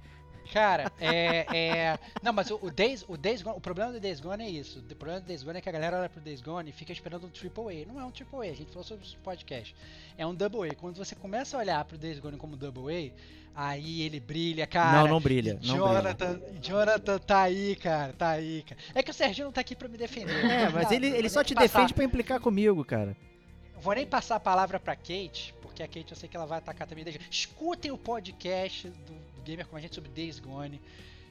Cara, 0.52 0.92
é, 1.00 1.46
é- 1.58 2.00
Não, 2.22 2.34
mas 2.34 2.52
o, 2.52 2.60
o 2.62 2.70
Days, 2.70 3.06
o 3.08 3.16
Days 3.16 3.42
Gone, 3.42 3.58
o 3.58 3.62
problema 3.62 3.92
do 3.94 4.00
Days 4.00 4.20
Gone 4.20 4.44
é 4.44 4.50
isso. 4.50 4.80
O 4.80 4.96
problema 4.96 5.22
do 5.22 5.26
Days 5.28 5.44
Gone 5.44 5.58
é 5.58 5.62
que 5.62 5.70
a 5.70 5.72
galera 5.72 5.98
olha 6.00 6.10
pro 6.10 6.20
Days 6.22 6.42
Gone 6.42 6.70
e 6.70 6.74
fica 6.74 6.92
esperando 6.92 7.26
um 7.26 7.30
Triple 7.30 7.84
A. 7.84 7.86
Não 7.94 8.00
é 8.00 8.06
um 8.06 8.12
Triple 8.12 8.40
A, 8.48 8.52
a 8.52 8.56
gente 8.56 8.70
falou 8.70 8.84
sobre 8.84 9.06
os 9.06 9.16
podcast. 9.16 9.74
É 10.18 10.28
um 10.28 10.36
Double 10.36 10.70
A. 10.70 10.76
Quando 10.76 10.98
você 10.98 11.16
começa 11.16 11.56
a 11.56 11.60
olhar 11.62 11.84
pro 11.86 11.98
Days 11.98 12.20
Gone 12.20 12.38
como 12.38 12.56
Double 12.58 13.14
A, 13.56 13.64
aí 13.68 14.02
ele 14.02 14.20
brilha, 14.20 14.68
cara. 14.68 15.00
não, 15.02 15.08
não 15.08 15.20
brilha. 15.22 15.54
Não 15.54 15.60
brilha. 15.62 15.78
Jonathan, 15.78 16.42
e 16.54 16.60
Jonathan 16.60 17.20
tá 17.20 17.42
aí, 17.42 17.76
cara, 17.78 18.14
tá 18.14 18.30
aí, 18.32 18.64
cara. 18.64 18.82
É 18.94 19.02
que 19.02 19.12
o 19.12 19.14
Serginho 19.14 19.46
não 19.46 19.52
tá 19.54 19.62
aqui 19.62 19.76
pra 19.76 19.88
me 19.88 19.98
defender. 19.98 20.46
É, 20.46 20.70
mas 20.70 20.92
ele, 20.92 21.10
não 21.10 21.18
ele 21.18 21.30
só 21.30 21.44
te 21.44 21.54
passar- 21.54 21.68
defende 21.68 21.94
pra 21.94 22.04
implicar 22.04 22.40
comigo, 22.40 22.84
cara. 22.84 23.16
Vou 23.80 23.96
nem 23.96 24.06
passar 24.06 24.36
a 24.36 24.40
palavra 24.40 24.80
pra 24.80 24.96
Kate, 24.96 25.56
porque 25.62 25.82
a 25.82 25.88
Kate 25.88 26.12
eu 26.12 26.16
sei 26.16 26.30
que 26.30 26.38
ela 26.38 26.46
vai 26.46 26.60
atacar 26.60 26.88
também. 26.88 27.04
Escutem 27.32 27.90
o 27.92 27.98
podcast 27.98 28.88
do 28.90 29.31
Gamer 29.44 29.68
com 29.68 29.76
a 29.76 29.80
gente 29.80 29.96
sobre 29.96 30.10
Days 30.12 30.40
Gone. 30.40 30.80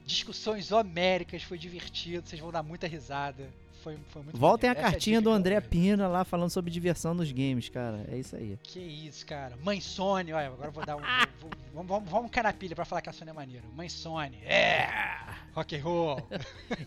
Discussões 0.06 0.72
homéricas, 0.72 1.42
foi 1.42 1.58
divertido, 1.58 2.26
vocês 2.26 2.40
vão 2.40 2.50
dar 2.50 2.62
muita 2.62 2.86
risada. 2.86 3.48
Foi, 3.82 3.96
foi 4.10 4.22
muito 4.22 4.36
Voltem 4.38 4.68
a 4.68 4.72
maneiro. 4.74 4.88
É 4.88 4.92
cartinha 4.92 5.18
dica 5.20 5.22
do 5.22 5.30
que 5.30 5.34
eu 5.34 5.38
André. 5.38 5.60
Pina 5.62 6.06
lá 6.06 6.22
falando 6.22 6.50
sobre 6.50 6.70
diversão 6.70 7.14
nos 7.14 7.32
games, 7.32 7.70
cara. 7.70 8.04
É 8.12 8.18
isso 8.18 8.36
aí. 8.36 8.58
Que 8.62 8.78
isso, 8.78 9.24
cara. 9.24 9.56
Mãe 9.62 9.80
Sony, 9.80 10.32
olha, 10.34 10.48
agora 10.48 10.68
eu 10.68 10.72
vou 10.72 10.84
dar 10.84 10.96
um. 10.96 11.00
vou- 11.40 11.50
vamos, 11.72 11.88
vamos, 11.88 12.10
vamos 12.10 12.30
cair 12.30 12.42
na 12.42 12.52
pilha 12.52 12.76
pra 12.76 12.84
falar 12.84 13.00
que 13.00 13.08
a 13.08 13.12
Sony 13.12 13.30
é 13.30 13.32
maneiro. 13.32 13.64
Mãe 13.74 13.88
Sony, 13.88 14.36
é! 14.44 14.86
Rock 15.54 15.76
and 15.76 15.82
roll. 15.82 16.28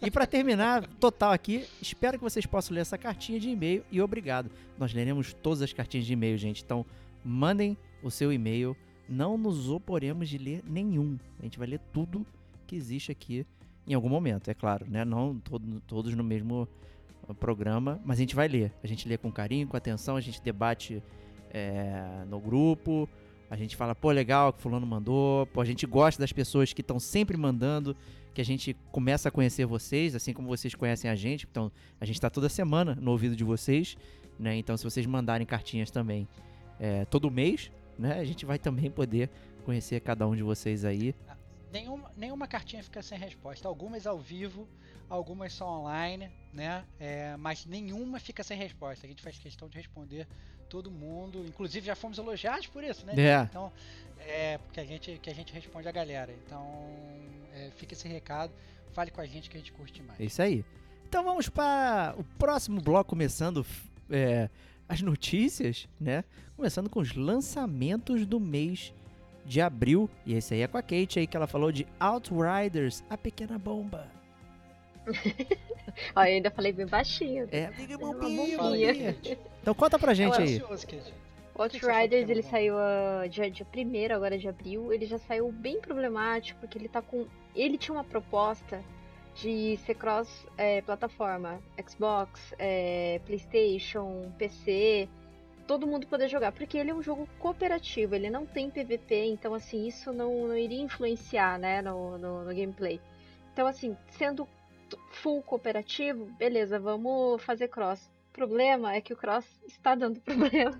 E 0.03 0.11
pra 0.11 0.27
terminar, 0.27 0.85
total 0.99 1.31
aqui, 1.31 1.65
espero 1.81 2.17
que 2.19 2.23
vocês 2.23 2.45
possam 2.45 2.75
ler 2.75 2.81
essa 2.81 2.97
cartinha 2.97 3.39
de 3.39 3.49
e-mail 3.49 3.83
e 3.91 3.99
obrigado. 3.99 4.51
Nós 4.77 4.93
leremos 4.93 5.33
todas 5.33 5.63
as 5.63 5.73
cartinhas 5.73 6.05
de 6.05 6.13
e-mail, 6.13 6.37
gente. 6.37 6.61
Então, 6.63 6.85
mandem 7.25 7.75
o 8.03 8.11
seu 8.11 8.31
e-mail. 8.31 8.77
Não 9.07 9.37
nos 9.37 9.69
oporemos 9.69 10.29
de 10.29 10.37
ler 10.37 10.63
nenhum. 10.65 11.17
A 11.39 11.43
gente 11.43 11.57
vai 11.57 11.67
ler 11.67 11.79
tudo 11.91 12.25
que 12.65 12.75
existe 12.75 13.11
aqui 13.11 13.45
em 13.85 13.93
algum 13.93 14.09
momento, 14.09 14.49
é 14.49 14.53
claro, 14.53 14.85
né? 14.89 15.03
Não 15.03 15.37
todo- 15.39 15.81
todos 15.81 16.15
no 16.15 16.23
mesmo 16.23 16.67
uh, 17.27 17.33
programa, 17.33 17.99
mas 18.05 18.17
a 18.17 18.21
gente 18.21 18.35
vai 18.35 18.47
ler. 18.47 18.71
A 18.81 18.87
gente 18.87 19.07
lê 19.07 19.17
com 19.17 19.31
carinho, 19.31 19.67
com 19.67 19.75
atenção, 19.75 20.15
a 20.15 20.21
gente 20.21 20.41
debate 20.41 21.03
é, 21.51 22.23
no 22.29 22.39
grupo. 22.39 23.09
A 23.49 23.57
gente 23.57 23.75
fala, 23.75 23.93
pô, 23.93 24.09
legal 24.09 24.53
que 24.53 24.61
fulano 24.61 24.87
mandou. 24.87 25.45
Pô, 25.47 25.61
a 25.61 25.65
gente 25.65 25.85
gosta 25.85 26.19
das 26.19 26.31
pessoas 26.31 26.73
que 26.73 26.81
estão 26.81 26.99
sempre 26.99 27.37
mandando 27.37 27.95
que 28.33 28.41
a 28.41 28.45
gente 28.45 28.75
começa 28.91 29.29
a 29.29 29.31
conhecer 29.31 29.65
vocês, 29.65 30.15
assim 30.15 30.33
como 30.33 30.47
vocês 30.47 30.73
conhecem 30.73 31.11
a 31.11 31.13
gente. 31.15 31.45
Então, 31.49 31.71
a 32.01 32.05
gente 32.05 32.15
está 32.15 32.31
toda 32.31 32.49
semana 32.49 32.97
no 32.99 33.11
ouvido 33.11 33.35
de 33.35 33.43
vocês, 33.43 33.95
né? 34.39 34.55
Então, 34.55 34.75
se 34.75 34.83
vocês 34.83 35.05
mandarem 35.05 35.45
cartinhas 35.45 35.91
também 35.91 36.27
é, 36.79 37.05
todo 37.05 37.29
mês, 37.29 37.71
né? 37.97 38.19
A 38.19 38.23
gente 38.23 38.45
vai 38.45 38.57
também 38.57 38.89
poder 38.89 39.29
conhecer 39.65 39.99
cada 40.01 40.27
um 40.27 40.35
de 40.35 40.43
vocês 40.43 40.85
aí. 40.85 41.15
Nenhuma, 41.71 42.11
nenhuma 42.15 42.47
cartinha 42.47 42.83
fica 42.83 43.01
sem 43.01 43.17
resposta. 43.17 43.67
Algumas 43.67 44.05
ao 44.05 44.19
vivo, 44.19 44.67
algumas 45.09 45.53
só 45.53 45.79
online, 45.79 46.29
né? 46.53 46.83
É, 46.99 47.35
mas 47.37 47.65
nenhuma 47.65 48.19
fica 48.19 48.43
sem 48.43 48.57
resposta. 48.57 49.05
A 49.05 49.09
gente 49.09 49.21
faz 49.21 49.39
questão 49.39 49.67
de 49.67 49.77
responder 49.77 50.27
todo 50.69 50.91
mundo. 50.91 51.43
Inclusive 51.47 51.85
já 51.85 51.95
fomos 51.95 52.17
elogiados 52.17 52.67
por 52.67 52.83
isso, 52.83 53.05
né? 53.05 53.13
É. 53.17 53.41
Então, 53.43 53.71
é 54.19 54.57
porque 54.59 54.79
a 54.79 54.85
gente, 54.85 55.19
que 55.19 55.29
a 55.29 55.33
gente 55.33 55.51
responde 55.53 55.87
a 55.87 55.91
galera. 55.91 56.33
Então, 56.45 56.65
é, 57.55 57.71
fica 57.75 57.93
esse 57.93 58.07
recado. 58.07 58.53
Fale 58.91 59.09
com 59.09 59.21
a 59.21 59.25
gente 59.25 59.49
que 59.49 59.57
a 59.57 59.59
gente 59.59 59.71
curte 59.71 60.01
mais. 60.03 60.19
É 60.19 60.25
isso 60.25 60.41
aí. 60.41 60.63
Então, 61.07 61.23
vamos 61.23 61.49
para 61.49 62.13
o 62.17 62.23
próximo 62.23 62.81
bloco, 62.81 63.09
começando 63.09 63.65
é, 64.09 64.49
as 64.87 65.01
notícias, 65.01 65.87
né? 65.99 66.23
Começando 66.63 66.89
com 66.89 67.01
os 67.01 67.13
lançamentos 67.13 68.25
do 68.25 68.39
mês 68.39 68.93
de 69.43 69.59
abril. 69.59 70.09
E 70.25 70.33
esse 70.33 70.53
aí 70.53 70.61
é 70.61 70.67
com 70.69 70.77
a 70.77 70.81
Kate 70.81 71.19
aí, 71.19 71.27
que 71.27 71.35
ela 71.35 71.45
falou 71.45 71.73
de 71.73 71.85
Outriders, 71.99 73.03
a 73.09 73.17
pequena 73.17 73.59
bomba. 73.59 74.07
Ó, 76.15 76.21
eu 76.21 76.35
ainda 76.35 76.49
falei 76.49 76.71
bem 76.71 76.85
baixinho. 76.85 77.49
É, 77.51 77.67
pequena 77.67 77.97
bombinha. 77.97 78.57
bombinha. 78.57 78.93
bombinha. 78.93 79.17
Então 79.61 79.73
conta 79.75 79.99
pra 79.99 80.13
gente 80.13 80.37
Eu 80.37 80.41
aí. 80.41 80.55
ansioso, 80.55 80.87
Kate. 80.87 81.13
Outriders, 81.53 82.29
ele 82.29 82.43
saiu 82.43 82.77
ah, 82.77 83.27
dia, 83.29 83.51
dia 83.51 83.67
1 83.75 84.15
agora 84.15 84.37
de 84.37 84.47
abril. 84.47 84.93
Ele 84.93 85.05
já 85.05 85.17
saiu 85.17 85.51
bem 85.51 85.81
problemático, 85.81 86.61
porque 86.61 86.77
ele 86.77 86.87
tá 86.87 87.01
com. 87.01 87.25
Ele 87.53 87.77
tinha 87.77 87.93
uma 87.93 88.05
proposta 88.05 88.81
de 89.35 89.75
ser 89.85 89.95
cross 89.95 90.29
é, 90.57 90.81
plataforma. 90.81 91.59
Xbox, 91.85 92.53
é, 92.57 93.19
Playstation, 93.25 94.31
PC. 94.37 95.09
Todo 95.67 95.87
mundo 95.87 96.07
poder 96.07 96.27
jogar. 96.27 96.51
Porque 96.51 96.77
ele 96.77 96.91
é 96.91 96.93
um 96.93 97.01
jogo 97.01 97.27
cooperativo, 97.39 98.15
ele 98.15 98.29
não 98.29 98.45
tem 98.45 98.69
PVP, 98.69 99.25
então 99.25 99.53
assim, 99.53 99.87
isso 99.87 100.11
não, 100.11 100.47
não 100.47 100.57
iria 100.57 100.81
influenciar 100.81 101.57
né, 101.57 101.81
no, 101.81 102.17
no, 102.17 102.43
no 102.43 102.55
gameplay. 102.55 102.99
Então, 103.53 103.67
assim, 103.67 103.95
sendo 104.09 104.47
full 105.11 105.41
cooperativo, 105.43 106.25
beleza, 106.37 106.79
vamos 106.79 107.41
fazer 107.43 107.67
cross. 107.67 108.11
O 108.29 108.33
problema 108.33 108.95
é 108.95 109.01
que 109.01 109.13
o 109.13 109.17
cross 109.17 109.45
está 109.67 109.93
dando 109.93 110.19
problema 110.21 110.79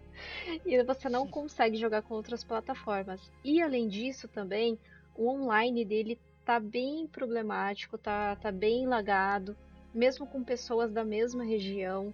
e 0.66 0.84
você 0.84 1.08
não 1.08 1.28
consegue 1.28 1.78
jogar 1.78 2.02
com 2.02 2.16
outras 2.16 2.44
plataformas. 2.44 3.32
E 3.44 3.62
além 3.62 3.88
disso 3.88 4.28
também, 4.28 4.78
o 5.16 5.30
online 5.30 5.86
dele 5.86 6.20
tá 6.44 6.60
bem 6.60 7.08
problemático, 7.08 7.98
tá, 7.98 8.36
tá 8.36 8.52
bem 8.52 8.88
lagado, 8.88 9.56
mesmo 9.94 10.26
com 10.26 10.44
pessoas 10.44 10.92
da 10.92 11.06
mesma 11.06 11.44
região. 11.44 12.14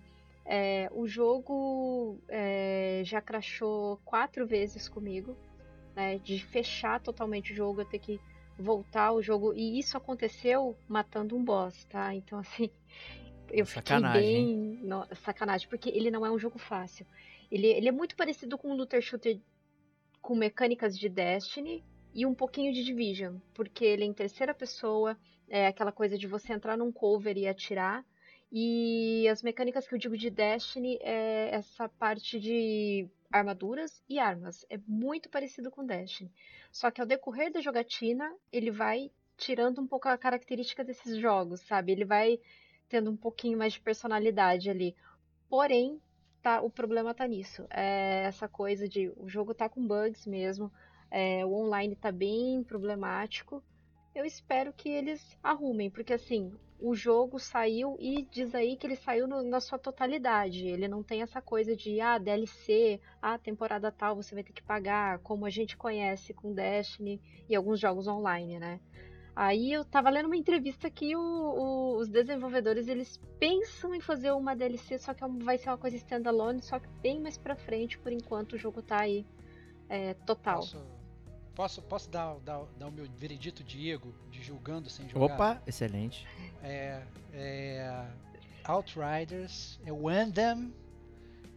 É, 0.49 0.89
o 0.93 1.07
jogo 1.07 2.19
é, 2.27 3.03
já 3.05 3.21
crashou 3.21 3.97
quatro 4.03 4.47
vezes 4.47 4.89
comigo, 4.89 5.37
né, 5.95 6.17
de 6.19 6.39
fechar 6.43 6.99
totalmente 7.01 7.53
o 7.53 7.55
jogo, 7.55 7.81
eu 7.81 7.85
ter 7.85 7.99
que 7.99 8.19
voltar 8.57 9.11
o 9.13 9.21
jogo. 9.21 9.53
E 9.55 9.79
isso 9.79 9.97
aconteceu 9.97 10.75
matando 10.87 11.37
um 11.37 11.43
boss, 11.45 11.85
tá? 11.85 12.15
Então, 12.15 12.39
assim, 12.39 12.71
eu 13.51 13.65
Sacanagem, 13.65 13.67
fiquei 13.67 14.03
bem. 14.11 14.79
no- 14.83 15.07
sacanagem, 15.15 15.69
porque 15.69 15.89
ele 15.89 16.11
não 16.11 16.25
é 16.25 16.31
um 16.31 16.39
jogo 16.39 16.59
fácil. 16.59 17.05
Ele, 17.51 17.67
ele 17.67 17.89
é 17.89 17.91
muito 17.91 18.15
parecido 18.15 18.57
com 18.57 18.71
um 18.71 18.75
looter 18.75 19.01
shooter 19.01 19.39
com 20.21 20.35
mecânicas 20.35 20.97
de 20.97 21.09
Destiny 21.09 21.83
e 22.13 22.25
um 22.25 22.33
pouquinho 22.35 22.73
de 22.73 22.83
Division, 22.83 23.37
porque 23.53 23.85
ele 23.85 24.03
é 24.03 24.07
em 24.07 24.13
terceira 24.13 24.53
pessoa, 24.53 25.17
é 25.47 25.67
aquela 25.67 25.91
coisa 25.91 26.17
de 26.17 26.27
você 26.27 26.53
entrar 26.53 26.77
num 26.77 26.91
cover 26.91 27.37
e 27.37 27.47
atirar. 27.47 28.05
E 28.51 29.27
as 29.27 29.43
mecânicas 29.43 29.87
que 29.87 29.93
eu 29.93 29.99
digo 29.99 30.17
de 30.17 30.29
Destiny 30.29 30.97
é 31.01 31.49
essa 31.53 31.87
parte 31.87 32.39
de 32.39 33.07
armaduras 33.31 34.03
e 34.09 34.17
armas. 34.17 34.65
É 34.69 34.79
muito 34.87 35.29
parecido 35.29 35.69
com 35.69 35.85
Destiny. 35.85 36.31
Só 36.71 36.89
que 36.89 36.99
ao 36.99 37.07
decorrer 37.07 37.51
da 37.51 37.61
jogatina, 37.61 38.35
ele 38.51 38.71
vai 38.71 39.11
tirando 39.37 39.79
um 39.79 39.87
pouco 39.87 40.07
a 40.09 40.17
característica 40.17 40.83
desses 40.83 41.17
jogos, 41.17 41.61
sabe? 41.61 41.91
Ele 41.91 42.05
vai 42.05 42.39
tendo 42.89 43.11
um 43.11 43.17
pouquinho 43.17 43.57
mais 43.57 43.73
de 43.73 43.81
personalidade 43.81 44.69
ali. 44.69 44.95
Porém, 45.47 46.01
tá, 46.41 46.61
o 46.61 46.69
problema 46.69 47.13
tá 47.13 47.27
nisso. 47.27 47.65
É 47.69 48.23
essa 48.23 48.47
coisa 48.47 48.89
de 48.89 49.09
o 49.15 49.27
jogo 49.27 49.53
tá 49.53 49.69
com 49.69 49.85
bugs 49.85 50.25
mesmo, 50.25 50.71
é, 51.11 51.45
o 51.45 51.53
online 51.53 51.95
tá 51.95 52.11
bem 52.11 52.63
problemático. 52.63 53.63
Eu 54.13 54.25
espero 54.25 54.73
que 54.73 54.89
eles 54.89 55.37
arrumem, 55.41 55.89
porque 55.89 56.13
assim, 56.13 56.51
o 56.79 56.95
jogo 56.95 57.39
saiu 57.39 57.97
e 57.99 58.23
diz 58.31 58.55
aí 58.55 58.77
que 58.77 58.87
ele 58.87 58.95
saiu 58.95 59.27
no- 59.27 59.43
na 59.43 59.59
sua 59.59 59.77
totalidade. 59.77 60.65
Ele 60.65 60.87
não 60.87 61.03
tem 61.03 61.21
essa 61.21 61.41
coisa 61.41 61.75
de 61.75 61.99
ah, 61.99 62.17
DLC, 62.17 62.99
ah, 63.21 63.37
temporada 63.37 63.91
tal 63.91 64.15
você 64.15 64.33
vai 64.33 64.43
ter 64.43 64.53
que 64.53 64.63
pagar, 64.63 65.19
como 65.19 65.45
a 65.45 65.49
gente 65.49 65.75
conhece 65.77 66.33
com 66.33 66.53
Destiny 66.53 67.21
e 67.49 67.55
alguns 67.55 67.79
jogos 67.79 68.07
online, 68.07 68.59
né? 68.59 68.79
Aí 69.35 69.71
eu 69.71 69.85
tava 69.85 70.09
lendo 70.09 70.25
uma 70.25 70.35
entrevista 70.35 70.89
que 70.89 71.15
o- 71.15 71.19
o- 71.21 71.97
os 71.97 72.09
desenvolvedores 72.09 72.87
eles 72.89 73.17
pensam 73.39 73.93
em 73.95 74.01
fazer 74.01 74.31
uma 74.31 74.55
DLC, 74.55 74.97
só 74.97 75.13
que 75.13 75.23
é 75.23 75.27
vai 75.27 75.57
ser 75.57 75.69
uma 75.69 75.77
coisa 75.77 75.95
standalone, 75.95 76.61
só 76.61 76.77
que 76.79 76.89
bem 77.01 77.21
mais 77.21 77.37
pra 77.37 77.55
frente, 77.55 77.97
por 77.99 78.11
enquanto 78.11 78.53
o 78.53 78.57
jogo 78.57 78.81
tá 78.81 79.01
aí 79.01 79.25
é, 79.87 80.13
total. 80.13 80.57
Posso, 80.59 80.85
posso, 81.59 81.81
posso 81.81 82.09
dar, 82.09 82.35
dar, 82.45 82.61
dar 82.77 82.87
o 82.87 82.91
meu 82.91 83.05
veredito 83.17 83.65
Diego 83.65 84.15
de 84.31 84.41
julgando 84.41 84.89
sem 84.89 85.09
jogar? 85.09 85.35
Opa, 85.35 85.61
excelente. 85.67 86.25
É, 86.63 87.01
é, 87.33 88.05
Outriders 88.63 89.77
é 89.85 89.91
o 89.91 90.07
Anthem 90.07 90.73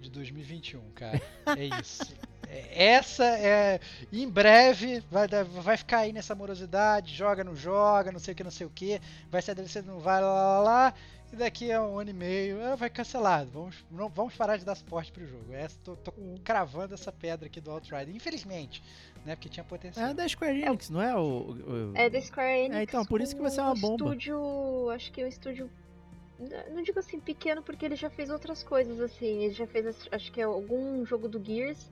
de 0.01 0.11
2021, 0.11 0.81
cara. 0.91 1.23
É 1.57 1.81
isso. 1.81 2.17
É, 2.49 2.95
Essa 2.95 3.25
é. 3.39 3.79
Em 4.13 4.29
breve 4.29 5.05
vai, 5.09 5.29
vai 5.29 5.77
ficar 5.77 5.99
aí 5.99 6.13
nessa 6.13 6.35
morosidade, 6.35 7.15
joga, 7.15 7.45
não 7.45 7.55
joga, 7.55 8.11
não 8.11 8.19
sei 8.19 8.33
o 8.33 8.35
que, 8.37 8.43
não 8.43 8.51
sei 8.51 8.67
o 8.67 8.71
que. 8.71 9.01
Vai 9.31 9.41
ser 9.41 9.55
DLC, 9.55 9.83
não 9.83 10.01
vai 10.01 10.21
lá, 10.21 10.33
lá, 10.33 10.59
lá. 10.59 10.95
E 11.33 11.37
daqui 11.37 11.73
a 11.73 11.83
um 11.83 11.99
ano 11.99 12.11
e 12.11 12.13
meio 12.13 12.63
ah, 12.65 12.75
vai 12.77 12.91
cancelado. 12.91 13.51
Vamos, 13.51 13.85
não, 13.91 14.09
vamos 14.09 14.35
parar 14.37 14.57
de 14.57 14.65
dar 14.65 14.75
suporte 14.75 15.11
pro 15.11 15.27
jogo. 15.27 15.53
Essa, 15.53 15.79
tô, 15.83 15.97
tô 15.97 16.13
cravando 16.45 16.95
essa 16.95 17.11
pedra 17.11 17.47
aqui 17.47 17.61
do 17.61 17.71
Outrider. 17.71 18.15
Infelizmente, 18.15 18.83
né? 19.25 19.35
Porque 19.35 19.49
tinha 19.49 19.65
potencial. 19.65 20.11
É 20.11 20.15
da 20.15 20.29
Square 20.29 20.61
Enix, 20.63 20.91
não 20.91 21.01
é 21.01 21.17
o. 21.17 21.21
o- 21.21 21.93
É 21.95 22.11
da 22.11 22.21
Square 22.21 22.59
Enix. 22.67 22.77
É, 22.77 22.83
então, 22.83 23.05
por 23.05 23.21
isso 23.21 23.35
que 23.35 23.41
vai 23.43 23.51
ser 23.51 23.61
uma 23.63 23.73
um 23.73 23.81
bomba. 23.81 24.05
estúdio. 24.05 24.91
Acho 24.91 25.11
que 25.13 25.21
é 25.23 25.25
um 25.25 25.29
estúdio. 25.29 25.71
Não 26.75 26.83
digo 26.83 26.99
assim 26.99 27.21
pequeno, 27.21 27.63
porque 27.63 27.85
ele 27.85 27.95
já 27.97 28.11
fez 28.11 28.29
outras 28.29 28.63
coisas, 28.65 29.01
assim. 29.01 29.45
Ele 29.45 29.55
já 29.55 29.67
fez, 29.67 30.09
acho 30.11 30.33
que 30.33 30.41
é 30.41 30.45
algum 30.45 31.05
jogo 31.07 31.29
do 31.29 31.43
Gears. 31.43 31.91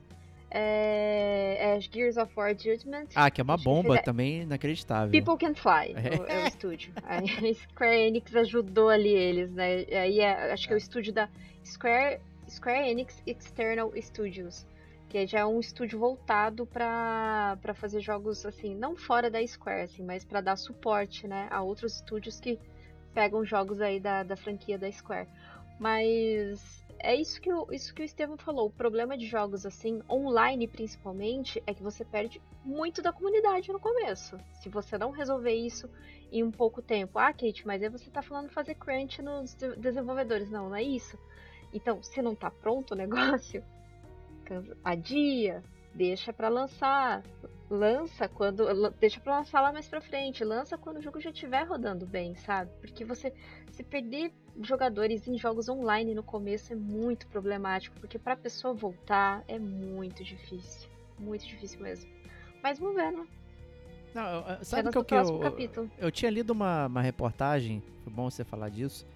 É, 0.53 1.75
é 1.77 1.79
Gears 1.79 2.17
of 2.17 2.31
War 2.35 2.51
Judgment. 2.57 3.07
Ah, 3.15 3.31
que 3.31 3.39
é 3.39 3.43
uma 3.43 3.57
bomba 3.57 3.89
fez- 3.89 3.99
é- 3.99 4.03
também 4.03 4.41
inacreditável. 4.41 5.09
People 5.11 5.37
Can 5.37 5.55
Fly 5.55 5.93
É. 5.95 6.19
o- 6.19 6.25
é 6.25 6.43
o 6.43 6.47
estúdio. 6.47 6.93
A 7.03 7.19
Square 7.53 8.01
Enix 8.07 8.35
ajudou 8.35 8.89
ali 8.89 9.09
eles, 9.13 9.51
né? 9.53 9.85
Aí 9.91 10.19
é- 10.19 10.51
acho 10.51 10.67
que 10.67 10.73
é 10.73 10.75
o 10.75 10.77
estúdio 10.77 11.13
da 11.13 11.29
Square, 11.65 12.19
Square 12.49 12.89
Enix 12.89 13.21
External 13.25 13.91
Studios. 14.01 14.65
Que 15.09 15.25
já 15.27 15.39
é 15.39 15.45
um 15.45 15.59
estúdio 15.59 15.99
voltado 15.99 16.65
pra 16.65 17.57
pra 17.61 17.73
fazer 17.73 17.99
jogos, 17.99 18.45
assim, 18.45 18.75
não 18.75 18.95
fora 18.95 19.29
da 19.29 19.45
Square, 19.45 19.81
assim, 19.83 20.03
mas 20.03 20.23
pra 20.23 20.39
dar 20.41 20.55
suporte, 20.55 21.27
né? 21.27 21.47
A 21.51 21.61
outros 21.61 21.95
estúdios 21.95 22.39
que 22.39 22.57
pegam 23.13 23.43
jogos 23.43 23.81
aí 23.81 23.99
da, 23.99 24.23
da 24.23 24.37
franquia 24.37 24.77
da 24.77 24.89
Square. 24.91 25.27
Mas 25.77 26.80
é 27.03 27.15
isso 27.15 27.41
que, 27.41 27.51
o, 27.51 27.67
isso 27.71 27.93
que 27.93 28.01
o 28.01 28.05
Estevam 28.05 28.37
falou. 28.37 28.67
O 28.67 28.71
problema 28.71 29.17
de 29.17 29.25
jogos 29.25 29.65
assim, 29.65 30.01
online 30.09 30.67
principalmente, 30.67 31.61
é 31.65 31.73
que 31.73 31.83
você 31.83 32.05
perde 32.05 32.41
muito 32.63 33.01
da 33.01 33.11
comunidade 33.11 33.71
no 33.71 33.79
começo. 33.79 34.37
Se 34.61 34.69
você 34.69 34.97
não 34.97 35.11
resolver 35.11 35.53
isso 35.53 35.89
em 36.31 36.43
um 36.43 36.51
pouco 36.51 36.81
tempo. 36.81 37.19
Ah, 37.19 37.33
Kate, 37.33 37.65
mas 37.67 37.83
aí 37.83 37.89
você 37.89 38.09
tá 38.09 38.21
falando 38.21 38.49
fazer 38.49 38.75
crunch 38.75 39.21
nos 39.21 39.53
de- 39.53 39.75
desenvolvedores. 39.75 40.49
Não, 40.49 40.69
não 40.69 40.75
é 40.75 40.83
isso. 40.83 41.17
Então, 41.73 42.01
se 42.01 42.21
não 42.21 42.35
tá 42.35 42.49
pronto 42.49 42.91
o 42.91 42.95
negócio, 42.97 43.63
adia, 44.83 45.63
deixa 45.93 46.31
pra 46.31 46.49
lançar. 46.49 47.23
Lança 47.71 48.27
quando. 48.27 48.65
Deixa 48.99 49.19
pra 49.21 49.37
lançar 49.37 49.61
lá 49.61 49.71
mais 49.71 49.87
pra 49.87 50.01
frente. 50.01 50.43
Lança 50.43 50.77
quando 50.77 50.97
o 50.97 51.01
jogo 51.01 51.21
já 51.21 51.29
estiver 51.29 51.63
rodando 51.65 52.05
bem, 52.05 52.35
sabe? 52.35 52.69
Porque 52.81 53.05
você. 53.05 53.33
Se 53.71 53.81
perder 53.81 54.33
jogadores 54.61 55.25
em 55.25 55.37
jogos 55.37 55.69
online 55.69 56.13
no 56.13 56.21
começo 56.21 56.73
é 56.73 56.75
muito 56.75 57.25
problemático. 57.27 57.97
Porque 57.99 58.19
pra 58.19 58.35
pessoa 58.35 58.73
voltar 58.73 59.41
é 59.47 59.57
muito 59.57 60.21
difícil. 60.21 60.89
Muito 61.17 61.47
difícil 61.47 61.79
mesmo. 61.79 62.11
Mas 62.61 62.77
vamos 62.77 62.95
ver, 62.95 63.09
né? 63.11 63.25
Não, 64.13 64.43
sabe 64.65 64.89
que, 64.91 64.97
eu- 64.97 65.01
do 65.01 65.05
que 65.05 65.15
próximo 65.15 65.37
eu, 65.37 65.41
capítulo. 65.41 65.91
eu 65.97 66.11
tinha 66.11 66.29
lido 66.29 66.49
uma, 66.51 66.87
uma 66.87 67.01
reportagem, 67.01 67.81
foi 68.03 68.11
bom 68.11 68.29
você 68.29 68.43
falar 68.43 68.67
disso, 68.67 69.07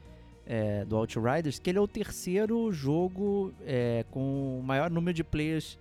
é, 0.45 0.85
do 0.85 0.95
Outriders, 0.95 1.59
que 1.59 1.69
ele 1.69 1.77
é 1.77 1.81
o 1.81 1.87
terceiro 1.87 2.71
jogo 2.71 3.53
é, 3.65 4.05
com 4.11 4.57
o 4.57 4.63
maior 4.63 4.89
número 4.89 5.13
de 5.13 5.21
players 5.25 5.77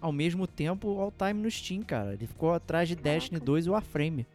ao 0.00 0.12
mesmo 0.12 0.46
tempo 0.46 1.00
all 1.00 1.12
time 1.12 1.42
no 1.42 1.50
Steam, 1.50 1.82
cara. 1.82 2.14
Ele 2.14 2.26
ficou 2.26 2.52
atrás 2.52 2.88
de 2.88 2.94
Destiny 2.94 3.40
2 3.40 3.66
e 3.66 3.70
Warframe. 3.70 4.26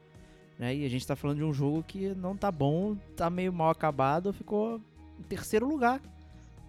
Né? 0.57 0.75
E 0.75 0.85
a 0.85 0.89
gente 0.89 1.05
tá 1.05 1.15
falando 1.15 1.37
de 1.37 1.43
um 1.43 1.53
jogo 1.53 1.83
que 1.83 2.13
não 2.15 2.35
tá 2.35 2.51
bom, 2.51 2.95
tá 3.15 3.29
meio 3.29 3.51
mal 3.51 3.69
acabado, 3.69 4.33
ficou 4.33 4.79
em 5.19 5.23
terceiro 5.23 5.67
lugar. 5.67 6.01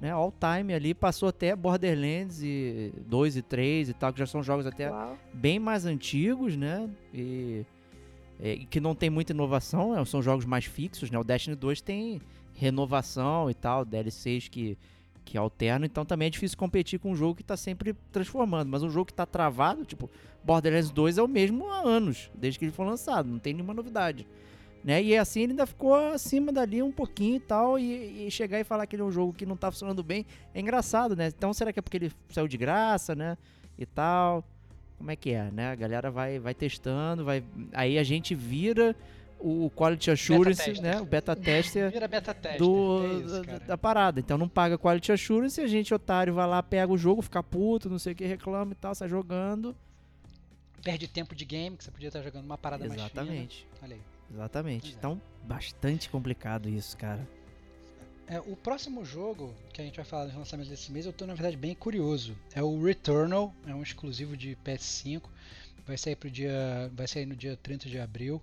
Né? 0.01 0.11
All 0.11 0.33
time 0.33 0.75
ali, 0.75 0.95
passou 0.95 1.29
até 1.29 1.55
Borderlands 1.55 2.43
e 2.43 2.93
2 3.07 3.37
e 3.37 3.43
3 3.43 3.89
e 3.89 3.95
tal, 3.95 4.13
que 4.13 4.19
já 4.19 4.27
são 4.27 4.43
jogos 4.43 4.67
até 4.67 4.91
Uau. 4.91 5.17
bem 5.33 5.59
mais 5.59 5.87
antigos, 5.87 6.57
né? 6.57 6.89
E, 7.13 7.65
é, 8.41 8.55
e 8.55 8.67
que 8.67 8.81
não 8.81 8.95
tem 8.95 9.09
muita 9.09 9.33
inovação, 9.33 9.95
né? 9.95 10.05
são 10.05 10.21
jogos 10.21 10.45
mais 10.45 10.65
fixos, 10.65 11.11
né? 11.11 11.19
O 11.19 11.25
Destiny 11.25 11.57
2 11.57 11.81
tem 11.81 12.21
renovação 12.55 13.51
e 13.51 13.55
tal, 13.55 13.85
DLCs 13.85 14.49
que, 14.49 14.79
que 15.25 15.39
alternam, 15.39 15.87
então 15.87 16.05
também 16.05 16.27
é 16.27 16.31
difícil 16.31 16.57
competir 16.59 16.99
com 16.99 17.11
um 17.11 17.17
jogo 17.17 17.35
que 17.35 17.43
tá 17.43 17.57
sempre 17.57 17.95
transformando. 18.13 18.69
Mas 18.69 18.83
um 18.83 18.91
jogo 18.91 19.07
que 19.07 19.15
tá 19.15 19.25
travado, 19.25 19.85
tipo, 19.85 20.11
Borderlands 20.45 20.91
2 20.91 21.19
é 21.19 21.23
o 21.23 21.29
mesmo 21.29 21.71
há 21.71 21.81
anos, 21.81 22.31
desde 22.35 22.59
que 22.59 22.65
ele 22.65 22.73
foi 22.73 22.87
lançado, 22.87 23.29
não 23.29 23.39
tem 23.39 23.53
nenhuma 23.55 23.75
novidade. 23.75 24.27
Né? 24.85 25.03
E 25.03 25.17
assim 25.17 25.41
ele 25.41 25.53
ainda 25.53 25.67
ficou 25.67 25.95
acima 25.95 26.53
dali 26.53 26.83
um 26.83 26.93
pouquinho 26.93 27.37
e 27.37 27.41
tal, 27.41 27.79
e, 27.79 28.27
e 28.27 28.31
chegar 28.31 28.61
e 28.61 28.65
falar 28.65 28.87
que 28.87 28.95
ele 28.97 29.03
é 29.03 29.07
um 29.07 29.11
jogo 29.11 29.33
que 29.33 29.47
não 29.47 29.57
tá 29.57 29.71
funcionando 29.71 30.03
bem, 30.03 30.27
é 30.55 30.61
engraçado, 30.61 31.17
né? 31.17 31.29
Então 31.29 31.55
será 31.55 31.73
que 31.73 31.79
é 31.79 31.83
porque 31.83 31.97
ele 31.97 32.13
saiu 32.29 32.47
de 32.47 32.59
graça, 32.59 33.15
né? 33.15 33.39
E 33.79 33.87
tal 33.87 34.45
como 35.05 35.11
é 35.11 35.17
que 35.17 35.31
é, 35.31 35.51
né? 35.51 35.71
A 35.71 35.75
galera 35.75 36.11
vai, 36.11 36.39
vai 36.39 36.55
testando, 36.55 37.25
vai, 37.25 37.45
aí 37.73 37.99
a 37.99 38.03
gente 38.03 38.35
vira 38.35 38.97
o 39.45 39.71
quality 39.71 40.11
assurance, 40.11 40.65
tester. 40.65 40.83
né? 40.83 41.01
O 41.01 41.05
beta 41.05 41.37
tester 41.37 41.91
Vira 41.91 42.09
beta 42.09 42.33
tester. 42.33 42.59
do, 42.59 43.05
é 43.05 43.13
isso, 43.15 43.67
da, 43.67 43.77
parada. 43.77 44.19
Então 44.19 44.39
não 44.39 44.49
paga 44.49 44.79
quality 44.79 45.13
assurance, 45.13 45.61
a 45.61 45.67
gente 45.67 45.93
otário 45.93 46.33
vai 46.33 46.47
lá, 46.47 46.63
pega 46.63 46.91
o 46.91 46.97
jogo, 46.97 47.21
fica 47.21 47.43
puto, 47.43 47.91
não 47.91 47.99
sei 47.99 48.15
o 48.15 48.17
que, 48.17 48.25
reclama 48.25 48.73
e 48.73 48.75
tal, 48.75 48.95
sai 48.95 49.09
jogando. 49.09 49.77
Perde 50.83 51.07
tempo 51.09 51.35
de 51.35 51.45
game, 51.45 51.77
que 51.77 51.85
você 51.85 51.91
podia 51.91 52.09
estar 52.09 52.23
jogando 52.23 52.45
uma 52.45 52.59
parada 52.59 52.87
mais 52.87 52.99
Exatamente. 53.01 53.59
fina. 53.59 53.79
Olha 53.83 53.97
aí. 53.97 54.03
Exatamente. 54.33 54.83
Pois 54.83 54.95
é. 54.95 54.97
Então, 54.99 55.21
bastante 55.45 56.09
complicado 56.09 56.69
isso, 56.69 56.97
cara. 56.97 57.27
É, 58.27 58.41
o 58.41 58.57
próximo 58.57 59.05
jogo 59.05 59.55
que 59.73 59.83
a 59.83 59.85
gente 59.85 59.97
vai 59.97 60.05
falar 60.05 60.27
dos 60.27 60.35
lançamentos 60.35 60.71
desse 60.71 60.91
mês, 60.91 61.05
eu 61.05 61.13
tô 61.13 61.27
na 61.27 61.35
verdade 61.35 61.57
bem 61.57 61.75
curioso. 61.75 62.35
É 62.55 62.63
o 62.63 62.83
Returnal, 62.83 63.55
é 63.67 63.75
um 63.75 63.83
exclusivo 63.83 64.37
de 64.37 64.57
PS5. 64.65 65.23
Vai 65.87 65.99
sair 65.99 66.17
pro 66.17 66.31
dia, 66.31 66.91
vai 66.95 67.07
sair 67.07 67.27
no 67.27 67.37
dia 67.37 67.59
30 67.63 67.89
de 67.89 67.99
abril. 67.99 68.41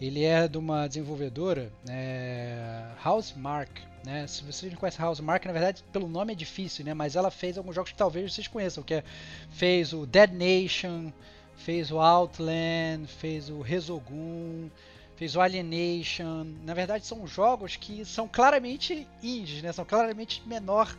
Ele 0.00 0.24
é 0.24 0.48
de 0.48 0.56
uma 0.56 0.88
desenvolvedora, 0.88 1.70
é, 1.88 2.86
Housemark, 3.04 3.70
né? 4.04 4.26
Se 4.26 4.42
você 4.42 4.70
não 4.70 4.76
conhece 4.76 5.00
a 5.00 5.06
Housemark, 5.06 5.44
na 5.44 5.52
verdade, 5.52 5.84
pelo 5.92 6.08
nome 6.08 6.32
é 6.32 6.36
difícil, 6.36 6.84
né? 6.84 6.94
Mas 6.94 7.16
ela 7.16 7.30
fez 7.30 7.58
alguns 7.58 7.74
jogos 7.74 7.92
que 7.92 7.98
talvez 7.98 8.32
vocês 8.32 8.48
conheçam, 8.48 8.82
que 8.82 8.94
é, 8.94 9.04
fez 9.50 9.92
o 9.92 10.06
Dead 10.06 10.32
Nation, 10.32 11.12
fez 11.54 11.90
o 11.90 11.98
Outland, 11.98 13.06
fez 13.06 13.50
o 13.50 13.60
Resogun, 13.60 14.70
fez 15.16 15.36
o 15.36 15.40
Alienation. 15.42 16.44
Na 16.64 16.72
verdade, 16.72 17.04
são 17.04 17.26
jogos 17.26 17.76
que 17.76 18.06
são 18.06 18.26
claramente 18.26 19.06
indies, 19.22 19.62
né? 19.62 19.70
São 19.70 19.84
claramente 19.84 20.42
menor 20.46 20.96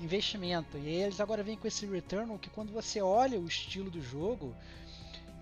investimento. 0.00 0.78
E 0.78 0.88
eles 0.88 1.20
agora 1.20 1.42
vêm 1.42 1.56
com 1.56 1.66
esse 1.66 1.84
Returnal 1.86 2.38
que 2.38 2.50
quando 2.50 2.72
você 2.72 3.00
olha 3.02 3.38
o 3.38 3.46
estilo 3.46 3.90
do 3.90 4.00
jogo, 4.00 4.54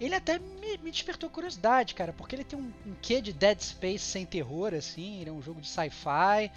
ele 0.04 0.14
até 0.14 0.38
me, 0.38 0.78
me 0.82 0.90
despertou 0.90 1.30
curiosidade, 1.30 1.94
cara, 1.94 2.12
porque 2.12 2.34
ele 2.34 2.44
tem 2.44 2.58
um, 2.58 2.72
um 2.86 2.94
quê 3.00 3.20
de 3.20 3.32
Dead 3.32 3.60
Space 3.60 4.04
sem 4.04 4.26
terror, 4.26 4.74
assim, 4.74 5.20
ele 5.20 5.30
é 5.30 5.32
um 5.32 5.42
jogo 5.42 5.60
de 5.60 5.68
sci-fi, 5.68 6.50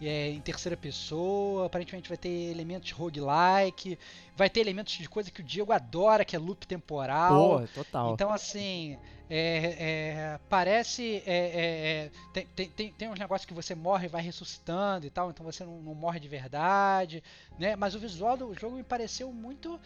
é, 0.00 0.30
em 0.30 0.40
terceira 0.40 0.76
pessoa, 0.76 1.66
aparentemente 1.66 2.08
vai 2.08 2.18
ter 2.18 2.28
elementos 2.28 2.90
roguelike, 2.90 3.98
vai 4.36 4.50
ter 4.50 4.60
elementos 4.60 4.94
de 4.94 5.08
coisa 5.08 5.30
que 5.30 5.40
o 5.40 5.44
Diego 5.44 5.72
adora, 5.72 6.24
que 6.24 6.34
é 6.34 6.38
loop 6.38 6.66
temporal. 6.66 7.60
Pô, 7.60 7.66
total. 7.68 8.12
Então, 8.12 8.30
assim, 8.30 8.98
é, 9.30 9.76
é, 9.78 10.40
parece. 10.48 11.22
é, 11.24 11.36
é, 11.36 11.64
é, 12.06 12.10
tem, 12.32 12.46
tem, 12.54 12.68
tem, 12.68 12.92
tem 12.92 13.08
uns 13.08 13.18
negócios 13.18 13.46
que 13.46 13.54
você 13.54 13.74
morre 13.74 14.06
e 14.06 14.08
vai 14.08 14.22
ressuscitando 14.22 15.06
e 15.06 15.10
tal, 15.10 15.30
então 15.30 15.44
você 15.44 15.64
não, 15.64 15.80
não 15.80 15.94
morre 15.94 16.18
de 16.18 16.28
verdade, 16.28 17.22
né? 17.58 17.76
Mas 17.76 17.94
o 17.94 17.98
visual 17.98 18.36
do 18.36 18.52
jogo 18.54 18.76
me 18.76 18.82
pareceu 18.82 19.32
muito. 19.32 19.80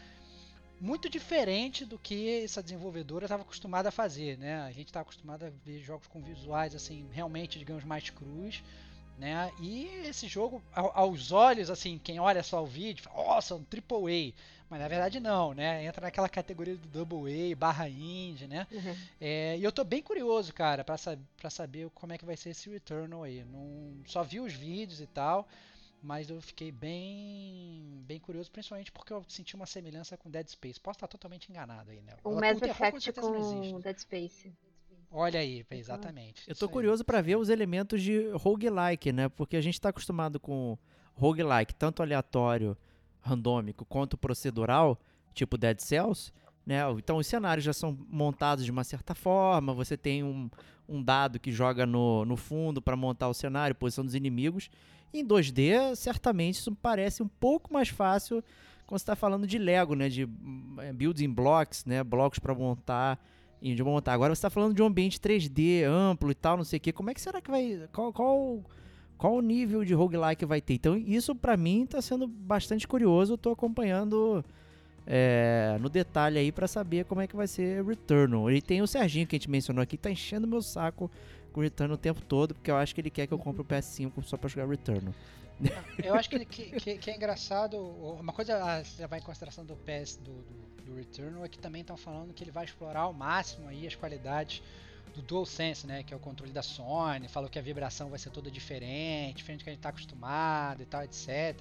Muito 0.79 1.09
diferente 1.09 1.85
do 1.87 1.99
que 1.99 2.43
essa 2.45 2.62
desenvolvedora 2.62 3.24
estava 3.24 3.43
acostumada 3.43 3.89
a 3.89 3.93
fazer, 3.93 4.37
né? 4.37 4.61
A 4.61 4.70
gente 4.72 4.89
está 4.89 5.01
acostumado 5.01 5.45
a 5.47 5.51
ver 5.64 5.81
jogos 5.81 6.07
com 6.07 6.20
visuais 6.22 6.74
assim, 6.74 7.09
realmente, 7.12 7.59
digamos, 7.59 7.83
mais 7.83 8.11
crus, 8.11 8.62
né? 9.16 9.51
E 9.59 9.87
esse 10.05 10.29
jogo, 10.29 10.62
ao- 10.74 10.93
aos 10.95 11.33
olhos, 11.33 11.70
assim, 11.70 11.99
quem 11.99 12.20
olha 12.20 12.43
só 12.43 12.62
o 12.62 12.66
vídeo, 12.66 13.03
fala, 13.05 13.24
nossa, 13.27 13.55
um 13.55 13.64
triple 13.64 14.35
A. 14.35 14.43
Mas 14.68 14.81
na 14.81 14.89
verdade 14.89 15.18
não, 15.20 15.55
né? 15.55 15.85
Entra 15.85 16.03
naquela 16.03 16.29
categoria 16.29 16.77
do 16.77 16.89
Double 16.89 17.53
A, 17.53 17.57
barra 17.57 17.89
indie, 17.89 18.47
né? 18.47 18.66
Uhum. 18.70 18.97
É, 19.20 19.57
e 19.57 19.64
eu 19.64 19.72
tô 19.72 19.83
bem 19.85 20.03
curioso, 20.03 20.53
cara, 20.53 20.85
sa 20.99 21.16
pra 21.39 21.49
saber 21.49 21.89
como 21.95 22.12
é 22.12 22.18
que 22.18 22.24
vai 22.27 22.37
ser 22.37 22.51
esse 22.51 22.68
Returnal 22.68 23.22
aí. 23.22 23.45
Não, 23.45 23.95
só 24.07 24.22
vi 24.22 24.41
os 24.41 24.53
vídeos 24.53 25.01
e 25.01 25.07
tal, 25.07 25.49
mas 26.07 26.30
eu 26.30 26.40
fiquei 26.40 26.70
bem 26.70 28.02
bem 28.07 28.20
curioso, 28.20 28.50
principalmente 28.50 28.92
porque 28.92 29.12
eu 29.12 29.24
senti 29.28 29.57
uma 29.57 29.66
semelhança 29.66 30.16
com 30.16 30.30
Dead 30.30 30.46
Space. 30.48 30.80
Posso 30.80 30.96
estar 30.98 31.09
totalmente 31.09 31.50
enganado 31.50 31.90
aí, 31.90 32.00
né? 32.00 32.12
O 32.22 32.30
Ela- 32.30 32.40
Mass 32.40 32.59
com 32.61 32.66
Effect 32.66 32.96
existe. 33.11 33.20
com 33.72 33.80
Dead 33.80 33.98
Space. 33.98 34.52
Olha 35.11 35.40
aí, 35.40 35.64
exatamente. 35.70 36.42
Eu 36.48 36.54
tô 36.54 36.68
curioso 36.68 37.04
pra 37.04 37.20
ver 37.20 37.36
os 37.36 37.48
elementos 37.48 38.00
de 38.02 38.28
roguelike, 38.30 39.12
né? 39.12 39.28
Porque 39.28 39.57
a 39.57 39.61
gente 39.61 39.80
tá 39.80 39.88
acostumado 39.88 40.38
com 40.38 40.78
roguelike, 41.14 41.74
tanto 41.74 42.02
aleatório, 42.02 42.76
randômico, 43.20 43.85
quanto 43.85 44.16
procedural, 44.16 44.98
tipo 45.35 45.56
Dead 45.59 45.78
Cells, 45.81 46.32
né? 46.64 46.81
Então 46.98 47.16
os 47.16 47.26
cenários 47.26 47.64
já 47.64 47.72
são 47.72 47.97
montados 48.09 48.64
de 48.64 48.70
uma 48.70 48.85
certa 48.85 49.14
forma, 49.14 49.72
você 49.72 49.97
tem 49.97 50.22
um, 50.22 50.51
um 50.89 51.02
dado 51.02 51.39
que 51.40 51.51
joga 51.51 51.86
no, 51.86 52.24
no 52.24 52.36
fundo 52.36 52.81
pra 52.82 52.97
montar 52.97 53.28
o 53.28 53.35
cenário, 53.35 53.74
posição 53.74 54.05
dos 54.05 54.14
inimigos. 54.14 54.70
Em 55.12 55.24
2D, 55.24 55.95
certamente 55.95 56.57
isso 56.57 56.74
parece 56.74 57.23
um 57.23 57.28
pouco 57.28 57.73
mais 57.73 57.89
fácil 57.89 58.43
quando 58.87 59.01
você 59.01 59.07
tá 59.07 59.16
falando 59.16 59.47
de 59.47 59.59
Lego, 59.59 59.95
né? 59.95 60.09
De 60.09 60.28
é, 60.78 60.93
building 60.93 61.33
blocks, 61.33 61.85
né? 61.85 62.05
Blocos 62.05 62.39
pra 62.39 62.55
montar 62.55 63.19
e 63.61 63.74
de 63.74 63.83
montar. 63.83 64.12
Agora 64.12 64.35
você 64.35 64.39
está 64.39 64.51
falando 64.51 64.74
de 64.74 64.83
um 64.83 64.87
ambiente 64.87 65.19
3D 65.19 65.85
amplo 65.85 66.31
e 66.31 66.35
tal, 66.35 66.57
não 66.57 66.65
sei 66.65 66.77
o 66.77 66.81
que. 66.81 66.93
Como 66.93 67.11
é 67.11 67.15
que 67.15 67.20
será 67.20 67.41
que 67.41 67.51
vai. 67.51 67.89
Qual, 67.93 68.12
qual 68.12 68.62
qual 69.16 69.35
o 69.35 69.41
nível 69.41 69.85
de 69.85 69.95
roguelike 69.95 70.45
vai 70.45 70.61
ter. 70.61 70.74
Então 70.74 70.97
isso 70.97 71.35
pra 71.35 71.57
mim 71.57 71.87
tá 71.87 72.01
sendo 72.01 72.27
bastante 72.27 72.87
curioso, 72.87 73.35
eu 73.35 73.39
tô 73.39 73.51
acompanhando 73.51 74.45
é, 75.07 75.77
no 75.81 75.89
detalhe 75.89 76.39
aí 76.39 76.53
pra 76.53 76.66
saber 76.66 77.05
como 77.05 77.20
é 77.20 77.27
que 77.27 77.37
vai 77.37 77.47
ser 77.47 77.85
Returnal. 77.85 78.51
E 78.51 78.61
tem 78.61 78.83
o 78.83 78.87
Serginho 78.87 79.27
que 79.27 79.37
a 79.37 79.39
gente 79.39 79.51
mencionou 79.51 79.83
aqui, 79.83 79.97
tá 79.97 80.11
enchendo 80.11 80.47
meu 80.47 80.61
saco 80.61 81.11
com 81.57 81.62
Returnal 81.62 81.95
o 81.95 81.99
tempo 81.99 82.20
todo, 82.20 82.55
porque 82.55 82.70
eu 82.70 82.77
acho 82.77 82.95
que 82.95 83.01
ele 83.01 83.09
quer 83.09 83.27
que 83.27 83.33
eu 83.33 83.39
compre 83.39 83.62
o 83.62 83.65
PS5 83.65 84.23
só 84.23 84.37
pra 84.37 84.47
jogar 84.47 84.69
Returnal. 84.69 85.15
Eu 86.05 86.15
acho 86.15 86.28
que, 86.28 86.45
que, 86.45 86.78
que, 86.78 86.99
que 86.99 87.11
é 87.11 87.16
engraçado. 87.16 87.78
Uma 87.78 88.33
coisa 88.35 88.62
a 88.62 88.83
levar 89.01 89.16
em 89.16 89.23
consideração 89.23 89.65
do 89.65 89.74
PS 89.74 90.16
do, 90.16 90.33
do, 90.85 91.35
do 91.35 91.45
é 91.45 91.49
que 91.49 91.59
também 91.59 91.81
estão 91.81 91.97
falando 91.97 92.35
que 92.35 92.45
ele 92.45 92.51
vai 92.51 92.66
explorar 92.66 93.01
ao 93.01 93.15
máximo 93.15 93.69
aí 93.69 93.87
as 93.87 93.95
qualidades 93.95 94.62
do 95.15 95.23
DualSense, 95.23 95.87
né, 95.87 96.03
que 96.03 96.12
é 96.12 96.16
o 96.16 96.20
controle 96.20 96.53
da 96.53 96.62
Sony, 96.62 97.27
falou 97.27 97.49
que 97.49 97.59
a 97.59 97.62
vibração 97.62 98.11
vai 98.11 98.19
ser 98.19 98.28
toda 98.28 98.51
diferente, 98.51 99.39
diferente 99.39 99.61
do 99.61 99.65
que 99.65 99.70
a 99.70 99.73
gente 99.73 99.78
está 99.78 99.89
acostumado 99.89 100.83
e 100.83 100.85
tal, 100.85 101.03
etc. 101.05 101.59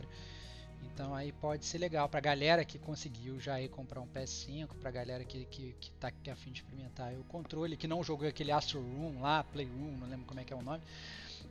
Então 0.94 1.14
aí 1.14 1.32
pode 1.32 1.66
ser 1.66 1.78
legal 1.78 2.07
pra 2.07 2.20
galera 2.20 2.64
que 2.64 2.78
conseguiu 2.80 3.40
já 3.40 3.60
ir 3.60 3.70
comprar 3.70 4.02
um 4.02 4.07
PS5, 4.07 4.70
pra 4.80 4.91
galera 4.91 5.24
que, 5.26 5.45
que, 5.45 5.76
que 5.80 5.91
tá 5.94 6.12
que 6.12 6.30
é 6.30 6.34
afim 6.34 6.52
de 6.52 6.62
experimentar 6.62 7.14
o 7.14 7.24
controle, 7.26 7.76
que 7.76 7.88
não 7.88 8.03
jogou 8.03 8.28
aquele 8.28 8.52
Astro 8.52 8.80
Room 8.80 9.22
lá, 9.22 9.44
Playroom, 9.44 9.98
não 9.98 10.07
lembro 10.07 10.26
como 10.26 10.40
é 10.40 10.44
que 10.44 10.53
é 10.53 10.56
o 10.56 10.62
nome, 10.62 10.82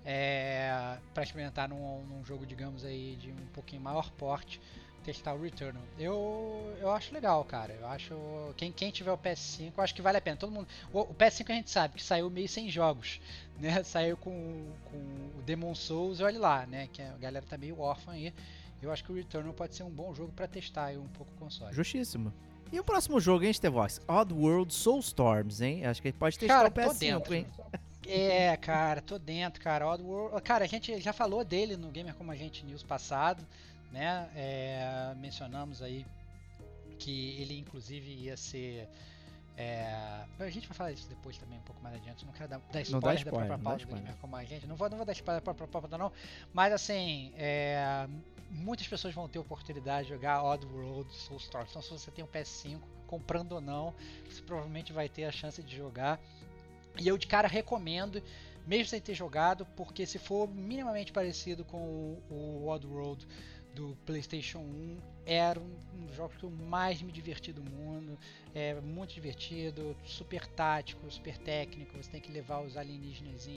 é, 0.05 0.98
para 1.12 1.23
experimentar 1.23 1.69
num, 1.69 2.05
num 2.05 2.24
jogo, 2.24 2.47
digamos 2.47 2.85
aí, 2.85 3.16
de 3.16 3.31
um 3.31 3.47
pouquinho 3.52 3.82
maior 3.82 4.11
porte, 4.12 4.61
testar 5.05 5.35
o 5.35 5.43
Returnal. 5.43 5.82
Eu, 5.98 6.77
eu 6.81 6.90
acho 6.90 7.12
legal, 7.12 7.44
cara. 7.44 7.73
Eu 7.74 7.86
acho. 7.86 8.15
Quem, 8.56 8.73
quem 8.73 8.90
tiver 8.90 9.12
o 9.12 9.19
PS5, 9.19 9.73
eu 9.77 9.85
acho 9.85 9.94
que 9.94 10.02
vale 10.02 10.19
a 10.19 10.20
pena. 10.20 10.36
Todo 10.36 10.51
mundo. 10.51 10.66
O, 10.93 11.01
o 11.01 11.15
PS5 11.15 11.51
a 11.51 11.55
gente 11.55 11.70
sabe 11.70 11.94
que 11.94 12.02
saiu 12.02 12.31
meio 12.31 12.48
sem 12.48 12.70
jogos. 12.70 13.20
Né? 13.61 13.82
Saiu 13.85 14.16
com, 14.16 14.73
com 14.90 14.97
o 15.39 15.43
Demon 15.43 15.74
Souls 15.74 16.20
olha 16.20 16.39
lá, 16.39 16.66
né? 16.66 16.89
Que 16.93 17.02
a 17.02 17.16
galera 17.19 17.44
tá 17.48 17.59
meio 17.59 17.78
órfã 17.78 18.12
aí. 18.12 18.32
Eu 18.82 18.92
acho 18.92 19.02
que 19.05 19.10
o 19.12 19.14
Returnal 19.14 19.52
pode 19.55 19.74
ser 19.74 19.82
um 19.82 19.90
bom 19.90 20.14
jogo 20.14 20.32
para 20.32 20.46
testar 20.46 20.92
um 20.92 21.09
pouco 21.09 21.32
o 21.32 21.36
console. 21.36 21.74
Justíssimo. 21.74 22.32
E 22.72 22.80
o 22.80 22.84
próximo 22.84 23.20
jogo, 23.20 23.44
hein, 23.44 23.52
Stevox? 23.52 24.01
Oddworld 24.09 24.72
Soulstorms, 24.74 25.60
hein? 25.60 25.86
Acho 25.86 26.02
que 26.02 26.09
ele 26.09 26.16
pode 26.18 26.38
testar 26.38 26.55
Cara, 26.55 26.68
o 26.68 26.70
tô 26.70 26.80
PS5, 26.80 26.98
dentro. 26.98 27.34
hein? 27.34 27.46
É, 28.06 28.56
cara, 28.56 29.01
tô 29.01 29.18
dentro, 29.18 29.62
cara. 29.62 29.86
Oddworld, 29.88 30.40
cara, 30.42 30.64
a 30.64 30.68
gente 30.68 31.01
já 31.01 31.12
falou 31.12 31.44
dele 31.44 31.76
no 31.76 31.90
Gamer 31.90 32.14
Como 32.14 32.30
a 32.30 32.36
Gente 32.36 32.64
News 32.64 32.82
passado, 32.82 33.46
né? 33.90 34.28
É, 34.34 35.14
mencionamos 35.16 35.80
aí 35.80 36.05
que 36.98 37.40
ele 37.40 37.59
inclusive 37.59 38.10
ia 38.10 38.36
ser. 38.36 38.88
é, 39.56 40.24
a 40.38 40.51
gente 40.51 40.66
vai 40.68 40.76
falar 40.76 40.92
isso 40.92 41.09
depois 41.09 41.38
também, 41.38 41.59
um 41.59 41.62
pouco 41.62 41.82
mais 41.82 41.94
adiante. 41.94 42.26
Não 42.26 42.32
quero 42.32 42.48
dar, 42.51 42.59
dar 42.59 42.74
Não 42.74 42.80
spoiler, 42.82 43.01
dá 43.01 43.09
da 43.09 43.14
spoiler, 43.14 43.46
própria 43.46 43.56
não 43.56 43.64
dá 43.64 43.70
pauta 43.70 43.86
do. 43.86 43.94
Gamer 43.96 44.16
Como 44.20 44.36
a 44.36 44.44
Gente. 44.44 44.66
Não 44.66 44.76
vou, 44.76 44.90
não 44.90 44.96
vou 44.96 45.06
dar 45.06 45.12
spoiler 45.12 45.40
da 45.40 45.44
própria 45.55 45.68
pauta, 45.68 45.96
não. 45.96 46.12
Mas 46.52 46.72
assim, 46.72 47.32
é, 47.36 48.06
muitas 48.55 48.86
pessoas 48.86 49.12
vão 49.12 49.28
ter 49.28 49.39
oportunidade 49.39 50.06
de 50.06 50.14
jogar 50.14 50.43
Oddworld 50.43 51.12
Soulstorm. 51.12 51.66
Então, 51.68 51.82
se 51.82 51.90
você 51.90 52.10
tem 52.10 52.24
um 52.24 52.28
PS5, 52.28 52.81
comprando 53.06 53.52
ou 53.52 53.60
não, 53.60 53.94
você 54.28 54.40
provavelmente 54.43 54.93
vai 54.93 55.09
ter 55.09 55.24
a 55.24 55.32
chance 55.32 55.62
de 55.62 55.76
jogar. 55.76 56.20
E 56.98 57.09
eu 57.09 57.18
de 57.18 57.26
cara 57.26 57.48
recomendo, 57.48 58.22
mesmo 58.66 58.86
sem 58.86 59.01
ter 59.01 59.14
jogado, 59.14 59.66
porque 59.76 60.06
se 60.06 60.18
for 60.18 60.48
minimamente 60.48 61.12
parecido 61.12 61.64
com 61.64 62.20
o, 62.31 62.68
Oddworld 62.68 63.26
do 63.74 63.97
PlayStation 64.06 64.60
1, 64.60 64.98
era 65.26 65.59
um, 65.59 65.76
um 65.94 66.06
dos 66.06 66.14
jogos 66.14 66.36
que 66.36 66.44
eu 66.44 66.51
mais 66.51 67.02
me 67.02 67.10
diverti 67.10 67.52
do 67.52 67.62
mundo. 67.62 68.16
É 68.55 68.81
muito 68.81 69.12
divertido, 69.12 69.97
super 70.05 70.47
tático, 70.47 71.10
super 71.10 71.36
técnico. 71.36 71.97
Você 71.97 72.10
tem 72.10 72.20
que 72.20 72.31
levar 72.31 72.60
os 72.60 72.76
alienígenas 72.76 73.48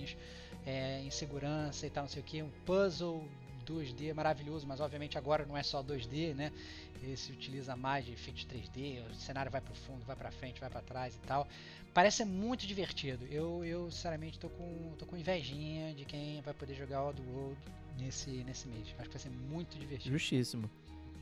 é, 0.66 1.02
em 1.02 1.12
segurança 1.12 1.86
e 1.86 1.90
tal, 1.92 2.06
não 2.06 2.10
sei 2.10 2.22
o 2.22 2.26
que. 2.26 2.42
Um 2.42 2.50
puzzle 2.66 3.24
2D 3.68 4.14
maravilhoso, 4.14 4.66
mas 4.66 4.80
obviamente 4.80 5.18
agora 5.18 5.46
não 5.46 5.58
é 5.58 5.64
só 5.64 5.84
2D, 5.84 6.34
né? 6.34 6.52
Ele 7.02 7.16
se 7.16 7.32
utiliza 7.32 7.76
mais 7.76 8.06
de 8.06 8.14
efeitos 8.14 8.46
3D, 8.46 9.04
o 9.10 9.16
cenário 9.16 9.52
vai 9.52 9.62
para 9.62 9.74
o 9.74 9.76
fundo, 9.76 10.04
vai 10.06 10.16
para 10.16 10.32
frente, 10.32 10.60
vai 10.60 10.70
para 10.70 10.82
trás 10.82 11.16
e 11.16 11.20
tal. 11.20 11.48
Parece 11.94 12.18
ser 12.18 12.26
muito 12.26 12.66
divertido. 12.66 13.26
Eu, 13.30 13.64
eu 13.66 13.90
sinceramente 13.92 14.40
tô 14.40 14.50
com, 14.50 14.94
tô 14.98 15.06
com 15.06 15.18
invejinha 15.18 15.94
de 15.94 16.06
quem 16.06 16.42
vai 16.42 16.54
poder 16.54 16.76
jogar 16.76 17.04
Oddworld 17.04 17.58
nesse, 18.00 18.30
nesse 18.44 18.68
mês. 18.68 18.88
Acho 19.00 19.10
que 19.10 19.18
vai 19.18 19.20
ser 19.20 19.30
muito 19.30 19.78
divertido. 19.78 20.12
Justíssimo. 20.12 20.70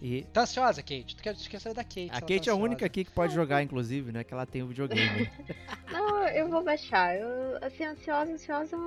E 0.01 0.23
Tá 0.33 0.41
ansiosa, 0.41 0.81
Kate? 0.81 1.15
Tu 1.15 1.23
quer, 1.23 1.59
saber 1.59 1.75
da 1.75 1.83
Kate? 1.83 2.09
a 2.11 2.17
ela 2.17 2.21
Kate 2.21 2.45
tá 2.45 2.51
é 2.51 2.53
a 2.53 2.55
única 2.55 2.85
aqui 2.85 3.05
que 3.05 3.11
pode 3.11 3.33
jogar, 3.33 3.63
inclusive, 3.63 4.11
né? 4.11 4.23
Que 4.23 4.33
ela 4.33 4.45
tem 4.45 4.61
o 4.61 4.67
videogame. 4.67 5.29
Não, 5.91 6.27
eu 6.27 6.49
vou 6.49 6.63
baixar. 6.63 7.15
Eu, 7.15 7.57
assim, 7.61 7.85
ansiosa, 7.85 8.33
ansiosa, 8.33 8.77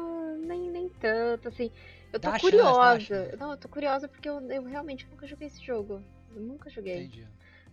nem, 0.47 0.71
nem 0.71 0.89
tanto, 1.01 1.49
assim. 1.49 1.71
Eu 2.13 2.19
tô 2.21 2.31
Dá 2.31 2.39
chance, 2.39 2.41
curiosa. 2.41 3.01
chance. 3.01 3.37
Não, 3.37 3.51
eu 3.51 3.57
tô 3.57 3.69
curiosa 3.69 4.09
porque 4.09 4.29
eu, 4.29 4.41
eu 4.51 4.65
realmente 4.65 5.07
nunca 5.11 5.27
joguei 5.27 5.49
esse 5.49 5.63
jogo. 5.65 6.03
Eu 6.35 6.41
nunca 6.41 6.71
joguei. 6.71 7.05
Entendi. 7.05 7.27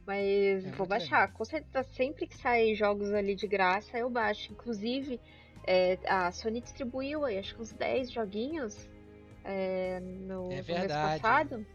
Mas 0.05 0.65
É 0.65 0.71
vou 0.71 0.85
baixar. 0.85 1.31
Com 1.31 1.45
certeza, 1.45 1.83
sempre 1.93 2.27
que 2.27 2.37
saem 2.37 2.75
jogos 2.75 3.11
ali 3.13 3.33
de 3.35 3.47
graça, 3.47 3.97
eu 3.97 4.09
baixo. 4.09 4.51
Inclusive, 4.51 5.19
é, 5.65 5.97
a 6.07 6.31
Sony 6.31 6.61
distribuiu 6.61 7.25
aí, 7.25 7.37
acho 7.39 7.55
que 7.55 7.61
uns 7.61 7.71
10 7.73 8.11
joguinhos 8.11 8.89
é, 9.43 9.99
no, 9.99 10.51
É 10.51 10.61
no 10.61 10.67
mês 10.67 10.87
passado. 10.91 11.65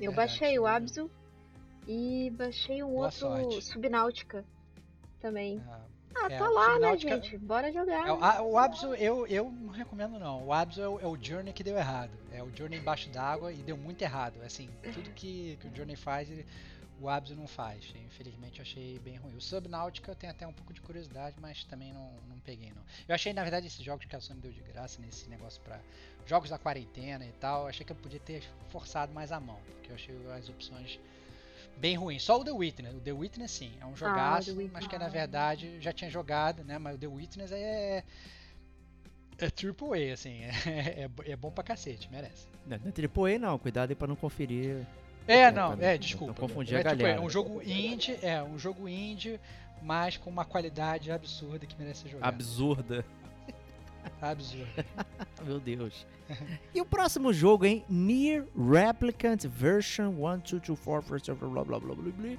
Eu 0.00 0.10
Verdade, 0.12 0.16
baixei 0.16 0.58
o 0.58 0.62
verdade. 0.62 0.84
Abzu 0.84 1.10
e 1.86 2.30
baixei 2.36 2.82
um 2.82 2.88
Boa 2.90 3.04
outro 3.06 3.18
sorte. 3.18 3.62
Subnáutica 3.62 4.44
também. 5.20 5.60
Ah, 5.66 5.80
Ah, 6.16 6.26
é, 6.32 6.38
tá 6.38 6.48
lá, 6.48 6.78
né, 6.78 6.96
gente? 6.96 7.36
Bora 7.38 7.72
jogar. 7.72 8.06
É, 8.08 8.12
o, 8.40 8.52
o 8.52 8.58
Abzu 8.58 8.94
eu, 8.94 9.26
eu 9.26 9.50
não 9.50 9.68
recomendo 9.72 10.18
não. 10.18 10.46
O 10.46 10.52
Abzu 10.52 10.80
é 10.82 10.88
o, 10.88 11.00
é 11.00 11.06
o 11.06 11.18
Journey 11.22 11.52
que 11.52 11.64
deu 11.64 11.76
errado. 11.76 12.12
É 12.32 12.42
o 12.42 12.50
Journey 12.56 12.78
embaixo 12.78 13.08
d'água 13.10 13.52
e 13.52 13.56
deu 13.56 13.76
muito 13.76 14.00
errado. 14.02 14.40
Assim, 14.42 14.68
tudo 14.92 15.10
que, 15.10 15.56
que 15.60 15.68
o 15.68 15.74
Journey 15.76 15.96
faz, 15.96 16.30
ele- 16.30 16.46
o 17.00 17.08
Abzu 17.08 17.34
não 17.34 17.48
faz. 17.48 17.92
Infelizmente 18.06 18.60
eu 18.60 18.62
achei 18.62 18.98
bem 19.00 19.16
ruim. 19.16 19.34
O 19.36 19.40
Subnautica 19.40 20.12
eu 20.12 20.14
tenho 20.14 20.30
até 20.32 20.46
um 20.46 20.52
pouco 20.52 20.72
de 20.72 20.80
curiosidade, 20.80 21.36
mas 21.40 21.64
também 21.64 21.92
não, 21.92 22.08
não 22.28 22.38
peguei 22.38 22.70
não. 22.70 22.82
Eu 23.08 23.14
achei, 23.14 23.32
na 23.32 23.42
verdade, 23.42 23.66
esses 23.66 23.82
jogos 23.84 24.06
que 24.06 24.14
a 24.14 24.20
Sony 24.20 24.40
deu 24.40 24.52
de 24.52 24.60
graça 24.60 25.00
nesse 25.02 25.28
negócio 25.28 25.60
pra 25.62 25.80
jogos 26.24 26.48
da 26.50 26.58
quarentena 26.58 27.24
e 27.26 27.32
tal, 27.32 27.66
achei 27.66 27.84
que 27.84 27.90
eu 27.92 27.96
podia 27.96 28.20
ter 28.20 28.42
forçado 28.70 29.12
mais 29.12 29.32
a 29.32 29.40
mão, 29.40 29.58
porque 29.74 29.90
eu 29.90 29.96
achei 29.96 30.14
as 30.38 30.48
opções 30.48 30.98
bem 31.78 31.96
ruins. 31.96 32.22
Só 32.22 32.40
o 32.40 32.44
The 32.44 32.52
Witness. 32.52 32.94
O 32.94 33.00
The 33.00 33.12
Witness 33.12 33.50
sim, 33.50 33.72
é 33.80 33.86
um 33.86 33.96
jogaço, 33.96 34.50
Witness. 34.50 34.70
mas 34.72 34.86
que 34.86 34.98
na 34.98 35.08
verdade 35.08 35.78
já 35.80 35.92
tinha 35.92 36.10
jogado, 36.10 36.64
né? 36.64 36.78
Mas 36.78 36.94
o 36.96 36.98
The 36.98 37.06
Witness 37.06 37.52
é 37.52 38.04
é 39.38 39.50
triple 39.50 40.10
A, 40.10 40.14
assim, 40.14 40.42
é, 40.66 41.08
é, 41.26 41.30
é 41.32 41.36
bom 41.36 41.50
pra 41.50 41.64
cacete, 41.64 42.08
merece. 42.10 42.46
não, 42.66 42.78
não 42.78 42.86
é 42.88 43.30
AAA, 43.32 43.38
não. 43.38 43.58
Cuidado 43.58 43.90
aí 43.90 43.96
pra 43.96 44.06
não 44.06 44.16
conferir. 44.16 44.86
É, 45.26 45.38
É, 45.40 45.50
não, 45.50 45.76
pra 45.76 45.86
é, 45.86 45.92
não- 45.92 45.98
desculpa. 45.98 46.32
não 46.40 46.48
confundir 46.48 46.74
é, 46.76 46.80
a 46.80 46.82
tipo, 46.84 46.96
galera. 46.96 47.18
é 47.18 47.20
um 47.20 47.28
jogo 47.30 47.60
indie, 47.62 48.18
é 48.22 48.42
um 48.42 48.58
jogo 48.58 48.88
indie, 48.88 49.40
mas 49.82 50.16
com 50.16 50.30
uma 50.30 50.44
qualidade 50.44 51.10
absurda 51.10 51.66
que 51.66 51.74
merece 51.78 52.02
ser 52.02 52.10
jogado. 52.10 52.28
Absurda. 52.32 53.04
Absurda. 54.20 54.86
Meu 55.44 55.60
Deus. 55.60 56.06
e 56.74 56.80
o 56.80 56.84
próximo 56.84 57.32
jogo, 57.32 57.64
hein? 57.66 57.84
Near 57.88 58.44
Replicant 58.56 59.44
Version 59.46 60.10
1224 60.12 61.36
blá 61.36 61.64
blá 61.64 61.64
blá 61.64 61.78
blá 61.80 61.94
blá. 62.12 62.36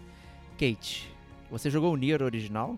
Kate, 0.58 1.12
você 1.52 1.70
jogou 1.70 1.94
o 1.94 1.98
Nier 1.98 2.22
original? 2.22 2.78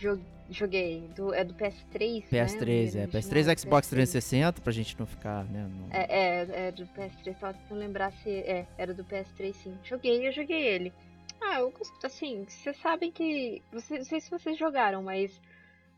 Jo- 0.00 0.20
Joguei. 0.50 1.08
Do, 1.14 1.32
é 1.32 1.44
do 1.44 1.54
PS3, 1.54 2.24
PS3, 2.28 2.94
né? 2.94 3.02
é. 3.02 3.04
O 3.04 3.08
PS3 3.08 3.30
original 3.30 3.56
Xbox 3.56 3.86
PS3. 3.86 3.90
360, 3.90 4.60
pra 4.60 4.72
gente 4.72 4.98
não 4.98 5.06
ficar, 5.06 5.44
né? 5.44 5.62
no- 5.72 5.86
É, 5.92 6.06
é, 6.08 6.66
é 6.68 6.72
do 6.72 6.84
PS3, 6.86 7.38
tava 7.38 7.54
tentando 7.54 7.78
lembrar 7.78 8.12
se. 8.14 8.28
É, 8.30 8.66
era 8.76 8.92
do 8.92 9.04
PS3 9.04 9.52
sim. 9.54 9.78
Joguei, 9.84 10.26
eu 10.26 10.32
joguei 10.32 10.60
ele. 10.60 10.92
Ah, 11.40 11.60
eu 11.60 11.70
gosto, 11.70 12.04
assim, 12.04 12.44
vocês 12.48 12.76
sabem 12.78 13.10
que. 13.12 13.62
Vocês, 13.72 14.00
não 14.00 14.04
sei 14.06 14.20
se 14.20 14.30
vocês 14.30 14.58
jogaram, 14.58 15.02
mas. 15.04 15.40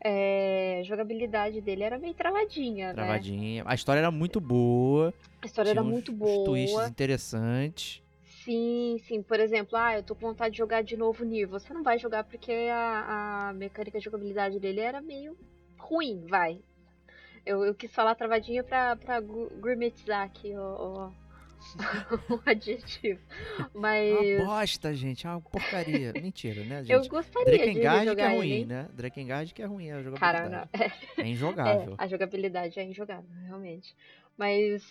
É, 0.03 0.79
a 0.81 0.83
jogabilidade 0.83 1.61
dele 1.61 1.83
era 1.83 1.97
meio 1.97 2.13
travadinha, 2.13 2.87
né? 2.87 2.93
Travadinha. 2.93 3.63
A 3.65 3.73
história 3.73 3.99
era 3.99 4.11
muito 4.11 4.41
boa. 4.41 5.13
A 5.41 5.45
história 5.45 5.69
era 5.69 5.83
muito 5.83 6.11
boa. 6.11 6.45
twists 6.45 6.89
interessantes. 6.89 8.03
Sim, 8.43 8.99
sim. 9.07 9.21
Por 9.21 9.39
exemplo, 9.39 9.77
ah, 9.77 9.95
eu 9.95 10.03
tô 10.03 10.13
com 10.13 10.27
vontade 10.27 10.51
de 10.51 10.57
jogar 10.57 10.83
de 10.83 10.97
novo 10.97 11.23
Nier. 11.23 11.47
Você 11.47 11.73
não 11.73 11.81
vai 11.81 11.97
jogar 11.97 12.25
porque 12.25 12.51
a, 12.51 13.47
a 13.49 13.53
mecânica 13.53 13.97
de 13.97 14.03
jogabilidade 14.03 14.59
dele 14.59 14.81
era 14.81 15.01
meio 15.01 15.37
ruim, 15.77 16.25
vai. 16.27 16.59
Eu, 17.45 17.63
eu 17.63 17.73
quis 17.73 17.91
falar 17.93 18.15
travadinha 18.15 18.63
pra, 18.63 18.95
pra 18.97 19.21
gourmetizar 19.21 20.23
aqui 20.23 20.55
o, 20.55 21.11
o 22.29 22.39
adjetivo. 22.45 23.19
Mas 23.73 24.11
É 24.11 24.39
Uma 24.41 24.45
bosta, 24.45 24.93
gente. 24.93 25.25
É 25.25 25.29
uma 25.29 25.41
porcaria. 25.41 26.13
Mentira, 26.21 26.63
né, 26.63 26.81
eu 26.81 26.85
gente? 26.85 27.09
gostaria 27.09 27.51
de 27.51 27.57
Drakengard 27.57 28.03
que 28.03 28.09
é 28.09 28.09
jogar 28.11 28.29
ruim, 28.35 28.51
ele. 28.51 28.65
né? 28.65 28.89
Drakengard 28.93 29.53
que 29.53 29.61
é 29.61 29.65
ruim, 29.65 29.91
a 29.91 29.93
Cara, 30.17 30.39
jogabilidade. 30.45 30.51
não, 30.51 30.85
é, 30.85 30.91
É 31.17 31.21
é, 31.21 31.27
injogável. 31.27 31.95
a 31.97 32.07
jogabilidade 32.07 32.79
é 32.79 32.83
injogável, 32.83 33.29
realmente. 33.45 33.95
Mas, 34.37 34.83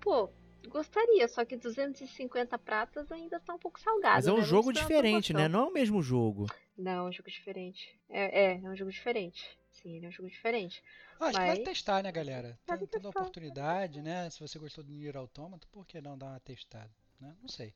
pô, 0.00 0.30
gostaria, 0.68 1.26
só 1.28 1.44
que 1.44 1.56
250 1.56 2.58
pratas 2.58 3.10
ainda 3.12 3.40
tá 3.40 3.54
um 3.54 3.58
pouco 3.58 3.80
salgado. 3.80 4.16
Mas 4.16 4.26
é 4.26 4.32
um 4.32 4.38
né? 4.38 4.44
jogo 4.44 4.72
diferente, 4.72 5.32
né? 5.32 5.48
Não 5.48 5.66
é 5.66 5.68
o 5.68 5.72
mesmo 5.72 6.02
jogo. 6.02 6.46
Não, 6.76 7.06
é 7.06 7.08
um 7.08 7.12
jogo 7.12 7.30
diferente. 7.30 7.98
É, 8.08 8.44
é, 8.52 8.60
é 8.62 8.68
um 8.68 8.76
jogo 8.76 8.90
diferente. 8.90 9.58
Assim, 9.78 9.96
ele 9.96 10.06
é 10.06 10.08
um 10.08 10.12
jogo 10.12 10.28
diferente. 10.28 10.82
Ah, 11.20 11.26
Acho 11.26 11.32
que 11.38 11.38
Mas- 11.46 11.56
vai 11.56 11.64
testar, 11.64 12.02
né, 12.02 12.12
galera? 12.12 12.58
Tendo, 12.66 12.86
tendo 12.86 13.06
a 13.06 13.10
oportunidade, 13.10 14.02
né? 14.02 14.28
Se 14.30 14.40
você 14.40 14.58
gostou 14.58 14.84
do 14.84 14.90
Nier 14.92 15.16
Automata, 15.16 15.66
por 15.72 15.86
que 15.86 16.00
não 16.00 16.16
dar 16.16 16.26
uma 16.26 16.40
testada? 16.40 16.90
Né? 17.20 17.34
Não 17.40 17.48
sei. 17.48 17.72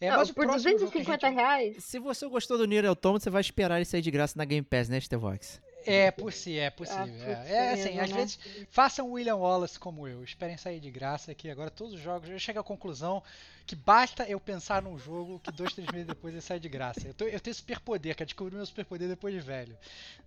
É, 0.00 0.10
Não, 0.10 0.18
mas 0.18 0.30
por 0.30 0.44
próximo 0.44 0.78
jogo 0.78 0.92
que 0.92 0.98
a 0.98 1.02
250 1.02 1.26
gente... 1.28 1.34
reais, 1.36 1.84
Se 1.84 1.98
você 1.98 2.28
gostou 2.28 2.58
do 2.58 2.66
Nier 2.66 2.84
Automata, 2.84 3.24
você 3.24 3.30
vai 3.30 3.40
esperar 3.40 3.76
ele 3.76 3.84
sair 3.86 4.02
de 4.02 4.10
graça 4.10 4.34
na 4.36 4.44
Game 4.44 4.64
Pass, 4.64 4.88
né, 4.88 5.00
Stevox? 5.00 5.60
É 5.86 6.10
possível, 6.10 6.62
é 6.62 6.70
possível. 6.70 7.04
Ah, 7.26 7.44
é. 7.46 7.52
É, 7.52 7.72
assim, 7.72 7.98
às 8.00 8.10
né? 8.10 8.16
vezes 8.16 8.38
façam 8.70 9.10
William 9.12 9.36
Wallace 9.36 9.78
como 9.78 10.06
eu, 10.08 10.22
esperem 10.24 10.56
sair 10.56 10.80
de 10.80 10.90
graça 10.90 11.34
que 11.34 11.48
agora 11.50 11.70
todos 11.70 11.94
os 11.94 12.00
jogos, 12.00 12.28
eu 12.28 12.38
chego 12.38 12.58
à 12.60 12.64
conclusão 12.64 13.22
que 13.66 13.74
basta 13.74 14.24
eu 14.28 14.38
pensar 14.38 14.80
num 14.80 14.96
jogo 14.96 15.40
que 15.40 15.50
dois, 15.50 15.72
três 15.72 15.90
meses 15.90 16.06
depois 16.06 16.32
ele 16.32 16.40
sai 16.40 16.60
de 16.60 16.68
graça. 16.68 17.08
Eu, 17.08 17.14
tô- 17.14 17.24
eu 17.24 17.40
tenho 17.40 17.54
superpoder, 17.54 18.14
cara, 18.14 18.24
descobri 18.26 18.54
meu 18.54 18.64
superpoder 18.64 19.08
depois 19.08 19.34
de 19.34 19.40
velho, 19.40 19.76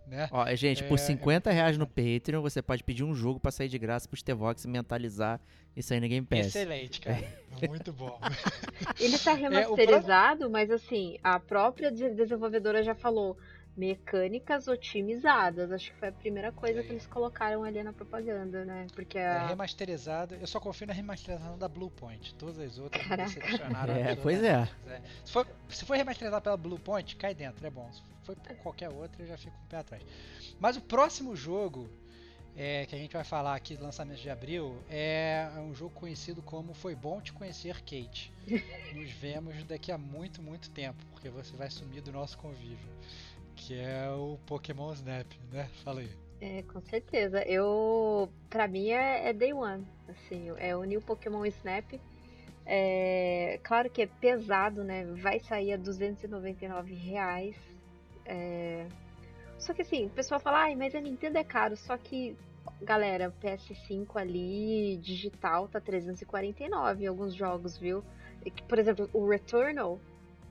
né? 0.07 0.27
Ó, 0.31 0.45
gente, 0.55 0.83
É, 0.83 0.87
por 0.87 0.95
é 0.95 0.97
50 0.97 1.49
reais 1.51 1.77
no 1.77 1.87
Patreon, 1.87 2.41
você 2.41 2.61
pode 2.61 2.83
pedir 2.83 3.03
um 3.05 3.15
jogo 3.15 3.39
pra 3.39 3.49
sair 3.51 3.69
de 3.69 3.77
graça 3.79 4.07
pro 4.09 4.17
Stevox 4.19 4.65
mentalizar 4.65 5.39
e 5.73 5.81
sair 5.81 6.01
na 6.01 6.07
Game 6.07 6.25
Pass. 6.27 6.47
Excelente, 6.47 6.99
cara. 6.99 7.23
Muito 7.67 7.93
bom. 7.93 8.19
ele 8.99 9.17
tá 9.17 9.31
É, 9.31 9.35
remasterizado, 9.35 10.49
mas 10.49 10.69
assim, 10.69 11.17
a 11.23 11.39
própria 11.39 11.89
de- 11.91 12.09
desenvolvedora 12.13 12.83
já 12.83 12.93
falou 12.95 13.37
mecânicas 13.75 14.67
otimizadas. 14.67 15.71
Acho 15.71 15.91
que 15.91 15.97
foi 15.97 16.09
a 16.09 16.11
primeira 16.11 16.51
coisa 16.51 16.83
que 16.83 16.89
eles 16.89 17.07
colocaram 17.07 17.63
ali 17.63 17.81
na 17.81 17.93
propaganda, 17.93 18.65
né? 18.65 18.87
Porque 18.93 19.17
É 19.17 19.27
a... 19.27 19.47
remasterizado, 19.47 20.35
eu 20.35 20.47
só 20.47 20.59
confio 20.59 20.87
na 20.87 20.93
remasterização 20.93 21.57
da 21.57 21.67
Bluepoint. 21.67 22.35
Todas 22.35 22.59
as 22.59 22.77
outras 22.77 23.05
Caraca. 23.05 23.29
decepcionaram. 23.29 23.89
É, 23.99 24.15
pois 24.15 24.41
é. 24.43 24.55
absolutamente. 24.55 25.05
É. 25.05 25.25
Se 25.25 25.31
for, 25.31 25.47
se 25.69 25.85
for 25.85 25.97
remasterizado 25.97 26.43
pela 26.43 26.57
Bluepoint, 26.57 27.15
cai 27.15 27.33
dentro, 27.33 27.65
é 27.65 27.69
bom. 27.69 27.89
Se 27.91 28.01
for 28.23 28.35
por 28.35 28.55
qualquer 28.57 28.89
outra, 28.89 29.21
eu 29.23 29.27
já 29.27 29.37
fico 29.37 29.55
com 29.57 29.65
o 29.65 29.67
pé 29.67 29.77
atrás. 29.77 30.03
Mas 30.59 30.77
o 30.77 30.81
próximo 30.81 31.35
jogo 31.35 31.89
é, 32.55 32.85
que 32.85 32.93
a 32.93 32.97
gente 32.97 33.13
vai 33.13 33.23
falar 33.23 33.55
aqui 33.55 33.77
do 33.77 33.83
lançamento 33.83 34.19
de 34.19 34.29
abril 34.29 34.77
é 34.89 35.49
um 35.57 35.73
jogo 35.73 35.93
conhecido 35.95 36.41
como 36.41 36.73
Foi 36.73 36.93
Bom 36.93 37.21
Te 37.21 37.31
Conhecer, 37.31 37.75
Kate. 37.81 38.33
Nos 38.93 39.11
vemos 39.11 39.63
daqui 39.63 39.91
a 39.91 39.97
muito, 39.97 40.41
muito 40.41 40.69
tempo, 40.71 41.01
porque 41.11 41.29
você 41.29 41.55
vai 41.55 41.69
sumir 41.69 42.01
do 42.01 42.11
nosso 42.11 42.37
convívio. 42.37 42.89
Que 43.59 43.79
é 43.79 44.09
o 44.09 44.37
Pokémon 44.45 44.91
Snap, 44.93 45.27
né? 45.51 45.69
Fala 45.83 45.99
aí. 45.99 46.09
É, 46.41 46.63
com 46.63 46.81
certeza. 46.81 47.43
Eu, 47.43 48.29
pra 48.49 48.67
mim 48.67 48.89
é, 48.89 49.29
é 49.29 49.33
Day 49.33 49.53
One, 49.53 49.85
assim, 50.07 50.49
é 50.57 50.75
unir 50.75 50.97
o 50.97 51.01
Pokémon 51.01 51.45
Snap. 51.45 51.99
É, 52.65 53.59
claro 53.63 53.89
que 53.89 54.01
é 54.01 54.07
pesado, 54.07 54.83
né? 54.83 55.05
Vai 55.21 55.39
sair 55.39 55.73
a 55.73 55.77
299 55.77 56.93
reais. 56.93 57.55
É, 58.25 58.87
só 59.57 59.73
que 59.73 59.81
assim, 59.81 60.05
o 60.05 60.09
pessoal 60.09 60.39
fala, 60.39 60.63
ai, 60.63 60.75
mas 60.75 60.95
a 60.95 61.01
Nintendo 61.01 61.37
é 61.37 61.43
caro. 61.43 61.75
Só 61.75 61.97
que, 61.97 62.37
galera, 62.81 63.33
PS5 63.43 64.15
ali, 64.15 64.97
digital, 64.97 65.67
tá 65.67 65.81
349 65.81 67.03
em 67.03 67.07
alguns 67.07 67.35
jogos, 67.35 67.77
viu? 67.77 68.03
Por 68.67 68.79
exemplo, 68.79 69.09
o 69.11 69.27
Returnal 69.27 69.99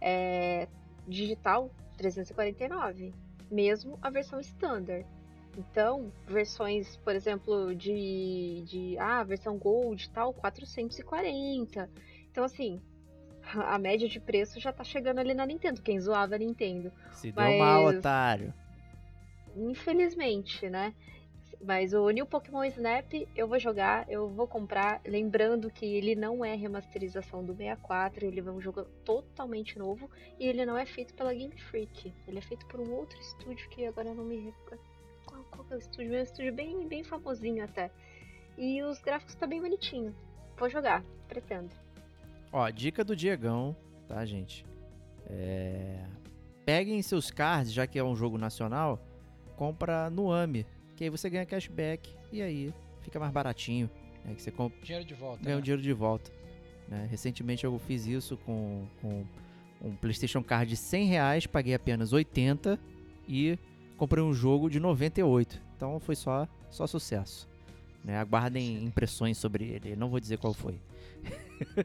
é 0.01 0.69
digital 1.07 1.71
349, 1.99 3.13
mesmo 3.51 3.99
a 4.01 4.09
versão 4.09 4.41
standard. 4.41 5.07
Então, 5.57 6.13
versões, 6.27 6.97
por 6.99 7.15
exemplo, 7.15 7.75
de, 7.75 8.63
de 8.65 8.97
ah, 8.99 9.25
versão 9.25 9.59
Gold 9.59 10.05
e 10.05 10.11
tal, 10.11 10.33
440. 10.33 11.91
Então, 12.31 12.45
assim, 12.45 12.81
a 13.43 13.77
média 13.79 14.09
de 14.09 14.21
preço 14.21 14.61
já 14.61 14.73
tá 14.73 14.85
chegando 14.85 15.19
ali 15.19 15.35
na 15.35 15.45
Nintendo. 15.45 15.83
Quem 15.83 15.99
zoava 15.99 16.37
a 16.37 16.39
Nintendo. 16.39 16.93
Se 17.11 17.33
deu 17.33 17.45
Mas- 17.45 17.59
mal, 17.59 17.85
otário. 17.87 18.55
Infelizmente, 19.57 20.69
né? 20.71 20.95
Mas 21.61 21.93
o 21.93 22.09
New 22.11 22.25
Pokémon 22.25 22.63
Snap 22.65 23.13
eu 23.35 23.49
vou 23.49 23.59
jogar, 23.59 24.09
eu 24.09 24.29
vou 24.29 24.47
comprar. 24.47 25.01
Lembrando 25.05 25.71
que 25.71 25.85
ele 25.85 26.15
não 26.15 26.45
é 26.45 26.55
remasterização 26.55 27.45
do 27.45 27.53
64, 27.55 28.25
ele 28.25 28.41
é 28.41 28.45
um 28.45 28.61
jogo 28.61 28.85
totalmente 29.05 29.79
novo. 29.79 30.09
E 30.39 30.47
ele 30.47 30.65
não 30.65 30.79
é 30.79 30.87
feito 30.87 31.15
pela 31.15 31.35
Game 31.35 31.59
Freak. 31.63 32.13
Ele 32.27 32.39
é 32.39 32.43
feito 32.43 32.65
por 32.67 32.81
um 32.81 32.93
outro 32.93 33.19
estúdio 33.21 33.69
que 33.71 33.87
agora 33.87 34.15
não 34.15 34.25
me 34.25 34.37
recordo. 34.37 34.83
Qual, 35.27 35.45
qual 35.51 35.67
é 35.71 35.75
o 35.75 35.79
estúdio? 35.79 36.15
É 36.15 36.21
um 36.21 36.23
estúdio 36.23 36.55
bem, 36.55 36.87
bem 36.87 37.03
famosinho 37.03 37.65
até. 37.65 37.91
E 38.57 38.83
os 38.83 39.01
gráficos 39.01 39.35
tá 39.35 39.47
bem 39.47 39.61
bonitinho. 39.61 40.15
Vou 40.57 40.69
jogar, 40.69 41.05
pretendo. 41.29 41.71
Ó, 42.53 42.69
dica 42.71 43.05
do 43.05 43.15
Diegão, 43.15 43.77
tá, 44.07 44.25
gente? 44.25 44.65
É... 45.27 46.05
Peguem 46.65 47.01
seus 47.03 47.31
cards, 47.31 47.73
já 47.73 47.87
que 47.87 47.99
é 47.99 48.05
um 48.05 48.15
jogo 48.15 48.37
nacional, 48.39 49.01
compra 49.57 50.11
no 50.11 50.33
AMI, 50.33 50.67
que 50.99 51.05
aí 51.05 51.11
você 51.11 51.31
ganha 51.31 51.47
cashback 51.47 52.11
e 52.33 52.43
aí 52.43 52.75
fica 53.03 53.21
mais 53.21 53.33
baratinho. 53.33 53.89
Né? 54.25 54.35
Que 54.35 54.43
você 54.43 54.51
compra, 54.51 54.77
Dinheiro 54.83 55.07
de 55.07 55.15
volta. 55.15 55.45
ganha 55.45 55.55
o 55.55 55.61
né? 55.61 55.63
dinheiro 55.65 55.81
de 55.81 55.93
volta. 55.93 56.33
né? 56.89 57.07
Recentemente 57.09 57.63
eu 57.65 57.79
fiz 57.79 58.05
isso 58.05 58.37
com, 58.39 58.85
com 59.01 59.25
um 59.81 59.95
PlayStation 59.95 60.43
Card 60.43 60.69
de 60.69 60.77
100 60.77 61.07
reais, 61.07 61.47
paguei 61.47 61.73
apenas 61.73 62.13
80 62.13 62.77
e 63.29 63.57
comprei 63.97 64.25
um 64.25 64.35
jogo 64.35 64.69
de 64.69 64.81
98. 64.81 65.63
Então 65.77 66.01
foi 66.01 66.17
só, 66.17 66.49
só 66.69 66.85
sucesso. 66.85 67.49
Né? 68.05 68.19
Aguardem 68.19 68.85
impressões 68.85 69.39
sobre 69.39 69.67
ele, 69.67 69.95
não 69.95 70.09
vou 70.09 70.19
dizer 70.19 70.39
qual 70.39 70.53
foi. 70.53 70.81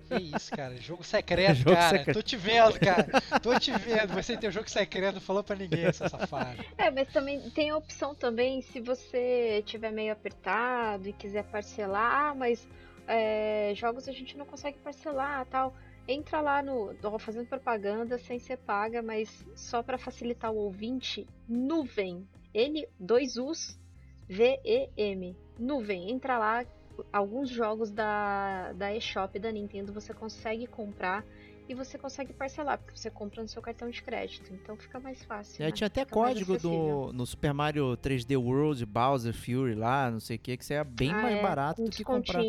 Que 0.07 0.35
isso, 0.35 0.51
cara. 0.51 0.75
Jogo 0.77 1.03
secreto, 1.03 1.55
Jogo 1.59 1.75
cara. 1.75 1.97
secreto. 1.97 2.15
Tô 2.17 2.21
te 2.23 2.37
vendo, 2.37 2.79
cara. 2.79 3.07
Tô 3.41 3.59
te 3.59 3.71
vendo. 3.71 4.13
Você 4.13 4.37
tem 4.37 4.49
o 4.49 4.53
jogo 4.53 4.69
secreto, 4.69 5.15
não 5.15 5.21
falou 5.21 5.43
pra 5.43 5.55
ninguém, 5.55 5.91
seu 5.91 6.09
safado. 6.09 6.63
É, 6.77 6.89
mas 6.91 7.07
também 7.09 7.39
tem 7.51 7.69
a 7.69 7.77
opção 7.77 8.13
também, 8.15 8.61
se 8.61 8.79
você 8.79 9.63
tiver 9.65 9.91
meio 9.91 10.13
apertado 10.13 11.07
e 11.09 11.13
quiser 11.13 11.43
parcelar, 11.45 12.31
ah, 12.31 12.35
mas 12.35 12.67
é, 13.07 13.73
jogos 13.75 14.07
a 14.07 14.11
gente 14.11 14.37
não 14.37 14.45
consegue 14.45 14.77
parcelar 14.79 15.45
tal. 15.45 15.75
Entra 16.07 16.41
lá 16.41 16.61
no. 16.61 16.93
Ó, 17.01 17.17
fazendo 17.17 17.47
propaganda 17.47 18.17
sem 18.17 18.37
ser 18.37 18.57
paga, 18.57 19.01
mas 19.01 19.45
só 19.55 19.81
para 19.81 19.97
facilitar 19.97 20.51
o 20.51 20.57
ouvinte, 20.57 21.25
nuvem. 21.47 22.27
N, 22.53 22.85
dois 22.99 23.37
U's, 23.37 23.79
V-E-M. 24.27 25.35
Nuvem. 25.57 26.11
Entra 26.11 26.37
lá. 26.37 26.65
Alguns 27.11 27.49
jogos 27.49 27.91
da, 27.91 28.73
da 28.73 28.95
eShop 28.95 29.37
da 29.39 29.51
Nintendo 29.51 29.91
você 29.91 30.13
consegue 30.13 30.67
comprar 30.67 31.25
e 31.67 31.73
você 31.73 31.97
consegue 31.97 32.33
parcelar, 32.33 32.77
porque 32.77 32.97
você 32.97 33.09
compra 33.09 33.41
no 33.41 33.47
seu 33.47 33.61
cartão 33.61 33.89
de 33.89 34.01
crédito. 34.01 34.53
Então 34.53 34.75
fica 34.75 34.99
mais 34.99 35.23
fácil. 35.23 35.57
Já 35.57 35.65
né? 35.65 35.71
tinha 35.71 35.87
até 35.87 36.01
Fica 36.01 36.13
código 36.13 36.57
do, 36.57 37.13
no 37.13 37.25
Super 37.25 37.53
Mario 37.53 37.97
3D 37.97 38.37
World, 38.37 38.85
Bowser 38.85 39.33
Fury 39.33 39.75
lá, 39.75 40.11
não 40.11 40.19
sei 40.19 40.35
o 40.35 40.39
que, 40.39 40.57
que 40.57 40.65
você 40.65 40.75
é 40.75 40.83
bem 40.83 41.11
Ah, 41.11 41.21
mais 41.21 41.37
é, 41.37 41.41
barato 41.41 41.81
um 41.81 41.85
do 41.85 41.91
que 41.91 42.03
comprar 42.03 42.41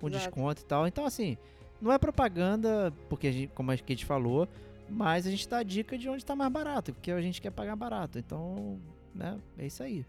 com 0.00 0.08
exato. 0.08 0.24
desconto 0.24 0.62
e 0.62 0.64
tal. 0.64 0.86
Então, 0.86 1.04
assim, 1.04 1.38
não 1.80 1.92
é 1.92 1.98
propaganda, 1.98 2.92
porque 3.08 3.28
a 3.28 3.32
gente, 3.32 3.52
como 3.52 3.70
a 3.70 3.76
gente 3.76 4.04
falou, 4.04 4.48
mas 4.88 5.26
a 5.26 5.30
gente 5.30 5.48
dá 5.48 5.58
a 5.58 5.62
dica 5.62 5.96
de 5.96 6.08
onde 6.08 6.24
tá 6.24 6.34
mais 6.34 6.52
barato, 6.52 6.92
porque 6.92 7.10
a 7.10 7.20
gente 7.20 7.40
quer 7.40 7.50
pagar 7.50 7.76
barato. 7.76 8.18
Então, 8.18 8.80
né, 9.14 9.38
é 9.58 9.66
isso 9.66 9.82
aí. 9.82 10.04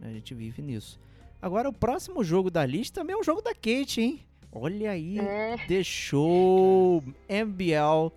A 0.00 0.08
gente 0.08 0.34
vive 0.34 0.62
nisso. 0.62 0.98
Agora, 1.40 1.68
o 1.68 1.72
próximo 1.72 2.22
jogo 2.24 2.50
da 2.50 2.64
lista 2.66 3.00
também 3.00 3.14
é 3.14 3.18
um 3.18 3.22
jogo 3.22 3.40
da 3.42 3.54
Kate, 3.54 4.00
hein? 4.00 4.20
Olha 4.50 4.90
aí, 4.90 5.18
É, 5.20 5.56
deixou 5.68 7.02
MBL, 7.28 8.10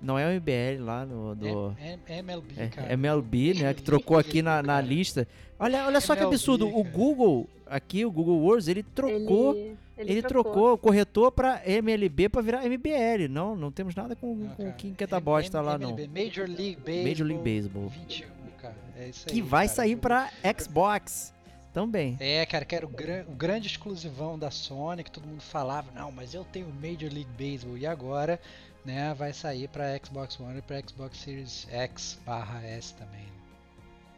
não 0.00 0.18
é 0.18 0.26
o 0.28 0.40
MBL 0.40 0.84
lá 0.84 1.04
no... 1.06 1.34
Do... 1.34 1.76
É- 1.80 1.98
é 2.06 2.18
MLB, 2.18 2.54
É, 2.56 2.66
cara. 2.68 2.92
MLB, 2.92 3.54
né? 3.54 3.74
Que 3.74 3.82
trocou 3.82 4.18
aqui 4.18 4.42
na, 4.42 4.62
na 4.62 4.80
lista. 4.80 5.26
Olha, 5.58 5.86
olha 5.86 6.00
só 6.00 6.14
que 6.14 6.20
MLB, 6.20 6.36
absurdo. 6.36 6.68
O 6.68 6.82
cara. 6.84 6.94
Google, 6.96 7.48
aqui, 7.66 8.04
o 8.04 8.10
Google 8.10 8.38
Words, 8.40 8.68
ele 8.68 8.82
trocou. 8.82 9.54
Ele, 9.56 9.76
ele, 9.98 10.12
ele 10.12 10.22
trocou. 10.22 10.74
o 10.74 10.78
corretor 10.78 11.32
pra 11.32 11.60
MLB 11.66 12.28
pra 12.28 12.40
virar 12.40 12.64
MBL. 12.68 13.28
Não, 13.28 13.56
não 13.56 13.70
temos 13.72 13.94
nada 13.94 14.14
com, 14.14 14.34
Não, 14.34 14.48
com 14.50 14.62
cara. 14.64 14.72
quem 14.76 14.94
quer 14.94 15.08
da 15.08 15.16
M- 15.18 15.24
bosta 15.24 15.58
M- 15.58 15.66
lá, 15.66 15.78
não. 15.78 15.90
MLB, 15.90 16.24
Major 16.24 16.46
League 16.46 16.76
Baseball. 16.76 17.04
Major 17.08 17.26
League 17.26 17.42
Baseball. 17.42 17.88
21, 17.88 18.26
cara. 18.60 18.76
É 18.96 19.08
isso 19.08 19.26
aí. 19.28 19.34
Que 19.34 19.42
vai 19.42 19.66
cara. 19.66 19.76
sair 19.76 19.96
pra 19.96 20.30
Xbox 20.58 21.34
também. 21.72 22.16
É, 22.20 22.44
cara, 22.46 22.64
que 22.64 22.74
era 22.74 22.84
o, 22.86 22.88
gran- 22.88 23.24
o 23.28 23.32
grande 23.32 23.66
exclusivão 23.68 24.38
da 24.38 24.50
Sony, 24.50 25.02
que 25.04 25.10
todo 25.10 25.26
mundo 25.26 25.40
falava, 25.42 25.90
não, 25.94 26.10
mas 26.12 26.34
eu 26.34 26.44
tenho 26.44 26.66
Major 26.74 27.10
League 27.12 27.28
Baseball. 27.38 27.76
E 27.78 27.86
agora, 27.86 28.40
né, 28.84 29.14
vai 29.14 29.32
sair 29.32 29.68
pra 29.68 29.96
Xbox 29.98 30.38
One 30.40 30.58
e 30.58 30.62
pra 30.62 30.80
Xbox 30.80 31.18
Series 31.18 31.66
X 31.70 32.18
barra 32.26 32.62
S 32.66 32.94
também. 32.94 33.26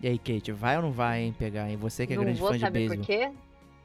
E 0.01 0.09
aí, 0.09 0.19
Kate, 0.19 0.51
vai 0.53 0.77
ou 0.77 0.83
não 0.83 0.93
vai, 0.93 1.23
hein, 1.23 1.35
pegar, 1.39 1.71
hein? 1.71 1.77
Você 1.77 2.07
que 2.07 2.13
é 2.13 2.17
não 2.17 2.25
grande 2.25 2.41
vou 2.41 2.49
fã 2.49 2.55
de 2.57 2.61
saber 2.61 2.89
beisebol. 2.89 2.99
por 2.99 3.07
quê? 3.07 3.31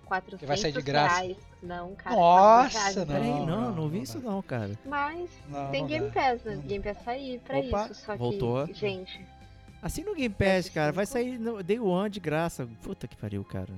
400 0.06 0.48
vai 0.48 0.58
sair 0.58 0.72
de 0.72 0.82
graça. 0.82 1.16
reais. 1.22 1.38
Não, 1.62 1.94
cara. 1.96 2.16
Nossa, 2.16 2.70
400 2.72 2.74
reais, 2.82 2.96
não. 2.96 3.06
Peraí, 3.08 3.30
não, 3.30 3.46
não, 3.46 3.76
não, 3.76 3.90
vi 3.90 3.98
não 3.98 4.04
isso 4.04 4.20
dá. 4.20 4.30
não, 4.32 4.42
cara. 4.42 4.72
Mas 4.86 5.30
Não, 5.50 5.70
tem 5.70 5.82
não 5.82 5.88
Game. 5.90 6.12
Pass, 6.12 6.44
né? 6.44 6.56
Não. 6.56 6.62
Game 6.62 6.84
Pass 6.84 7.04
sair 7.04 7.40
pra 7.40 7.58
Opa, 7.60 7.86
isso. 7.92 8.06
Só 8.06 8.16
voltou. 8.16 8.66
que, 8.68 8.74
gente, 8.74 9.20
Assim 9.82 10.04
no 10.04 10.16
Game 10.16 10.34
Pass, 10.34 10.70
cara, 10.70 10.92
vai 10.92 11.06
PS5. 11.06 11.10
sair 11.10 11.38
no 11.38 11.64
Day 11.64 11.80
One 11.80 12.10
de 12.10 12.20
graça. 12.20 12.68
Puta 12.82 13.08
que 13.08 13.16
pariu, 13.16 13.44
cara. 13.44 13.74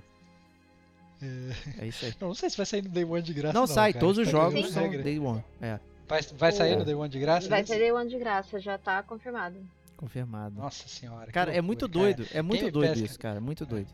É. 1.22 1.84
É 1.84 1.88
isso 1.88 2.06
aí. 2.06 2.14
Não, 2.20 2.30
não 2.30 2.36
sei 2.36 2.50
se 2.50 2.58
vai 2.58 2.66
sair 2.66 2.82
no 2.82 2.90
Day 2.90 3.04
One 3.04 3.22
de 3.22 3.34
graça. 3.34 3.54
Não, 3.54 3.68
sai, 3.68 3.92
cara. 3.94 4.06
todos 4.06 4.18
os 4.20 4.26
Tá 4.26 4.32
jogos 4.32 4.70
são 4.72 4.84
regra. 4.84 5.04
Day 5.04 5.20
One. 5.20 5.44
É, 5.62 5.80
Vai, 6.08 6.22
vai 6.38 6.52
sair 6.52 6.74
O- 6.76 6.80
no 6.80 6.86
Day 6.86 6.96
One 6.96 7.10
de 7.10 7.20
graça? 7.20 7.48
vai 7.50 7.62
esse? 7.62 7.72
ter 7.72 7.78
Day 7.80 7.92
One 7.92 8.10
de 8.10 8.18
graça, 8.18 8.60
já 8.60 8.78
tá 8.78 9.04
confirmado. 9.04 9.58
confirmado. 9.98 10.56
Nossa 10.56 10.88
senhora. 10.88 11.30
Cara, 11.32 11.52
é 11.52 11.56
loucura, 11.56 11.62
muito 11.68 11.90
cara. 11.90 11.92
doido. 12.00 12.26
É 12.34 12.42
muito 12.42 12.60
Game 12.62 12.72
doido 12.72 12.90
Pass, 12.92 13.00
isso, 13.02 13.20
cara. 13.20 13.42
Muito 13.42 13.66
doido. 13.66 13.90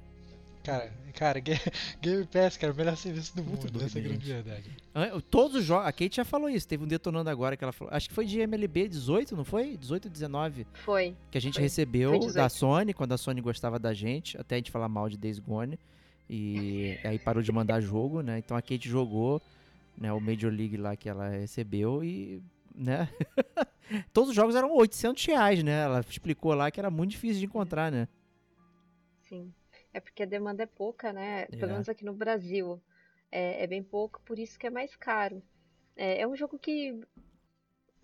Cara, 0.66 0.92
cara, 1.14 1.40
Ga- 1.40 1.54
Game 2.02 2.26
Pass, 2.26 2.58
cara, 2.58 2.74
o 2.74 2.76
melhor 2.76 2.98
serviço 2.98 3.36
do 3.36 3.44
Muito 3.44 3.66
mundo, 3.72 3.84
essa 3.86 4.00
é 4.00 4.02
a 4.02 4.04
grande 4.04 4.26
verdade. 4.26 4.70
Todos 5.30 5.58
os 5.58 5.64
jogos. 5.64 5.88
A 5.88 5.92
Kate 5.92 6.16
já 6.16 6.26
falou 6.26 6.50
isso. 6.50 6.68
Teve 6.68 6.84
um 6.84 6.88
detonando 6.88 7.30
agora 7.30 7.56
que 7.56 7.64
ela 7.64 7.72
falou. 7.72 7.94
Acho 7.94 8.10
que 8.10 8.16
foi 8.16 8.26
de 8.26 8.40
MLB 8.40 8.88
18, 8.88 9.36
não 9.36 9.46
foi? 9.46 9.78
18 9.78 10.10
19. 10.10 10.66
Foi. 10.84 11.16
Que 11.30 11.38
a 11.38 11.42
gente 11.42 11.54
Foi. 11.56 11.64
recebeu 11.64 12.10
Foi 12.10 12.20
18. 12.20 12.36
da 12.36 12.50
Sony, 12.50 12.94
quando 12.94 13.12
a 13.14 13.18
Sony 13.18 13.42
gostava 13.42 13.78
da 13.78 13.94
gente, 13.94 14.38
até 14.40 14.56
a 14.56 14.58
gente 14.58 14.72
falar 14.72 14.90
mal 14.90 15.08
de 15.08 15.18
Days 15.18 15.38
Gone. 15.40 15.78
E 16.28 16.98
aí 17.06 17.20
parou 17.20 17.44
de 17.44 17.52
mandar 17.52 17.80
jogo, 17.82 18.22
né? 18.22 18.40
Então 18.40 18.58
a 18.58 18.62
Kate 18.62 18.90
jogou, 18.90 19.40
né, 19.98 20.12
o 20.12 20.20
Major 20.20 20.52
League 20.52 20.78
lá 20.78 20.96
que 20.96 21.08
ela 21.08 21.30
recebeu 21.30 22.04
e, 22.04 22.42
né? 22.74 23.08
Todos 24.12 24.32
os 24.32 24.36
jogos 24.36 24.56
eram 24.56 24.76
800 24.76 25.24
reais, 25.26 25.64
né? 25.64 25.84
Ela 25.84 26.04
explicou 26.10 26.56
lá 26.56 26.72
que 26.72 26.80
era 26.80 26.90
muito 26.90 27.12
difícil 27.12 27.40
de 27.40 27.46
encontrar, 27.46 27.92
né? 27.92 28.08
Sim. 29.30 29.52
É 29.96 30.02
porque 30.02 30.24
a 30.24 30.26
demanda 30.26 30.64
é 30.64 30.66
pouca, 30.66 31.14
né? 31.14 31.44
É. 31.44 31.46
Pelo 31.46 31.72
menos 31.72 31.88
aqui 31.88 32.04
no 32.04 32.14
Brasil. 32.14 32.82
É, 33.32 33.64
é 33.64 33.66
bem 33.66 33.82
pouco, 33.82 34.22
por 34.26 34.38
isso 34.38 34.60
que 34.60 34.68
é 34.68 34.70
mais 34.70 34.94
caro. 34.98 35.42
É, 35.96 36.20
é 36.20 36.28
um 36.28 36.36
jogo 36.36 36.60
que 36.60 37.00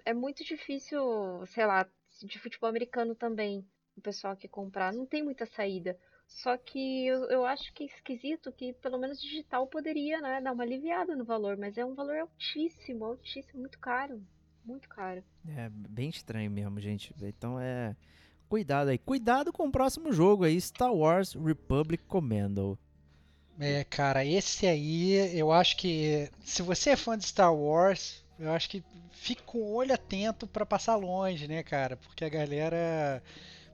é 0.05 0.13
muito 0.13 0.41
difícil, 0.41 1.45
sei 1.47 1.65
lá, 1.65 1.85
de 2.23 2.39
futebol 2.39 2.69
americano 2.69 3.13
também. 3.13 3.67
O 3.97 3.99
pessoal 3.99 4.37
que 4.37 4.47
comprar. 4.47 4.93
Não 4.93 5.05
tem 5.05 5.21
muita 5.21 5.45
saída. 5.45 5.99
Só 6.25 6.55
que 6.55 7.07
eu, 7.07 7.25
eu 7.25 7.45
acho 7.45 7.73
que 7.73 7.83
é 7.83 7.87
esquisito 7.87 8.53
que 8.53 8.71
pelo 8.71 8.97
menos 8.97 9.21
digital 9.21 9.67
poderia, 9.67 10.21
né, 10.21 10.39
dar 10.39 10.53
uma 10.53 10.63
aliviada 10.63 11.13
no 11.13 11.25
valor, 11.25 11.57
mas 11.57 11.77
é 11.77 11.83
um 11.83 11.93
valor 11.93 12.19
altíssimo, 12.19 13.03
altíssimo, 13.03 13.59
muito 13.59 13.77
caro. 13.79 14.25
Muito 14.63 14.87
caro. 14.87 15.21
É 15.45 15.67
bem 15.69 16.07
estranho 16.07 16.49
mesmo, 16.49 16.79
gente. 16.79 17.13
Então 17.21 17.59
é. 17.59 17.97
Cuidado 18.51 18.89
aí. 18.89 18.97
Cuidado 18.97 19.53
com 19.53 19.65
o 19.65 19.71
próximo 19.71 20.11
jogo 20.11 20.43
aí, 20.43 20.59
Star 20.59 20.93
Wars 20.93 21.35
Republic 21.35 22.03
Commando. 22.03 22.77
É, 23.57 23.85
cara, 23.85 24.25
esse 24.25 24.67
aí, 24.67 25.13
eu 25.33 25.53
acho 25.53 25.77
que 25.77 26.29
se 26.43 26.61
você 26.61 26.89
é 26.89 26.95
fã 26.97 27.17
de 27.17 27.23
Star 27.23 27.55
Wars, 27.55 28.25
eu 28.37 28.51
acho 28.51 28.69
que 28.69 28.83
fique 29.13 29.41
com 29.43 29.57
o 29.59 29.73
olho 29.73 29.93
atento 29.93 30.45
pra 30.45 30.65
passar 30.65 30.97
longe, 30.97 31.47
né, 31.47 31.63
cara? 31.63 31.95
Porque 31.95 32.25
a 32.25 32.29
galera 32.29 33.23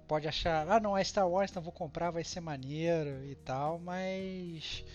pode 0.08 0.28
achar, 0.28 0.70
ah, 0.70 0.80
não 0.80 0.96
é 0.96 1.04
Star 1.04 1.28
Wars, 1.28 1.50
então 1.50 1.64
vou 1.64 1.74
comprar, 1.74 2.12
vai 2.12 2.24
ser 2.24 2.42
maneiro 2.42 3.26
e 3.26 3.34
tal, 3.34 3.80
mas 3.80 4.86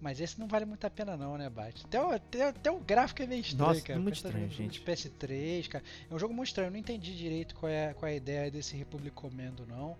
mas 0.00 0.20
esse 0.20 0.38
não 0.38 0.46
vale 0.46 0.64
muito 0.64 0.84
a 0.86 0.90
pena 0.90 1.16
não, 1.16 1.36
né, 1.36 1.48
Bate? 1.50 1.84
Até, 1.86 2.00
o- 2.00 2.10
até, 2.10 2.48
até 2.48 2.70
o 2.70 2.78
gráfico 2.78 3.22
é 3.22 3.26
meio 3.26 3.40
estranho, 3.40 3.68
Nossa, 3.70 3.80
cara. 3.82 3.98
muito 3.98 4.14
que 4.16 4.22
tá 4.22 4.28
estranho, 4.28 4.50
gente. 4.50 4.80
De 4.80 4.84
PS3, 4.84 5.68
cara. 5.68 5.84
É 6.10 6.14
um 6.14 6.18
jogo 6.18 6.32
muito 6.34 6.48
estranho, 6.48 6.68
eu 6.68 6.72
não 6.72 6.78
entendi 6.78 7.16
direito 7.16 7.54
qual 7.56 7.70
é, 7.70 7.94
qual 7.94 8.08
é 8.08 8.12
a 8.12 8.16
ideia 8.16 8.50
desse 8.50 8.76
Republic 8.76 9.10
Commando, 9.14 9.66
não. 9.66 9.96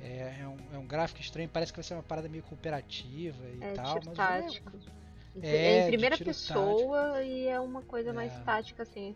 É, 0.00 0.36
é 0.40 0.48
um, 0.48 0.56
é 0.74 0.78
um 0.78 0.86
gráfico 0.86 1.20
estranho, 1.20 1.48
parece 1.48 1.72
que 1.72 1.76
vai 1.78 1.84
ser 1.84 1.94
uma 1.94 2.02
parada 2.02 2.28
meio 2.28 2.42
cooperativa 2.42 3.42
e 3.48 3.62
É 3.64 3.72
tal, 3.74 4.00
tiro 4.00 4.12
mas 4.16 4.18
é- 4.18 4.40
tático. 4.42 4.72
É, 5.42 5.48
É, 5.48 5.84
em 5.84 5.88
primeira 5.88 6.16
pessoa 6.16 7.22
e 7.22 7.48
é 7.48 7.58
uma 7.58 7.82
coisa 7.82 8.12
mais 8.12 8.32
É. 8.32 8.38
tática, 8.40 8.82
assim. 8.84 9.14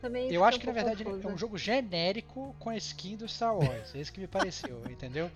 Também 0.00 0.32
Eu 0.32 0.44
acho 0.44 0.56
um 0.56 0.60
que 0.60 0.66
na 0.66 0.72
verdade 0.72 1.02
é 1.02 1.26
um 1.26 1.36
jogo 1.36 1.58
genérico 1.58 2.54
com 2.60 2.70
a 2.70 2.76
skin 2.76 3.16
do 3.16 3.26
Star 3.28 3.54
Wars. 3.56 3.94
É 3.94 3.98
isso 4.00 4.12
que 4.12 4.20
me 4.20 4.26
pareceu, 4.28 4.80
entendeu? 4.88 5.30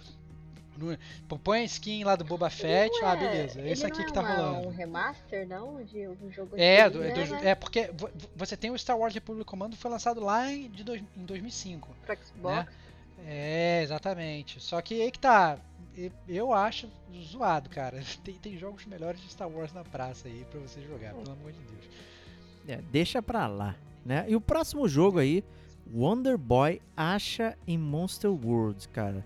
No- 0.77 0.97
pô, 1.29 1.39
Põe 1.39 1.61
a 1.61 1.65
skin 1.65 2.05
lá 2.05 2.17
do 2.17 2.25
Boba 2.25 2.49
Fett, 2.51 2.91
Não 3.01 3.09
ah, 3.09 3.15
é- 3.15 3.17
beleza. 3.19 3.61
É 3.61 3.71
ele 3.71 3.73
aqui 3.85 3.99
não 3.99 4.05
que 4.07 4.11
é 4.11 4.15
tá 4.15 4.21
uma- 4.21 4.35
rolando. 4.37 4.69
um 4.69 4.71
remaster, 4.71 5.47
não? 5.47 5.85
De 5.85 6.09
um 6.09 6.31
jogo 6.31 6.57
É, 6.57 6.83
antigo, 6.83 6.99
do- 6.99 7.05
é, 7.05 7.15
né, 7.15 7.25
do- 7.25 7.33
né? 7.33 7.41
é 7.51 7.55
porque 7.55 7.91
vo- 7.93 8.11
você 8.35 8.57
tem 8.57 8.71
o 8.71 8.79
Star 8.79 8.99
Wars 8.99 9.13
Republic 9.15 9.45
Commando 9.47 9.77
foi 9.77 9.91
lançado 9.91 10.21
lá 10.21 10.51
em, 10.51 10.71
de 10.71 10.83
dois- 10.83 11.03
em 11.17 11.25
2005. 11.25 11.95
Pro 12.07 12.17
Xbox. 12.17 12.73
É, 13.27 13.83
exatamente. 13.83 14.61
Só 14.61 14.81
que 14.81 15.01
aí 15.01 15.11
que 15.11 15.19
tá. 15.19 15.59
Eu 16.27 16.53
acho 16.55 16.89
zoado, 17.31 17.69
cara. 17.69 18.01
Tem, 18.25 18.35
tem 18.35 18.57
jogos 18.59 18.87
melhores 18.87 19.21
de 19.21 19.31
Star 19.31 19.49
Wars 19.49 19.73
na 19.75 19.85
praça 19.85 20.27
aí 20.27 20.45
pra 20.51 20.59
você 20.61 20.81
jogar, 20.81 21.13
pelo 21.15 21.31
amor 21.33 21.53
de 21.53 21.59
Deus. 21.59 21.85
É, 22.67 22.81
deixa 22.91 23.21
pra 23.23 23.47
lá, 23.47 23.77
né? 24.05 24.25
E 24.27 24.35
o 24.35 24.41
próximo 24.41 24.89
jogo 24.89 25.19
aí, 25.19 25.45
Wonder 25.93 26.39
Boy 26.39 26.81
acha 26.97 27.57
em 27.67 27.77
Monster 27.77 28.31
World, 28.31 28.89
cara. 28.89 29.23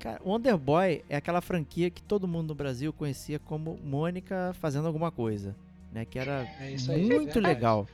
Cara, 0.00 0.18
Wonder 0.24 0.56
Boy 0.56 1.04
é 1.10 1.16
aquela 1.16 1.42
franquia 1.42 1.90
que 1.90 2.02
todo 2.02 2.26
mundo 2.26 2.48
no 2.48 2.54
Brasil 2.54 2.90
conhecia 2.90 3.38
como 3.38 3.78
Mônica 3.84 4.52
fazendo 4.58 4.86
alguma 4.86 5.10
coisa, 5.10 5.54
né? 5.92 6.06
Que 6.06 6.18
era 6.18 6.48
É 6.58 6.74
aí, 6.88 7.06
muito 7.06 7.38
legal. 7.38 7.86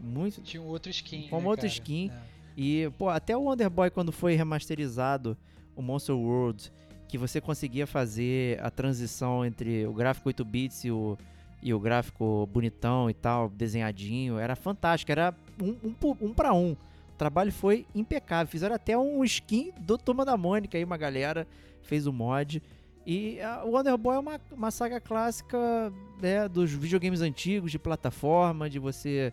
Muito. 0.00 0.42
Tinha 0.42 0.60
um 0.60 0.66
outro 0.66 0.90
skin. 0.90 1.28
Com 1.28 1.40
né, 1.40 1.46
outra 1.46 1.68
cara? 1.68 1.72
skin. 1.72 2.10
É. 2.10 2.36
E, 2.56 2.90
pô, 2.98 3.08
até 3.08 3.36
o 3.36 3.42
Wonder 3.42 3.70
Boy 3.70 3.90
quando 3.90 4.10
foi 4.10 4.34
remasterizado, 4.34 5.36
o 5.76 5.80
Monster 5.82 6.16
World, 6.16 6.72
que 7.06 7.16
você 7.16 7.40
conseguia 7.40 7.86
fazer 7.86 8.58
a 8.60 8.68
transição 8.68 9.44
entre 9.44 9.86
o 9.86 9.92
gráfico 9.92 10.28
8 10.28 10.44
bits 10.44 10.84
e 10.84 10.90
o, 10.90 11.16
e 11.62 11.72
o 11.72 11.78
gráfico 11.78 12.48
bonitão 12.52 13.08
e 13.08 13.14
tal, 13.14 13.48
desenhadinho, 13.50 14.36
era 14.36 14.56
fantástico, 14.56 15.12
era 15.12 15.32
um, 15.62 15.76
um, 15.84 16.16
um 16.22 16.34
para 16.34 16.52
um. 16.52 16.76
O 17.16 17.18
trabalho 17.18 17.50
foi 17.50 17.86
impecável. 17.94 18.46
Fizeram 18.46 18.74
até 18.74 18.96
um 18.96 19.24
skin 19.24 19.72
do 19.80 19.96
Turma 19.96 20.22
da 20.22 20.36
Mônica 20.36 20.76
aí, 20.76 20.84
uma 20.84 20.98
galera 20.98 21.48
fez 21.82 22.06
o 22.06 22.12
mod. 22.12 22.62
E 23.06 23.40
a- 23.40 23.64
o 23.64 23.70
Wonder 23.70 23.96
Boy 23.96 24.16
é 24.16 24.18
uma, 24.18 24.40
uma 24.52 24.70
saga 24.70 25.00
clássica 25.00 25.58
né, 26.20 26.46
dos 26.46 26.70
videogames 26.74 27.22
antigos, 27.22 27.70
de 27.72 27.78
plataforma, 27.78 28.68
de 28.68 28.78
você 28.78 29.32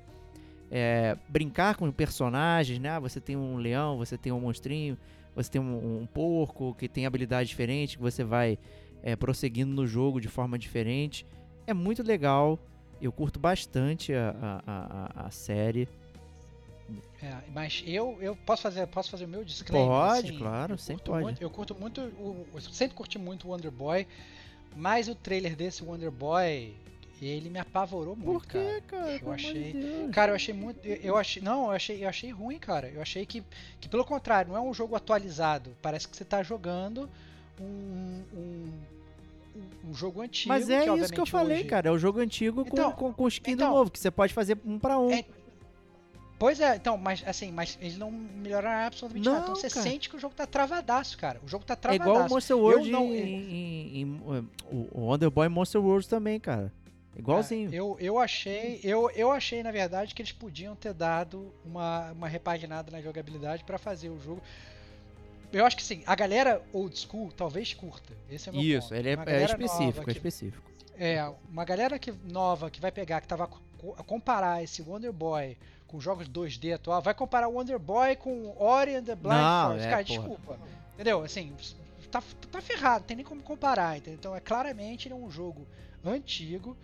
é, 0.71 1.17
brincar 1.27 1.75
com 1.75 1.91
personagens, 1.91 2.79
né? 2.79 2.91
Ah, 2.91 2.99
Você 3.01 3.19
tem 3.19 3.35
um 3.35 3.57
leão, 3.57 3.97
você 3.97 4.17
tem 4.17 4.31
um 4.31 4.39
monstrinho, 4.39 4.97
você 5.35 5.51
tem 5.51 5.59
um, 5.59 6.03
um 6.03 6.05
porco 6.05 6.73
que 6.75 6.87
tem 6.87 7.05
habilidade 7.05 7.49
diferente, 7.49 7.97
que 7.97 8.01
você 8.01 8.23
vai 8.23 8.57
é, 9.03 9.13
prosseguindo 9.17 9.73
no 9.73 9.85
jogo 9.85 10.21
de 10.21 10.29
forma 10.29 10.57
diferente. 10.57 11.25
É 11.67 11.73
muito 11.73 12.01
legal. 12.01 12.57
Eu 13.01 13.11
curto 13.11 13.41
bastante 13.41 14.13
a, 14.13 14.61
a, 14.65 15.21
a, 15.23 15.27
a 15.27 15.31
série. 15.31 15.89
É, 17.21 17.37
mas 17.53 17.83
eu, 17.87 18.17
eu 18.21 18.35
posso 18.35 18.61
fazer 18.63 18.85
posso 18.87 19.09
fazer 19.09 19.25
o 19.25 19.27
meu 19.27 19.43
disclaimer? 19.45 19.87
Pode, 19.89 20.29
assim? 20.29 20.37
claro, 20.37 20.77
sempre 20.77 21.03
pode. 21.05 21.23
muito- 21.23 21.41
eu 21.41 21.49
curto 21.49 21.73
muito, 21.75 22.01
o- 22.01 22.45
eu 22.53 22.59
sempre 22.61 22.95
curti 22.95 23.17
muito 23.17 23.47
o 23.47 23.51
Wonder 23.51 23.71
Boy, 23.71 24.05
mas 24.75 25.07
o 25.07 25.15
trailer 25.15 25.55
desse 25.55 25.81
Wonder 25.83 26.11
Boy, 26.11 26.73
ele 27.21 27.49
me 27.49 27.59
apavorou 27.59 28.15
muito, 28.17 28.25
Por 28.41 28.45
quê, 28.45 28.81
cara. 28.87 29.05
cara? 29.07 29.19
Eu 29.23 29.31
achei- 29.31 29.71
Deus. 29.73 30.11
Cara, 30.11 30.31
eu 30.31 30.35
achei 30.35 30.53
muito. 30.53 30.85
Eu, 30.85 30.95
eu 30.97 31.17
achei. 31.17 31.41
Não, 31.41 31.65
eu 31.67 31.71
achei, 31.71 32.03
eu 32.03 32.09
achei 32.09 32.31
ruim, 32.31 32.59
cara. 32.59 32.89
Eu 32.89 33.01
achei 33.01 33.25
que, 33.25 33.41
que, 33.79 33.87
pelo 33.87 34.03
contrário, 34.03 34.51
não 34.51 34.57
é 34.57 34.61
um 34.61 34.73
jogo 34.73 34.93
atualizado. 34.95 35.71
Parece 35.81 36.05
que 36.07 36.17
você 36.17 36.25
tá 36.25 36.43
jogando 36.43 37.09
um. 37.61 37.63
um, 37.63 38.23
um- 38.35 39.89
um 39.89 39.93
jogo 39.93 40.21
antigo. 40.21 40.49
Mas 40.49 40.69
é 40.69 40.83
isso 40.95 41.13
que 41.13 41.21
eu 41.21 41.25
falei, 41.27 41.59
hoje- 41.59 41.67
cara. 41.67 41.87
É 41.87 41.91
o 41.91 41.97
jogo 41.97 42.19
antigo 42.19 42.65
com, 42.65 42.75
Então, 42.75 42.91
com, 42.91 43.13
com 43.13 43.27
skin 43.27 43.51
do 43.55 43.61
então. 43.63 43.71
novo, 43.73 43.91
que 43.91 43.99
você 43.99 44.09
pode 44.09 44.33
fazer 44.33 44.57
um 44.65 44.79
pra 44.79 44.97
um. 44.97 45.11
É, 45.11 45.23
Pois 46.39 46.59
é, 46.59 46.75
então, 46.75 46.97
mas 46.97 47.23
assim, 47.25 47.51
mas 47.51 47.77
eles 47.79 47.97
não 47.97 48.11
melhoraram 48.11 48.87
absolutamente 48.87 49.25
nada. 49.25 49.39
Então 49.39 49.53
Não, 49.53 49.55
você 49.55 49.69
cara. 49.69 49.81
sente 49.89 50.09
que 50.09 50.15
o 50.15 50.19
jogo 50.19 50.35
tá 50.35 50.45
travadaço, 50.45 51.17
cara. 51.17 51.39
O 51.43 51.47
jogo 51.47 51.63
tá 51.63 51.73
É 51.73 51.77
travadaço. 51.77 52.09
igual 52.11 52.25
o 52.25 52.29
Monster 52.29 52.57
World 52.57 52.89
não- 52.91 53.05
em, 53.13 53.21
em- 53.21 54.01
em- 54.01 54.21
o 54.71 54.99
Wonder 55.01 55.29
Boy 55.29 55.47
Monster 55.47 55.81
World 55.81 56.07
também, 56.07 56.39
cara. 56.39 56.71
Igualzinho. 57.15 57.71
É, 57.71 57.75
eu, 57.75 57.95
eu 57.99 58.17
achei, 58.19 58.79
eu, 58.83 59.09
eu 59.11 59.31
achei 59.31 59.61
na 59.61 59.71
verdade 59.71 60.13
que 60.15 60.21
eles 60.21 60.31
podiam 60.31 60.75
ter 60.75 60.93
dado 60.93 61.53
uma, 61.63 62.11
uma 62.11 62.27
repaginada 62.27 62.91
na 62.91 62.99
jogabilidade 63.01 63.63
pra 63.63 63.77
fazer 63.77 64.09
o 64.09 64.19
jogo. 64.19 64.41
Eu 65.51 65.63
acho 65.65 65.77
que 65.77 65.83
sim, 65.83 66.01
a 66.07 66.15
galera 66.15 66.61
old 66.73 66.97
school 66.99 67.31
talvez 67.31 67.73
curta. 67.75 68.11
Esse 68.29 68.49
é 68.49 68.51
o 68.51 68.55
meu 68.55 68.63
Isso, 68.63 68.89
ponto. 68.89 68.95
ele 68.99 69.09
é, 69.09 69.13
é 69.27 69.45
específico, 69.45 70.01
é 70.01 70.05
que- 70.05 70.11
específico. 70.11 70.71
É, 70.97 71.31
uma 71.49 71.63
galera 71.63 71.97
que, 71.99 72.11
nova 72.11 72.69
que 72.71 72.81
vai 72.81 72.91
pegar, 72.91 73.21
que 73.21 73.27
tava 73.27 73.47
co- 73.47 73.61
comparar 74.05 74.63
esse 74.63 74.81
Wonder 74.81 75.13
Boy 75.13 75.55
com 75.93 75.99
jogos 75.99 76.27
2D 76.27 76.73
atual, 76.73 77.03
vai 77.03 77.13
comparar 77.13 77.47
o 77.47 77.53
Wonder 77.53 77.77
Boy 77.77 78.15
com 78.15 78.55
Ori 78.57 78.95
and 78.95 79.03
the 79.03 79.13
Blind 79.15 79.35
Não, 79.35 79.67
Forest. 79.67 79.87
é, 79.87 79.91
Cara, 79.91 80.03
porra. 80.03 80.17
desculpa. 80.19 80.59
Entendeu? 80.95 81.21
Assim, 81.23 81.55
tá, 82.09 82.23
tá 82.51 82.61
ferrado, 82.61 83.01
não 83.01 83.07
tem 83.07 83.17
nem 83.17 83.25
como 83.25 83.43
comparar. 83.43 83.95
entendeu? 83.95 84.17
Então, 84.17 84.35
é 84.35 84.39
claramente 84.39 85.07
ele 85.07 85.13
é 85.13 85.17
um 85.17 85.29
jogo 85.29 85.67
antigo. 86.03 86.75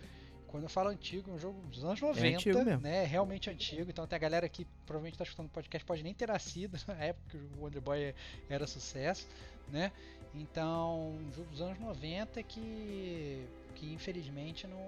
Quando 0.46 0.62
eu 0.62 0.68
falo 0.68 0.90
antigo, 0.90 1.28
é 1.28 1.34
um 1.34 1.38
jogo 1.40 1.60
dos 1.66 1.84
anos 1.84 2.00
90, 2.00 2.36
antigo 2.36 2.64
mesmo. 2.64 2.80
né? 2.82 3.02
É 3.02 3.06
realmente 3.06 3.50
antigo. 3.50 3.90
Então 3.90 4.06
tem 4.06 4.16
a 4.16 4.20
galera 4.20 4.48
que 4.48 4.64
provavelmente 4.86 5.14
está 5.14 5.24
escutando 5.24 5.46
o 5.46 5.50
podcast 5.50 5.84
pode 5.84 6.04
nem 6.04 6.14
ter 6.14 6.28
nascido 6.28 6.78
na 6.86 6.94
época 6.94 7.36
que 7.36 7.36
o 7.58 7.62
Wonder 7.64 7.82
Boy 7.82 8.14
era 8.48 8.64
sucesso, 8.64 9.26
né? 9.68 9.90
Então, 10.32 11.16
um 11.28 11.32
jogo 11.32 11.50
dos 11.50 11.60
anos 11.60 11.80
90 11.80 12.40
que 12.44 13.44
que 13.80 13.92
infelizmente 13.94 14.66
não. 14.66 14.78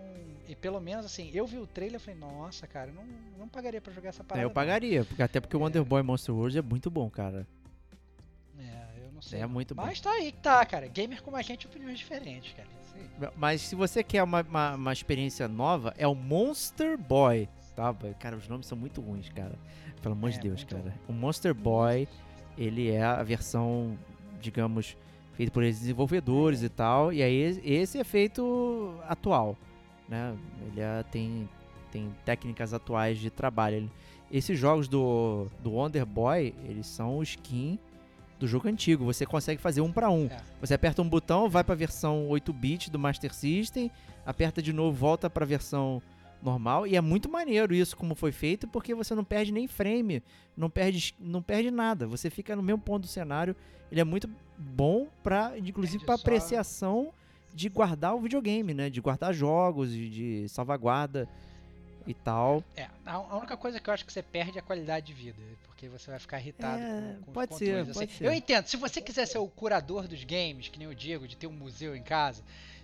E 0.46 0.54
pelo 0.54 0.78
menos 0.80 1.06
assim, 1.06 1.30
eu 1.32 1.46
vi 1.46 1.56
o 1.58 1.66
trailer 1.66 1.98
e 1.98 2.04
falei, 2.04 2.20
nossa, 2.20 2.66
cara, 2.66 2.90
eu 2.90 2.94
não, 2.94 3.04
não 3.38 3.48
pagaria 3.48 3.80
pra 3.80 3.92
jogar 3.92 4.10
essa 4.10 4.22
É, 4.22 4.24
parada. 4.24 4.44
eu 4.44 4.48
não." 4.48 4.54
pagaria, 4.54 5.04
porque, 5.04 5.22
até 5.22 5.40
porque 5.40 5.56
o 5.56 5.60
Wonder 5.60 5.82
Boy 5.84 6.02
Monster 6.02 6.34
World 6.34 6.58
é 6.58 6.62
muito 6.62 6.90
bom, 6.90 7.08
cara. 7.08 7.46
É, 8.58 9.04
eu 9.06 9.12
não 9.12 9.22
sei. 9.22 9.40
É 9.40 9.46
muito 9.46 9.74
bom. 9.74 9.82
Mas 9.82 10.00
tá 10.00 10.10
aí 10.12 10.30
que 10.32 10.38
tá, 10.38 10.64
cara. 10.66 10.86
Gamer 10.88 11.22
como 11.22 11.36
a 11.36 11.42
gente, 11.42 11.66
opiniões 11.66 11.98
diferentes, 11.98 12.52
cara. 12.52 12.68
Aí. 12.94 13.28
Mas 13.36 13.62
se 13.62 13.74
você 13.74 14.02
quer 14.04 14.22
uma, 14.22 14.42
uma, 14.42 14.74
uma 14.74 14.92
experiência 14.92 15.48
nova, 15.48 15.94
é 15.96 16.06
o 16.06 16.14
Monster 16.14 16.98
Boy, 16.98 17.48
tá? 17.74 17.94
Cara, 18.20 18.36
os 18.36 18.46
nomes 18.48 18.66
são 18.66 18.76
muito 18.76 19.00
ruins, 19.00 19.28
cara. 19.30 19.54
Pelo 20.02 20.14
amor 20.14 20.28
É, 20.28 20.32
de 20.34 20.40
Deus, 20.40 20.64
cara. 20.64 20.82
ruim. 20.82 20.92
O 21.08 21.12
Monster 21.12 21.54
Boy, 21.54 22.06
ele 22.58 22.90
é 22.90 23.02
a 23.02 23.22
versão, 23.22 23.96
digamos, 24.40 24.96
feito 25.34 25.52
por 25.52 25.62
esses 25.62 25.80
desenvolvedores 25.80 26.62
e 26.62 26.68
tal. 26.68 27.12
E 27.12 27.22
aí 27.22 27.60
esse 27.64 27.98
é 27.98 28.04
feito 28.04 28.94
atual, 29.08 29.56
né? 30.08 30.34
Ele 30.70 30.80
é, 30.80 31.02
tem, 31.10 31.48
tem 31.90 32.14
técnicas 32.24 32.72
atuais 32.74 33.18
de 33.18 33.30
trabalho. 33.30 33.76
Ele- 33.76 33.90
esses 34.30 34.58
jogos 34.58 34.88
do, 34.88 35.46
do 35.62 35.72
Wonder 35.72 36.06
Boy, 36.06 36.54
eles 36.64 36.86
são 36.86 37.22
skin 37.22 37.78
do 38.38 38.48
jogo 38.48 38.66
antigo. 38.66 39.04
Você 39.04 39.26
consegue 39.26 39.60
fazer 39.60 39.82
um 39.82 39.92
para 39.92 40.10
um. 40.10 40.24
É. 40.26 40.40
Você 40.60 40.72
aperta 40.74 41.02
um 41.02 41.08
botão, 41.08 41.48
vai 41.50 41.62
pra 41.62 41.74
versão 41.74 42.28
8-bit 42.30 42.90
do 42.90 42.98
Master 42.98 43.32
System, 43.34 43.90
aperta 44.24 44.62
de 44.62 44.72
novo, 44.72 44.96
volta 44.96 45.28
pra 45.28 45.44
versão 45.44 46.00
normal. 46.42 46.86
E 46.86 46.96
é 46.96 47.00
muito 47.00 47.30
maneiro 47.30 47.74
isso 47.74 47.96
como 47.96 48.14
foi 48.14 48.32
feito, 48.32 48.66
porque 48.66 48.94
você 48.94 49.14
não 49.14 49.22
perde 49.22 49.52
nem 49.52 49.68
frame, 49.68 50.22
não 50.56 50.70
perde, 50.70 51.14
não 51.20 51.42
perde 51.42 51.70
nada. 51.70 52.06
Você 52.06 52.30
fica 52.30 52.56
no 52.56 52.62
mesmo 52.62 52.80
ponto 52.80 53.02
do 53.02 53.08
cenário. 53.08 53.54
Ele 53.90 54.00
é 54.00 54.04
muito 54.04 54.28
bom 54.62 55.08
pra, 55.22 55.52
inclusive, 55.58 56.04
só- 56.06 56.12
apreciação 56.14 57.12
de 57.54 57.68
guardar 57.68 58.14
o 58.14 58.20
videogame, 58.20 58.72
né? 58.72 58.88
De 58.88 59.00
guardar 59.00 59.34
jogos, 59.34 59.90
de, 59.92 60.08
de 60.42 60.48
salvaguarda 60.48 61.28
e 62.06 62.14
tal. 62.14 62.64
É, 62.76 62.88
a 63.04 63.36
única 63.36 63.56
coisa 63.56 63.78
que 63.78 63.88
eu 63.90 63.94
acho 63.94 64.04
que 64.06 64.12
você 64.12 64.22
perde 64.22 64.56
é 64.58 64.60
a 64.60 64.64
qualidade 64.64 65.06
de 65.06 65.12
vida, 65.12 65.36
porque 65.66 65.88
você 65.88 66.10
vai 66.10 66.18
ficar 66.18 66.40
irritado 66.40 66.82
É, 66.82 67.16
com, 67.20 67.24
com 67.26 67.32
pode 67.32 67.54
ser, 67.56 67.84
pode 67.86 67.90
assim. 67.90 68.18
ser. 68.18 68.24
Eu 68.26 68.32
entendo, 68.32 68.66
se 68.66 68.76
você 68.76 69.00
quiser 69.02 69.26
ser 69.26 69.38
o 69.38 69.46
curador 69.48 70.08
dos 70.08 70.24
games, 70.24 70.68
que 70.68 70.78
nem 70.78 70.88
o 70.88 70.94
Diego, 70.94 71.28
de 71.28 71.36
ter 71.36 71.46
um 71.46 71.52
museu 71.52 71.94
em 71.94 72.02
casa, 72.02 72.42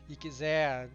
e 0.09 0.15
quiser 0.15 0.89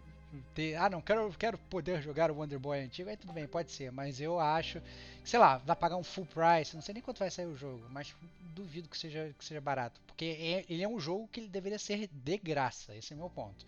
ter, 0.54 0.74
ah, 0.76 0.88
não, 0.90 1.00
quero, 1.00 1.32
quero 1.38 1.58
poder 1.58 2.00
jogar 2.02 2.30
o 2.30 2.34
Wonder 2.36 2.58
Boy 2.58 2.80
antigo, 2.80 3.10
aí 3.10 3.16
tudo 3.16 3.32
bem, 3.32 3.46
pode 3.46 3.70
ser, 3.72 3.90
mas 3.92 4.20
eu 4.20 4.38
acho, 4.40 4.80
sei 5.24 5.38
lá, 5.38 5.58
vai 5.58 5.76
pagar 5.76 5.96
um 5.96 6.04
full 6.04 6.26
price, 6.26 6.74
não 6.74 6.82
sei 6.82 6.94
nem 6.94 7.02
quanto 7.02 7.18
vai 7.18 7.30
sair 7.30 7.46
o 7.46 7.56
jogo, 7.56 7.84
mas 7.90 8.14
duvido 8.54 8.88
que 8.88 8.96
seja, 8.98 9.34
que 9.38 9.44
seja 9.44 9.60
barato, 9.60 10.00
porque 10.06 10.24
é- 10.24 10.64
ele 10.72 10.82
é 10.82 10.88
um 10.88 10.98
jogo 11.00 11.28
que 11.32 11.40
ele 11.40 11.48
deveria 11.48 11.78
ser 11.78 12.08
de 12.12 12.36
graça, 12.38 12.94
esse 12.96 13.12
é 13.12 13.16
o 13.16 13.18
meu 13.18 13.30
ponto. 13.30 13.64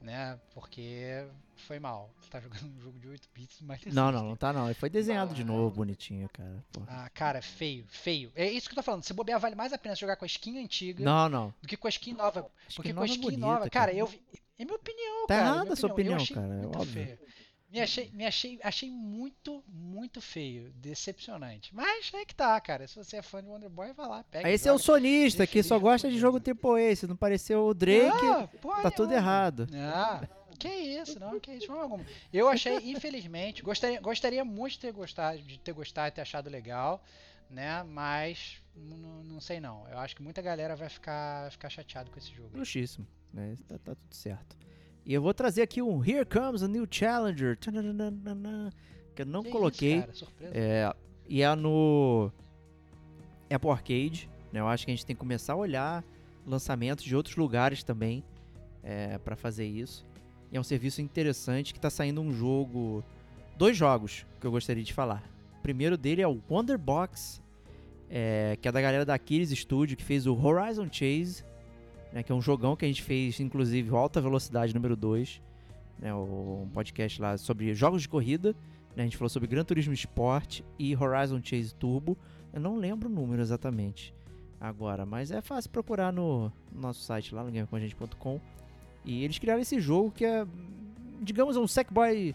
Né? 0.00 0.36
Porque 0.52 1.24
foi 1.54 1.78
mal. 1.78 2.10
Você 2.20 2.28
tá 2.28 2.40
jogando 2.40 2.64
um 2.76 2.80
jogo 2.80 2.98
de 2.98 3.06
8 3.06 3.28
bits, 3.32 3.60
mas 3.60 3.84
Não, 3.86 4.10
não, 4.10 4.24
não 4.30 4.34
tá 4.36 4.52
não. 4.52 4.64
Ele 4.64 4.74
foi 4.74 4.90
desenhado 4.90 5.32
de 5.32 5.44
novo, 5.44 5.76
bonitinho, 5.76 6.28
cara. 6.32 6.56
Porra. 6.72 6.86
Ah, 6.88 7.10
cara, 7.10 7.40
feio, 7.40 7.86
feio. 7.88 8.32
É 8.34 8.50
isso 8.50 8.68
que 8.68 8.72
eu 8.72 8.76
tô 8.78 8.82
falando. 8.82 9.04
Se 9.04 9.12
bobear, 9.14 9.38
vale 9.38 9.54
mais 9.54 9.72
a 9.72 9.78
pena 9.78 9.94
jogar 9.94 10.16
com 10.16 10.24
a 10.24 10.26
skin 10.26 10.58
antiga 10.58 11.04
Não, 11.04 11.28
não. 11.28 11.54
do 11.62 11.68
que 11.68 11.76
com 11.76 11.86
a 11.86 11.90
skin 11.90 12.14
nova. 12.14 12.50
Porque 12.74 12.88
Skin 12.88 12.94
com 12.94 12.98
a 12.98 13.02
nova 13.02 13.06
é 13.06 13.10
skin 13.12 13.22
bonita, 13.22 13.40
nova, 13.40 13.58
cara, 13.60 13.70
cara. 13.70 13.94
eu 13.94 14.06
vi. 14.08 14.20
É 14.62 14.64
minha 14.64 14.76
opinião, 14.76 15.26
Tá 15.26 15.34
cara. 15.34 15.46
errada 15.46 15.60
minha 15.62 15.72
a 15.72 15.76
sua 15.76 15.90
opinião, 15.92 16.18
Eu 16.18 16.34
cara, 16.34 16.46
é 16.54 16.56
muito 16.58 16.78
óbvio. 16.78 17.04
feio. 17.06 17.18
Me 17.70 17.80
achei, 17.80 18.10
me 18.12 18.26
achei, 18.26 18.60
achei 18.62 18.90
muito, 18.90 19.64
muito 19.66 20.20
feio. 20.20 20.70
Decepcionante. 20.76 21.74
Mas 21.74 22.10
é 22.12 22.22
que 22.24 22.34
tá, 22.34 22.60
cara. 22.60 22.86
Se 22.86 22.96
você 22.96 23.16
é 23.16 23.22
fã 23.22 23.42
de 23.42 23.48
Wonder 23.48 23.70
Boy, 23.70 23.94
vai 23.94 24.06
lá, 24.08 24.22
pega. 24.24 24.50
Esse 24.50 24.68
é 24.68 24.72
o 24.72 24.74
joga. 24.76 24.84
sonista 24.84 25.46
que 25.46 25.62
só 25.62 25.78
gosta 25.78 26.10
de 26.10 26.18
jogo 26.18 26.38
AAA. 26.38 26.94
Se 26.94 27.06
não 27.06 27.16
pareceu 27.16 27.64
o 27.64 27.72
Drake, 27.72 28.26
Ah, 28.26 28.46
porra 28.60 28.82
tá 28.82 28.90
tudo 28.90 29.12
errado. 29.14 29.66
Ah, 29.74 30.22
que 30.58 30.68
isso, 30.68 31.18
não, 31.18 31.40
que 31.40 31.50
isso, 31.50 31.72
alguma. 31.72 32.04
Eu 32.30 32.46
achei, 32.46 32.76
infelizmente, 32.90 33.62
gostaria, 33.62 34.00
gostaria 34.02 34.44
muito 34.44 34.72
de 34.72 34.78
ter 34.80 34.92
gostado, 34.92 35.38
de 35.40 35.58
ter 35.58 35.72
gostado 35.72 36.08
e 36.08 36.12
ter 36.12 36.20
achado 36.20 36.50
legal, 36.50 37.02
né? 37.48 37.82
Mas 37.84 38.58
não, 38.76 39.24
não 39.24 39.40
sei 39.40 39.60
não. 39.60 39.88
Eu 39.88 39.98
acho 39.98 40.14
que 40.14 40.22
muita 40.22 40.42
galera 40.42 40.76
vai 40.76 40.90
ficar, 40.90 41.50
ficar 41.50 41.70
chateado 41.70 42.10
com 42.10 42.18
esse 42.18 42.30
jogo. 42.34 42.50
aí. 42.52 42.58
Né? 43.32 43.56
Tá, 43.66 43.78
tá 43.78 43.94
tudo 43.94 44.14
certo. 44.14 44.56
E 45.04 45.12
eu 45.12 45.22
vou 45.22 45.34
trazer 45.34 45.62
aqui 45.62 45.82
um 45.82 46.04
Here 46.04 46.24
Comes 46.24 46.62
a 46.62 46.68
New 46.68 46.86
Challenger. 46.88 47.58
Que 47.58 49.22
eu 49.22 49.26
não 49.26 49.42
Que 49.42 49.50
coloquei. 49.50 49.94
Isso, 49.94 50.00
cara, 50.00 50.14
surpresa. 50.14 50.52
É, 50.54 50.94
e 51.28 51.42
é 51.42 51.54
no 51.54 52.30
Apple 53.50 53.70
Arcade. 53.70 54.30
Né? 54.52 54.60
Eu 54.60 54.68
acho 54.68 54.84
que 54.84 54.92
a 54.92 54.94
gente 54.94 55.06
tem 55.06 55.16
que 55.16 55.20
começar 55.20 55.54
a 55.54 55.56
olhar 55.56 56.04
lançamentos 56.46 57.04
de 57.04 57.14
outros 57.16 57.36
lugares 57.36 57.82
também 57.82 58.24
é, 58.82 59.18
para 59.18 59.36
fazer 59.36 59.66
isso. 59.66 60.06
E 60.50 60.56
é 60.56 60.60
um 60.60 60.64
serviço 60.64 61.00
interessante 61.00 61.72
que 61.72 61.80
tá 61.80 61.90
saindo 61.90 62.20
um 62.20 62.32
jogo. 62.32 63.04
Dois 63.56 63.76
jogos 63.76 64.26
que 64.40 64.46
eu 64.46 64.50
gostaria 64.50 64.82
de 64.82 64.92
falar. 64.92 65.22
O 65.58 65.62
primeiro 65.62 65.96
dele 65.96 66.20
é 66.22 66.28
o 66.28 66.40
Wonder 66.50 66.78
Box, 66.78 67.40
é, 68.10 68.58
que 68.60 68.68
é 68.68 68.72
da 68.72 68.80
galera 68.80 69.04
da 69.04 69.14
Aquiles 69.14 69.50
Studio, 69.50 69.96
que 69.96 70.04
fez 70.04 70.26
o 70.26 70.34
Horizon 70.34 70.88
Chase, 70.90 71.44
né, 72.12 72.22
que 72.22 72.30
é 72.30 72.34
um 72.34 72.42
jogão 72.42 72.76
que 72.76 72.84
a 72.84 72.88
gente 72.88 73.02
fez, 73.02 73.40
inclusive, 73.40 73.90
o 73.90 73.96
Alta 73.96 74.20
Velocidade 74.20 74.74
número 74.74 74.94
2, 74.96 75.40
né, 75.98 76.14
um 76.14 76.68
podcast 76.72 77.20
lá 77.20 77.36
sobre 77.38 77.74
jogos 77.74 78.02
de 78.02 78.08
corrida. 78.08 78.54
né, 78.94 79.02
a 79.02 79.04
gente 79.04 79.16
falou 79.16 79.28
sobre 79.28 79.48
Gran 79.48 79.64
Turismo 79.64 79.94
Sport 79.94 80.60
e 80.78 80.96
Horizon 80.96 81.40
Chase 81.42 81.74
Turbo. 81.74 82.16
Eu 82.52 82.60
não 82.60 82.76
lembro 82.76 83.08
o 83.08 83.12
número 83.12 83.40
exatamente 83.40 84.14
agora, 84.60 85.06
mas 85.06 85.30
é 85.30 85.40
fácil 85.40 85.70
procurar 85.70 86.12
no, 86.12 86.52
no 86.70 86.80
nosso 86.80 87.02
site 87.02 87.34
lá 87.34 87.42
no 87.42 87.50
gamecomagente.com. 87.50 88.40
E 89.04 89.24
eles 89.24 89.38
criaram 89.38 89.60
esse 89.60 89.80
jogo 89.80 90.12
que 90.12 90.24
é, 90.24 90.46
digamos, 91.20 91.56
um 91.56 91.66
Sackboy 91.66 92.34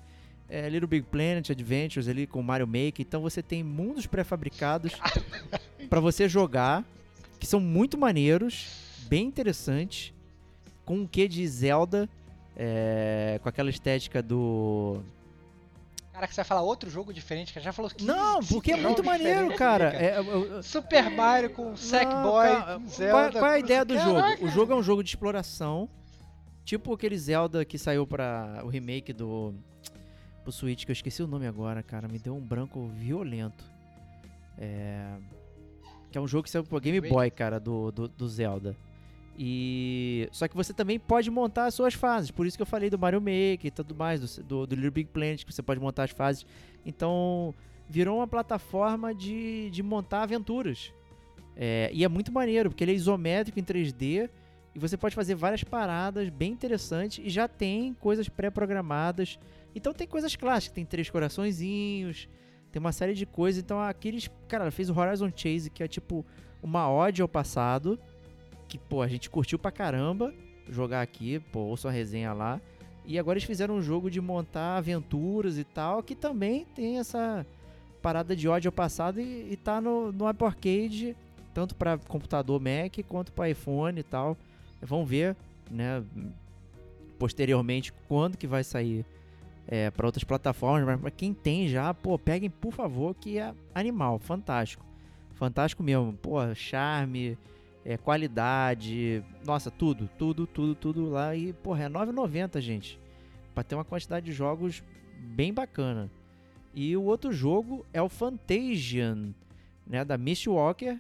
é, 0.50 0.70
Little 0.70 0.88
Big 0.88 1.06
Planet 1.08 1.50
Adventures 1.50 2.08
ali 2.08 2.26
com 2.28 2.42
Mario 2.42 2.68
Maker. 2.68 3.00
Então 3.00 3.22
você 3.22 3.42
tem 3.42 3.64
mundos 3.64 4.06
pré-fabricados 4.08 4.94
para 5.90 6.00
você 6.00 6.28
jogar, 6.28 6.86
que 7.40 7.48
são 7.48 7.60
muito 7.60 7.98
maneiros, 7.98 8.87
bem 9.08 9.26
interessantes, 9.28 10.14
com 10.86 10.98
um 11.00 11.08
quê 11.08 11.28
de 11.28 11.46
Zelda, 11.48 12.10
é, 12.56 13.40
com 13.42 13.50
aquela 13.50 13.70
estética 13.70 14.22
do. 14.22 15.02
Cara, 16.14 16.28
que 16.28 16.34
você 16.34 16.42
vai 16.42 16.46
falar 16.46 16.62
outro 16.64 16.90
jogo 16.90 17.14
diferente, 17.14 17.54
que 17.54 17.60
já 17.60 17.72
falou 17.72 17.92
que 17.92 18.04
Não, 18.04 18.40
porque 18.44 18.72
é 18.72 18.78
muito 18.78 19.04
maneiro, 19.04 19.54
cara. 19.56 19.94
É, 19.96 20.18
eu- 20.18 20.46
eu- 20.54 20.64
Super 20.64 21.12
Mario 21.12 21.52
com 21.52 21.76
Sackboy, 21.78 22.48
cara, 22.48 22.74
com 22.74 22.80
qual, 22.80 22.90
Zelda. 22.90 23.40
qual 23.40 23.52
é 23.52 23.56
a 23.56 23.60
ideia 23.60 23.86
do 23.86 23.94
Caraca. 23.96 24.30
jogo? 24.38 24.46
O 24.46 24.50
jogo 24.50 24.74
é 24.74 24.76
um 24.76 24.82
jogo 24.82 25.04
de 25.04 25.10
exploração, 25.12 25.88
tipo 26.66 26.92
aquele 26.92 27.16
Zelda 27.18 27.64
que 27.64 27.78
saiu 27.78 28.08
para 28.08 28.62
o 28.64 28.68
remake 28.68 29.14
do 29.14 29.54
pro 30.44 30.52
Switch, 30.52 30.86
que 30.86 30.92
eu 30.92 30.94
esqueci 30.94 31.22
o 31.22 31.28
nome 31.28 31.46
agora, 31.46 31.84
cara, 31.84 32.08
me 32.08 32.18
deu 32.18 32.36
um 32.36 32.42
branco 32.42 32.88
violento. 32.88 33.64
É, 34.58 35.18
que 36.12 36.18
é 36.18 36.22
um 36.22 36.28
jogo 36.28 36.46
que 36.46 36.50
saiu 36.50 36.64
pro 36.64 36.80
Game. 36.80 37.00
Boy, 37.02 37.30
cara, 37.30 37.60
do, 37.60 37.92
do, 37.92 38.08
do 38.08 38.28
Zelda. 38.28 38.76
E 39.38 40.28
só 40.32 40.48
que 40.48 40.56
você 40.56 40.74
também 40.74 41.00
pode 41.00 41.30
montar 41.30 41.68
as 41.68 41.76
suas 41.76 41.94
fases, 41.94 42.32
por 42.32 42.48
isso 42.48 42.58
que 42.58 42.62
eu 42.62 42.66
falei 42.66 42.90
do 42.90 42.98
Mario 42.98 43.22
Maker 43.22 43.66
e 43.66 43.72
tudo 43.72 43.94
mais, 43.94 44.20
do, 44.20 44.44
do, 44.44 44.68
do 44.68 44.76
Little 44.76 44.92
Big 44.92 45.10
Planet, 45.12 45.46
que 45.46 45.54
você 45.54 45.62
pode 45.62 45.80
montar 45.80 46.06
as 46.06 46.12
fases. 46.12 46.46
Então, 46.84 47.54
virou 47.88 48.18
uma 48.18 48.28
plataforma 48.28 49.14
de, 49.14 49.70
de 49.70 49.84
montar 49.84 50.24
aventuras. 50.24 50.92
É, 51.56 51.90
e 51.94 52.04
é 52.04 52.08
muito 52.08 52.32
maneiro, 52.32 52.70
porque 52.70 52.84
ele 52.84 52.92
é 52.92 52.96
isométrico 52.96 53.60
em 53.60 53.64
3D 53.64 54.30
e 54.76 54.80
você 54.80 54.96
pode 54.96 55.16
fazer 55.16 55.34
várias 55.34 55.64
paradas 55.64 56.30
bem 56.30 56.52
interessantes 56.52 57.24
e 57.26 57.30
já 57.30 57.48
tem 57.48 57.96
coisas 57.96 58.30
pré-programadas. 58.30 59.40
Então 59.74 59.94
tem 59.94 60.08
coisas 60.08 60.36
clássicas, 60.36 60.76
tem 60.76 60.86
três 60.86 61.10
coraçõezinhos, 61.10 62.30
tem 62.72 62.80
uma 62.80 62.92
série 62.92 63.16
de 63.16 63.26
coisas. 63.26 63.64
Então 63.64 63.80
aqueles. 63.82 64.30
Cara, 64.48 64.70
fez 64.70 64.90
o 64.90 65.00
Horizon 65.00 65.32
Chase, 65.36 65.72
que 65.72 65.82
é 65.82 65.88
tipo 65.88 66.24
uma 66.62 66.92
ode 66.92 67.24
ao 67.24 67.28
passado. 67.28 68.00
Que, 68.68 68.78
pô, 68.78 69.02
a 69.02 69.08
gente 69.08 69.30
curtiu 69.30 69.58
pra 69.58 69.72
caramba 69.72 70.34
jogar 70.70 71.02
aqui, 71.02 71.40
pô, 71.52 71.60
ouça 71.60 71.88
a 71.88 71.92
resenha 71.92 72.34
lá. 72.34 72.60
E 73.06 73.18
agora 73.18 73.38
eles 73.38 73.48
fizeram 73.48 73.76
um 73.76 73.82
jogo 73.82 74.12
de 74.12 74.20
montar 74.20 74.78
aventuras 74.78 75.58
e 75.58 75.64
tal, 75.64 76.04
que 76.04 76.14
também 76.14 76.66
tem 76.76 77.00
essa 77.00 77.46
parada 78.02 78.36
de 78.36 78.48
ódio 78.48 78.72
passado 78.72 79.22
e, 79.22 79.54
e 79.54 79.56
tá 79.56 79.80
no, 79.80 80.12
no 80.12 80.28
Apple 80.28 80.46
Arcade, 80.46 81.16
tanto 81.54 81.74
para 81.74 81.98
computador 81.98 82.60
Mac 82.60 82.98
quanto 83.08 83.32
para 83.32 83.50
iPhone 83.50 84.00
e 84.00 84.04
tal. 84.04 84.38
Vamos 84.82 85.10
ver, 85.10 85.36
né, 85.72 86.04
posteriormente 87.18 87.94
quando 88.08 88.38
que 88.38 88.46
vai 88.46 88.64
sair 88.64 89.06
é, 89.68 89.90
para 89.90 90.06
outras 90.06 90.24
plataformas, 90.24 91.00
mas 91.02 91.14
quem 91.16 91.34
tem 91.34 91.68
já, 91.68 91.94
pô, 91.94 92.18
peguem 92.18 92.50
por 92.50 92.72
favor, 92.72 93.16
que 93.16 93.38
é 93.38 93.54
animal, 93.74 94.20
fantástico. 94.20 94.86
Fantástico 95.36 95.84
mesmo, 95.84 96.14
pô, 96.14 96.54
charme, 96.56 97.38
é, 97.88 97.96
qualidade, 97.96 99.24
nossa, 99.46 99.72
tudo, 99.72 100.10
tudo, 100.18 100.46
tudo, 100.46 100.76
tudo 100.76 101.10
lá 101.10 101.34
e, 101.34 101.54
porra, 101.54 101.86
é 101.86 101.90
9,90, 101.90 102.60
gente. 102.60 103.00
Pra 103.56 103.64
ter 103.64 103.76
uma 103.76 103.86
quantidade 103.86 104.26
de 104.26 104.34
jogos 104.34 104.84
bem 105.18 105.54
bacana. 105.54 106.12
E 106.76 106.98
o 106.98 107.04
outro 107.04 107.32
jogo 107.32 107.86
é 107.94 108.02
o 108.02 108.10
Fantasian, 108.10 109.34
né, 109.88 110.04
da 110.04 110.18
Mistwalker, 110.18 111.00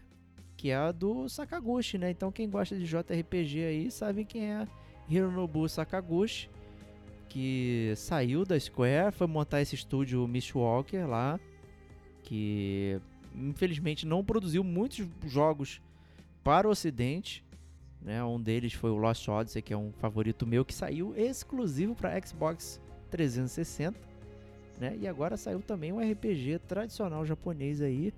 que 0.55 0.69
é 0.69 0.77
a 0.77 0.93
do 0.93 1.27
Sakaguchi, 1.27 1.97
né? 1.97 2.09
Então 2.09 2.31
quem 2.31 2.49
gosta 2.49 2.77
de 2.77 2.85
JRPG 2.85 3.65
aí 3.65 3.91
sabe 3.91 4.23
quem 4.23 4.49
é 4.49 4.65
Hironobu 5.09 5.67
Sakaguchi, 5.67 6.49
que 7.27 7.91
saiu 7.97 8.45
da 8.45 8.57
Square, 8.57 9.11
foi 9.11 9.27
montar 9.27 9.61
esse 9.61 9.75
estúdio 9.75 10.25
Mistwalker 10.25 11.05
lá, 11.05 11.37
que 12.23 12.97
infelizmente 13.35 14.05
não 14.05 14.23
produziu 14.23 14.63
muitos 14.63 15.05
jogos 15.25 15.81
para 16.47 16.65
o 16.65 16.71
ocidente, 16.71 17.43
né? 18.01 18.23
Um 18.23 18.39
deles 18.39 18.71
foi 18.71 18.89
o 18.89 18.95
Lost 18.95 19.27
Odyssey, 19.27 19.61
que 19.61 19.73
é 19.73 19.77
um 19.77 19.91
favorito 19.91 20.47
meu 20.47 20.63
que 20.63 20.73
saiu 20.73 21.13
exclusivo 21.13 21.93
para 21.93 22.17
Xbox 22.25 22.79
360, 23.11 23.99
né? 24.79 24.97
E 24.97 25.05
agora 25.05 25.35
saiu 25.35 25.59
também 25.59 25.91
um 25.91 25.99
RPG 25.99 26.59
tradicional 26.59 27.25
japonês 27.25 27.81
aí 27.81 28.13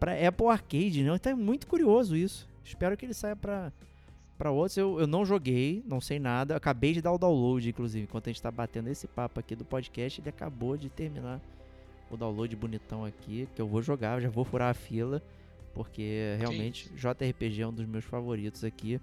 para 0.00 0.12
Apple 0.26 0.46
Arcade, 0.46 1.04
né? 1.04 1.14
Então 1.14 1.32
é 1.32 1.34
muito 1.34 1.66
curioso 1.66 2.16
isso. 2.16 2.48
Espero 2.64 2.96
que 2.96 3.04
ele 3.04 3.12
saia 3.12 3.36
para 3.36 3.70
Pra 4.38 4.50
outros 4.50 4.78
eu, 4.78 4.98
eu 4.98 5.06
não 5.06 5.26
joguei, 5.26 5.82
não 5.86 6.00
sei 6.00 6.18
nada. 6.18 6.56
Acabei 6.56 6.94
de 6.94 7.02
dar 7.02 7.12
o 7.12 7.18
download, 7.18 7.68
inclusive, 7.68 8.04
enquanto 8.04 8.28
a 8.28 8.32
gente 8.32 8.40
tá 8.40 8.50
batendo 8.50 8.88
esse 8.88 9.06
papo 9.06 9.38
aqui 9.38 9.54
do 9.54 9.66
podcast, 9.66 10.18
ele 10.18 10.30
acabou 10.30 10.78
de 10.78 10.88
terminar 10.88 11.42
o 12.10 12.16
download 12.16 12.56
bonitão 12.56 13.04
aqui, 13.04 13.46
que 13.54 13.60
eu 13.60 13.66
vou 13.66 13.82
jogar, 13.82 14.16
eu 14.16 14.22
já 14.22 14.30
vou 14.30 14.46
furar 14.46 14.70
a 14.70 14.74
fila, 14.74 15.22
porque 15.76 16.36
realmente 16.38 16.88
JRPG 16.94 17.60
é 17.60 17.66
um 17.66 17.72
dos 17.72 17.84
meus 17.84 18.04
favoritos 18.06 18.64
aqui. 18.64 18.98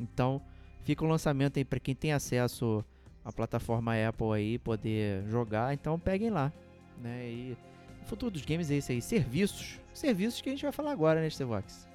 Então, 0.00 0.42
fica 0.82 1.04
o 1.04 1.08
lançamento 1.08 1.56
aí 1.56 1.64
pra 1.64 1.78
quem 1.78 1.94
tem 1.94 2.12
acesso 2.12 2.84
à 3.24 3.32
plataforma 3.32 3.94
Apple 3.94 4.32
aí, 4.34 4.58
poder 4.58 5.24
jogar. 5.28 5.72
Então, 5.72 5.96
peguem 6.00 6.30
lá, 6.30 6.52
né? 7.00 7.28
E 7.28 7.56
o 8.02 8.06
futuro 8.06 8.32
dos 8.32 8.44
games 8.44 8.72
é 8.72 8.74
isso 8.74 8.90
aí, 8.90 9.00
serviços. 9.00 9.78
Serviços 9.94 10.40
que 10.40 10.48
a 10.48 10.52
gente 10.52 10.62
vai 10.62 10.72
falar 10.72 10.90
agora, 10.90 11.20
né, 11.20 11.30
Stevox? 11.30 11.86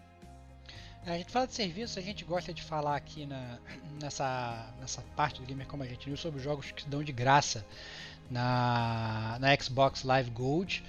A 1.06 1.18
gente 1.18 1.30
fala 1.30 1.46
de 1.46 1.54
serviço, 1.54 2.00
a 2.00 2.02
gente 2.02 2.24
gosta 2.24 2.54
de 2.54 2.64
falar 2.64 2.96
aqui 2.96 3.26
na, 3.26 3.60
nessa, 4.00 4.74
nessa 4.80 5.02
parte 5.16 5.42
do 5.42 5.46
Gamer 5.46 5.68
Como 5.68 5.84
a 5.84 5.88
gente 5.88 6.08
News 6.08 6.22
sobre 6.22 6.40
jogos 6.40 6.72
que 6.72 6.88
dão 6.88 7.04
de 7.04 7.12
graça 7.12 7.66
na, 8.30 9.38
na 9.42 9.54
Xbox 9.58 10.04
Live 10.04 10.30
Gold 10.30 10.84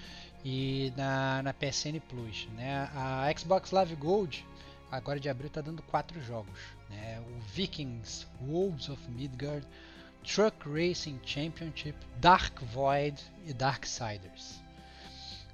e 0.44 0.93
na, 0.97 1.43
na 1.43 1.52
PSN 1.52 2.01
Plus. 2.09 2.48
Né? 2.55 2.89
A 2.94 3.32
Xbox 3.36 3.70
Live 3.70 3.94
Gold, 3.97 4.47
agora 4.90 5.20
de 5.20 5.28
abril, 5.28 5.48
está 5.48 5.60
dando 5.60 5.82
quatro 5.82 6.20
jogos. 6.23 6.59
Né? 6.90 7.20
O 7.20 7.40
Vikings, 7.40 8.27
Wolves 8.40 8.89
of 8.89 9.10
Midgard, 9.10 9.66
Truck 10.24 10.56
Racing 10.69 11.20
Championship, 11.24 11.97
Dark 12.19 12.60
Void 12.73 13.20
e 13.47 13.52
Darksiders. 13.52 14.62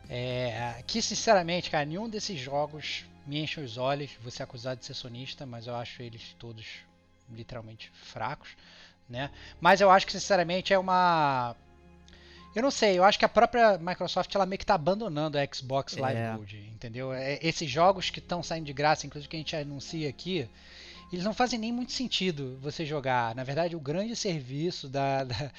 É, 0.09 0.83
que 0.87 1.03
sinceramente, 1.03 1.71
cara, 1.71 1.85
nenhum 1.85 2.09
desses 2.09 2.39
jogos 2.39 3.05
me 3.27 3.41
enche 3.41 3.61
os 3.61 3.77
olhos. 3.77 4.11
Vou 4.23 4.31
ser 4.31 4.43
acusado 4.43 4.81
de 4.81 4.87
ser 4.87 4.95
sonista, 4.95 5.45
mas 5.45 5.67
eu 5.67 5.77
acho 5.77 6.03
eles 6.03 6.35
todos 6.39 6.67
literalmente 7.31 7.91
fracos, 7.91 8.57
né? 9.07 9.31
Mas 9.61 9.83
eu 9.83 9.91
acho 9.91 10.07
que 10.07 10.13
sinceramente 10.13 10.73
é 10.73 10.79
uma 10.79 11.55
eu 12.55 12.63
não 12.63 12.71
sei, 12.71 12.99
eu 12.99 13.05
acho 13.05 13.19
que 13.19 13.25
a 13.25 13.29
própria 13.29 13.79
Microsoft 13.79 14.35
ela 14.35 14.47
meio 14.47 14.59
que 14.59 14.67
tá 14.67 14.75
abandonando 14.75 15.39
a 15.39 15.47
Xbox 15.53 15.97
Live 15.97 16.21
É. 16.21 16.33
Gold, 16.35 16.57
entendeu? 16.75 17.13
É, 17.13 17.39
esses 17.43 17.71
jogos 17.71 18.11
que 18.11 18.19
estão 18.19 18.43
saindo 18.43 18.67
de 18.67 18.73
graça, 18.73 19.07
inclusive 19.07 19.29
que 19.29 19.37
a 19.37 19.39
gente 19.39 19.55
anuncia 19.57 20.09
aqui, 20.09 20.49
eles 21.13 21.25
não 21.25 21.33
fazem 21.33 21.59
nem 21.59 21.73
muito 21.73 21.93
sentido 21.93 22.59
você 22.61 22.85
jogar. 22.85 23.35
Na 23.35 23.45
verdade, 23.45 23.77
o 23.77 23.81
grande 23.81 24.15
serviço 24.17 24.89
da, 24.89 25.25
da, 25.25 25.51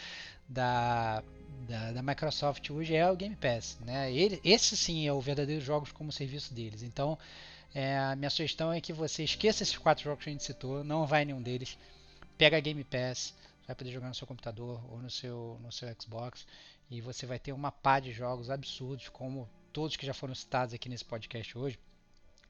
da, 0.48 1.24
da- 1.68 1.92
da 1.94 2.02
Microsoft 2.04 2.70
hoje 2.70 2.96
é 2.96 3.10
o 3.10 3.16
Game 3.16 3.36
Pass, 3.36 3.78
né? 3.86 4.12
Ele, 4.12 4.40
esse 4.44 4.76
sim 4.78 5.08
é 5.08 5.14
o 5.14 5.22
verdadeiro 5.22 5.62
jogos 5.62 5.92
como 5.92 6.12
serviço 6.12 6.54
deles. 6.54 6.84
Então, 6.84 7.18
é, 7.74 7.98
a 7.98 8.16
minha 8.16 8.30
sugestão 8.30 8.74
é 8.74 8.82
que 8.82 8.92
você 8.92 9.24
esqueça 9.24 9.64
esses 9.64 9.78
quatro 9.78 10.04
jogos 10.04 10.24
que 10.24 10.30
a 10.30 10.34
gente 10.34 10.44
citou, 10.44 10.84
não 10.84 11.06
vai 11.06 11.22
em 11.24 11.26
nenhum 11.26 11.42
deles. 11.42 11.78
Pega 12.38 12.58
a 12.58 12.60
Game 12.60 12.84
Pass, 12.84 13.34
vai 13.68 13.76
poder 13.76 13.92
jogar 13.92 14.08
no 14.08 14.16
seu 14.16 14.26
computador 14.28 14.82
ou 14.92 15.00
no 15.00 15.10
seu, 15.10 15.60
no 15.64 15.72
seu 15.72 15.88
Xbox 16.00 16.46
e 16.90 17.02
você 17.02 17.26
vai 17.26 17.40
ter 17.40 17.52
uma 17.54 17.72
pá 17.72 18.00
de 18.00 18.12
jogos 18.12 18.50
absurdos, 18.50 19.10
como 19.10 19.50
todos 19.72 19.96
que 19.96 20.06
já 20.06 20.14
foram 20.14 20.34
citados 20.34 20.74
aqui 20.74 20.90
nesse 20.90 21.06
podcast 21.06 21.58
hoje, 21.58 21.80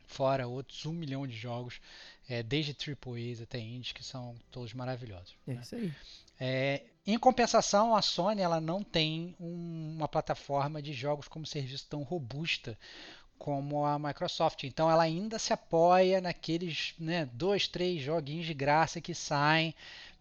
fora 0.08 0.48
outros 0.48 0.86
um 0.86 0.94
milhão 0.94 1.28
de 1.28 1.36
jogos, 1.36 1.80
é, 2.28 2.42
desde 2.42 2.72
AAAs 2.74 3.42
até 3.42 3.60
indies, 3.60 3.92
que 3.92 4.04
são 4.04 4.36
todos 4.52 4.74
maravilhosos. 4.74 5.36
É 5.48 5.54
né? 5.54 5.62
isso 5.62 5.76
aí. 5.76 5.94
É, 6.40 6.84
em 7.06 7.18
compensação, 7.18 7.96
a 7.96 8.02
Sony 8.02 8.42
ela 8.42 8.62
não 8.62 8.84
tem 8.84 9.36
um- 9.40 9.96
uma 9.98 10.08
plataforma 10.08 10.82
de 10.82 10.94
jogos 10.94 11.28
como 11.28 11.46
serviço 11.46 11.88
tão 11.90 12.04
robusta 12.04 12.78
como 13.38 13.86
a 13.86 13.98
Microsoft. 13.98 14.64
Então 14.66 14.92
ela 14.92 15.04
ainda 15.04 15.40
se 15.40 15.54
apoia 15.54 16.20
naqueles 16.20 16.94
né, 17.00 17.28
dois, 17.34 17.68
três 17.68 18.02
joguinhos 18.02 18.46
de 18.46 18.54
graça 18.54 19.00
que 19.00 19.16
saem 19.16 19.74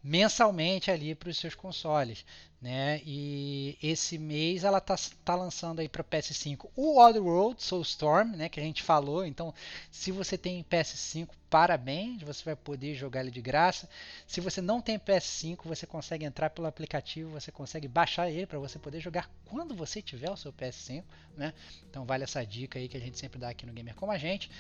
mensalmente 0.03 0.91
ali 0.91 1.15
para 1.15 1.29
os 1.29 1.37
seus 1.37 1.55
consoles. 1.55 2.25
Né? 2.61 3.01
E 3.07 3.79
esse 3.81 4.19
mês 4.19 4.65
ela 4.65 4.79
está 4.79 4.97
tá 5.25 5.37
lançando 5.37 5.79
aí 5.79 5.89
para 5.89 6.03
PS5 6.03 6.69
o 6.75 6.99
Oddworld 6.99 7.63
Soulstorm, 7.63 8.35
né, 8.35 8.49
que 8.49 8.59
a 8.59 8.63
gente 8.63 8.83
falou. 8.83 9.25
Então, 9.25 9.55
se 9.93 10.11
você 10.11 10.37
tem 10.37 10.65
PS5, 10.65 11.29
parabéns, 11.51 12.23
você 12.23 12.45
vai 12.45 12.57
poder 12.57 12.95
jogar 12.95 13.21
ele 13.21 13.31
de 13.31 13.41
graça. 13.41 13.89
Se 14.27 14.41
você 14.41 14.61
não 14.61 14.81
tem 14.81 14.99
PS5, 14.99 15.61
você 15.65 15.87
consegue 15.87 16.25
entrar 16.25 16.51
pelo 16.51 16.67
aplicativo, 16.67 17.31
você 17.31 17.51
consegue 17.51 17.89
baixar 17.89 18.31
ele 18.31 18.47
para 18.47 18.59
você 18.59 18.79
poder 18.79 19.01
jogar 19.01 19.31
quando 19.47 19.75
você 19.75 20.03
tiver 20.03 20.31
o 20.31 20.37
seu 20.37 20.53
PS5, 20.53 21.03
né? 21.37 21.55
Então 21.89 22.05
vale 22.05 22.25
essa 22.25 22.45
dica 22.45 22.79
aí 22.79 22.89
que 22.89 22.97
a 22.97 23.01
gente 23.01 23.19
sempre 23.19 23.39
dá 23.39 23.49
aqui 23.49 23.65
no 23.65 23.73
Gamer 23.73 23.95
Como 23.95 24.13
a 24.13 24.19
Gente. 24.19 24.51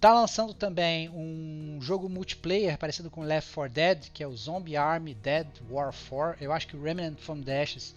Tá 0.00 0.12
lançando 0.12 0.52
também 0.52 1.08
um 1.08 1.78
jogo 1.80 2.08
multiplayer 2.08 2.76
parecido 2.78 3.10
com 3.10 3.22
Left 3.22 3.52
4 3.52 3.72
Dead, 3.72 4.10
que 4.12 4.22
é 4.22 4.26
o 4.26 4.36
Zombie 4.36 4.76
Army 4.76 5.14
Dead 5.14 5.46
War 5.70 5.94
4. 6.08 6.44
Eu 6.44 6.52
acho 6.52 6.68
que 6.68 6.76
o 6.76 6.82
Remnant 6.82 7.18
from 7.18 7.40
the 7.40 7.62
Ashes 7.62 7.94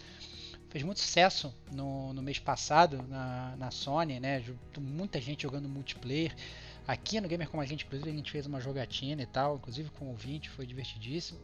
fez 0.69 0.84
muito 0.84 0.99
sucesso 0.99 1.53
no, 1.72 2.14
no 2.14 2.22
mês 2.22 2.40
passado 2.40 3.03
na, 3.10 3.56
na 3.57 3.72
Sony, 3.72 4.19
né? 4.19 4.44
Muita 4.78 5.19
gente 5.19 5.44
jogando 5.44 5.68
multiplayer. 5.68 6.34
Aqui 6.88 7.20
no 7.20 7.28
Gamer 7.28 7.50
Como 7.50 7.62
a 7.62 7.66
Gente, 7.66 7.86
inclusive, 7.86 8.10
a 8.10 8.14
gente 8.14 8.32
fez 8.32 8.46
uma 8.46 8.62
jogatina 8.62 9.22
e 9.22 9.26
tal, 9.26 9.58
inclusive 9.58 9.90
com 9.90 10.06
o 10.06 10.10
ouvinte, 10.10 10.50
foi 10.50 10.66
divertidíssimo. 10.66 11.38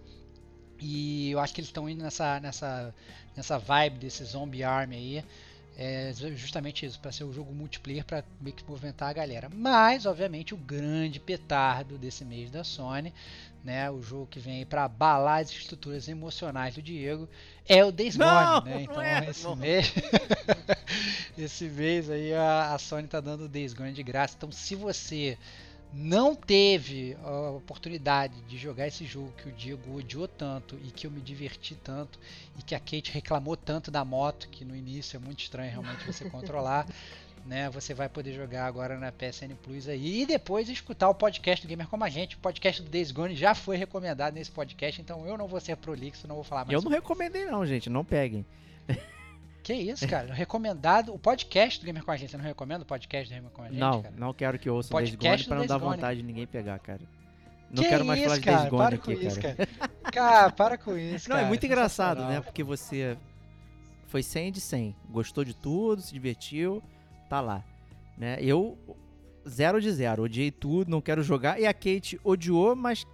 E 0.79 1.31
eu 1.31 1.39
acho 1.39 1.53
que 1.53 1.59
eles 1.59 1.67
estão 1.67 1.89
indo 1.89 2.01
nessa, 2.01 2.39
nessa, 2.39 2.95
nessa 3.35 3.59
vibe 3.59 3.99
desse 3.99 4.23
Zombie 4.23 4.63
Army 4.63 4.95
aí. 4.95 5.25
É 5.75 6.13
ju- 6.13 6.35
justamente 6.35 6.85
isso, 6.85 6.99
para 6.99 7.11
ser 7.11 7.23
o 7.23 7.33
jogo 7.33 7.53
multiplayer 7.53 8.05
para 8.05 8.23
meio 8.39 8.55
que 8.55 8.63
movimentar 8.67 9.09
a 9.09 9.13
galera. 9.13 9.49
Mas, 9.51 10.05
obviamente, 10.05 10.53
o 10.53 10.57
grande 10.57 11.19
petardo 11.19 11.97
desse 11.97 12.23
mês 12.23 12.51
da 12.51 12.63
Sony, 12.63 13.11
né, 13.63 13.89
o 13.89 14.01
jogo 14.01 14.27
que 14.27 14.39
vem 14.39 14.65
para 14.65 14.83
abalar 14.85 15.41
as 15.41 15.49
estruturas 15.51 16.07
emocionais 16.07 16.75
do 16.75 16.81
Diego, 16.81 17.27
é 17.67 17.83
o 17.83 17.91
Days 17.91 18.17
Gone, 18.17 18.61
né? 18.61 18.81
não 18.81 18.81
Então, 18.81 19.01
é, 19.01 19.29
esse 19.29 19.43
não. 19.43 19.55
mês, 19.55 19.91
esse 21.37 21.65
mês 21.65 22.09
aí 22.09 22.33
a, 22.33 22.73
a 22.73 22.77
Sony 22.79 23.07
tá 23.07 23.19
dando 23.19 23.45
o 23.45 23.49
Days 23.49 23.73
Gone 23.73 23.93
de 23.93 24.03
graça. 24.03 24.35
Então, 24.37 24.51
se 24.51 24.75
você 24.75 25.37
não 25.93 26.35
teve 26.35 27.15
a 27.23 27.51
oportunidade 27.51 28.41
de 28.41 28.57
jogar 28.57 28.87
esse 28.87 29.05
jogo 29.05 29.31
que 29.37 29.47
o 29.47 29.51
Diego 29.51 29.95
odiou 29.95 30.27
tanto 30.27 30.75
e 30.83 30.89
que 30.89 31.05
eu 31.05 31.11
me 31.11 31.21
diverti 31.21 31.75
tanto 31.75 32.19
e 32.57 32.63
que 32.63 32.73
a 32.73 32.79
Kate 32.79 33.11
reclamou 33.11 33.55
tanto 33.55 33.91
da 33.91 34.03
moto, 34.03 34.49
que 34.49 34.65
no 34.65 34.75
início 34.75 35.17
é 35.17 35.19
muito 35.19 35.41
estranho 35.41 35.69
realmente 35.69 36.05
você 36.05 36.27
controlar, 36.31 36.87
né? 37.45 37.69
Você 37.69 37.93
vai 37.93 38.09
poder 38.09 38.33
jogar 38.33 38.65
agora 38.65 38.97
na 38.97 39.11
PSN 39.11 39.53
Plus 39.61 39.87
aí 39.87 40.21
e 40.21 40.25
depois 40.25 40.67
escutar 40.67 41.09
o 41.09 41.15
podcast 41.15 41.65
do 41.65 41.69
Gamer 41.69 41.87
Como 41.87 42.03
a 42.03 42.09
Gente. 42.09 42.37
O 42.37 42.39
podcast 42.39 42.81
do 42.81 42.89
Days 42.89 43.11
Gone 43.11 43.35
já 43.35 43.53
foi 43.53 43.77
recomendado 43.77 44.33
nesse 44.33 44.49
podcast, 44.49 44.99
então 44.99 45.27
eu 45.27 45.37
não 45.37 45.47
vou 45.47 45.59
ser 45.59 45.77
prolixo, 45.77 46.27
não 46.27 46.35
vou 46.35 46.43
falar 46.43 46.65
mais 46.65 46.73
Eu 46.73 46.81
não 46.81 46.91
recomendei 46.91 47.45
não, 47.45 47.63
gente, 47.65 47.87
não 47.89 48.03
peguem. 48.03 48.43
Que 49.63 49.73
isso, 49.73 50.05
cara? 50.07 50.33
Recomendado 50.33 51.13
o 51.13 51.17
podcast 51.17 51.79
do 51.79 51.85
Gamer 51.85 52.03
com 52.03 52.11
a 52.11 52.17
gente. 52.17 52.31
Você 52.31 52.37
não 52.37 52.43
recomenda 52.43 52.83
o 52.83 52.85
podcast 52.85 53.31
do 53.31 53.35
Gamer 53.35 53.51
com 53.51 53.61
a 53.61 53.69
gente, 53.69 53.79
não, 53.79 54.01
cara? 54.01 54.13
não 54.17 54.33
quero 54.33 54.59
que 54.59 54.69
ouçam 54.69 54.97
Days 54.97 55.11
Podcast 55.11 55.45
Gone 55.45 55.47
pra 55.47 55.57
não 55.57 55.65
dar 55.65 55.75
Days 55.75 55.81
Gone. 55.83 55.95
vontade 55.95 56.19
de 56.19 56.25
ninguém 56.25 56.45
pegar, 56.45 56.77
cara. 56.79 57.01
Não 57.71 57.81
que 57.81 57.89
quero 57.89 58.05
mais 58.05 58.19
isso, 58.19 58.29
falar 58.29 58.39
de 58.39 58.45
cara? 58.45 58.57
Days 58.57 58.69
Gone 58.69 58.83
para 58.83 58.95
aqui, 58.95 59.15
com 59.15 59.27
isso, 59.27 59.41
cara. 59.41 59.55
cara. 59.55 59.93
Cara, 60.13 60.51
para 60.51 60.77
com 60.77 60.95
isso, 60.95 61.27
Não, 61.27 61.37
cara. 61.37 61.47
é 61.47 61.49
muito 61.49 61.65
engraçado, 61.65 62.23
né? 62.25 62.39
Porque 62.39 62.61
você 62.61 63.17
foi 64.05 64.21
100 64.21 64.51
de 64.51 64.61
100, 64.61 64.95
gostou 65.09 65.43
de 65.43 65.55
tudo, 65.55 66.03
se 66.03 66.13
divertiu, 66.13 66.83
tá 67.27 67.41
lá, 67.41 67.63
né? 68.15 68.37
Eu 68.39 68.77
zero 69.49 69.81
de 69.81 69.91
zero, 69.91 70.23
odiei 70.23 70.51
tudo, 70.51 70.91
não 70.91 71.01
quero 71.01 71.23
jogar 71.23 71.59
e 71.59 71.65
a 71.65 71.73
Kate 71.73 72.19
odiou, 72.23 72.75
mas 72.75 73.07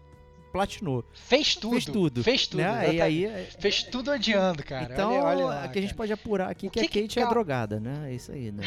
platinou. 0.52 1.04
Fez 1.14 1.56
tudo. 1.56 1.72
Fez 1.74 1.86
tudo. 1.86 2.24
Fez 2.24 2.48
tudo. 2.48 2.62
né? 2.62 2.94
E 2.96 3.02
aí 3.02 3.48
Fez 3.60 3.84
tudo 3.84 4.12
odiando, 4.12 4.64
cara. 4.64 4.94
então, 4.94 5.12
olha, 5.14 5.24
olha 5.24 5.46
lá, 5.46 5.64
aqui 5.66 5.80
a 5.80 5.82
gente 5.82 5.94
pode 5.94 6.12
apurar 6.12 6.50
aqui 6.50 6.70
que, 6.70 6.80
que 6.80 6.86
a 6.86 6.90
que 6.90 7.02
Kate 7.04 7.20
é 7.20 7.22
cal- 7.22 7.32
drogada, 7.32 7.80
né? 7.80 8.12
É 8.12 8.14
isso 8.16 8.32
aí, 8.32 8.52
né? 8.52 8.64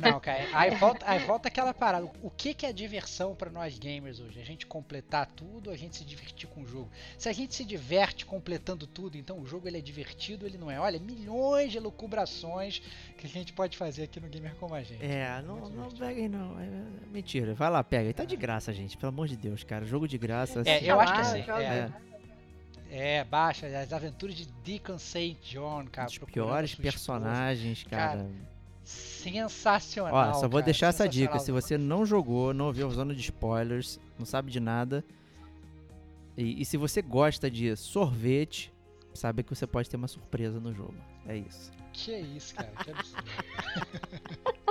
Não, 0.00 0.12
não, 0.12 0.20
cara. 0.20 0.46
Aí 0.52 0.70
volta, 0.76 1.04
aí 1.08 1.18
volta 1.20 1.48
aquela 1.48 1.72
parada. 1.74 2.08
O 2.22 2.30
que, 2.30 2.54
que 2.54 2.64
é 2.66 2.72
diversão 2.72 3.34
pra 3.34 3.50
nós 3.50 3.78
gamers 3.78 4.20
hoje? 4.20 4.40
A 4.40 4.44
gente 4.44 4.66
completar 4.66 5.26
tudo, 5.34 5.70
a 5.70 5.76
gente 5.76 5.96
se 5.96 6.04
divertir 6.04 6.48
com 6.48 6.62
o 6.62 6.66
jogo. 6.66 6.90
Se 7.18 7.28
a 7.28 7.32
gente 7.32 7.54
se 7.54 7.64
diverte 7.64 8.24
completando 8.26 8.86
tudo, 8.86 9.16
então 9.16 9.38
o 9.40 9.46
jogo 9.46 9.66
ele 9.68 9.78
é 9.78 9.80
divertido, 9.80 10.46
ele 10.46 10.58
não 10.58 10.70
é. 10.70 10.78
Olha, 10.80 10.98
milhões 10.98 11.72
de 11.72 11.78
lucubrações 11.80 12.80
que 13.18 13.26
a 13.26 13.28
gente 13.30 13.52
pode 13.52 13.76
fazer 13.76 14.04
aqui 14.04 14.20
no 14.20 14.28
Gamer 14.28 14.54
como 14.56 14.74
a 14.74 14.82
gente. 14.82 15.04
É, 15.04 15.42
não, 15.46 15.56
Muito 15.56 15.76
não 15.76 15.90
peguem 15.90 16.28
não. 16.28 16.58
É, 16.60 16.64
é 16.64 17.06
mentira. 17.12 17.54
Vai 17.54 17.70
lá, 17.70 17.82
pega. 17.82 18.08
E 18.10 18.12
tá 18.12 18.24
de 18.24 18.36
graça, 18.36 18.72
gente. 18.72 18.96
Pelo 18.96 19.08
amor 19.10 19.28
de 19.28 19.36
Deus, 19.36 19.64
cara. 19.64 19.84
Jogo 19.84 20.06
de 20.06 20.18
graça. 20.18 20.62
É, 20.64 20.76
assim, 20.76 20.86
eu 20.86 21.00
acho 21.00 21.12
que 21.14 21.15
Ah, 21.16 21.20
assim, 21.20 21.44
é, 22.90 23.18
é, 23.18 23.24
baixa 23.24 23.66
as 23.66 23.92
aventuras 23.92 24.34
de 24.34 24.46
Deacon 24.64 24.98
St. 24.98 25.36
John, 25.42 25.86
cara. 25.90 26.08
Os 26.08 26.18
piores 26.18 26.74
personagens, 26.74 27.84
cara. 27.84 28.18
Cara, 28.18 28.30
Sensacional. 28.86 30.14
Ó, 30.14 30.34
só 30.34 30.42
vou 30.42 30.50
cara, 30.50 30.62
deixar 30.62 30.86
essa 30.88 31.08
dica. 31.08 31.40
Se 31.40 31.50
você 31.50 31.76
não 31.76 32.06
jogou, 32.06 32.54
não 32.54 32.72
viu 32.72 32.86
a 32.86 32.90
zona 32.90 33.12
de 33.12 33.20
spoilers, 33.20 33.98
não 34.16 34.24
sabe 34.24 34.50
de 34.50 34.60
nada. 34.60 35.04
E, 36.36 36.62
e 36.62 36.64
se 36.64 36.76
você 36.76 37.02
gosta 37.02 37.50
de 37.50 37.74
sorvete, 37.74 38.72
sabe 39.12 39.42
que 39.42 39.52
você 39.52 39.66
pode 39.66 39.90
ter 39.90 39.96
uma 39.96 40.06
surpresa 40.06 40.60
no 40.60 40.72
jogo. 40.72 40.94
É 41.26 41.36
isso. 41.36 41.72
Que 41.92 42.16
isso, 42.16 42.54
cara, 42.54 42.70
que 42.84 42.90
absurdo. 42.90 43.24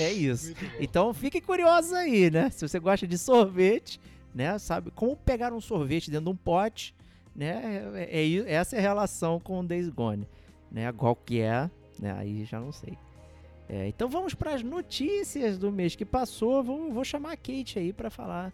É 0.00 0.12
isso. 0.12 0.54
Então 0.80 1.14
fiquem 1.14 1.40
curiosos 1.40 1.92
aí, 1.92 2.30
né? 2.30 2.50
Se 2.50 2.66
você 2.66 2.80
gosta 2.80 3.06
de 3.06 3.16
sorvete, 3.16 4.00
né? 4.34 4.58
Sabe 4.58 4.90
como 4.90 5.16
pegar 5.16 5.52
um 5.52 5.60
sorvete 5.60 6.10
dentro 6.10 6.26
de 6.26 6.30
um 6.30 6.36
pote, 6.36 6.94
né? 7.34 7.82
É, 7.94 8.20
é, 8.20 8.26
é 8.26 8.52
essa 8.52 8.76
é 8.76 8.78
a 8.78 8.82
relação 8.82 9.38
com 9.40 9.60
o 9.60 9.62
Days 9.62 9.88
Gone, 9.88 10.28
né? 10.70 10.92
Qual 10.92 11.16
que 11.16 11.40
é, 11.40 11.70
né? 11.98 12.12
Aí 12.12 12.44
já 12.44 12.60
não 12.60 12.72
sei. 12.72 12.96
É, 13.68 13.88
então 13.88 14.08
vamos 14.08 14.34
para 14.34 14.54
as 14.54 14.62
notícias 14.62 15.56
do 15.56 15.72
mês 15.72 15.94
que 15.94 16.04
passou. 16.04 16.62
Vou, 16.62 16.92
vou 16.92 17.04
chamar 17.04 17.32
a 17.32 17.36
Kate 17.36 17.78
aí 17.78 17.92
para 17.92 18.10
falar 18.10 18.52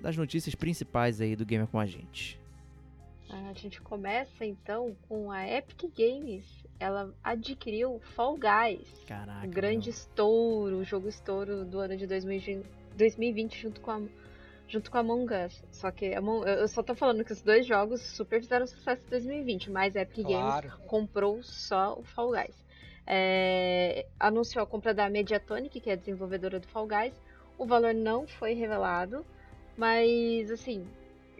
das 0.00 0.16
notícias 0.16 0.54
principais 0.54 1.20
aí 1.20 1.34
do 1.34 1.44
Gamer 1.44 1.66
com 1.66 1.80
a 1.80 1.86
gente. 1.86 2.38
A 3.28 3.52
gente 3.54 3.80
começa 3.82 4.44
então 4.44 4.96
com 5.08 5.32
a 5.32 5.48
Epic 5.48 5.90
Games. 5.96 6.44
Ela 6.78 7.12
adquiriu 7.24 8.00
Fall 8.14 8.36
Guys. 8.36 8.86
Caraca. 9.06 9.44
O 9.44 9.50
grande 9.50 9.88
meu. 9.88 9.96
estouro, 9.96 10.76
o 10.76 10.84
jogo 10.84 11.08
estouro 11.08 11.64
do 11.64 11.80
ano 11.80 11.96
de 11.96 12.06
2020 12.06 13.60
junto 13.60 13.80
com 13.80 13.90
a, 13.90 14.00
junto 14.68 14.90
com 14.90 14.98
Among 14.98 15.32
Us. 15.46 15.62
Só 15.70 15.90
que 15.90 16.14
Among, 16.14 16.46
eu 16.46 16.68
só 16.68 16.82
tô 16.82 16.94
falando 16.94 17.24
que 17.24 17.32
os 17.32 17.42
dois 17.42 17.66
jogos 17.66 18.00
super 18.00 18.40
fizeram 18.40 18.66
sucesso 18.66 19.02
em 19.06 19.10
2020, 19.10 19.70
mas 19.70 19.96
a 19.96 20.02
Epic 20.02 20.24
Claro. 20.26 20.68
Games 20.68 20.86
comprou 20.86 21.42
só 21.42 21.98
o 21.98 22.02
Fall 22.02 22.32
Guys. 22.32 22.66
É, 23.06 24.06
anunciou 24.18 24.64
a 24.64 24.66
compra 24.66 24.92
da 24.92 25.08
Mediatonic, 25.08 25.80
que 25.80 25.90
é 25.90 25.92
a 25.92 25.96
desenvolvedora 25.96 26.58
do 26.58 26.66
Fall 26.66 26.88
Guys. 26.88 27.14
O 27.56 27.64
valor 27.64 27.94
não 27.94 28.26
foi 28.26 28.52
revelado, 28.52 29.24
mas 29.76 30.50
assim, 30.50 30.86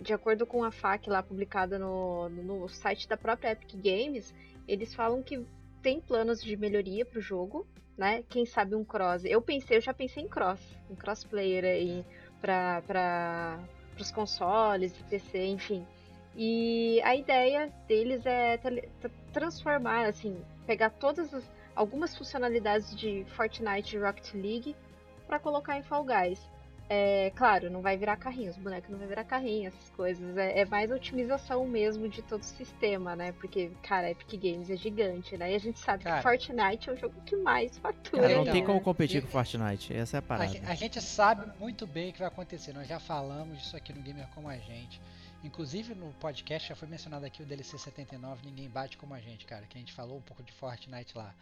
de 0.01 0.13
acordo 0.13 0.47
com 0.47 0.63
a 0.63 0.71
FAQ 0.71 1.11
lá 1.11 1.23
publicada 1.23 1.79
no, 1.79 2.29
no 2.29 2.69
site 2.69 3.09
da 3.09 3.17
própria 3.17 3.53
Epic 3.53 3.75
Games, 3.75 4.35
eles 4.69 4.95
falam 4.95 5.23
que 5.23 5.45
tem 5.83 6.01
planos 6.01 6.43
de 6.43 6.57
melhoria 6.57 7.05
pro 7.05 7.21
jogo, 7.21 7.67
né? 7.97 8.23
Quem 8.29 8.45
sabe 8.45 8.75
um 8.75 8.85
cross. 8.85 9.25
Eu 9.25 9.41
pensei, 9.41 9.77
eu 9.77 9.81
já 9.81 9.95
pensei 9.95 10.23
em 10.23 10.29
cross, 10.29 10.61
um 10.91 10.95
crossplayer 10.95 11.65
aí 11.65 12.05
para 12.05 12.26
para 12.41 13.59
os 13.99 14.11
consoles, 14.11 14.93
PC, 15.09 15.47
enfim. 15.47 15.87
E 16.35 17.01
a 17.03 17.17
ideia 17.17 17.73
deles 17.89 18.25
é 18.27 18.59
transformar, 19.33 20.07
assim, 20.07 20.43
pegar 20.67 20.91
todas 20.91 21.33
as 21.33 21.45
algumas 21.77 22.17
funcionalidades 22.17 22.97
de 22.97 23.25
Fortnite 23.37 23.95
e 23.95 23.99
Rocket 24.01 24.33
League 24.33 24.75
para 25.27 25.39
colocar 25.39 25.77
em 25.77 25.83
Fall 25.83 26.05
Guys. 26.05 26.41
É, 26.89 27.33
claro, 27.35 27.69
não 27.69 27.83
vai 27.83 27.97
virar 27.97 28.17
carrinho, 28.17 28.49
os 28.51 28.57
bonecos 28.57 28.89
não 28.91 28.99
vai 28.99 29.09
virar 29.09 29.25
carrinho, 29.25 29.67
essas 29.67 29.91
coisas. 29.91 30.37
É, 30.37 30.61
é 30.61 30.65
mais 30.65 30.89
otimização 30.91 31.67
mesmo 31.67 32.09
de 32.09 32.23
todo 32.23 32.43
o 32.43 32.45
sistema, 32.45 33.17
né? 33.17 33.33
Porque, 33.33 33.73
cara, 33.83 34.09
Epic 34.11 34.41
Games 34.41 34.71
é 34.71 34.77
gigante, 34.77 35.37
né? 35.37 35.51
E 35.51 35.55
a 35.57 35.59
gente 35.59 35.81
sabe 35.81 36.05
Cara. 36.05 36.19
que 36.19 36.23
Fortnite 36.23 36.89
é 36.89 36.93
o 36.93 36.97
jogo 36.97 37.21
que 37.23 37.35
mais 37.35 37.77
fatura. 37.79 38.23
Cara, 38.23 38.35
não 38.37 38.43
então, 38.43 38.53
tem 38.53 38.63
né? 38.63 38.67
como 38.67 38.81
competir 38.81 39.19
e- 39.19 39.23
com 39.23 39.29
Fortnite. 39.29 39.93
Essa 39.93 40.17
é 40.17 40.19
a 40.19 40.21
A, 40.21 40.23
parada. 40.23 40.49
ge- 40.53 40.63
a 40.65 40.75
gente 40.77 41.01
sabe 41.03 41.51
muito 41.59 41.89
bem 41.89 42.11
o 42.11 42.13
que 42.13 42.21
vai 42.21 42.29
acontecer. 42.29 42.73
Nós 42.73 42.87
já 42.87 43.01
falamos 43.01 43.59
disso 43.59 43.77
aqui 43.77 43.93
no 43.93 44.01
Gamer 44.01 44.29
Como 44.29 44.49
a 44.49 44.57
Gente. 44.57 45.01
Inclusive 45.43 45.93
no 45.95 46.13
podcast 46.15 46.69
já 46.69 46.77
foi 46.77 46.87
mencionado 46.89 47.27
aqui 47.27 47.43
o 47.43 47.47
DLC 47.47 47.77
79, 47.79 48.43
Ninguém 48.47 48.69
Bate 48.69 48.97
Como 48.97 49.13
a 49.13 49.19
Gente, 49.21 49.45
cara. 49.45 49.65
Que 49.69 49.77
a 49.77 49.81
gente 49.81 49.93
falou 49.93 50.19
um 50.19 50.23
pouco 50.23 50.41
de 50.43 50.53
Fortnite 50.53 51.19
lá. 51.19 51.35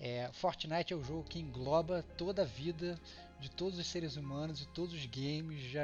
É, 0.00 0.28
Fortnite 0.32 0.92
é 0.92 0.96
o 0.96 1.02
jogo 1.02 1.24
que 1.24 1.38
engloba 1.38 2.04
toda 2.16 2.42
a 2.42 2.44
vida 2.44 2.98
de 3.40 3.50
todos 3.50 3.78
os 3.78 3.86
seres 3.86 4.16
humanos 4.16 4.62
e 4.62 4.66
todos 4.68 4.94
os 4.94 5.06
games 5.06 5.60
já, 5.70 5.82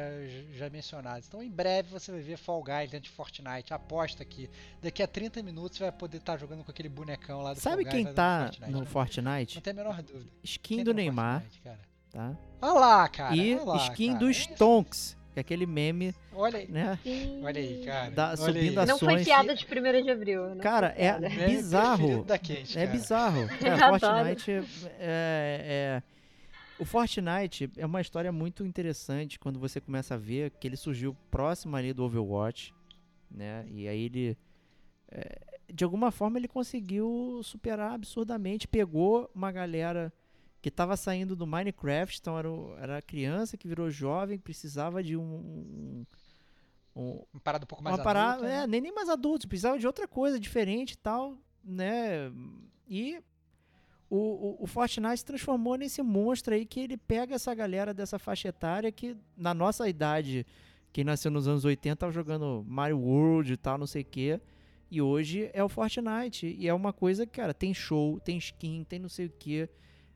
já 0.55 0.71
mencionados. 0.71 1.27
Então 1.29 1.43
em 1.43 1.51
breve 1.51 1.91
você 1.91 2.11
vai 2.11 2.21
ver 2.21 2.37
Fall 2.37 2.63
Guys 2.63 2.91
dentro 2.91 3.01
de 3.05 3.11
Fortnite. 3.11 3.73
Aposta 3.75 4.25
que 4.25 4.49
daqui 4.81 5.03
a 5.03 5.07
30 5.07 5.43
minutos 5.43 5.77
você 5.79 5.85
vai 5.85 5.93
poder 5.93 6.19
estar 6.19 6.39
jogando 6.39 6.65
com 6.65 6.71
aquele 6.71 6.89
bonecão 6.89 7.43
lá 7.43 7.53
do 7.53 7.61
Sabe 7.61 7.83
Fall 7.83 7.85
Guys 7.85 7.93
quem 7.95 8.05
dentro 8.05 8.17
tá 8.17 8.45
Fortnite. 8.47 8.73
no 8.73 8.87
Fortnite? 8.87 9.55
Não 9.57 9.63
tem 9.63 9.71
a 9.73 9.75
menor 9.77 10.03
dúvida. 10.03 10.31
Skin 10.43 10.77
Quem 10.77 10.85
do 10.85 10.91
tá 10.91 10.97
Neymar, 10.97 11.41
Fortnite, 11.43 11.63
cara? 11.63 11.81
tá? 12.11 12.37
Olha 12.63 12.73
lá, 12.81 13.09
cara. 13.09 13.37
e 13.37 13.55
lá, 13.57 13.77
skin 13.89 14.09
cara. 14.09 14.19
do 14.21 14.29
É. 14.29 14.33
Stonks, 14.33 15.17
que 15.33 15.39
é 15.39 15.41
aquele 15.41 15.65
meme, 15.67 16.15
Olha 16.33 16.59
aí. 16.59 16.69
né? 16.69 16.99
Olha 17.43 17.61
aí, 17.61 17.85
cara. 17.85 18.11
Da- 18.11 18.29
olha 18.29 18.37
subindo 18.37 18.79
aí. 18.79 18.85
a 18.85 18.87
Não 18.87 18.99
foi 18.99 19.09
ações. 19.15 19.25
piada 19.27 19.55
de 19.55 19.65
1 19.65 20.03
de 20.05 20.11
abril. 20.11 20.57
Cara, 20.61 20.95
é. 20.97 21.19
Meme 21.19 21.47
bizarro. 21.47 22.27
É 22.29 22.39
cara. 22.39 22.87
bizarro. 22.89 23.49
Cara, 23.61 23.87
Adoro. 23.95 24.01
Fortnite 24.01 24.51
é, 24.99 26.01
é- 26.01 26.03
O 26.79 26.85
Fortnite 26.85 27.71
é 27.77 27.87
uma 27.87 28.01
história 28.01 28.33
muito 28.33 28.65
interessante 28.65 29.39
quando 29.39 29.59
você 29.61 29.81
começa 29.81 30.15
a 30.15 30.19
ver 30.19 30.51
que 30.59 30.67
ele 30.67 30.77
surgiu 30.77 31.17
próximo 31.31 31.77
ali 31.77 31.93
do 31.93 32.03
Overwatch, 32.05 32.73
né? 33.31 33.65
E 33.71 33.87
aí 33.87 34.05
ele. 34.07 34.37
é, 35.13 35.39
de 35.73 35.85
alguma 35.85 36.11
forma 36.11 36.39
ele 36.39 36.49
conseguiu 36.49 37.41
superar 37.45 37.93
absurdamente. 37.93 38.67
Pegou 38.67 39.31
uma 39.35 39.53
galera 39.53 40.13
que 40.61 40.69
estava 40.69 40.97
saindo 40.97 41.35
do 41.35 41.47
Minecraft, 41.47 42.19
então 42.21 42.39
era, 42.39 42.51
o- 42.51 42.75
era 42.79 43.01
criança 43.03 43.57
que 43.57 43.67
virou 43.69 43.91
jovem, 43.91 44.39
precisava 44.39 45.03
de 45.03 45.17
um. 45.17 45.23
um- 45.23 46.07
um- 46.97 47.25
Uma 47.33 47.41
parada 47.41 47.65
um 47.65 47.67
pouco 47.67 47.83
mais 47.85 47.97
uma 47.97 48.05
parada, 48.05 48.33
adulta, 48.39 48.49
é, 48.51 48.61
né? 48.61 48.67
nem, 48.67 48.81
nem 48.81 48.93
mais 48.95 49.09
adultos, 49.09 49.47
precisava 49.47 49.79
de 49.79 49.87
outra 49.87 50.07
coisa 50.09 50.39
diferente 50.39 50.93
e 50.93 50.97
tal, 50.99 51.37
né? 51.65 52.31
E 52.89 53.23
o, 54.09 54.17
o, 54.17 54.65
o 54.65 54.67
Fortnite 54.67 55.19
se 55.19 55.25
transformou 55.25 55.77
nesse 55.77 56.03
monstro 56.03 56.53
aí 56.55 56.67
que 56.67 56.81
ele 56.81 56.97
pega 56.97 57.37
essa 57.37 57.55
galera 57.55 57.95
dessa 57.95 58.19
faixa 58.19 58.49
etária 58.49 58.91
que, 58.91 59.17
na 59.37 59.55
nossa 59.55 59.89
idade, 59.89 60.45
quem 60.93 61.05
nasceu 61.05 61.31
nos 61.31 61.47
anos 61.47 61.65
80 61.65 61.95
tava 61.97 62.13
jogando 62.13 62.65
Mario 62.67 62.99
World 62.99 63.53
e 63.53 63.57
tal, 63.57 63.79
não 63.79 63.87
sei 63.87 64.03
o 64.03 64.05
quê. 64.05 64.41
E 64.91 65.01
hoje 65.01 65.49
é 65.55 65.63
o 65.63 65.69
Fortnite. 65.69 66.57
E 66.59 66.67
é 66.67 66.75
uma 66.75 66.93
coisa 66.93 67.25
que, 67.25 67.31
cara, 67.33 67.55
tem 67.55 67.73
show, 67.73 68.19
tem 68.19 68.37
skin, 68.39 68.83
tem 68.83 68.99
não 68.99 69.09
sei 69.09 69.27
o 69.27 69.33
quê. 69.39 69.69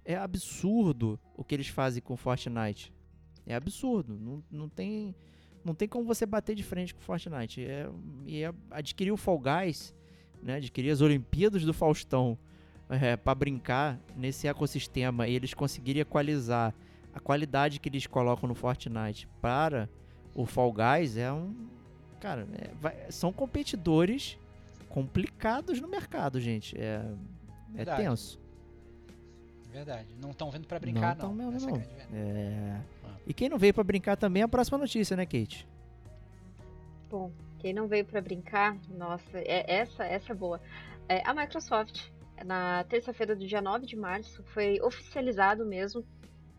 É 0.05 0.16
absurdo 0.16 1.18
o 1.36 1.43
que 1.44 1.55
eles 1.55 1.68
fazem 1.68 2.02
com 2.02 2.16
Fortnite. 2.16 2.93
É 3.47 3.55
absurdo. 3.55 4.18
Não, 4.18 4.43
não 4.51 4.68
tem. 4.68 5.14
Não 5.64 5.74
tem 5.74 5.89
como 5.89 6.05
você 6.05 6.26
bater 6.26 6.55
de 6.55 6.62
frente 6.62 6.94
com 6.94 7.01
Fortnite. 7.01 7.64
É, 7.64 7.89
e 8.26 8.43
é, 8.43 8.52
adquirir 8.70 9.12
o 9.12 9.16
Fall 9.16 9.39
Guys, 9.40 9.94
né? 10.43 10.56
Adquirir 10.56 10.90
as 10.90 11.01
Olimpíadas 11.01 11.64
do 11.64 11.72
Faustão 11.72 12.39
é, 12.90 13.16
para 13.16 13.35
brincar 13.35 13.98
nesse 14.14 14.47
ecossistema 14.47 15.26
e 15.26 15.35
eles 15.35 15.55
conseguirem 15.55 16.02
equalizar 16.02 16.74
a 17.14 17.20
qualidade 17.20 17.81
que 17.81 17.89
eles 17.89 18.06
colocam 18.06 18.47
no 18.47 18.55
Fortnite 18.55 19.26
para 19.40 19.89
o 20.35 20.44
Fall 20.44 20.70
Guys 20.72 21.16
é 21.16 21.32
um. 21.32 21.55
Cara, 22.20 22.47
é, 22.59 22.70
vai- 22.81 23.10
são 23.10 23.32
competidores 23.32 24.36
complicados 24.89 25.81
no 25.81 25.89
mercado, 25.89 26.39
gente. 26.40 26.76
É, 26.78 27.05
é 27.74 27.85
tenso. 27.85 28.39
Verdade. 29.74 30.06
Não 30.22 30.30
estão 30.30 30.51
vindo 30.52 30.68
pra 30.68 30.78
brincar, 30.78 31.16
tão 31.16 31.34
não. 31.34 31.51
mesmo, 31.51 31.68
é 31.68 31.72
não. 31.72 32.16
É. 32.16 32.80
Ah. 33.05 33.10
E 33.26 33.34
quem 33.34 33.48
não 33.48 33.59
veio 33.59 33.74
para 33.74 33.82
brincar 33.82 34.16
também 34.16 34.40
é 34.42 34.44
a 34.44 34.48
próxima 34.48 34.78
notícia, 34.78 35.16
né, 35.16 35.26
Kate? 35.26 35.66
Bom, 37.10 37.32
quem 37.59 37.72
não 37.74 37.88
veio 37.88 38.05
pra 38.05 38.20
brincar, 38.20 38.76
nossa, 38.88 39.38
é, 39.38 39.64
essa, 39.80 40.05
essa 40.05 40.32
é 40.32 40.34
boa. 40.34 40.60
É, 41.09 41.22
a 41.28 41.34
Microsoft, 41.34 42.09
na 42.44 42.84
terça-feira 42.84 43.34
do 43.34 43.44
dia 43.46 43.60
9 43.60 43.84
de 43.84 43.96
março, 43.96 44.44
foi 44.55 44.80
oficializado 44.80 45.66
mesmo, 45.66 46.05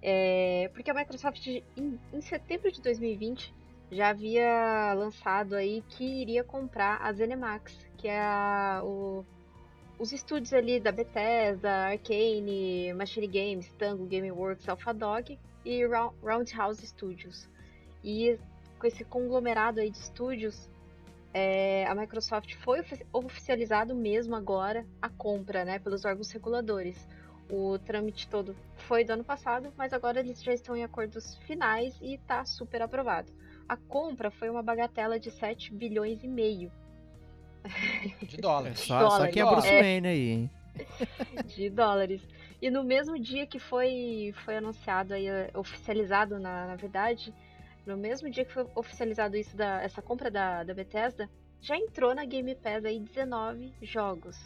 é, 0.02 0.70
porque 0.74 0.92
a 0.92 0.94
Microsoft, 0.94 1.48
em, 1.48 2.00
em 2.14 2.22
setembro 2.22 2.70
de 2.72 2.82
2020, 2.82 3.54
já 3.92 4.10
havia 4.10 4.94
lançado 4.94 5.56
aí 5.56 5.84
que 5.88 6.04
iria 6.04 6.44
comprar 6.44 6.98
a 7.02 7.14
ZeniMax, 7.14 7.88
que 7.98 8.08
é 8.10 8.20
a- 8.20 8.82
o- 8.84 9.26
os 9.98 10.12
estúdios 10.12 10.54
ali 10.54 10.80
da 10.80 10.92
Bethesda, 10.92 11.70
Arcane, 11.88 12.94
Machine 12.94 13.28
Games, 13.28 13.72
Tango, 13.78 14.06
Gameworks, 14.06 14.68
AlphaDog 14.68 15.40
e 15.64 15.86
Rou- 15.86 16.14
Roundhouse 16.22 16.86
Studios. 16.86 17.50
E 18.04 18.38
com 18.78 18.88
esse 18.88 19.04
conglomerado 19.06 19.80
aí 19.80 19.90
de 19.90 19.98
estúdios, 19.98 20.70
é, 21.34 21.86
a 21.88 21.96
Microsoft 21.96 22.54
foi 22.56 22.82
ofi- 22.82 23.06
oficializado 23.12 23.96
mesmo 23.96 24.36
agora 24.36 24.86
a 25.02 25.10
compra, 25.10 25.64
né, 25.66 25.80
pelos 25.80 26.04
órgãos 26.06 26.30
reguladores. 26.32 27.08
O 27.50 27.78
trâmite 27.80 28.28
todo 28.28 28.56
foi 28.88 29.04
do 29.06 29.14
ano 29.14 29.24
passado, 29.24 29.72
mas 29.78 29.94
agora 29.94 30.20
eles 30.20 30.42
já 30.44 30.54
estão 30.54 30.76
em 30.76 30.84
acordos 30.84 31.36
finais 31.46 31.98
e 32.02 32.16
está 32.16 32.44
super 32.44 32.82
aprovado. 32.82 33.32
A 33.68 33.78
compra 33.78 34.30
foi 34.30 34.50
uma 34.50 34.62
bagatela 34.64 35.20
de 35.20 35.32
7 35.32 35.74
bilhões 35.74 36.24
e 36.24 36.28
meio 36.28 36.72
De 38.28 38.38
dólar. 38.38 38.72
É 38.72 38.76
só, 38.76 39.00
só 39.00 39.10
Dólares. 39.10 39.34
quem 39.34 39.42
é 39.44 39.46
Bruce 39.46 39.68
É. 39.68 39.82
Wayne 39.82 40.08
aí, 40.08 40.30
hein? 40.30 40.50
de 41.56 41.70
dólares. 41.70 42.22
E 42.62 42.70
no 42.70 42.84
mesmo 42.84 43.18
dia 43.20 43.46
que 43.46 43.60
foi, 43.60 44.34
foi 44.44 44.58
anunciado 44.58 45.14
aí, 45.14 45.28
eh, 45.28 45.50
oficializado 45.54 46.40
na, 46.40 46.68
na 46.68 46.76
verdade, 46.76 47.34
no 47.86 47.96
mesmo 47.96 48.30
dia 48.30 48.44
que 48.44 48.52
foi 48.54 48.66
oficializado 48.76 49.38
isso 49.38 49.56
da, 49.56 49.82
essa 49.82 50.02
compra 50.02 50.30
da, 50.32 50.64
da 50.64 50.74
Bethesda, 50.74 51.30
já 51.62 51.78
entrou 51.78 52.14
na 52.14 52.26
Game 52.26 52.54
Pass 52.56 52.84
aí 52.86 53.00
19 53.00 53.74
jogos. 53.82 54.38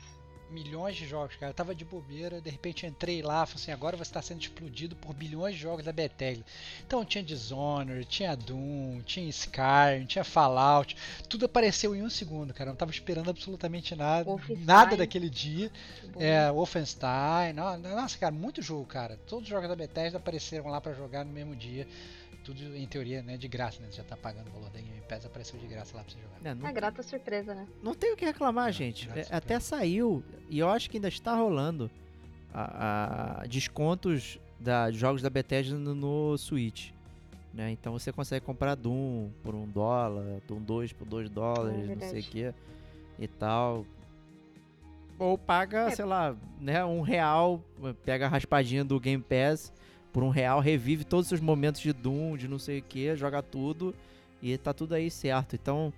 Milhões 0.50 0.96
de 0.96 1.06
jogos, 1.08 1.36
cara. 1.36 1.52
Eu 1.52 1.54
tava 1.56 1.74
de 1.76 1.86
bobeira, 1.86 2.42
de 2.42 2.50
repente 2.50 2.86
entrei 2.86 3.22
lá, 3.22 3.46
falei 3.46 3.62
assim, 3.62 3.72
agora 3.72 3.96
você 3.98 4.04
está 4.04 4.22
sendo 4.22 4.42
explodido 4.42 4.96
por 4.96 5.14
bilhões 5.14 5.56
de 5.56 5.62
jogos 5.62 5.86
da 5.86 5.92
Bethesda. 5.92 6.44
Então 6.86 7.04
tinha 7.06 7.24
Dishonored, 7.24 8.06
tinha 8.06 8.36
Doom, 8.36 9.02
tinha 9.06 9.28
Skyrim, 9.30 10.06
tinha 10.08 10.24
Fallout, 10.24 10.96
tudo 11.28 11.46
apareceu 11.46 11.96
em 11.96 12.02
um 12.04 12.10
segundo, 12.10 12.54
cara. 12.54 12.70
Eu 12.70 12.74
não 12.74 12.78
tava 12.78 12.92
esperando 12.92 13.30
absolutamente 13.30 13.96
nada, 13.96 14.26
Wolfenstein. 14.26 14.66
nada 14.66 14.98
daquele 14.98 15.30
dia. 15.30 15.72
É, 16.18 16.52
Wolfenstein, 16.52 17.54
no- 17.54 17.78
nossa, 17.78 18.18
cara, 18.18 18.32
muito 18.34 18.62
jogo, 18.62 18.86
cara. 18.86 19.18
Todos 19.28 19.44
os 19.46 19.50
jogos 19.50 19.70
da 19.70 19.76
Bethesda 19.76 20.18
apareceram 20.18 20.68
lá 20.70 20.82
pra 20.82 20.94
jogar 20.94 21.24
no 21.26 21.32
mesmo 21.32 21.56
dia. 21.56 21.88
Tudo 22.44 22.76
em 22.76 22.88
teoria, 22.88 23.22
né, 23.22 23.38
de 23.38 23.48
graça, 23.48 23.82
né? 23.82 23.88
Você 23.92 23.98
já 23.98 24.04
tá 24.04 24.18
pagando 24.18 24.48
o 24.48 24.52
valor 24.52 24.70
da 24.70 24.80
Game 24.80 25.02
Pass, 25.08 25.26
apareceu 25.26 25.60
de 25.60 25.68
graça 25.68 25.96
lá 25.96 26.04
pra 26.04 26.12
você 26.14 26.20
jogar. 26.20 26.40
né, 26.42 26.54
não, 26.54 26.62
Uma 26.62 26.72
grata 26.72 27.04
surpresa, 27.04 27.54
né? 27.54 27.68
não 27.84 27.94
tem 27.94 28.14
o 28.14 28.18
que 28.18 28.26
reclamar, 28.26 28.66
Não, 28.66 28.72
gente. 28.72 29.10
É, 29.16 29.28
até 29.30 29.60
saiu, 29.60 30.24
e 30.50 30.58
eu 30.60 30.70
acho 30.70 30.90
que 30.90 30.98
ainda 30.98 31.10
está 31.10 31.36
rolando 31.36 31.92
a, 32.54 33.42
a- 33.42 33.46
descontos 33.48 34.40
da, 34.60 34.90
de 34.90 34.98
jogos 34.98 35.22
da 35.22 35.30
Bethesda 35.30 35.78
no, 35.78 35.94
no 35.94 36.38
Switch. 36.38 36.92
Né? 37.54 37.72
Então 37.72 37.94
você 37.94 38.12
consegue 38.12 38.46
comprar 38.46 38.76
Doom 38.76 39.30
por 39.44 39.54
um 39.54 39.68
dólar, 39.68 40.24
Doom 40.48 40.62
2 40.62 40.94
por 40.94 41.08
2 41.08 41.30
dólares, 41.30 41.88
não 41.90 42.08
sei 42.10 42.22
o 42.22 42.24
que 42.24 42.54
e 43.20 43.28
tal. 43.28 43.86
Ou 45.18 45.38
paga, 45.38 45.88
É. 45.88 45.96
sei 45.96 46.06
lá, 46.06 46.36
né, 46.62 46.84
um 46.86 47.02
real, 47.02 47.62
pega 48.06 48.26
a 48.26 48.30
raspadinha 48.30 48.86
do 48.86 49.00
Game 49.00 49.22
Pass 49.24 49.74
por 50.12 50.24
um 50.24 50.30
real, 50.30 50.60
revive 50.60 51.04
todos 51.04 51.26
os 51.26 51.30
seus 51.30 51.42
momentos 51.42 51.82
de 51.82 51.94
Doom, 51.94 52.38
de 52.38 52.48
não 52.48 52.60
sei 52.60 52.80
o 52.80 52.84
que, 52.84 53.16
joga 53.16 53.42
tudo 53.42 53.96
e 54.42 54.58
tá 54.58 54.74
tudo 54.74 54.96
aí 54.96 55.10
certo. 55.10 55.56
Então 55.56 55.94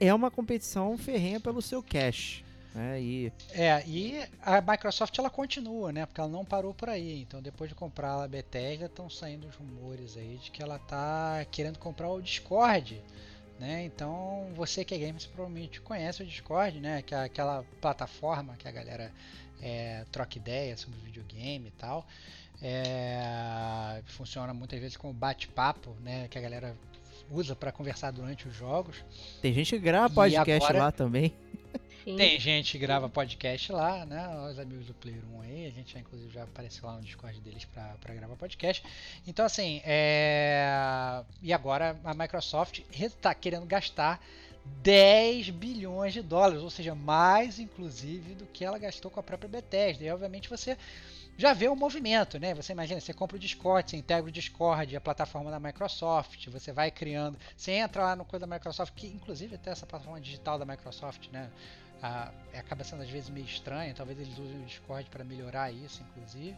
é 0.00 0.12
uma 0.12 0.30
competição 0.30 0.96
ferrenha 0.96 1.40
pelo 1.40 1.62
seu 1.62 1.82
cash. 1.82 2.42
Né? 2.74 3.00
E 3.00 3.32
É, 3.52 3.84
e 3.86 4.24
a 4.40 4.60
Microsoft 4.60 5.16
ela 5.18 5.28
continua, 5.28 5.92
né? 5.92 6.06
Porque 6.06 6.20
ela 6.20 6.30
não 6.30 6.44
parou 6.44 6.72
por 6.72 6.88
aí. 6.88 7.20
Então, 7.20 7.42
depois 7.42 7.68
de 7.68 7.74
comprar 7.74 8.22
a 8.22 8.28
Bethesda, 8.28 8.86
estão 8.86 9.10
saindo 9.10 9.46
os 9.46 9.54
rumores 9.54 10.16
aí 10.16 10.38
de 10.42 10.50
que 10.50 10.62
ela 10.62 10.78
tá 10.78 11.44
querendo 11.50 11.78
comprar 11.78 12.10
o 12.10 12.20
Discord, 12.20 13.02
né? 13.60 13.84
Então, 13.84 14.48
você 14.54 14.84
que 14.84 14.94
é 14.94 14.98
gamer, 14.98 15.20
provavelmente 15.28 15.80
conhece 15.82 16.22
o 16.22 16.26
Discord, 16.26 16.80
né? 16.80 17.02
Que 17.02 17.14
é 17.14 17.24
aquela 17.24 17.62
plataforma 17.80 18.56
que 18.56 18.66
a 18.66 18.72
galera 18.72 19.12
é, 19.60 20.04
troca 20.10 20.38
ideias 20.38 20.80
sobre 20.80 20.98
videogame 21.00 21.68
e 21.68 21.72
tal. 21.72 22.06
É, 22.62 24.02
funciona 24.06 24.54
muitas 24.54 24.78
vezes 24.78 24.96
como 24.96 25.12
bate-papo, 25.12 25.96
né? 26.00 26.28
Que 26.28 26.38
a 26.38 26.40
galera 26.40 26.76
usa 27.30 27.56
para 27.56 27.72
conversar 27.72 28.10
durante 28.10 28.46
os 28.46 28.54
jogos. 28.54 29.04
tem 29.40 29.52
gente 29.52 29.70
que 29.70 29.78
grava 29.78 30.12
E 30.12 30.14
podcast 30.14 30.64
agora- 30.64 30.84
lá 30.84 30.92
também. 30.92 31.34
Sim. 32.04 32.16
Tem 32.16 32.38
gente 32.40 32.72
que 32.72 32.78
grava 32.78 33.08
podcast 33.08 33.70
lá, 33.70 34.04
né? 34.04 34.28
Os 34.50 34.58
amigos 34.58 34.86
do 34.86 34.94
Player 34.94 35.22
1 35.34 35.40
aí, 35.42 35.66
a 35.66 35.70
gente 35.70 35.94
já, 35.94 36.00
inclusive 36.00 36.32
já 36.34 36.42
apareceu 36.42 36.84
lá 36.84 36.96
no 36.96 37.02
Discord 37.02 37.38
deles 37.40 37.64
pra, 37.64 37.94
pra 38.00 38.12
gravar 38.12 38.34
podcast. 38.34 38.82
Então, 39.24 39.44
assim, 39.46 39.80
é... 39.84 41.22
e 41.40 41.52
agora 41.52 41.96
a 42.02 42.12
Microsoft 42.12 42.80
está 42.92 43.32
querendo 43.34 43.66
gastar 43.66 44.20
10 44.82 45.50
bilhões 45.50 46.12
de 46.12 46.22
dólares, 46.22 46.60
ou 46.62 46.70
seja, 46.70 46.92
mais 46.92 47.60
inclusive 47.60 48.34
do 48.34 48.46
que 48.46 48.64
ela 48.64 48.78
gastou 48.78 49.08
com 49.08 49.20
a 49.20 49.22
própria 49.22 49.48
Bethesda. 49.48 50.02
E 50.04 50.10
obviamente 50.10 50.50
você 50.50 50.76
já 51.36 51.52
vê 51.52 51.68
o 51.68 51.76
movimento, 51.76 52.38
né? 52.38 52.54
Você 52.54 52.72
imagina, 52.72 53.00
você 53.00 53.12
compra 53.12 53.36
o 53.36 53.40
Discord, 53.40 53.90
você 53.90 53.96
integra 53.96 54.28
o 54.28 54.32
Discord, 54.32 54.96
a 54.96 55.00
plataforma 55.00 55.50
da 55.50 55.58
Microsoft, 55.58 56.48
você 56.48 56.72
vai 56.72 56.90
criando, 56.90 57.38
você 57.56 57.72
entra 57.72 58.02
lá 58.02 58.16
no 58.16 58.24
coisa 58.24 58.46
da 58.46 58.54
Microsoft, 58.54 58.94
que 58.94 59.06
inclusive 59.06 59.54
até 59.54 59.70
essa 59.70 59.86
plataforma 59.86 60.20
digital 60.20 60.58
da 60.58 60.64
Microsoft, 60.64 61.28
né? 61.30 61.50
ah, 62.02 62.32
é, 62.52 62.58
acaba 62.58 62.82
sendo 62.82 63.02
às 63.02 63.08
vezes 63.08 63.30
meio 63.30 63.46
estranho, 63.46 63.94
talvez 63.94 64.18
eles 64.18 64.36
usem 64.36 64.60
o 64.60 64.64
Discord 64.64 65.08
para 65.08 65.22
melhorar 65.22 65.70
isso, 65.70 66.02
inclusive. 66.02 66.56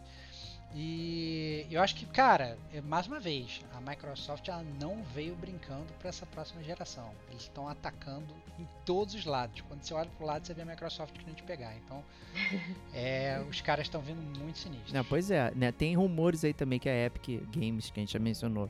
E 0.77 1.65
eu 1.71 1.81
acho 1.81 1.95
que, 1.95 2.05
cara, 2.05 2.57
é, 2.73 2.81
mais 2.81 3.07
uma 3.07 3.17
vez, 3.17 3.61
a 3.73 3.79
Microsoft 3.79 4.45
ela 4.49 4.63
não 4.81 5.01
veio 5.13 5.33
brincando 5.33 5.85
para 5.99 6.09
essa 6.09 6.25
próxima 6.25 6.61
geração. 6.61 7.09
Eles 7.29 7.43
estão 7.43 7.69
atacando 7.69 8.27
em 8.59 8.67
todos 8.85 9.15
os 9.15 9.25
lados. 9.25 9.61
Quando 9.61 9.81
você 9.81 9.93
olha 9.93 10.09
pro 10.17 10.25
lado, 10.25 10.45
você 10.45 10.53
vê 10.53 10.63
a 10.63 10.65
Microsoft 10.65 11.17
querendo 11.17 11.35
te 11.35 11.43
pegar. 11.43 11.73
Então, 11.77 12.03
é, 12.93 13.41
os 13.49 13.61
caras 13.61 13.85
estão 13.85 14.01
vindo 14.01 14.21
muito 14.37 14.57
sinistros. 14.57 14.91
Não, 14.91 15.05
pois 15.05 15.31
é, 15.31 15.49
né? 15.55 15.71
Tem 15.71 15.95
rumores 15.95 16.43
aí 16.43 16.53
também 16.53 16.77
que 16.77 16.89
a 16.89 17.05
Epic 17.05 17.41
Games, 17.55 17.89
que 17.89 18.01
a 18.01 18.03
gente 18.03 18.11
já 18.11 18.19
mencionou, 18.19 18.69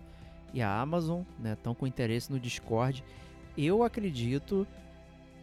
e 0.54 0.62
a 0.62 0.80
Amazon, 0.80 1.24
né, 1.40 1.54
estão 1.54 1.74
com 1.74 1.88
interesse 1.88 2.32
no 2.32 2.40
Discord. 2.40 3.04
Eu 3.58 3.84
acredito 3.84 4.68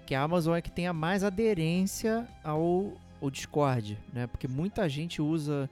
que 0.06 0.14
a 0.14 0.22
Amazon 0.22 0.56
é 0.56 0.62
que 0.62 0.70
tenha 0.70 0.92
mais 0.92 1.24
aderência 1.24 2.26
ao, 2.42 2.92
ao 3.20 3.30
Discord, 3.30 3.98
né? 4.12 4.26
Porque 4.26 4.48
muita 4.48 4.88
gente 4.88 5.20
usa, 5.20 5.68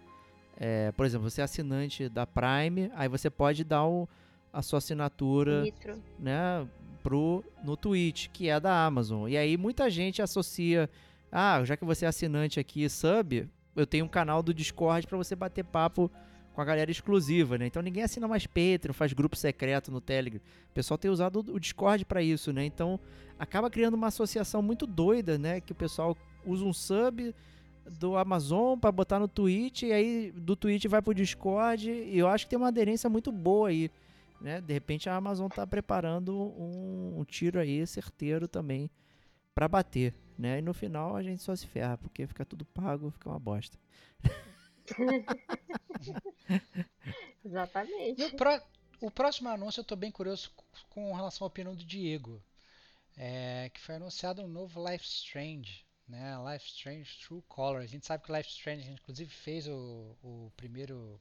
é, 0.61 0.93
por 0.93 1.07
exemplo, 1.07 1.29
você 1.29 1.41
é 1.41 1.45
assinante 1.45 2.09
da 2.09 2.27
Prime, 2.27 2.93
aí 2.95 3.09
você 3.09 3.29
pode 3.31 3.65
dar 3.65 3.85
o- 3.87 4.07
a 4.53 4.61
sua 4.63 4.79
assinatura 4.79 5.63
Nitro. 5.63 5.99
né, 6.19 6.69
pro, 7.03 7.43
no 7.65 7.77
Twitch, 7.77 8.29
que 8.33 8.49
é 8.49 8.61
da 8.61 8.85
Amazon. 8.85 9.29
E 9.29 9.37
aí 9.37 9.57
muita 9.57 9.89
gente 9.89 10.21
associa, 10.21 10.89
ah, 11.33 11.65
já 11.65 11.77
que 11.77 11.85
você 11.85 12.05
é 12.05 12.09
assinante 12.09 12.61
aqui, 12.61 12.87
sub, 12.89 13.49
eu 13.75 13.87
tenho 13.87 14.05
um 14.05 14.09
canal 14.09 14.43
do 14.43 14.53
Discord 14.53 15.07
para 15.07 15.17
você 15.17 15.35
bater 15.35 15.65
papo 15.65 16.11
com 16.53 16.61
a 16.61 16.65
galera 16.65 16.91
exclusiva, 16.91 17.57
né? 17.57 17.67
Então 17.67 17.81
ninguém 17.81 18.03
assina 18.03 18.27
mais 18.29 18.45
Patreon, 18.47 18.93
faz 18.93 19.13
grupo 19.13 19.37
secreto 19.37 19.91
no 19.91 20.01
Telegram. 20.01 20.41
O 20.71 20.75
pessoal 20.75 20.99
tem 20.99 21.11
usado 21.11 21.39
o 21.49 21.59
Discord 21.61 22.05
para 22.05 22.21
isso, 22.23 22.53
né? 22.53 22.65
Então 22.65 22.99
acaba 23.39 23.71
criando 23.71 23.95
uma 23.95 24.09
associação 24.09 24.61
muito 24.61 24.85
doida, 24.87 25.39
né? 25.39 25.61
Que 25.61 25.71
o 25.73 25.77
pessoal 25.77 26.15
usa 26.45 26.65
um 26.65 26.73
sub 26.73 27.33
do 27.99 28.17
Amazon 28.17 28.79
para 28.79 28.93
botar 28.93 29.19
no 29.19 29.29
Twitch 29.29 29.83
e 29.83 29.93
aí 29.93 30.33
do 30.33 30.55
Twitch 30.55 30.87
vai 30.87 31.03
pro 31.03 31.15
Discord 31.15 31.91
e 31.91 32.19
eu 32.19 32.29
acho 32.29 32.47
que 32.47 32.51
tem 32.51 32.59
uma 32.59 32.69
aderência 32.69 33.11
muito 33.11 33.33
boa 33.33 33.69
aí 33.69 33.91
né? 34.41 34.61
De 34.61 34.73
repente 34.73 35.09
a 35.09 35.15
Amazon 35.15 35.49
tá 35.49 35.65
preparando 35.67 36.35
um, 36.35 37.21
um 37.21 37.25
tiro 37.25 37.61
aí 37.61 37.87
certeiro 37.87 38.49
também 38.49 38.91
para 39.55 39.69
bater, 39.69 40.15
né? 40.39 40.59
E 40.59 40.63
no 40.63 40.73
final 40.73 41.15
a 41.15 41.23
gente 41.23 41.43
só 41.43 41.55
se 41.55 41.67
ferra, 41.67 41.99
porque 41.99 42.27
fica 42.27 42.43
tudo 42.45 42.65
pago, 42.65 43.11
fica 43.11 43.29
uma 43.29 43.39
bosta. 43.39 43.79
Exatamente. 47.45 48.25
O, 48.25 49.07
o 49.07 49.11
próximo 49.11 49.51
anúncio 49.51 49.81
eu 49.81 49.83
estou 49.83 49.97
bem 49.97 50.11
curioso 50.11 50.51
com 50.89 51.13
relação 51.13 51.45
à 51.45 51.49
opinião 51.49 51.75
do 51.75 51.85
Diego, 51.85 52.43
é, 53.17 53.71
que 53.75 53.81
foi 53.81 53.97
anunciado 53.97 54.43
um 54.43 54.49
novo 54.49 54.83
Life 54.89 55.05
Strange, 55.05 55.85
né? 56.11 56.37
Life 56.53 56.67
Strange 56.69 57.09
True 57.27 57.43
Color. 57.49 57.81
A 57.81 57.87
gente 57.87 58.05
sabe 58.07 58.25
que 58.25 58.33
o 58.33 58.37
Life 58.37 58.51
Strange, 58.51 58.83
a 58.83 58.87
gente 58.87 59.01
inclusive 59.01 59.31
fez 59.31 59.67
o, 59.69 60.17
o 60.23 60.53
primeiro 60.57 61.19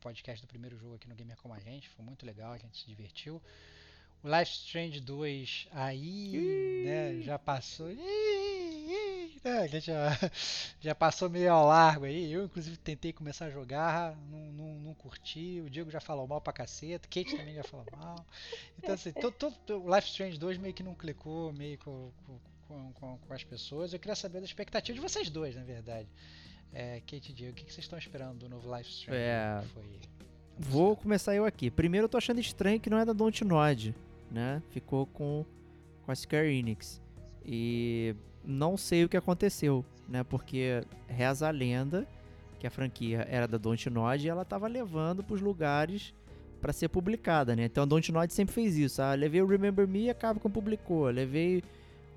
podcast 0.00 0.44
do 0.44 0.48
primeiro 0.48 0.78
jogo 0.78 0.94
aqui 0.94 1.08
no 1.08 1.14
Gamer 1.14 1.36
Como 1.36 1.52
a 1.54 1.58
Gente, 1.58 1.88
foi 1.88 2.04
muito 2.04 2.24
legal, 2.24 2.52
a 2.52 2.58
gente 2.58 2.78
se 2.78 2.86
divertiu. 2.86 3.42
O 4.22 4.28
Life 4.28 4.52
Strange 4.52 5.00
2 5.00 5.68
aí, 5.72 6.82
né, 6.84 7.20
já 7.22 7.38
passou. 7.38 7.88
Né, 9.44 9.58
a 9.58 9.66
gente 9.66 9.86
já, 9.86 10.08
já 10.80 10.94
passou 10.94 11.28
meio 11.30 11.52
ao 11.52 11.66
largo 11.66 12.04
aí. 12.04 12.32
Eu, 12.32 12.44
inclusive, 12.44 12.76
tentei 12.76 13.12
começar 13.12 13.46
a 13.46 13.50
jogar, 13.50 14.16
não, 14.30 14.52
não, 14.52 14.74
não 14.80 14.94
curti. 14.94 15.60
O 15.64 15.70
Diego 15.70 15.90
já 15.90 16.00
falou 16.00 16.26
mal 16.26 16.40
pra 16.40 16.52
caceta, 16.52 17.06
Kate 17.08 17.36
também 17.36 17.54
já 17.54 17.62
falou 17.64 17.86
mal. 17.96 18.24
Então, 18.78 18.94
assim, 18.94 19.12
to- 19.12 19.30
to- 19.32 19.52
to- 19.66 19.82
o 19.84 19.94
Life 19.94 20.08
Strange 20.08 20.38
2 20.38 20.58
meio 20.58 20.74
que 20.74 20.82
não 20.82 20.94
clicou 20.94 21.52
meio 21.52 21.78
com, 21.78 22.10
com, 22.68 22.92
com, 22.92 22.92
com- 22.92 23.18
com 23.26 23.34
as 23.34 23.42
pessoas. 23.42 23.92
Eu 23.92 23.98
queria 23.98 24.14
saber 24.14 24.38
da 24.40 24.44
expectativa 24.44 24.94
de 24.94 25.00
vocês 25.00 25.30
dois, 25.30 25.56
na 25.56 25.62
verdade. 25.64 26.06
É, 26.72 27.00
Kate 27.00 27.32
Diego, 27.32 27.52
o 27.52 27.54
que 27.54 27.64
que 27.64 27.72
vocês 27.72 27.84
estão 27.84 27.98
esperando 27.98 28.38
do 28.40 28.48
novo 28.48 28.74
Life 28.76 28.90
Strange? 28.90 29.18
É, 29.20 29.62
foi 29.72 29.82
Vou 30.58 30.94
começar 30.96 31.34
eu 31.34 31.44
aqui. 31.44 31.70
Primeiro 31.70 32.04
eu 32.04 32.08
tô 32.08 32.18
achando 32.18 32.40
estranho 32.40 32.78
que 32.80 32.90
não 32.90 32.98
é 32.98 33.04
da 33.04 33.12
Dontnod, 33.12 33.94
né? 34.30 34.62
Ficou 34.70 35.06
com, 35.06 35.44
com 36.04 36.12
a 36.12 36.14
Square 36.14 36.48
Enix. 36.52 37.00
E 37.44 38.14
não 38.44 38.76
sei 38.76 39.04
o 39.04 39.08
que 39.08 39.16
aconteceu, 39.16 39.84
né? 40.08 40.22
Porque 40.24 40.82
reza 41.06 41.46
a 41.48 41.50
lenda 41.50 42.06
que 42.58 42.66
a 42.66 42.70
franquia 42.70 43.24
era 43.30 43.46
da 43.46 43.56
Dontnod 43.56 44.26
e 44.26 44.28
ela 44.28 44.44
tava 44.44 44.66
levando 44.66 45.22
pros 45.22 45.40
lugares 45.40 46.12
para 46.60 46.72
ser 46.72 46.88
publicada, 46.88 47.54
né? 47.54 47.64
Então 47.66 47.84
a 47.84 47.86
Dontnod 47.86 48.32
sempre 48.34 48.52
fez 48.52 48.76
isso. 48.76 49.00
Ah, 49.00 49.14
levei 49.14 49.40
o 49.40 49.46
Remember 49.46 49.86
Me 49.86 50.06
e 50.06 50.10
a 50.10 50.14
Capcom 50.14 50.50
publicou. 50.50 51.06
Levei 51.08 51.62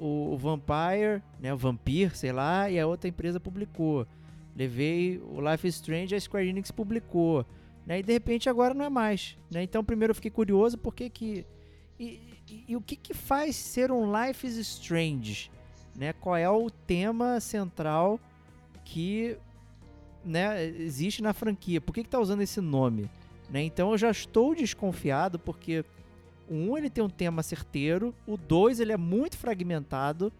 o, 0.03 0.37
Vampire, 0.37 1.21
né? 1.39 1.53
O 1.53 1.57
Vampir, 1.57 2.15
sei 2.15 2.31
lá, 2.31 2.69
e 2.69 2.79
a 2.79 2.87
outra 2.87 3.07
empresa 3.07 3.39
publicou. 3.39 4.07
Levei 4.55 5.19
o 5.19 5.39
Life 5.39 5.67
is 5.67 5.75
Strange 5.75 6.15
a 6.15 6.19
Square 6.19 6.47
Enix 6.47 6.71
publicou. 6.71 7.45
Né? 7.85 7.99
E 7.99 8.03
de 8.03 8.11
repente 8.11 8.49
agora 8.49 8.73
não 8.73 8.85
é 8.85 8.89
mais. 8.89 9.37
Né? 9.49 9.63
Então 9.63 9.83
primeiro 9.83 10.11
eu 10.11 10.15
fiquei 10.15 10.31
curioso 10.31 10.77
porque 10.77 11.09
que. 11.09 11.45
E, 11.99 12.19
e- 12.49 12.65
e 12.69 12.75
o 12.75 12.81
que, 12.81 12.95
que 12.95 13.13
faz 13.13 13.55
ser 13.55 13.91
um 13.91 14.11
Life 14.11 14.45
is 14.45 14.57
Strange? 14.57 15.49
Né? 15.95 16.13
Qual 16.13 16.35
é 16.35 16.49
o 16.49 16.69
tema 16.69 17.39
central 17.39 18.19
que 18.83 19.37
né, 20.23 20.65
existe 20.65 21.21
na 21.21 21.33
franquia? 21.33 21.79
Por 21.79 21.93
que, 21.93 22.03
que 22.03 22.09
tá 22.09 22.19
usando 22.19 22.41
esse 22.41 22.59
nome? 22.59 23.09
Né? 23.49 23.63
Então 23.63 23.91
eu 23.91 23.97
já 23.97 24.09
estou 24.11 24.53
desconfiado 24.55 25.37
porque 25.39 25.83
o 26.51 26.73
1 26.73 26.77
ele 26.77 26.89
tem 26.89 27.03
um 27.03 27.09
tema 27.09 27.41
certeiro, 27.41 28.13
o 28.27 28.35
2 28.35 28.79
ele 28.79 28.91
é 28.91 28.97
muito 28.97 29.37
fragmentado. 29.37 30.31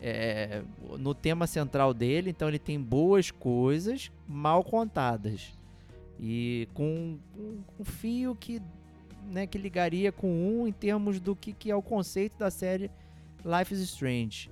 é, 0.00 0.62
no 0.98 1.14
tema 1.14 1.46
central 1.46 1.94
dele, 1.94 2.28
então 2.28 2.46
ele 2.48 2.58
tem 2.58 2.78
boas 2.78 3.30
coisas 3.30 4.12
mal 4.28 4.62
contadas. 4.62 5.52
E 6.20 6.68
com 6.74 7.18
um 7.80 7.84
fio 7.84 8.34
que, 8.34 8.60
né, 9.30 9.46
que 9.46 9.56
ligaria 9.56 10.12
com 10.12 10.28
um 10.28 10.66
em 10.68 10.72
termos 10.72 11.20
do 11.20 11.34
que, 11.34 11.54
que 11.54 11.70
é 11.70 11.76
o 11.76 11.80
conceito 11.80 12.36
da 12.36 12.50
série 12.50 12.90
Life 13.44 13.72
is 13.72 13.80
Strange. 13.80 14.50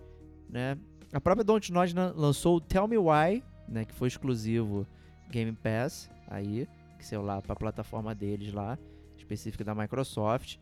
Né? 0.48 0.78
A 1.12 1.20
própria 1.20 1.44
Dontnod 1.44 1.94
lançou 2.16 2.56
o 2.56 2.60
Tell 2.60 2.88
Me 2.88 2.96
Why, 2.96 3.44
né, 3.68 3.84
que 3.84 3.92
foi 3.94 4.08
exclusivo 4.08 4.86
Game 5.30 5.52
Pass, 5.52 6.10
aí, 6.28 6.66
que 6.98 7.04
saiu 7.04 7.20
lá 7.20 7.42
para 7.42 7.52
a 7.52 7.56
plataforma 7.56 8.14
deles 8.14 8.54
lá, 8.54 8.78
específica 9.18 9.64
da 9.64 9.74
Microsoft, 9.74 10.56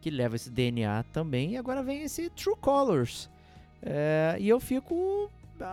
que 0.00 0.10
leva 0.10 0.36
esse 0.36 0.50
DNA 0.50 1.04
também. 1.12 1.52
E 1.52 1.56
agora 1.56 1.82
vem 1.82 2.02
esse 2.02 2.30
True 2.30 2.56
Colors. 2.60 3.28
É, 3.82 4.36
e 4.38 4.48
eu 4.48 4.60
fico 4.60 5.30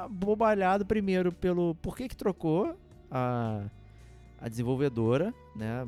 bobalhado 0.09 0.85
primeiro 0.85 1.31
pelo 1.31 1.75
por 1.75 1.95
que, 1.95 2.07
que 2.09 2.15
trocou 2.15 2.77
a, 3.09 3.63
a 4.39 4.49
desenvolvedora, 4.49 5.33
né? 5.55 5.87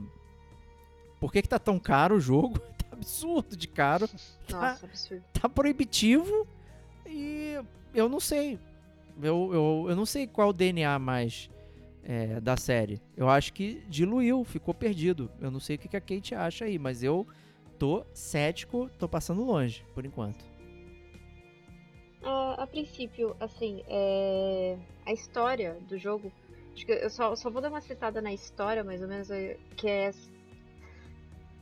Por 1.20 1.32
que, 1.32 1.42
que 1.42 1.50
tá 1.50 1.60
tão 1.60 1.78
caro 1.78 2.16
o 2.16 2.20
jogo? 2.20 2.60
tá 2.80 2.88
absurdo 2.94 3.56
de 3.56 3.68
caro. 3.68 4.08
Tá 4.48 4.72
Nossa, 4.72 4.86
absurdo. 4.86 5.24
Tá 5.34 5.50
proibitivo 5.50 6.48
e 7.06 7.60
eu 7.94 8.08
não 8.08 8.20
sei. 8.20 8.58
Eu, 9.22 9.52
eu, 9.54 9.86
eu 9.90 9.96
não 9.96 10.06
sei 10.06 10.26
qual 10.28 10.50
o 10.50 10.54
DNA 10.54 10.98
mais 10.98 11.50
é, 12.04 12.40
da 12.40 12.56
série. 12.56 13.02
Eu 13.18 13.30
acho 13.30 13.52
que 13.52 13.84
diluiu, 13.90 14.46
ficou 14.46 14.74
perdido. 14.74 15.30
Eu 15.42 15.52
não 15.52 15.60
sei 15.60 15.76
o 15.76 15.80
que 15.80 15.98
a 15.98 16.02
Kate 16.02 16.34
acha 16.34 16.66
aí, 16.66 16.80
mas 16.80 17.04
eu 17.04 17.28
tô 17.80 18.06
cético, 18.14 18.90
tô 19.00 19.08
passando 19.08 19.44
longe, 19.44 19.84
por 19.96 20.06
enquanto. 20.06 20.46
A, 22.22 22.64
a 22.64 22.68
princípio, 22.68 23.36
assim, 23.40 23.82
é... 23.88 24.78
a 25.06 25.14
história 25.14 25.78
do 25.88 25.98
jogo. 25.98 26.32
Acho 26.74 26.86
que 26.86 26.92
eu 26.92 27.10
só, 27.10 27.36
só 27.36 27.50
vou 27.50 27.62
dar 27.62 27.70
uma 27.70 27.82
citada 27.82 28.22
na 28.22 28.34
história, 28.34 28.84
mais 28.84 29.02
ou 29.02 29.08
menos, 29.08 29.32
é, 29.32 29.58
que 29.78 29.88
é. 29.88 30.12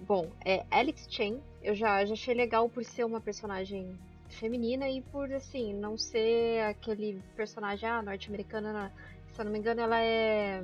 Bom, 0.01 0.29
é 0.43 0.65
Alex 0.71 1.07
Chen. 1.09 1.39
Eu 1.61 1.75
já, 1.75 2.03
já 2.05 2.13
achei 2.13 2.33
legal 2.33 2.67
por 2.69 2.83
ser 2.83 3.03
uma 3.03 3.21
personagem 3.21 3.97
feminina 4.29 4.89
e 4.89 5.01
por, 5.01 5.31
assim, 5.31 5.73
não 5.73 5.97
ser 5.97 6.61
aquele 6.63 7.21
personagem 7.35 7.87
ah, 7.87 8.01
norte-americana. 8.01 8.91
Se 9.33 9.41
eu 9.41 9.45
não 9.45 9.51
me 9.51 9.59
engano, 9.59 9.81
ela 9.81 10.01
é. 10.01 10.63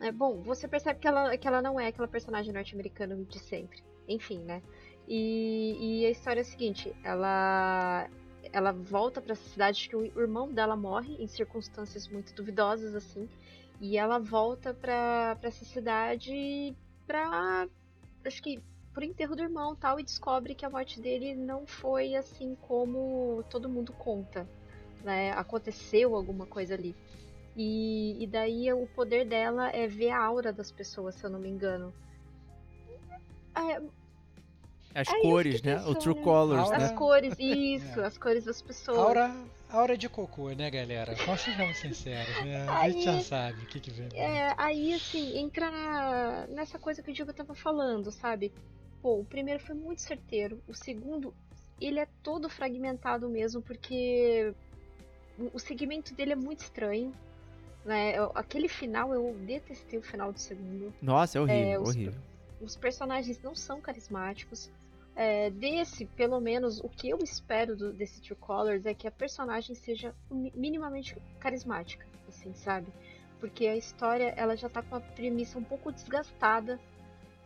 É 0.00 0.10
bom, 0.10 0.40
você 0.42 0.66
percebe 0.66 0.98
que 0.98 1.06
ela, 1.06 1.36
que 1.36 1.46
ela 1.46 1.60
não 1.60 1.78
é 1.78 1.88
aquela 1.88 2.08
personagem 2.08 2.54
norte-americana 2.54 3.16
de 3.16 3.38
sempre. 3.38 3.82
Enfim, 4.08 4.38
né? 4.38 4.62
E, 5.08 5.76
e, 6.02 6.06
a 6.06 6.10
história 6.10 6.40
é 6.40 6.42
a 6.42 6.44
seguinte: 6.44 6.94
ela 7.02 8.08
ela 8.52 8.72
volta 8.72 9.20
para 9.20 9.32
essa 9.32 9.48
cidade 9.48 9.88
que 9.88 9.94
o 9.94 10.04
irmão 10.20 10.52
dela 10.52 10.76
morre 10.76 11.14
em 11.22 11.26
circunstâncias 11.26 12.08
muito 12.08 12.34
duvidosas 12.34 12.94
assim, 12.94 13.28
e 13.80 13.96
ela 13.96 14.18
volta 14.18 14.74
para 14.74 15.38
essa 15.42 15.64
cidade 15.64 16.74
para 17.06 17.68
acho 18.24 18.42
que 18.42 18.62
por 18.92 19.02
enterro 19.02 19.36
do 19.36 19.42
irmão 19.42 19.76
tal 19.76 20.00
e 20.00 20.02
descobre 20.02 20.54
que 20.54 20.64
a 20.64 20.70
morte 20.70 21.00
dele 21.00 21.34
não 21.34 21.66
foi 21.66 22.14
assim 22.14 22.56
como 22.62 23.44
todo 23.48 23.68
mundo 23.68 23.92
conta, 23.92 24.48
né? 25.04 25.32
Aconteceu 25.32 26.14
alguma 26.14 26.46
coisa 26.46 26.74
ali. 26.74 26.94
E, 27.56 28.22
e 28.22 28.26
daí 28.26 28.72
o 28.72 28.86
poder 28.88 29.24
dela 29.26 29.70
é 29.70 29.86
ver 29.86 30.10
a 30.10 30.22
aura 30.24 30.52
das 30.52 30.70
pessoas, 30.70 31.14
se 31.14 31.24
eu 31.24 31.30
não 31.30 31.38
me 31.38 31.48
engano. 31.48 31.92
É, 33.60 33.82
as 34.94 35.08
é 35.08 35.20
cores, 35.20 35.62
né? 35.62 35.80
O 35.86 35.94
True 35.94 36.16
Colors, 36.16 36.64
aura... 36.64 36.78
né? 36.78 36.84
As 36.86 36.92
cores, 36.92 37.34
isso, 37.38 38.00
é. 38.00 38.06
as 38.06 38.18
cores 38.18 38.44
das 38.44 38.60
pessoas. 38.60 38.98
Aura, 38.98 39.34
aura 39.70 39.96
de 39.96 40.08
cocô, 40.08 40.50
né, 40.50 40.68
galera? 40.70 41.14
Sejamos 41.38 41.78
sinceros, 41.78 42.44
né? 42.44 42.66
Aí, 42.68 42.90
a 42.90 42.92
gente 42.92 43.04
já 43.04 43.20
sabe 43.20 43.62
o 43.62 43.66
que, 43.66 43.78
que 43.78 43.90
vem. 43.90 44.08
É, 44.14 44.52
aí, 44.56 44.92
assim, 44.94 45.38
entra 45.38 45.70
na, 45.70 46.46
nessa 46.48 46.78
coisa 46.78 47.02
que 47.02 47.10
o 47.10 47.14
Diego 47.14 47.32
tava 47.32 47.54
falando, 47.54 48.10
sabe? 48.10 48.52
Pô, 49.00 49.20
o 49.20 49.24
primeiro 49.24 49.60
foi 49.60 49.74
muito 49.74 50.00
certeiro, 50.00 50.60
o 50.68 50.74
segundo, 50.74 51.32
ele 51.80 52.00
é 52.00 52.06
todo 52.22 52.50
fragmentado 52.50 53.28
mesmo, 53.28 53.62
porque 53.62 54.52
o 55.54 55.58
segmento 55.58 56.14
dele 56.14 56.32
é 56.32 56.36
muito 56.36 56.60
estranho. 56.60 57.12
Né? 57.84 58.14
Aquele 58.34 58.68
final, 58.68 59.14
eu 59.14 59.34
detestei 59.46 59.98
o 59.98 60.02
final 60.02 60.32
do 60.32 60.38
segundo. 60.38 60.92
Nossa, 61.00 61.38
é 61.38 61.40
horrível, 61.40 61.70
é, 61.70 61.78
os, 61.78 61.88
horrível. 61.88 62.20
Os 62.60 62.76
personagens 62.76 63.40
não 63.42 63.54
são 63.54 63.80
carismáticos 63.80 64.70
é, 65.16 65.50
desse, 65.50 66.06
pelo 66.06 66.40
menos, 66.40 66.80
o 66.80 66.88
que 66.88 67.10
eu 67.10 67.18
espero 67.18 67.76
do, 67.76 67.92
desse 67.92 68.20
True 68.22 68.36
Colors 68.38 68.86
é 68.86 68.94
que 68.94 69.06
a 69.06 69.10
personagem 69.10 69.74
seja 69.74 70.14
minimamente 70.30 71.16
carismática, 71.38 72.06
assim, 72.28 72.54
sabe? 72.54 72.86
Porque 73.38 73.66
a 73.66 73.76
história, 73.76 74.32
ela 74.36 74.56
já 74.56 74.68
tá 74.68 74.82
com 74.82 74.96
uma 74.96 75.00
premissa 75.00 75.58
um 75.58 75.64
pouco 75.64 75.90
desgastada 75.92 76.78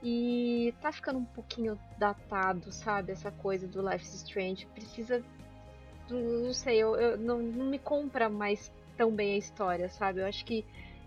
e 0.03 0.75
tá 0.81 0.93
ficando 0.93 1.19
um 1.19 1.25
pouquinho 1.25 1.79
datado, 1.99 2.71
sabe? 2.71 3.13
Essa 3.13 3.31
coisa 3.31 3.67
do 3.67 3.81
Life 3.81 4.05
is 4.05 4.15
Strange. 4.15 4.67
Precisa. 4.67 5.25
Não 6.11 6.53
sei, 6.53 6.77
eu, 6.77 6.95
eu 6.97 7.17
não, 7.17 7.39
não 7.39 7.67
me 7.67 7.79
compra 7.79 8.29
mais 8.29 8.71
tão 8.97 9.11
bem 9.11 9.35
a 9.35 9.39
história, 9.39 9.89
sabe? 9.89 10.21
Eu 10.21 10.27
acho 10.27 10.45
que 10.45 10.65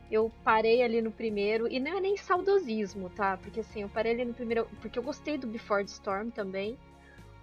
eu 0.10 0.32
parei 0.44 0.82
ali 0.82 1.02
no 1.02 1.12
primeiro, 1.12 1.68
e 1.68 1.80
não 1.80 1.98
é 1.98 2.00
nem 2.00 2.16
saudosismo, 2.16 3.10
tá? 3.10 3.38
Porque 3.38 3.60
assim, 3.60 3.82
eu 3.82 3.90
parei 3.90 4.14
ali 4.14 4.26
no 4.26 4.34
primeiro, 4.34 4.68
porque 4.82 4.98
eu 4.98 5.04
gostei 5.04 5.38
do 5.38 5.48
Before 5.48 5.84
the 5.84 5.92
Storm 5.92 6.30
também, 6.30 6.78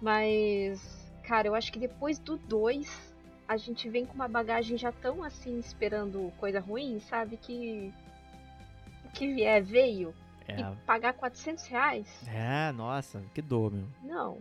mas, 0.01 1.11
cara, 1.23 1.47
eu 1.47 1.55
acho 1.55 1.71
que 1.71 1.79
depois 1.79 2.17
do 2.17 2.37
2, 2.37 3.15
a 3.47 3.57
gente 3.57 3.89
vem 3.89 4.05
com 4.05 4.13
uma 4.13 4.27
bagagem 4.27 4.77
já 4.77 4.91
tão 4.91 5.23
assim, 5.23 5.59
esperando 5.59 6.33
coisa 6.37 6.59
ruim, 6.59 6.99
sabe? 6.99 7.37
Que 7.37 7.93
o 9.05 9.09
que 9.09 9.33
vier 9.33 9.63
veio. 9.63 10.13
É. 10.47 10.59
E 10.59 10.75
pagar 10.85 11.13
400 11.13 11.65
reais? 11.67 12.27
É, 12.27 12.71
nossa, 12.71 13.23
que 13.33 13.41
dor, 13.41 13.71
meu. 13.71 13.87
Não. 14.03 14.37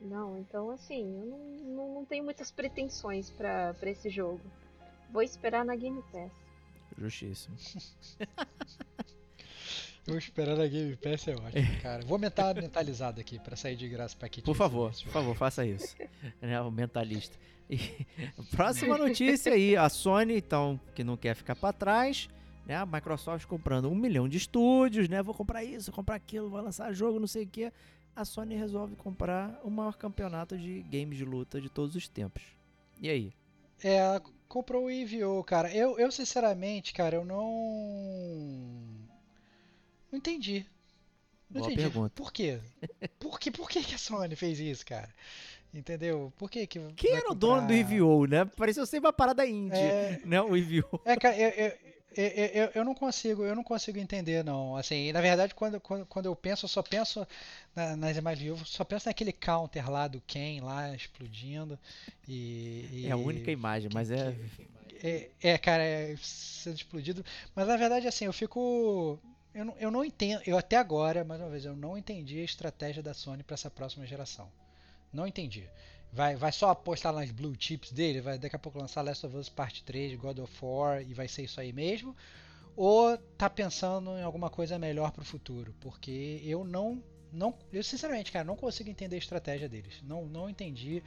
Não, 0.00 0.38
então 0.38 0.70
assim, 0.70 1.16
eu 1.20 1.26
não, 1.26 1.38
não, 1.76 1.94
não 1.94 2.04
tenho 2.04 2.24
muitas 2.24 2.50
pretensões 2.50 3.30
para 3.30 3.74
esse 3.82 4.10
jogo. 4.10 4.40
Vou 5.10 5.22
esperar 5.22 5.64
na 5.64 5.76
Game 5.76 6.02
Pass. 6.10 6.41
Justíssimo. 7.02 7.56
Eu 10.06 10.18
esperando 10.18 10.62
a 10.62 10.66
Game 10.66 10.96
Pass 10.96 11.28
é 11.28 11.34
ótimo, 11.34 11.80
cara. 11.80 12.04
Vou 12.04 12.18
mentar 12.18 12.54
mentalizado 12.54 13.20
aqui 13.20 13.38
para 13.38 13.56
sair 13.56 13.76
de 13.76 13.88
graça 13.88 14.16
pra 14.16 14.28
Kit. 14.28 14.44
Por 14.44 14.54
favor, 14.54 14.92
por 14.92 15.12
favor, 15.12 15.36
faça 15.36 15.64
isso. 15.64 15.96
é 16.42 16.60
o 16.60 16.70
mentalista. 16.70 17.36
E, 17.70 17.78
próxima 18.54 18.98
notícia 18.98 19.52
aí, 19.52 19.76
a 19.76 19.88
Sony, 19.88 20.36
então, 20.36 20.78
que 20.94 21.04
não 21.04 21.16
quer 21.16 21.34
ficar 21.34 21.54
para 21.54 21.72
trás, 21.72 22.28
né? 22.66 22.76
A 22.76 22.86
Microsoft 22.86 23.46
comprando 23.46 23.88
um 23.88 23.94
milhão 23.94 24.28
de 24.28 24.38
estúdios, 24.38 25.08
né? 25.08 25.22
Vou 25.22 25.34
comprar 25.34 25.64
isso, 25.64 25.90
vou 25.90 25.96
comprar 25.96 26.16
aquilo, 26.16 26.50
vou 26.50 26.60
lançar 26.60 26.92
jogo, 26.92 27.20
não 27.20 27.28
sei 27.28 27.44
o 27.44 27.48
que. 27.48 27.72
A 28.14 28.24
Sony 28.24 28.56
resolve 28.56 28.94
comprar 28.96 29.60
o 29.64 29.70
maior 29.70 29.96
campeonato 29.96 30.58
de 30.58 30.82
games 30.82 31.16
de 31.16 31.24
luta 31.24 31.60
de 31.60 31.68
todos 31.68 31.94
os 31.94 32.08
tempos. 32.08 32.42
E 33.00 33.08
aí? 33.08 33.32
É, 33.82 34.20
comprou 34.52 34.90
e 34.90 35.00
enviou, 35.00 35.42
cara. 35.42 35.74
Eu, 35.74 35.98
eu 35.98 36.12
sinceramente, 36.12 36.92
cara, 36.92 37.16
eu 37.16 37.24
não. 37.24 37.40
Não 40.10 40.18
entendi. 40.18 40.66
Não 41.50 41.62
Boa 41.62 41.72
entendi. 41.72 41.88
Pergunta. 41.88 42.12
Por 42.14 42.30
quê? 42.30 42.60
Por, 43.18 43.40
que, 43.40 43.50
por 43.50 43.70
que, 43.70 43.78
a 43.78 43.98
Sony 43.98 44.36
fez 44.36 44.60
isso, 44.60 44.84
cara? 44.84 45.08
Entendeu? 45.72 46.30
Por 46.36 46.50
que 46.50 46.66
que 46.66 46.78
Quem 46.94 47.12
era 47.12 47.28
comprar... 47.28 47.32
o 47.32 47.34
dono 47.34 47.66
do 47.66 47.72
EVO, 47.72 48.26
né? 48.26 48.44
Pareceu 48.44 48.84
sempre 48.84 49.06
uma 49.06 49.12
parada 49.12 49.46
indie, 49.46 49.74
é... 49.74 50.20
né? 50.22 50.42
O 50.42 50.54
EVO. 50.54 51.00
É, 51.06 51.16
cara, 51.16 51.34
eu, 51.38 51.48
eu, 51.48 51.72
eu, 52.16 52.46
eu, 52.46 52.70
eu, 52.76 52.84
não 52.84 52.94
consigo, 52.94 53.44
eu 53.44 53.54
não 53.54 53.62
consigo 53.64 53.98
entender, 53.98 54.44
não. 54.44 54.76
Assim, 54.76 55.12
na 55.12 55.20
verdade, 55.20 55.54
quando, 55.54 55.80
quando, 55.80 56.06
quando 56.06 56.26
eu 56.26 56.36
penso, 56.36 56.64
eu 56.64 56.68
só 56.68 56.82
penso 56.82 57.26
na, 57.74 57.96
nas 57.96 58.16
imagens, 58.16 58.48
eu 58.48 58.56
só 58.64 58.84
penso 58.84 59.08
naquele 59.08 59.32
counter 59.32 59.90
lá 59.90 60.08
do 60.08 60.20
Ken 60.20 60.60
lá 60.62 60.94
explodindo. 60.94 61.78
E, 62.28 62.88
e 62.92 63.06
é 63.06 63.10
a 63.10 63.16
única 63.16 63.50
imagem, 63.50 63.90
mas 63.92 64.10
é... 64.10 64.36
é. 65.02 65.30
É, 65.42 65.58
cara, 65.58 65.82
é 65.82 66.16
sendo 66.22 66.76
explodido. 66.76 67.24
Mas 67.56 67.66
na 67.66 67.76
verdade, 67.76 68.06
assim, 68.06 68.24
eu 68.24 68.32
fico. 68.32 69.18
Eu 69.52 69.64
não, 69.64 69.76
eu 69.78 69.90
não 69.90 70.04
entendo, 70.04 70.40
eu 70.46 70.56
até 70.56 70.76
agora, 70.76 71.24
mais 71.24 71.40
uma 71.40 71.50
vez, 71.50 71.64
eu 71.64 71.76
não 71.76 71.98
entendi 71.98 72.40
a 72.40 72.44
estratégia 72.44 73.02
da 73.02 73.12
Sony 73.12 73.42
para 73.42 73.54
essa 73.54 73.70
próxima 73.70 74.06
geração. 74.06 74.48
Não 75.12 75.26
entendi. 75.26 75.68
Vai, 76.12 76.36
vai 76.36 76.52
só 76.52 76.70
apostar 76.70 77.12
nas 77.12 77.30
blue 77.30 77.54
chips 77.58 77.90
dele, 77.90 78.20
vai 78.20 78.38
daqui 78.38 78.54
a 78.54 78.58
pouco 78.58 78.78
lançar 78.78 79.00
Last 79.02 79.24
of 79.24 79.34
Us 79.34 79.48
Part 79.48 79.82
3, 79.82 80.14
God 80.16 80.40
of 80.40 80.52
War 80.60 81.00
e 81.00 81.14
vai 81.14 81.26
ser 81.26 81.44
isso 81.44 81.58
aí 81.58 81.72
mesmo? 81.72 82.14
Ou 82.76 83.16
tá 83.38 83.48
pensando 83.48 84.10
em 84.18 84.22
alguma 84.22 84.50
coisa 84.50 84.78
melhor 84.78 85.10
para 85.10 85.22
o 85.22 85.24
futuro? 85.24 85.74
Porque 85.80 86.40
eu 86.44 86.64
não 86.64 87.02
não, 87.32 87.54
eu 87.72 87.82
sinceramente, 87.82 88.30
cara, 88.30 88.44
não 88.44 88.56
consigo 88.56 88.90
entender 88.90 89.16
a 89.16 89.18
estratégia 89.18 89.66
deles. 89.66 89.94
Não, 90.02 90.26
não 90.26 90.50
entendi. 90.50 91.02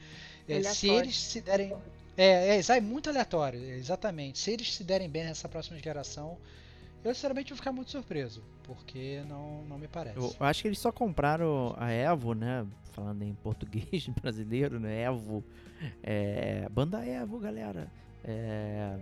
É, 0.48 0.60
se 0.64 0.88
eles 0.88 1.16
se 1.16 1.40
derem, 1.40 1.72
é, 2.16 2.58
é, 2.58 2.60
é 2.60 2.80
muito 2.80 3.08
aleatório, 3.08 3.62
exatamente. 3.62 4.38
Se 4.38 4.50
eles 4.50 4.74
se 4.74 4.82
derem 4.82 5.08
bem 5.08 5.22
nessa 5.22 5.48
próxima 5.48 5.78
geração, 5.78 6.36
Eu 7.06 7.14
sinceramente 7.14 7.50
vou 7.50 7.56
ficar 7.56 7.70
muito 7.70 7.90
surpreso, 7.90 8.42
porque 8.64 9.22
não, 9.28 9.62
não 9.66 9.78
me 9.78 9.86
parece. 9.86 10.18
Eu 10.18 10.34
acho 10.40 10.62
que 10.62 10.68
eles 10.68 10.78
só 10.78 10.90
compraram 10.90 11.74
a 11.78 11.90
Evo, 11.92 12.34
né? 12.34 12.66
Falando 12.92 13.22
em 13.22 13.32
português 13.34 14.08
brasileiro, 14.20 14.80
né? 14.80 15.02
Evo. 15.02 15.44
É, 16.02 16.68
banda 16.68 17.06
Evo, 17.06 17.38
galera. 17.38 17.86
É, 18.24 18.98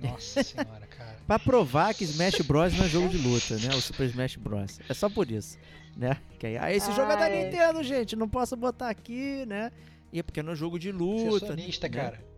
Nossa 0.00 0.40
senhora, 0.44 0.86
cara. 0.86 1.18
pra 1.26 1.38
provar 1.38 1.92
que 1.94 2.04
Smash 2.04 2.40
Bros 2.40 2.72
não 2.72 2.86
é 2.86 2.88
jogo 2.88 3.10
de 3.10 3.18
luta, 3.18 3.56
né? 3.58 3.68
O 3.74 3.80
Super 3.82 4.06
Smash 4.06 4.36
Bros. 4.36 4.80
É 4.88 4.94
só 4.94 5.10
por 5.10 5.30
isso, 5.30 5.58
né? 5.94 6.16
Que 6.38 6.46
aí, 6.46 6.56
ah, 6.56 6.72
esse 6.72 6.90
jogo 6.92 7.12
é 7.12 7.16
da 7.16 7.24
Ai. 7.24 7.44
Nintendo, 7.44 7.82
gente. 7.82 8.16
Não 8.16 8.30
posso 8.30 8.56
botar 8.56 8.88
aqui, 8.88 9.44
né? 9.44 9.70
E 10.10 10.18
é 10.20 10.22
porque 10.22 10.42
não 10.42 10.52
é 10.52 10.56
jogo 10.56 10.78
de 10.78 10.90
Você 10.90 10.98
luta. 11.28 11.44
é 11.44 11.48
sonista, 11.48 11.86
né? 11.88 11.94
cara. 11.94 12.31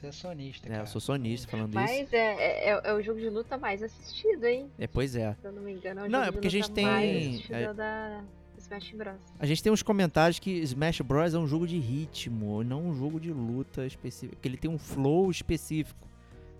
Você 0.00 0.06
é 0.06 0.12
sonista, 0.12 0.66
É, 0.66 0.70
cara. 0.70 0.82
eu 0.82 0.86
sou 0.86 1.00
sonista 1.00 1.46
falando 1.48 1.68
isso. 1.68 1.74
Mas 1.74 2.12
é, 2.12 2.70
é, 2.70 2.80
é 2.84 2.94
o 2.94 3.02
jogo 3.02 3.20
de 3.20 3.28
luta 3.28 3.58
mais 3.58 3.82
assistido, 3.82 4.44
hein? 4.46 4.70
É, 4.78 4.86
pois 4.86 5.14
é. 5.14 5.34
Se 5.34 5.46
eu 5.46 5.52
não 5.52 5.62
me 5.62 5.72
engano, 5.72 6.00
é 6.00 6.04
o 6.04 6.08
Não, 6.10 6.20
jogo 6.20 6.22
é 6.22 6.26
de 6.26 6.32
porque 6.32 6.46
a 6.46 6.50
luta 6.50 6.56
gente 6.66 6.70
tem- 6.74 6.84
mais 6.86 7.26
assistido 7.26 7.54
é- 7.54 7.62
é 7.64 7.70
o 7.70 7.74
da 7.74 8.24
Smash 8.58 8.92
Bros. 8.92 9.14
A 9.38 9.44
gente 9.46 9.62
tem 9.62 9.70
uns 9.70 9.82
comentários 9.82 10.38
que 10.38 10.50
Smash 10.60 11.00
Bros 11.02 11.34
é 11.34 11.38
um 11.38 11.46
jogo 11.46 11.66
de 11.66 11.78
ritmo, 11.78 12.64
não 12.64 12.86
um 12.88 12.94
jogo 12.94 13.20
de 13.20 13.30
luta 13.30 13.86
específico. 13.86 14.40
Que 14.40 14.48
ele 14.48 14.56
tem 14.56 14.70
um 14.70 14.78
flow 14.78 15.30
específico 15.30 16.08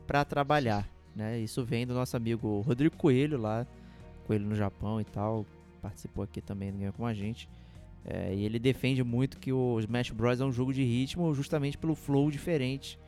pra 0.06 0.22
trabalhar, 0.22 0.86
né? 1.16 1.38
Isso 1.38 1.64
vem 1.64 1.86
do 1.86 1.94
nosso 1.94 2.14
amigo 2.18 2.60
Rodrigo 2.60 2.94
Coelho 2.96 3.38
lá, 3.38 3.66
Coelho 4.26 4.44
no 4.44 4.54
Japão 4.54 5.00
e 5.00 5.04
tal, 5.04 5.46
participou 5.80 6.24
aqui 6.24 6.42
também 6.42 6.70
do 6.72 6.76
Game 6.78 6.92
com 6.92 7.06
a 7.06 7.14
gente. 7.14 7.48
É, 8.04 8.34
e 8.34 8.44
ele 8.44 8.58
defende 8.58 9.02
muito 9.02 9.38
que 9.38 9.50
o 9.52 9.78
Smash 9.80 10.10
Bros 10.10 10.40
é 10.40 10.44
um 10.44 10.52
jogo 10.52 10.74
de 10.74 10.82
ritmo 10.84 11.32
justamente 11.34 11.78
pelo 11.78 11.94
flow 11.94 12.30
diferente 12.30 12.98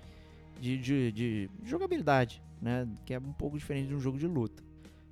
de, 0.63 0.79
de, 0.79 1.13
de 1.13 1.51
jogabilidade, 1.65 2.41
né? 2.61 2.87
Que 3.05 3.15
é 3.15 3.19
um 3.19 3.33
pouco 3.33 3.59
diferente 3.59 3.89
de 3.89 3.95
um 3.97 4.01
jogo 4.01 4.17
de 4.17 4.29
luta. 4.29 4.63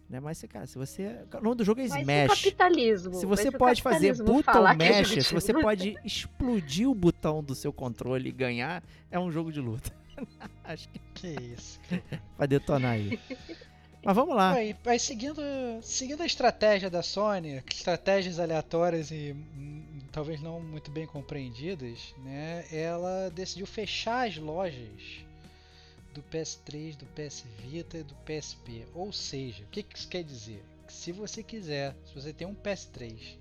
Né? 0.08 0.20
Mas, 0.20 0.40
cara, 0.48 0.64
se 0.64 0.78
você. 0.78 1.18
O 1.34 1.42
nome 1.42 1.56
do 1.56 1.64
jogo 1.64 1.80
é 1.80 1.88
Mas 1.88 1.96
o 1.96 1.98
Smash. 1.98 2.42
capitalismo. 2.44 3.14
Se 3.14 3.26
mas 3.26 3.40
você 3.40 3.50
pode 3.50 3.82
fazer 3.82 4.16
button 4.16 4.68
é 4.68 4.74
mash, 4.74 5.10
de 5.10 5.24
se 5.24 5.34
você 5.34 5.52
pode 5.52 5.96
explodir 6.04 6.88
o 6.88 6.94
botão 6.94 7.42
do 7.42 7.54
seu 7.54 7.72
controle 7.72 8.28
e 8.28 8.32
ganhar, 8.32 8.82
é 9.10 9.18
um 9.18 9.30
jogo 9.30 9.50
de 9.50 9.60
luta. 9.60 9.92
Acho 10.62 10.88
que 10.88 11.00
Que 11.14 11.42
isso. 11.42 11.80
vai 12.38 12.46
detonar 12.46 12.92
aí. 12.92 13.18
Mas 14.04 14.16
vamos 14.16 14.34
lá. 14.34 14.52
Aí, 14.52 14.74
aí 14.86 14.98
seguindo, 14.98 15.42
seguindo 15.82 16.22
a 16.22 16.26
estratégia 16.26 16.88
da 16.88 17.02
Sony, 17.02 17.62
estratégias 17.70 18.38
aleatórias 18.40 19.10
e 19.10 19.36
hum, 19.56 19.82
talvez 20.10 20.40
não 20.40 20.60
muito 20.60 20.90
bem 20.90 21.06
compreendidas, 21.06 22.14
né? 22.24 22.64
Ela 22.72 23.30
decidiu 23.30 23.66
fechar 23.66 24.26
as 24.26 24.38
lojas 24.38 25.24
do 26.14 26.22
PS3, 26.22 26.96
do 26.96 27.06
PS 27.06 27.44
Vita 27.58 27.98
e 27.98 28.02
do 28.02 28.14
PSP. 28.16 28.86
Ou 28.94 29.12
seja, 29.12 29.64
o 29.64 29.66
que 29.68 29.82
que 29.82 29.98
isso 29.98 30.08
quer 30.08 30.24
dizer? 30.24 30.62
Que 30.86 30.92
se 30.92 31.12
você 31.12 31.42
quiser, 31.42 31.94
se 32.06 32.14
você 32.14 32.32
tem 32.32 32.46
um 32.46 32.54
PS3, 32.54 33.38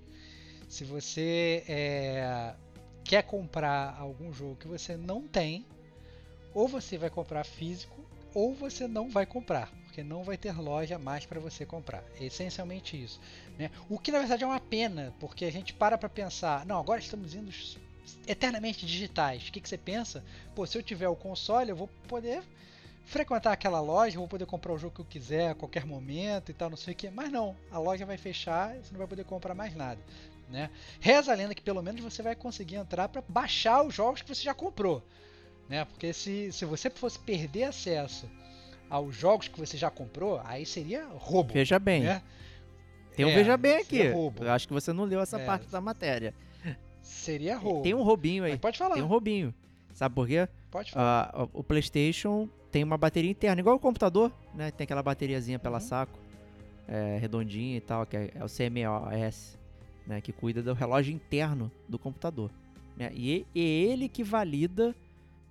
se 0.68 0.84
você 0.84 1.64
é, 1.68 2.54
quer 3.04 3.22
comprar 3.22 3.96
algum 3.98 4.32
jogo 4.32 4.56
que 4.56 4.68
você 4.68 4.96
não 4.96 5.26
tem, 5.26 5.66
ou 6.54 6.68
você 6.68 6.96
vai 6.96 7.10
comprar 7.10 7.44
físico, 7.44 8.00
ou 8.32 8.54
você 8.54 8.86
não 8.86 9.08
vai 9.08 9.26
comprar, 9.26 9.72
porque 9.84 10.02
não 10.02 10.22
vai 10.22 10.36
ter 10.36 10.56
loja 10.56 10.98
mais 10.98 11.26
para 11.26 11.40
você 11.40 11.66
comprar. 11.66 12.04
É 12.20 12.24
essencialmente 12.24 13.00
isso. 13.00 13.20
Né? 13.58 13.70
O 13.88 13.98
que 13.98 14.12
na 14.12 14.20
verdade 14.20 14.44
é 14.44 14.46
uma 14.46 14.60
pena, 14.60 15.12
porque 15.18 15.44
a 15.44 15.50
gente 15.50 15.74
para 15.74 15.98
para 15.98 16.08
pensar, 16.08 16.64
não, 16.64 16.78
agora 16.78 17.00
estamos 17.00 17.34
indo 17.34 17.50
eternamente 18.26 18.84
digitais. 18.86 19.48
O 19.48 19.52
que, 19.52 19.60
que 19.60 19.68
você 19.68 19.78
pensa? 19.78 20.24
Pô, 20.54 20.66
se 20.66 20.76
eu 20.76 20.82
tiver 20.82 21.08
o 21.08 21.16
console, 21.16 21.70
eu 21.70 21.76
vou 21.76 21.88
poder 22.08 22.42
frequentar 23.04 23.52
aquela 23.52 23.80
loja, 23.80 24.16
eu 24.16 24.20
vou 24.20 24.28
poder 24.28 24.46
comprar 24.46 24.72
o 24.72 24.78
jogo 24.78 24.94
que 24.94 25.00
eu 25.00 25.04
quiser 25.04 25.50
a 25.50 25.54
qualquer 25.54 25.84
momento 25.84 26.50
e 26.50 26.54
tal, 26.54 26.70
não 26.70 26.76
sei 26.76 26.92
o 26.94 26.96
que. 26.96 27.10
Mas 27.10 27.30
não, 27.30 27.56
a 27.70 27.78
loja 27.78 28.06
vai 28.06 28.16
fechar 28.16 28.76
e 28.76 28.80
você 28.84 28.92
não 28.92 28.98
vai 28.98 29.06
poder 29.08 29.24
comprar 29.24 29.54
mais 29.54 29.74
nada. 29.74 30.00
Né? 30.48 30.70
Reza 31.00 31.32
a 31.32 31.34
lenda 31.34 31.54
que 31.54 31.62
pelo 31.62 31.82
menos 31.82 32.00
você 32.00 32.22
vai 32.22 32.34
conseguir 32.34 32.76
entrar 32.76 33.08
para 33.08 33.22
baixar 33.28 33.82
os 33.82 33.94
jogos 33.94 34.22
que 34.22 34.28
você 34.34 34.42
já 34.42 34.54
comprou. 34.54 35.02
Né? 35.68 35.84
Porque 35.84 36.12
se, 36.12 36.50
se 36.52 36.64
você 36.64 36.90
fosse 36.90 37.18
perder 37.18 37.64
acesso 37.64 38.28
aos 38.88 39.14
jogos 39.14 39.46
que 39.46 39.58
você 39.58 39.76
já 39.76 39.88
comprou, 39.90 40.40
aí 40.44 40.66
seria 40.66 41.06
roubo. 41.14 41.52
Veja 41.52 41.78
bem. 41.78 42.02
Né? 42.02 42.22
Tem 43.14 43.24
um 43.24 43.28
É, 43.30 43.34
Veja 43.34 43.56
Bem 43.56 43.76
aqui. 43.76 44.08
roubo. 44.08 44.44
Eu 44.44 44.50
acho 44.52 44.66
que 44.66 44.72
você 44.72 44.92
não 44.92 45.04
leu 45.04 45.20
essa 45.20 45.38
É. 45.38 45.44
parte 45.44 45.66
da 45.68 45.80
matéria. 45.80 46.34
Seria 47.10 47.56
roubo. 47.56 47.82
Tem 47.82 47.94
um 47.94 48.02
roubinho 48.02 48.44
aí. 48.44 48.52
Mas 48.52 48.60
pode 48.60 48.78
falar. 48.78 48.94
Tem 48.94 49.02
um 49.02 49.06
roubinho. 49.06 49.52
Sabe 49.92 50.14
por 50.14 50.26
quê? 50.26 50.48
Pode 50.70 50.92
falar. 50.92 51.30
Ah, 51.34 51.48
o 51.52 51.62
PlayStation 51.62 52.48
tem 52.70 52.84
uma 52.84 52.96
bateria 52.96 53.30
interna, 53.30 53.60
igual 53.60 53.76
o 53.76 53.80
computador, 53.80 54.32
né? 54.54 54.70
Tem 54.70 54.84
aquela 54.84 55.02
bateriazinha 55.02 55.58
pela 55.58 55.78
Uhum. 55.78 55.84
saco, 55.84 56.18
é, 56.88 57.18
redondinha 57.18 57.76
e 57.76 57.80
tal, 57.80 58.06
que 58.06 58.16
é, 58.16 58.30
é 58.34 58.44
o 58.44 58.48
CMOS, 58.48 59.58
né? 60.06 60.20
Que 60.20 60.32
cuida 60.32 60.62
do 60.62 60.72
relógio 60.72 61.12
interno 61.12 61.70
do 61.88 61.98
computador. 61.98 62.50
Né? 62.96 63.10
E 63.14 63.46
é 63.54 63.58
ele 63.58 64.08
que 64.08 64.22
valida 64.22 64.94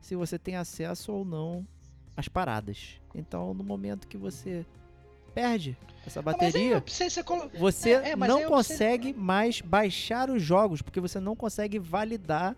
se 0.01 0.15
você 0.15 0.39
tem 0.39 0.55
acesso 0.55 1.11
ou 1.11 1.25
não 1.25 1.67
às 2.15 2.27
paradas. 2.27 2.99
Então, 3.13 3.53
no 3.53 3.63
momento 3.63 4.07
que 4.07 4.17
você 4.17 4.65
perde 5.29 5.77
essa 6.05 6.19
Ah, 6.19 6.21
aí 6.21 6.25
bateria, 6.25 6.83
você 6.85 7.23
colo- 7.23 7.49
você 7.57 7.91
É, 7.91 8.09
é, 8.11 8.15
não 8.15 8.23
aí 8.25 8.29
eu 8.43 8.49
preciso- 8.49 8.49
consegue 8.49 9.13
mais 9.13 9.61
baixar 9.61 10.29
os 10.29 10.41
jogos, 10.41 10.81
porque 10.81 10.99
você 10.99 11.19
não 11.19 11.35
consegue 11.35 11.77
validar 11.79 12.55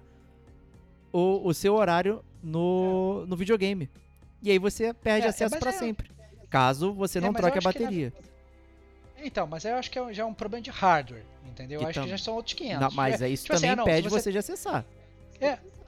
o, 1.12 1.48
o 1.48 1.54
seu 1.54 1.76
horário 1.76 2.24
no, 2.42 3.26
no 3.28 3.36
videogame. 3.36 3.90
E 4.42 4.50
aí 4.50 4.58
você 4.58 4.94
perde 4.94 5.24
É, 5.24 5.28
é, 5.28 5.30
acesso 5.30 5.58
para 5.60 5.70
é- 5.70 5.74
sempre. 5.74 6.10
Caso 6.50 6.94
você 6.94 7.18
É, 7.20 7.22
não 7.22 7.34
troque 7.34 7.58
a 7.58 7.62
bateria. 7.62 8.12
Então, 9.24 9.46
mas 9.46 9.64
eu 9.66 9.76
acho 9.76 9.92
que 9.92 10.00
é- 10.00 10.14
já 10.14 10.24
é 10.24 10.26
um 10.26 10.34
problema 10.34 10.62
de 10.64 10.72
hardware, 10.72 11.24
entendeu? 11.46 11.82
Eu 11.82 11.88
acho 11.88 12.02
que 12.02 12.10
já 12.10 12.18
são 12.18 12.34
outros 12.36 12.54
500. 12.56 12.80
Não, 12.82 12.92
mas 12.92 13.22
É, 13.22 13.30
isso 13.30 13.44
tipo 13.44 13.54
assim, 13.56 13.62
também 13.68 13.74
ah, 13.74 13.76
não, 13.76 13.84
impede 13.84 14.10
você- 14.10 14.24
você... 14.24 14.32
de 14.32 14.38
acessar. 14.40 14.86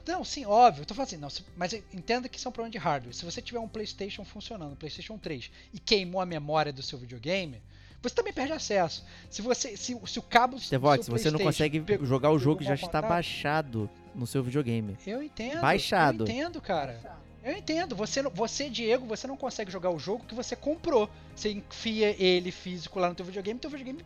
Não, 0.06 0.24
sim, 0.24 0.44
óbvio. 0.44 0.82
Eu 0.82 0.86
tô 0.86 0.94
falando 0.94 1.08
assim, 1.08 1.16
não, 1.16 1.28
mas 1.56 1.72
entenda 1.72 2.28
que 2.28 2.38
isso 2.38 2.46
é 2.46 2.50
um 2.50 2.52
problema 2.52 2.70
de 2.70 2.78
hardware. 2.78 3.14
Se 3.14 3.24
você 3.24 3.40
tiver 3.40 3.58
um 3.58 3.68
PlayStation 3.68 4.24
funcionando, 4.24 4.72
um 4.72 4.76
PlayStation 4.76 5.16
3, 5.18 5.50
e 5.72 5.78
queimou 5.78 6.20
a 6.20 6.26
memória 6.26 6.72
do 6.72 6.82
seu 6.82 6.98
videogame, 6.98 7.62
você 8.02 8.14
também 8.14 8.32
perde 8.32 8.52
acesso. 8.52 9.04
Se 9.30 9.40
você, 9.40 9.76
se, 9.76 9.98
se 10.06 10.18
o 10.18 10.22
cabo 10.22 10.58
seu 10.58 10.78
se 11.02 11.10
você 11.10 11.30
não 11.30 11.38
consegue 11.38 11.80
pegou- 11.80 12.06
jogar 12.06 12.30
o 12.30 12.38
jogo, 12.38 12.58
pegou 12.58 12.76
já 12.76 12.86
está 12.86 13.00
baixado 13.00 13.88
no 14.14 14.26
seu 14.26 14.42
videogame. 14.42 14.96
Eu 15.06 15.22
entendo. 15.22 15.60
Baixado. 15.62 16.24
Eu 16.24 16.28
entendo, 16.28 16.60
cara. 16.60 17.23
Eu 17.44 17.52
entendo. 17.52 17.94
Você, 17.94 18.22
você, 18.22 18.70
Diego, 18.70 19.06
você 19.06 19.26
não 19.26 19.36
consegue 19.36 19.70
jogar 19.70 19.90
o 19.90 19.98
jogo 19.98 20.24
que 20.26 20.34
você 20.34 20.56
comprou. 20.56 21.08
Você 21.36 21.50
enfia 21.50 22.16
ele 22.18 22.50
físico 22.50 22.98
lá 22.98 23.08
no 23.10 23.14
teu 23.14 23.24
videogame, 23.26 23.60
teu 23.60 23.70
videogame 23.70 24.02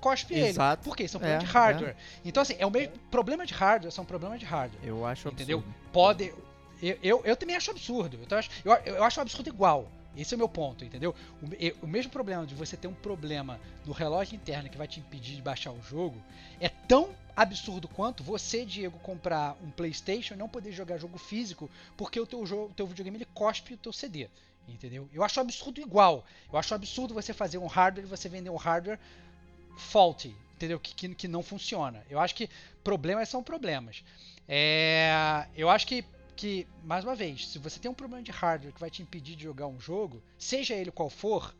cospe 0.00 0.34
Exato. 0.34 0.82
ele. 0.82 0.84
Por 0.84 0.96
quê? 0.96 1.04
Isso 1.04 1.16
é 1.16 1.20
um 1.20 1.22
É, 1.22 1.26
problema 1.26 1.44
de 1.46 1.52
hardware. 1.52 1.96
Então, 2.24 2.42
assim, 2.42 2.54
é 2.58 2.66
o 2.66 2.70
mesmo 2.70 2.92
problema 3.10 3.44
de 3.44 3.54
hardware, 3.54 3.90
são 3.90 4.04
problema 4.04 4.38
de 4.38 4.44
hardware. 4.44 4.80
Eu 4.84 5.04
acho 5.04 5.28
Entendeu? 5.28 5.58
absurdo. 5.58 5.76
Pode. 5.92 6.34
Eu, 6.80 6.98
eu, 7.02 7.22
eu 7.24 7.36
também 7.36 7.56
acho 7.56 7.70
absurdo. 7.70 8.18
Eu, 8.30 8.38
acho, 8.38 8.50
eu, 8.64 8.72
eu 8.94 9.04
acho 9.04 9.18
um 9.18 9.22
absurdo 9.22 9.48
igual. 9.48 9.88
Esse 10.16 10.34
é 10.34 10.36
o 10.36 10.38
meu 10.38 10.48
ponto, 10.48 10.84
entendeu? 10.84 11.14
O, 11.42 11.84
o 11.84 11.88
mesmo 11.88 12.10
problema 12.12 12.46
de 12.46 12.54
você 12.54 12.76
ter 12.76 12.88
um 12.88 12.94
problema 12.94 13.58
no 13.86 13.92
relógio 13.92 14.36
interno 14.36 14.68
que 14.68 14.76
vai 14.76 14.86
te 14.86 15.00
impedir 15.00 15.36
de 15.36 15.42
baixar 15.42 15.72
o 15.72 15.82
jogo 15.82 16.22
é 16.60 16.68
tão 16.68 17.10
absurdo 17.34 17.88
quanto 17.88 18.22
você, 18.22 18.64
Diego, 18.64 18.98
comprar 18.98 19.56
um 19.62 19.70
PlayStation 19.70 20.34
e 20.34 20.36
não 20.36 20.48
poder 20.48 20.72
jogar 20.72 20.98
jogo 20.98 21.18
físico 21.18 21.70
porque 21.96 22.20
o 22.20 22.26
teu, 22.26 22.44
jogo, 22.44 22.72
teu 22.74 22.86
videogame 22.86 23.16
ele 23.16 23.28
cospe 23.32 23.74
o 23.74 23.78
teu 23.78 23.92
CD. 23.92 24.28
Entendeu? 24.68 25.08
Eu 25.12 25.24
acho 25.24 25.40
absurdo 25.40 25.80
igual. 25.80 26.24
Eu 26.52 26.58
acho 26.58 26.74
absurdo 26.74 27.14
você 27.14 27.32
fazer 27.32 27.58
um 27.58 27.66
hardware 27.66 28.04
e 28.04 28.08
você 28.08 28.28
vender 28.28 28.50
um 28.50 28.56
hardware 28.56 28.98
faulty, 29.76 30.34
entendeu? 30.54 30.78
Que, 30.78 30.94
que, 30.94 31.14
que 31.14 31.28
não 31.28 31.42
funciona. 31.42 32.04
Eu 32.08 32.20
acho 32.20 32.34
que 32.34 32.48
problemas 32.84 33.28
são 33.28 33.42
problemas. 33.42 34.04
É, 34.48 35.46
eu 35.56 35.68
acho 35.68 35.86
que, 35.86 36.04
que, 36.42 36.66
mais 36.82 37.04
uma 37.04 37.14
vez, 37.14 37.46
se 37.46 37.58
você 37.60 37.78
tem 37.78 37.88
um 37.88 37.94
problema 37.94 38.20
de 38.20 38.32
hardware 38.32 38.74
que 38.74 38.80
vai 38.80 38.90
te 38.90 39.00
impedir 39.00 39.36
de 39.36 39.44
jogar 39.44 39.68
um 39.68 39.78
jogo, 39.78 40.20
seja 40.36 40.74
ele 40.74 40.90
qual 40.90 41.08
for, 41.08 41.54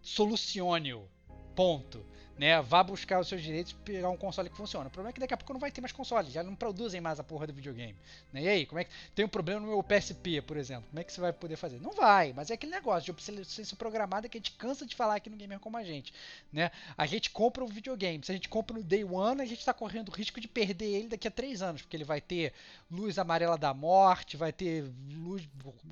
solucione-o. 0.00 1.06
Ponto. 1.54 2.02
Né? 2.38 2.60
Vá 2.62 2.82
buscar 2.82 3.18
os 3.18 3.28
seus 3.28 3.42
direitos 3.42 3.72
e 3.72 3.74
pegar 3.74 4.08
um 4.10 4.16
console 4.16 4.48
que 4.48 4.56
funciona. 4.56 4.86
O 4.86 4.90
problema 4.90 5.10
é 5.10 5.12
que 5.12 5.20
daqui 5.20 5.34
a 5.34 5.36
pouco 5.36 5.52
não 5.52 5.60
vai 5.60 5.72
ter 5.72 5.80
mais 5.80 5.92
console, 5.92 6.30
já 6.30 6.42
não 6.42 6.54
produzem 6.54 7.00
mais 7.00 7.18
a 7.18 7.24
porra 7.24 7.46
do 7.46 7.52
videogame. 7.52 7.96
Né? 8.32 8.42
E 8.42 8.48
aí, 8.48 8.66
como 8.66 8.78
é 8.78 8.84
que. 8.84 8.90
Tem 9.14 9.24
um 9.24 9.28
problema 9.28 9.60
no 9.60 9.66
meu 9.66 9.82
PSP, 9.82 10.40
por 10.42 10.56
exemplo. 10.56 10.84
Como 10.88 11.00
é 11.00 11.04
que 11.04 11.12
você 11.12 11.20
vai 11.20 11.32
poder 11.32 11.56
fazer? 11.56 11.80
Não 11.80 11.92
vai, 11.92 12.32
mas 12.32 12.50
é 12.50 12.54
aquele 12.54 12.72
negócio 12.72 13.04
de 13.06 13.10
obsolescência 13.10 13.76
programada 13.76 14.28
que 14.28 14.38
a 14.38 14.40
gente 14.40 14.52
cansa 14.52 14.86
de 14.86 14.94
falar 14.94 15.16
aqui 15.16 15.28
no 15.28 15.36
Gamer 15.36 15.58
como 15.58 15.76
a 15.76 15.82
gente. 15.82 16.14
Né? 16.52 16.70
A 16.96 17.06
gente 17.06 17.30
compra 17.30 17.64
um 17.64 17.68
videogame. 17.68 18.24
Se 18.24 18.30
a 18.30 18.34
gente 18.34 18.48
compra 18.48 18.76
no 18.76 18.84
Day 18.84 19.02
One, 19.02 19.40
a 19.40 19.46
gente 19.46 19.58
está 19.58 19.74
correndo 19.74 20.10
o 20.10 20.12
risco 20.12 20.40
de 20.40 20.46
perder 20.46 20.86
ele 20.86 21.08
daqui 21.08 21.26
a 21.26 21.30
três 21.30 21.60
anos, 21.60 21.82
porque 21.82 21.96
ele 21.96 22.04
vai 22.04 22.20
ter 22.20 22.52
luz 22.88 23.18
amarela 23.18 23.58
da 23.58 23.74
morte, 23.74 24.36
vai 24.36 24.52
ter 24.52 24.84
luz, 25.10 25.42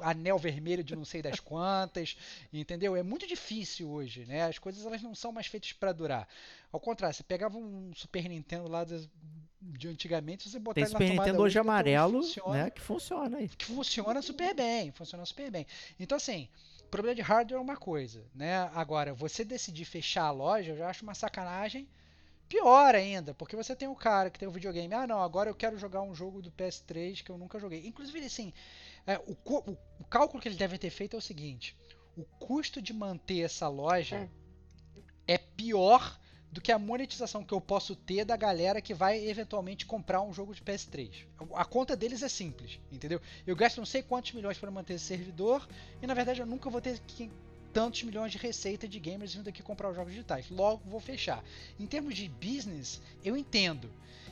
anel 0.01 0.39
vermelho 0.39 0.85
de 0.85 0.95
não 0.95 1.05
sei 1.05 1.23
das 1.23 1.41
quantas, 1.41 2.17
entendeu? 2.53 2.95
É 2.95 3.03
muito 3.03 3.27
difícil 3.27 3.91
hoje, 3.91 4.25
né? 4.27 4.45
As 4.45 4.59
coisas 4.59 4.87
elas 4.87 5.03
não 5.03 5.15
são 5.15 5.33
mais 5.33 5.47
feitas 5.47 5.73
para 5.73 5.93
durar. 5.93 6.29
Ao 6.73 6.81
contrário, 6.81 7.17
você 7.17 7.23
pegava 7.23 7.57
um 7.57 7.93
Super 7.95 8.29
Nintendo 8.29 8.69
lá 8.69 8.85
das- 8.85 9.09
de 9.61 9.89
antigamente, 9.89 10.49
você 10.49 10.59
botar 10.59 10.75
Tem 10.75 10.85
ele 10.85 10.93
na 10.93 10.99
Super 10.99 11.11
Nintendo 11.11 11.43
hoje 11.43 11.59
amarelo, 11.59 12.23
funciona 12.23 12.65
né? 12.65 12.71
Que 12.71 12.81
funciona 12.81 13.39
aí. 13.39 13.49
que 13.49 13.65
funciona 13.65 14.23
super 14.23 14.55
bem, 14.55 14.93
funciona 14.93 15.25
super 15.25 15.51
bem. 15.51 15.67
Então 15.99 16.17
assim, 16.17 16.49
problema 16.91 17.15
de 17.15 17.23
hardware 17.23 17.59
é 17.59 17.63
uma 17.63 17.77
coisa, 17.77 18.25
né? 18.35 18.71
Agora, 18.75 19.13
você 19.13 19.45
decidir 19.45 19.85
fechar 19.85 20.25
a 20.25 20.31
loja, 20.31 20.73
eu 20.73 20.77
já 20.77 20.89
acho 20.89 21.03
uma 21.03 21.15
sacanagem. 21.15 21.89
Pior 22.49 22.95
ainda, 22.95 23.35
porque 23.35 23.57
você 23.57 23.75
tem 23.75 23.89
o 23.89 23.95
cara 23.97 24.31
que 24.31 24.39
tem 24.39 24.47
o 24.47 24.53
videogame. 24.53 24.95
Ah, 24.95 25.05
não, 25.05 25.21
agora 25.21 25.51
eu 25.51 25.55
quero 25.55 25.77
jogar 25.77 26.03
um 26.03 26.15
jogo 26.15 26.41
do 26.41 26.53
PS3 26.53 27.21
que 27.21 27.31
eu 27.31 27.37
nunca 27.37 27.59
joguei. 27.59 27.85
Inclusive, 27.85 28.25
assim, 28.25 28.53
é, 29.05 29.19
o, 29.19 29.37
o, 29.45 29.77
o, 29.99 30.05
cálculo 30.05 30.41
que 30.41 30.47
eles 30.47 30.57
devem 30.57 30.79
ter 30.79 30.91
feito 30.91 31.17
é 31.17 31.19
o 31.19 31.23
seguinte: 31.23 31.77
o 32.17 32.25
custo 32.39 32.81
de 32.81 32.93
manter 32.93 33.41
essa 33.41 33.67
loja 33.67 34.31
é, 35.27 35.35
é 35.35 35.39
pior 35.39 36.17
do 36.51 36.61
que 36.61 36.73
a 36.73 36.79
monetização 36.79 37.45
que 37.45 37.53
eu 37.53 37.61
posso 37.61 37.95
ter 37.95 38.25
da 38.25 38.37
galera 38.37 38.81
que 38.81 38.95
vai 38.95 39.29
eventualmente 39.29 39.85
comprar 39.85 40.23
um 40.23 40.33
jogo 40.33 40.55
de 40.55 40.63
PS3. 40.63 41.27
A 41.55 41.65
conta 41.65 41.97
deles 41.97 42.23
é 42.23 42.29
simples, 42.29 42.79
entendeu? 42.91 43.21
Eu 43.47 43.55
gasto 43.55 43.79
não 43.79 43.87
sei 43.87 44.03
quantos 44.03 44.33
milhões 44.33 44.59
para 44.59 44.71
manter 44.71 44.95
esse 44.95 45.05
servidor 45.05 45.67
e 46.01 46.07
na 46.07 46.15
verdade 46.15 46.41
eu 46.41 46.47
nunca 46.47 46.71
vou 46.71 46.81
ter 46.81 46.99
que, 47.01 47.31
tantos 47.77 48.03
milhões 48.05 48.33
de 48.33 48.39
receita 48.39 48.89
de 48.89 48.99
gamers 48.99 49.35
vindo 49.35 49.49
aqui 49.49 49.63
comprar 49.63 49.91
os 49.91 49.97
jogos 49.97 50.13
digitais. 50.13 50.49
Logo 50.49 50.81
vou 50.87 50.99
fechar. 50.99 51.45
Em 51.79 51.87
termos 51.87 52.15
de 52.15 52.27
business, 52.27 53.03
eu 53.23 53.37
entendo. 53.37 53.91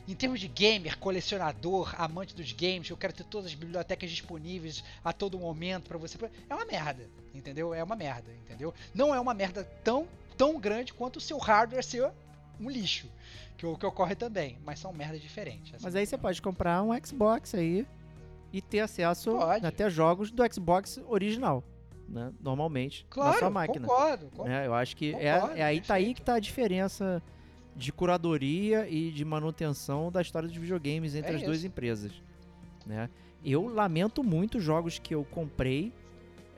Em 0.08 0.14
termos 0.14 0.40
de 0.40 0.48
gamer, 0.48 0.98
colecionador, 0.98 1.94
amante 1.98 2.34
dos 2.34 2.52
games, 2.52 2.88
eu 2.88 2.96
quero 2.96 3.12
ter 3.12 3.24
todas 3.24 3.48
as 3.48 3.54
bibliotecas 3.54 4.10
disponíveis 4.10 4.82
a 5.04 5.12
todo 5.12 5.38
momento 5.38 5.88
para 5.88 5.98
você. 5.98 6.18
É 6.48 6.54
uma 6.54 6.64
merda, 6.64 7.06
entendeu? 7.34 7.74
É 7.74 7.84
uma 7.84 7.94
merda, 7.94 8.30
entendeu? 8.32 8.72
Não 8.94 9.14
é 9.14 9.20
uma 9.20 9.34
merda 9.34 9.62
tão 9.82 10.08
tão 10.36 10.58
grande 10.58 10.92
quanto 10.92 11.16
o 11.16 11.20
seu 11.20 11.38
hardware 11.38 11.84
ser 11.84 12.10
um 12.60 12.70
lixo. 12.70 13.08
Que, 13.56 13.76
que 13.76 13.86
ocorre 13.86 14.14
também, 14.14 14.58
mas 14.64 14.80
são 14.80 14.92
merdas 14.92 15.20
diferentes. 15.20 15.72
Mas 15.80 15.94
aí 15.94 16.04
você 16.04 16.18
pode 16.18 16.42
comprar 16.42 16.82
um 16.82 16.90
Xbox 17.04 17.54
aí 17.54 17.86
e 18.52 18.60
ter 18.60 18.80
acesso 18.80 19.32
pode. 19.32 19.64
até 19.64 19.88
jogos 19.88 20.30
do 20.30 20.42
Xbox 20.52 21.00
original. 21.08 21.62
Né? 22.08 22.32
Normalmente, 22.40 23.06
claro, 23.08 23.32
na 23.32 23.38
sua 23.38 23.50
máquina. 23.50 23.86
Concordo, 23.86 24.26
concordo. 24.26 24.52
É, 24.52 24.66
eu 24.66 24.74
acho 24.74 24.96
que 24.96 25.12
concordo, 25.12 25.54
é, 25.54 25.60
é 25.60 25.62
aí 25.62 25.80
tá 25.80 25.94
aí 25.94 26.14
que 26.14 26.22
tá 26.22 26.34
a 26.34 26.38
diferença 26.38 27.22
de 27.74 27.92
curadoria 27.92 28.88
e 28.88 29.10
de 29.10 29.24
manutenção 29.24 30.10
da 30.10 30.20
história 30.20 30.48
dos 30.48 30.56
videogames 30.56 31.14
entre 31.14 31.32
é 31.32 31.34
as 31.34 31.40
isso. 31.40 31.50
duas 31.50 31.64
empresas. 31.64 32.12
Né? 32.86 33.08
Eu 33.44 33.66
lamento 33.66 34.22
muito 34.22 34.60
jogos 34.60 34.98
que 34.98 35.14
eu 35.14 35.24
comprei 35.24 35.92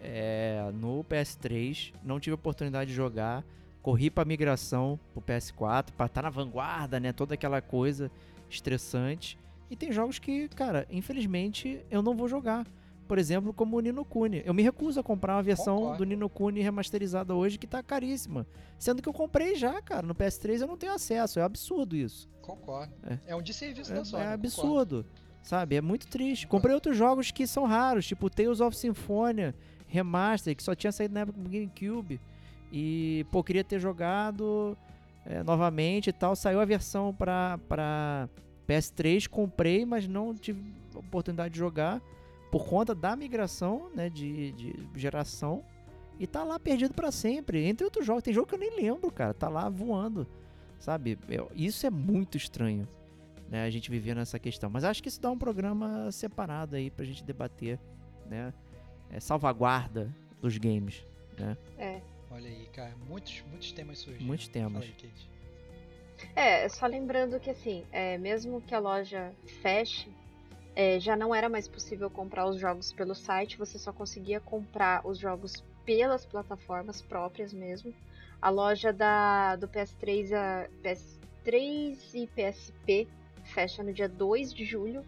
é, 0.03 0.71
no 0.75 1.05
PS3, 1.05 1.93
não 2.05 2.21
tive 2.21 2.35
oportunidade 2.35 2.91
de 2.91 2.97
jogar, 2.97 3.45
corri 3.87 4.11
para 4.11 4.25
migração 4.25 4.99
pro 5.13 5.23
PS4 5.23 5.93
para 5.97 6.07
estar 6.07 6.09
tá 6.09 6.23
na 6.23 6.29
vanguarda, 6.29 6.99
né? 6.99 7.13
Toda 7.13 7.35
aquela 7.35 7.61
coisa 7.61 8.11
estressante. 8.51 9.39
E 9.71 9.77
tem 9.77 9.93
jogos 9.93 10.19
que, 10.19 10.49
cara, 10.49 10.89
infelizmente 10.91 11.81
eu 11.89 12.03
não 12.03 12.17
vou 12.17 12.27
jogar. 12.27 12.67
Por 13.07 13.17
exemplo, 13.17 13.53
como 13.53 13.77
o 13.77 13.81
Nino 13.81 14.05
Kuni. 14.05 14.43
Eu 14.45 14.53
me 14.53 14.61
recuso 14.65 14.99
a 14.99 15.05
comprar 15.05 15.37
uma 15.37 15.43
versão 15.45 15.77
Concordo. 15.77 15.99
do 15.99 16.05
Nino 16.05 16.29
Kuni 16.29 16.63
remasterizada 16.63 17.33
hoje 17.33 17.59
que 17.59 17.67
tá 17.69 17.81
caríssima. 17.81 18.45
Sendo 18.77 19.01
que 19.01 19.09
eu 19.09 19.13
comprei 19.13 19.55
já, 19.55 19.81
cara. 19.81 20.05
No 20.05 20.17
PS3 20.17 20.63
eu 20.63 20.67
não 20.67 20.77
tenho 20.77 20.93
acesso. 20.93 21.39
É 21.39 21.43
absurdo 21.43 21.95
isso. 21.95 22.29
Concordo. 22.43 22.93
É, 23.07 23.19
é 23.29 23.37
um 23.37 23.43
desserviço 23.43 23.93
é, 23.93 23.95
da 23.95 24.05
Sony. 24.05 24.25
É 24.25 24.33
absurdo. 24.33 25.05
Concordo. 25.05 25.07
Sabe? 25.45 25.77
É 25.77 25.81
muito 25.81 26.09
triste. 26.09 26.49
Comprei 26.49 26.75
outros 26.75 26.97
jogos 26.97 27.31
que 27.31 27.47
são 27.47 27.65
raros, 27.67 28.05
tipo 28.05 28.29
Tales 28.29 28.61
of 28.61 28.77
Symphonia 28.77 29.55
remaster 29.89 30.55
que 30.57 30.63
só 30.63 30.75
tinha 30.75 30.93
saído 30.93 31.15
na 31.15 31.21
época 31.21 31.39
do 31.39 31.49
GameCube. 31.49 32.21
E, 32.73 33.27
pô, 33.31 33.43
queria 33.43 33.65
ter 33.65 33.79
jogado 33.79 34.77
é, 35.25 35.43
novamente 35.43 36.11
e 36.11 36.13
tal. 36.13 36.35
Saiu 36.37 36.61
a 36.61 36.65
versão 36.65 37.15
pra, 37.15 37.59
pra 37.69 38.29
PS3, 38.69 39.29
comprei, 39.29 39.85
mas 39.85 40.07
não 40.07 40.35
tive 40.35 40.63
oportunidade 40.95 41.55
de 41.55 41.59
jogar 41.59 42.01
por 42.51 42.67
conta 42.67 42.95
da 42.95 43.15
migração 43.17 43.91
né, 43.95 44.09
de, 44.09 44.53
de 44.53 44.75
geração. 44.95 45.63
E 46.19 46.27
tá 46.27 46.43
lá 46.45 46.59
perdido 46.59 46.95
para 46.95 47.11
sempre. 47.13 47.65
Entre 47.65 47.85
outros 47.85 48.07
jogos. 48.07 48.23
Tem 48.23 48.33
jogo 48.33 48.47
que 48.47 48.55
eu 48.55 48.59
nem 48.59 48.75
lembro, 48.75 49.11
cara. 49.11 49.35
Tá 49.35 49.49
lá 49.49 49.69
voando. 49.69 50.27
Sabe? 50.79 51.19
Isso 51.55 51.87
é 51.87 51.91
muito 51.91 52.37
estranho. 52.37 52.89
Né, 53.49 53.65
a 53.65 53.71
gente 53.71 53.91
viver 53.91 54.15
nessa 54.15 54.39
questão. 54.39 54.69
Mas 54.69 54.83
acho 54.83 55.03
que 55.03 55.09
isso 55.09 55.21
dá 55.21 55.31
um 55.31 55.39
programa 55.39 56.11
separado 56.11 56.75
aí 56.75 56.91
pra 56.91 57.05
gente 57.05 57.23
debater, 57.23 57.79
né? 58.29 58.53
é, 59.11 59.21
salvaguarda 59.21 60.15
dos 60.41 60.57
games, 60.59 61.05
né? 61.39 61.57
É. 61.79 62.01
Olha 62.31 62.49
aí, 62.49 62.67
cara, 62.73 62.95
muitos, 63.09 63.43
muitos 63.49 63.73
temas 63.73 63.99
surgindo. 63.99 64.27
Muitos 64.27 64.49
temas. 64.49 64.83
Aí, 64.83 64.95
é, 66.35 66.69
só 66.69 66.87
lembrando 66.87 67.39
que 67.39 67.51
assim, 67.51 67.85
é, 67.93 68.19
mesmo 68.19 68.61
que 68.61 68.75
a 68.75 68.79
loja 68.79 69.33
feche, 69.63 70.09
é, 70.75 70.99
já 71.01 71.17
não 71.17 71.35
era 71.35 71.49
mais 71.49 71.67
possível 71.67 72.11
comprar 72.11 72.47
os 72.47 72.59
jogos 72.59 72.93
pelo 72.93 73.15
site, 73.15 73.57
você 73.57 73.79
só 73.79 73.93
conseguia 73.93 74.41
comprar 74.41 75.07
os 75.07 75.19
jogos 75.19 75.65
pelas 75.85 76.27
plataformas 76.27 77.01
próprias 77.01 77.53
mesmo. 77.53 77.95
A 78.41 78.51
loja 78.51 78.93
da, 78.93 79.57
do 79.57 79.69
PS3, 79.69 80.33
a, 80.33 80.69
PS3 80.83 81.97
e 82.15 82.27
PSP 82.27 83.09
fecha 83.45 83.83
no 83.83 83.93
dia 83.93 84.09
2 84.09 84.53
de 84.53 84.65
julho 84.65 85.05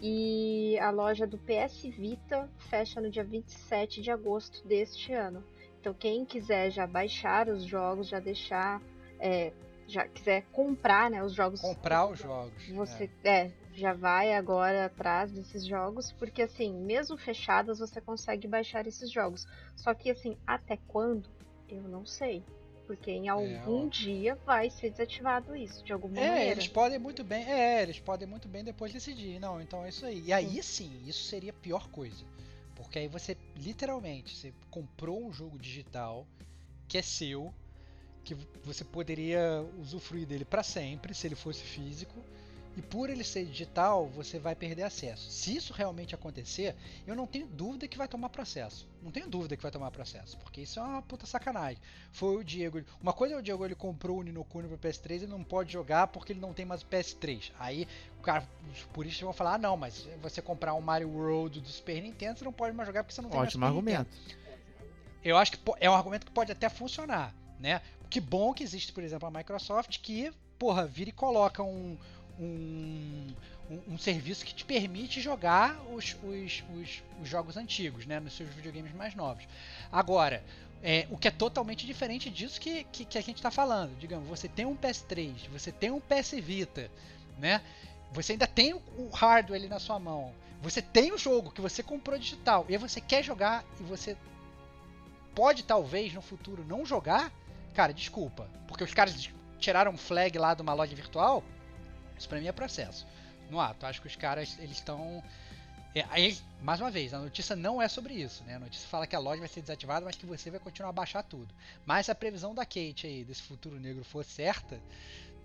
e 0.00 0.76
a 0.80 0.90
loja 0.90 1.26
do 1.26 1.38
PS 1.38 1.82
Vita 1.82 2.50
fecha 2.58 3.00
no 3.00 3.08
dia 3.08 3.22
27 3.22 4.02
de 4.02 4.10
agosto 4.10 4.66
deste 4.66 5.12
ano. 5.12 5.44
Então, 5.82 5.92
quem 5.92 6.24
quiser 6.24 6.70
já 6.70 6.86
baixar 6.86 7.48
os 7.48 7.64
jogos, 7.64 8.06
já 8.06 8.20
deixar. 8.20 8.80
É, 9.18 9.52
já 9.88 10.06
quiser 10.06 10.44
comprar 10.52 11.10
né, 11.10 11.24
os 11.24 11.34
jogos. 11.34 11.60
Comprar 11.60 12.06
os 12.06 12.20
jogos. 12.20 12.68
Você 12.68 13.10
é. 13.24 13.46
é. 13.46 13.52
já 13.74 13.92
vai 13.92 14.32
agora 14.32 14.86
atrás 14.86 15.32
desses 15.32 15.66
jogos, 15.66 16.12
porque 16.12 16.42
assim, 16.42 16.72
mesmo 16.72 17.16
fechados, 17.18 17.80
você 17.80 18.00
consegue 18.00 18.46
baixar 18.46 18.86
esses 18.86 19.10
jogos. 19.10 19.44
Só 19.74 19.92
que 19.92 20.08
assim, 20.08 20.36
até 20.46 20.78
quando? 20.86 21.28
Eu 21.68 21.82
não 21.82 22.06
sei. 22.06 22.44
Porque 22.86 23.10
em 23.10 23.28
algum 23.28 23.86
é, 23.86 23.90
dia 23.90 24.38
vai 24.46 24.70
ser 24.70 24.90
desativado 24.90 25.56
isso, 25.56 25.84
de 25.84 25.92
alguma 25.92 26.16
é, 26.16 26.28
maneira. 26.28 26.50
eles 26.52 26.68
podem 26.68 26.98
muito 27.00 27.24
bem. 27.24 27.44
É, 27.44 27.82
eles 27.82 27.98
podem 27.98 28.28
muito 28.28 28.46
bem 28.46 28.62
depois 28.62 28.92
decidir. 28.92 29.40
Não, 29.40 29.60
então 29.60 29.84
é 29.84 29.88
isso 29.88 30.06
aí. 30.06 30.22
E 30.26 30.32
aí 30.32 30.62
sim, 30.62 30.92
isso 31.04 31.24
seria 31.24 31.50
a 31.50 31.54
pior 31.54 31.88
coisa. 31.88 32.24
Porque 32.82 32.98
aí 32.98 33.08
você, 33.08 33.36
literalmente, 33.56 34.36
você 34.36 34.52
comprou 34.70 35.26
um 35.26 35.32
jogo 35.32 35.58
digital 35.58 36.26
que 36.88 36.98
é 36.98 37.02
seu, 37.02 37.54
que 38.24 38.34
você 38.62 38.84
poderia 38.84 39.62
usufruir 39.78 40.26
dele 40.26 40.44
para 40.44 40.62
sempre, 40.62 41.14
se 41.14 41.26
ele 41.26 41.34
fosse 41.34 41.62
físico 41.62 42.24
e 42.76 42.80
por 42.82 43.10
ele 43.10 43.22
ser 43.22 43.44
digital, 43.44 44.08
você 44.08 44.38
vai 44.38 44.54
perder 44.54 44.82
acesso. 44.82 45.30
Se 45.30 45.54
isso 45.54 45.72
realmente 45.72 46.14
acontecer, 46.14 46.74
eu 47.06 47.14
não 47.14 47.26
tenho 47.26 47.46
dúvida 47.46 47.86
que 47.86 47.98
vai 47.98 48.08
tomar 48.08 48.30
processo. 48.30 48.88
Não 49.02 49.10
tenho 49.10 49.28
dúvida 49.28 49.56
que 49.56 49.62
vai 49.62 49.72
tomar 49.72 49.90
processo, 49.90 50.38
porque 50.38 50.62
isso 50.62 50.78
é 50.78 50.82
uma 50.82 51.02
puta 51.02 51.26
sacanagem. 51.26 51.78
Foi 52.12 52.36
o 52.36 52.44
Diego. 52.44 52.82
Uma 53.00 53.12
coisa 53.12 53.34
é 53.34 53.38
o 53.38 53.42
Diego 53.42 53.64
ele 53.64 53.74
comprou 53.74 54.20
o 54.20 54.22
Ninokuni 54.22 54.68
pro 54.68 54.78
PS3 54.78 55.22
e 55.22 55.26
não 55.26 55.42
pode 55.42 55.72
jogar 55.72 56.06
porque 56.06 56.32
ele 56.32 56.40
não 56.40 56.54
tem 56.54 56.64
mais 56.64 56.82
o 56.82 56.86
PS3. 56.86 57.52
Aí 57.58 57.86
cara, 58.22 58.48
os 58.72 58.82
puristas 58.84 59.20
vão 59.20 59.32
falar: 59.32 59.54
ah, 59.54 59.58
não, 59.58 59.76
mas 59.76 60.08
você 60.22 60.40
comprar 60.40 60.74
um 60.74 60.80
Mario 60.80 61.10
World 61.10 61.60
do 61.60 61.68
Super 61.68 62.00
Nintendo, 62.00 62.38
você 62.38 62.44
não 62.44 62.52
pode 62.52 62.74
mais 62.74 62.86
jogar 62.86 63.02
porque 63.02 63.14
você 63.14 63.22
não 63.22 63.28
tem 63.28 63.40
Ótimo 63.40 63.60
mais 63.60 63.70
argumento. 63.70 64.08
Nintendo. 64.10 64.42
Eu 65.24 65.36
acho 65.36 65.52
que 65.52 65.58
é 65.78 65.90
um 65.90 65.94
argumento 65.94 66.26
que 66.26 66.32
pode 66.32 66.50
até 66.50 66.68
funcionar, 66.68 67.34
né? 67.60 67.80
Que 68.08 68.20
bom 68.20 68.52
que 68.52 68.62
existe, 68.62 68.92
por 68.92 69.02
exemplo, 69.02 69.28
a 69.28 69.30
Microsoft 69.30 69.98
que, 70.00 70.32
porra, 70.58 70.86
vira 70.86 71.10
e 71.10 71.12
coloca 71.12 71.62
um 71.62 71.96
um, 72.42 73.34
um, 73.70 73.94
um, 73.94 73.98
serviço 73.98 74.44
que 74.44 74.54
te 74.54 74.64
permite 74.64 75.20
jogar 75.20 75.80
os, 75.92 76.16
os, 76.22 76.64
os, 76.74 77.02
os, 77.20 77.28
jogos 77.28 77.56
antigos, 77.56 78.06
né, 78.06 78.18
nos 78.20 78.34
seus 78.34 78.48
videogames 78.50 78.92
mais 78.92 79.14
novos. 79.14 79.44
Agora, 79.90 80.42
é, 80.82 81.06
o 81.10 81.16
que 81.16 81.28
é 81.28 81.30
totalmente 81.30 81.86
diferente 81.86 82.28
disso 82.28 82.60
que, 82.60 82.84
que, 82.84 83.04
que 83.04 83.16
a 83.16 83.22
gente 83.22 83.36
está 83.36 83.50
falando. 83.50 83.96
Digamos, 83.98 84.28
você 84.28 84.48
tem 84.48 84.66
um 84.66 84.76
PS3, 84.76 85.48
você 85.50 85.70
tem 85.70 85.90
um 85.90 86.00
PS 86.00 86.32
Vita, 86.32 86.90
né? 87.38 87.62
Você 88.12 88.32
ainda 88.32 88.46
tem 88.46 88.74
o 88.74 89.08
hardware 89.12 89.58
ali 89.58 89.68
na 89.68 89.78
sua 89.78 89.98
mão. 89.98 90.34
Você 90.60 90.82
tem 90.82 91.12
o 91.12 91.18
jogo 91.18 91.50
que 91.50 91.60
você 91.60 91.82
comprou 91.82 92.18
digital 92.18 92.66
e 92.68 92.76
você 92.76 93.00
quer 93.00 93.22
jogar 93.22 93.64
e 93.80 93.82
você 93.84 94.16
pode 95.34 95.62
talvez 95.62 96.12
no 96.12 96.20
futuro 96.20 96.64
não 96.66 96.84
jogar. 96.84 97.32
Cara, 97.74 97.94
desculpa, 97.94 98.48
porque 98.68 98.84
os 98.84 98.92
caras 98.92 99.30
tiraram 99.58 99.92
um 99.92 99.96
flag 99.96 100.36
lá 100.36 100.52
de 100.52 100.60
uma 100.60 100.74
loja 100.74 100.94
virtual 100.94 101.42
isso 102.18 102.28
para 102.28 102.40
mim 102.40 102.46
é 102.46 102.52
processo. 102.52 103.06
No 103.50 103.60
ato, 103.60 103.86
acho 103.86 104.00
que 104.00 104.06
os 104.06 104.16
caras 104.16 104.56
eles 104.58 104.78
estão 104.78 105.22
é, 105.94 106.06
aí, 106.08 106.38
mais 106.62 106.80
uma 106.80 106.90
vez, 106.90 107.12
a 107.12 107.18
notícia 107.18 107.54
não 107.54 107.80
é 107.80 107.86
sobre 107.86 108.14
isso, 108.14 108.42
né? 108.44 108.56
A 108.56 108.58
notícia 108.58 108.88
fala 108.88 109.06
que 109.06 109.14
a 109.14 109.18
loja 109.18 109.40
vai 109.40 109.48
ser 109.48 109.60
desativada, 109.60 110.04
mas 110.06 110.16
que 110.16 110.24
você 110.24 110.50
vai 110.50 110.58
continuar 110.58 110.88
a 110.88 110.92
baixar 110.92 111.22
tudo. 111.22 111.54
Mas 111.84 112.06
se 112.06 112.12
a 112.12 112.14
previsão 112.14 112.54
da 112.54 112.64
Kate 112.64 113.06
aí 113.06 113.24
desse 113.24 113.42
futuro 113.42 113.78
negro 113.78 114.02
for 114.02 114.24
certa, 114.24 114.80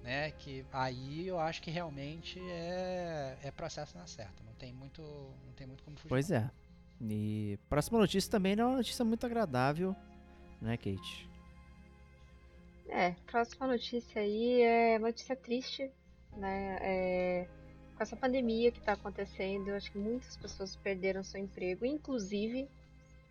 né? 0.04 0.32
Que 0.32 0.66
aí 0.72 1.28
eu 1.28 1.38
acho 1.38 1.62
que 1.62 1.70
realmente 1.70 2.40
é, 2.40 3.38
é 3.44 3.52
processo 3.52 3.98
na 3.98 4.08
certa. 4.08 4.42
Não 4.46 4.54
tem 4.54 4.72
muito, 4.72 5.02
não 5.02 5.54
tem 5.54 5.68
muito 5.68 5.84
como 5.84 5.98
fugir. 5.98 6.10
Pois 6.10 6.32
é. 6.32 6.50
E 7.02 7.60
próxima 7.68 8.00
notícia 8.00 8.32
também 8.32 8.56
não 8.56 8.64
é 8.64 8.68
uma 8.68 8.78
notícia 8.78 9.04
muito 9.04 9.26
agradável, 9.26 9.94
né, 10.62 10.78
Kate? 10.78 11.30
É, 12.88 13.12
próxima 13.30 13.68
notícia 13.68 14.22
aí 14.22 14.62
é 14.62 14.98
uma 14.98 15.08
notícia 15.08 15.36
triste 15.36 15.92
né? 16.38 16.78
É, 16.82 17.48
com 17.96 18.04
essa 18.04 18.16
pandemia 18.16 18.72
que 18.72 18.80
está 18.80 18.94
acontecendo, 18.94 19.72
acho 19.72 19.92
que 19.92 19.98
muitas 19.98 20.38
pessoas 20.38 20.76
perderam 20.76 21.24
seu 21.24 21.42
emprego, 21.42 21.86
inclusive 21.86 22.70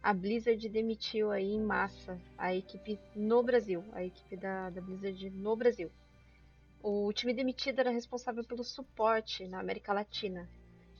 a 0.02 0.12
Blizzard 0.12 0.68
demitiu 0.68 1.30
aí 1.30 1.52
em 1.52 1.60
massa 1.60 2.20
a 2.38 2.54
equipe 2.54 2.98
no 3.14 3.42
Brasil, 3.42 3.82
a 3.92 4.04
equipe 4.04 4.36
da, 4.36 4.70
da 4.70 4.80
Blizzard 4.80 5.30
no 5.30 5.56
Brasil. 5.56 5.90
O 6.82 7.12
time 7.12 7.32
demitido 7.32 7.80
era 7.80 7.90
responsável 7.90 8.44
pelo 8.44 8.62
suporte 8.62 9.46
na 9.48 9.58
América 9.58 9.92
Latina. 9.92 10.48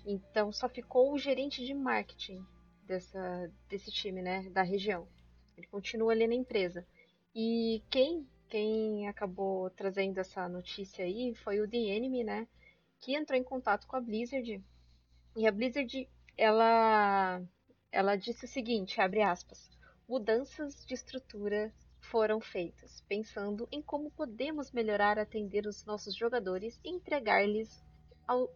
Então 0.04 0.50
só 0.50 0.68
ficou 0.68 1.12
o 1.12 1.18
gerente 1.18 1.64
de 1.64 1.74
marketing 1.74 2.44
dessa, 2.84 3.50
desse 3.68 3.90
time, 3.90 4.22
né, 4.22 4.48
da 4.50 4.62
região. 4.62 5.06
Ele 5.56 5.66
continua 5.66 6.12
ali 6.12 6.26
na 6.26 6.34
empresa. 6.34 6.86
E 7.34 7.82
quem 7.90 8.26
quem 8.48 9.08
acabou 9.08 9.70
trazendo 9.70 10.18
essa 10.18 10.48
notícia 10.48 11.04
aí 11.04 11.34
foi 11.34 11.60
o 11.60 11.68
The 11.68 11.76
Enemy, 11.76 12.24
né, 12.24 12.48
que 13.00 13.16
entrou 13.16 13.38
em 13.38 13.44
contato 13.44 13.86
com 13.86 13.96
a 13.96 14.00
Blizzard. 14.00 14.62
E 15.36 15.46
a 15.46 15.52
Blizzard, 15.52 16.08
ela 16.36 17.42
ela 17.92 18.16
disse 18.16 18.44
o 18.44 18.48
seguinte, 18.48 19.00
abre 19.00 19.22
aspas: 19.22 19.70
"Mudanças 20.08 20.84
de 20.86 20.94
estrutura 20.94 21.72
foram 22.00 22.40
feitas, 22.40 23.02
pensando 23.08 23.68
em 23.72 23.82
como 23.82 24.10
podemos 24.10 24.70
melhorar 24.70 25.18
atender 25.18 25.66
os 25.66 25.84
nossos 25.84 26.14
jogadores 26.14 26.78
e 26.84 26.90
entregar-lhes 26.90 27.84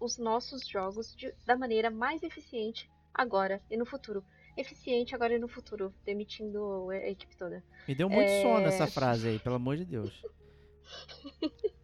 os 0.00 0.18
nossos 0.18 0.66
jogos 0.66 1.14
de, 1.14 1.32
da 1.46 1.56
maneira 1.56 1.90
mais 1.90 2.22
eficiente 2.22 2.90
agora 3.14 3.62
e 3.70 3.76
no 3.76 3.86
futuro. 3.86 4.24
Eficiente 4.60 5.14
agora 5.14 5.34
e 5.34 5.38
no 5.38 5.48
futuro, 5.48 5.94
demitindo 6.04 6.90
a 6.90 7.08
equipe 7.08 7.34
toda. 7.36 7.64
Me 7.88 7.94
deu 7.94 8.08
muito 8.08 8.28
É. 8.28 8.42
sono 8.42 8.66
essa 8.66 8.86
frase 8.86 9.28
aí, 9.28 9.38
pelo 9.38 9.56
amor 9.56 9.76
de 9.76 9.84
Deus. 9.84 10.22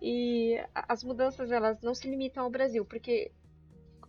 E 0.00 0.58
as 0.74 1.02
mudanças 1.04 1.50
elas 1.50 1.80
não 1.80 1.94
se 1.94 2.08
limitam 2.08 2.44
ao 2.44 2.50
Brasil, 2.50 2.84
porque 2.84 3.30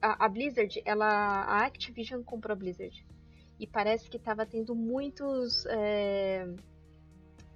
a, 0.01 0.25
a 0.25 0.29
Blizzard, 0.29 0.81
ela, 0.85 1.05
a 1.43 1.65
Activision 1.65 2.21
comprou 2.23 2.53
a 2.53 2.57
Blizzard 2.57 3.05
e 3.59 3.67
parece 3.67 4.09
que 4.09 4.17
estava 4.17 4.45
tendo 4.45 4.75
muitos, 4.75 5.65
é, 5.67 6.47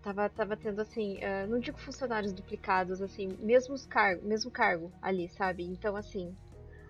tava, 0.02 0.30
tava 0.30 0.56
tendo 0.56 0.82
assim, 0.82 1.18
é, 1.22 1.46
não 1.48 1.60
digo 1.60 1.78
funcionários 1.78 2.32
duplicados, 2.32 3.02
assim, 3.02 3.36
mesmos 3.40 3.86
cargo, 3.86 4.26
mesmo 4.26 4.50
cargo 4.52 4.92
ali, 5.02 5.28
sabe? 5.30 5.64
Então 5.64 5.96
assim, 5.96 6.36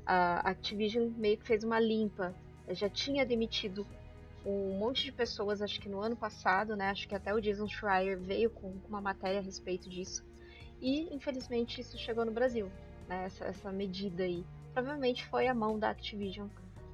a 0.05 0.49
Activision 0.49 1.09
meio 1.17 1.37
que 1.37 1.45
fez 1.45 1.63
uma 1.63 1.79
limpa, 1.79 2.35
já 2.71 2.89
tinha 2.89 3.25
demitido 3.25 3.85
um 4.45 4.77
monte 4.77 5.03
de 5.03 5.11
pessoas, 5.11 5.61
acho 5.61 5.79
que 5.79 5.89
no 5.89 5.99
ano 5.99 6.15
passado, 6.15 6.75
né? 6.75 6.89
Acho 6.89 7.07
que 7.07 7.15
até 7.15 7.33
o 7.33 7.41
Jason 7.41 7.67
Schreier 7.67 8.17
veio 8.17 8.49
com 8.49 8.73
uma 8.87 9.01
matéria 9.01 9.39
a 9.39 9.43
respeito 9.43 9.89
disso. 9.89 10.23
E 10.81 11.13
infelizmente 11.13 11.81
isso 11.81 11.97
chegou 11.97 12.25
no 12.25 12.31
Brasil, 12.31 12.71
né? 13.07 13.25
Essa, 13.25 13.45
essa 13.45 13.71
medida 13.71 14.23
aí. 14.23 14.45
Provavelmente 14.73 15.25
foi 15.27 15.47
a 15.47 15.53
mão 15.53 15.77
da 15.77 15.89
Activision 15.89 16.47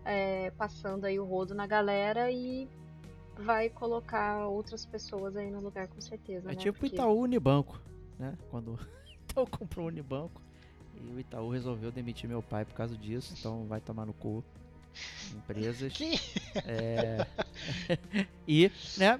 é, 0.03 0.51
passando 0.51 1.05
aí 1.05 1.19
o 1.19 1.25
rodo 1.25 1.53
na 1.53 1.67
galera 1.67 2.31
e 2.31 2.67
vai 3.37 3.69
colocar 3.69 4.47
outras 4.47 4.85
pessoas 4.85 5.35
aí 5.35 5.51
no 5.51 5.59
lugar 5.59 5.87
com 5.87 5.99
certeza. 6.01 6.49
É 6.49 6.55
né? 6.55 6.59
tipo 6.59 6.77
o 6.77 6.79
Porque- 6.79 6.95
Itaú 6.95 7.19
Unibanco, 7.19 7.79
né? 8.17 8.37
Quando 8.49 8.73
o 8.73 8.79
Itaú 9.29 9.47
comprou 9.47 9.85
o 9.85 9.89
Unibanco 9.89 10.41
e 10.95 11.13
o 11.13 11.19
Itaú 11.19 11.49
resolveu 11.49 11.91
demitir 11.91 12.29
meu 12.29 12.41
pai 12.41 12.65
por 12.65 12.73
causa 12.73 12.97
disso, 12.97 13.35
então 13.37 13.65
vai 13.65 13.81
tomar 13.81 14.05
no 14.05 14.13
cu. 14.13 14.43
Empresas. 15.35 15.91
Que? 15.93 16.19
É... 16.65 17.25
e, 18.47 18.71
né, 18.97 19.19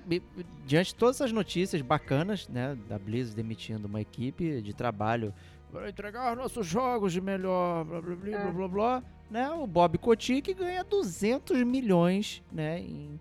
diante 0.65 0.88
de 0.88 0.95
todas 0.95 1.18
essas 1.18 1.31
notícias 1.31 1.81
bacanas, 1.81 2.47
né, 2.47 2.77
da 2.88 2.97
Blizzard 2.97 3.35
demitindo 3.35 3.88
uma 3.88 4.02
equipe 4.02 4.61
de 4.61 4.73
trabalho 4.73 5.34
para 5.72 5.89
entregar 5.89 6.35
nossos 6.35 6.65
jogos 6.65 7.11
de 7.11 7.19
melhor, 7.19 7.84
blá 7.84 8.02
blá 8.02 8.15
blá, 8.15 8.30
É. 8.30 8.43
blá, 8.43 8.52
blá, 8.52 8.68
blá, 8.68 9.03
né, 9.30 9.49
o 9.52 9.68
Bob 9.68 9.97
Kotick 9.97 10.53
ganha 10.53 10.84
200 10.84 11.64
milhões, 11.64 12.41
né, 12.52 12.80
em, 12.80 13.19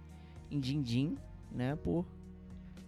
em 0.51 0.61
din-din, 0.61 1.17
né, 1.51 1.77
por, 1.83 2.07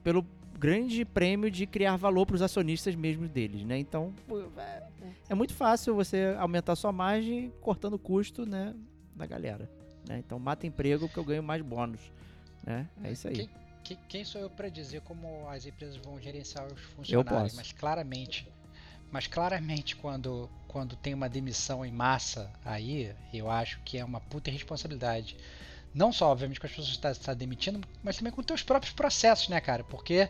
pelo 0.04 0.24
grande 0.58 1.04
prêmio 1.04 1.50
de 1.50 1.66
criar 1.66 1.96
valor 1.96 2.26
para 2.26 2.36
os 2.36 2.42
acionistas 2.42 2.94
mesmo 2.94 3.26
deles, 3.26 3.64
né, 3.64 3.76
então 3.78 4.14
pô, 4.28 4.40
é, 4.56 4.82
é 5.28 5.34
muito 5.34 5.52
fácil 5.52 5.94
você 5.94 6.36
aumentar 6.38 6.76
sua 6.76 6.92
margem 6.92 7.52
cortando 7.60 7.94
o 7.94 7.98
custo, 7.98 8.46
né, 8.46 8.72
da 9.16 9.26
galera, 9.26 9.68
né, 10.08 10.18
então 10.18 10.38
mata 10.38 10.66
emprego 10.66 11.08
que 11.08 11.16
eu 11.18 11.24
ganho 11.24 11.42
mais 11.42 11.62
bônus, 11.62 12.00
né, 12.64 12.86
é 13.02 13.10
isso 13.12 13.26
aí. 13.28 13.34
Quem, 13.34 13.50
quem- 13.82 13.98
quem 14.08 14.24
sou 14.24 14.40
eu 14.40 14.50
para 14.50 14.68
dizer 14.68 15.00
como 15.00 15.48
as 15.48 15.64
empresas 15.66 15.96
vão 15.96 16.20
gerenciar 16.20 16.66
os 16.66 16.80
funcionários? 16.80 17.42
posso. 17.42 17.56
Mas 17.56 17.72
claramente, 17.72 18.46
mas 19.10 19.26
claramente 19.26 19.96
quando, 19.96 20.50
quando 20.68 20.96
tem 20.96 21.14
uma 21.14 21.28
demissão 21.28 21.84
em 21.84 21.90
massa 21.92 22.52
aí, 22.64 23.14
eu 23.32 23.50
acho 23.50 23.80
que 23.84 23.96
é 23.98 24.04
uma 24.04 24.20
puta 24.20 24.50
responsabilidade. 24.50 25.36
Não 25.96 26.12
só, 26.12 26.30
obviamente, 26.30 26.60
com 26.60 26.66
as 26.66 26.72
pessoas 26.72 26.96
que 26.96 27.06
estão 27.08 27.34
demitindo, 27.34 27.80
mas 28.04 28.16
também 28.18 28.32
com 28.32 28.42
teus 28.42 28.62
próprios 28.62 28.92
processos, 28.94 29.48
né, 29.48 29.60
cara? 29.60 29.82
Porque 29.82 30.28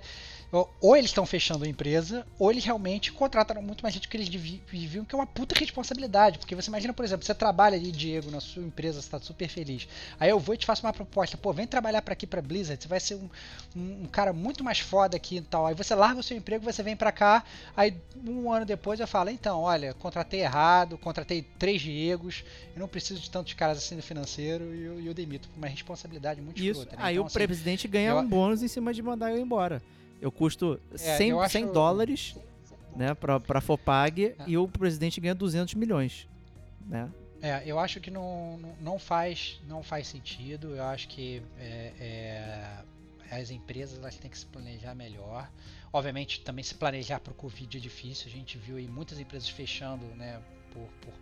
ou, 0.81 0.97
eles 0.97 1.11
estão 1.11 1.27
fechando 1.27 1.65
a 1.65 1.69
empresa, 1.69 2.25
ou 2.39 2.51
eles 2.51 2.65
realmente 2.65 3.11
contrataram 3.13 3.61
muito 3.61 3.83
mais 3.83 3.93
gente 3.95 4.09
que 4.09 4.17
eles 4.17 4.29
devi- 4.29 4.63
deviam, 4.73 5.05
que 5.05 5.15
é 5.15 5.19
uma 5.19 5.27
puta 5.27 5.59
responsabilidade. 5.59 6.39
Porque 6.39 6.55
você 6.55 6.71
imagina, 6.71 6.93
por 6.93 7.05
exemplo, 7.05 7.27
você 7.27 7.35
trabalha 7.35 7.77
ali, 7.77 7.91
Diego, 7.91 8.31
na 8.31 8.41
sua 8.41 8.63
empresa, 8.63 9.03
você 9.03 9.11
tá 9.11 9.19
super 9.19 9.49
feliz. 9.49 9.89
Aí 10.21 10.31
eu 10.31 10.39
vou 10.39 10.55
e 10.55 10.59
te 10.59 10.65
faço 10.65 10.87
uma 10.87 10.93
proposta, 10.93 11.37
pô, 11.37 11.53
vem 11.53 11.67
trabalhar 11.67 12.01
para 12.01 12.13
aqui 12.13 12.27
pra 12.29 12.41
Blizzard, 12.41 12.81
você 12.81 12.89
vai 12.89 13.01
ser 13.01 13.17
um, 13.17 13.29
um, 13.75 14.03
um 14.05 14.07
cara 14.07 14.33
muito 14.33 14.63
mais 14.65 14.79
foda 14.79 15.17
aqui 15.17 15.37
e 15.37 15.41
tal. 15.43 15.67
Aí 15.67 15.75
você 15.75 15.95
larga 15.95 16.21
o 16.21 16.23
seu 16.23 16.37
emprego, 16.37 16.65
você 16.65 16.83
vem 16.83 16.97
pra 16.97 17.13
cá, 17.13 17.45
aí 17.77 17.95
um 18.25 18.51
ano 18.53 18.65
depois 18.65 19.01
eu 19.01 19.07
falo, 19.07 19.31
então, 19.31 19.61
olha, 19.63 19.95
contratei 19.95 20.41
errado, 20.41 20.97
contratei 20.99 21.43
três 21.43 21.83
Diegos, 21.83 22.45
eu 22.75 22.81
não 22.81 22.89
preciso 22.89 23.21
de 23.21 23.31
tantos 23.31 23.53
caras 23.53 23.79
assim 23.79 23.95
no 23.97 24.03
financeiro 24.03 24.75
e 24.75 24.83
eu, 24.85 25.01
eu 25.01 25.15
demito. 25.15 25.49
Uma 25.57 25.67
responsabilidade 25.69 26.41
muito 26.41 26.59
Isso. 26.63 26.81
escrota, 26.83 26.97
né? 26.97 27.03
Aí 27.03 27.15
Então, 27.15 27.25
o 27.25 27.27
assim, 27.27 27.39
presidente 27.39 27.89
ganha 27.89 28.11
eu- 28.11 28.19
um 28.19 28.29
bônus 28.29 28.63
em 28.63 28.69
cima 28.69 28.93
de 28.93 29.03
mandar 29.03 29.31
eu 29.33 29.39
embora. 29.39 29.83
Eu 30.21 30.31
custo 30.31 30.79
É, 30.93 30.99
100, 31.17 31.31
eu 31.31 31.41
acho- 31.41 31.53
100 31.53 31.73
dólares, 31.73 32.37
né, 32.95 33.15
pra, 33.15 33.41
pra 33.41 33.61
Fopag 33.61 34.27
É. 34.27 34.35
e 34.47 34.57
o 34.59 34.69
presidente 34.69 35.21
ganha 35.21 35.35
200 35.35 35.75
milhões, 35.75 36.29
né? 36.87 37.11
É, 37.43 37.63
eu 37.67 37.79
acho 37.79 38.01
que 38.01 38.11
não, 38.11 38.59
não- 38.81 38.99
faz 38.99 39.61
não 39.69 39.83
faz 39.83 40.07
sentido. 40.09 40.75
Eu 40.75 40.85
acho 40.85 41.07
que 41.09 41.43
é, 41.59 41.93
é, 43.31 43.37
as 43.41 43.51
empresas 43.51 43.99
elas 43.99 44.17
têm 44.17 44.31
que 44.31 44.39
se 44.39 44.47
planejar 44.47 44.95
melhor. 44.95 45.51
Obviamente, 45.93 46.41
também 46.41 46.65
se 46.65 46.75
planejar 46.75 47.21
para 47.21 47.33
o 47.33 47.35
Covid 47.35 47.77
é 47.77 47.81
difícil. 47.81 48.27
A 48.29 48.31
gente 48.31 48.57
viu 48.59 48.77
aí 48.77 48.89
muitas 48.89 49.19
empresas 49.21 49.49
fechando, 49.49 50.05
né, 50.17 50.41
por, 50.73 50.89
por- 51.01 51.15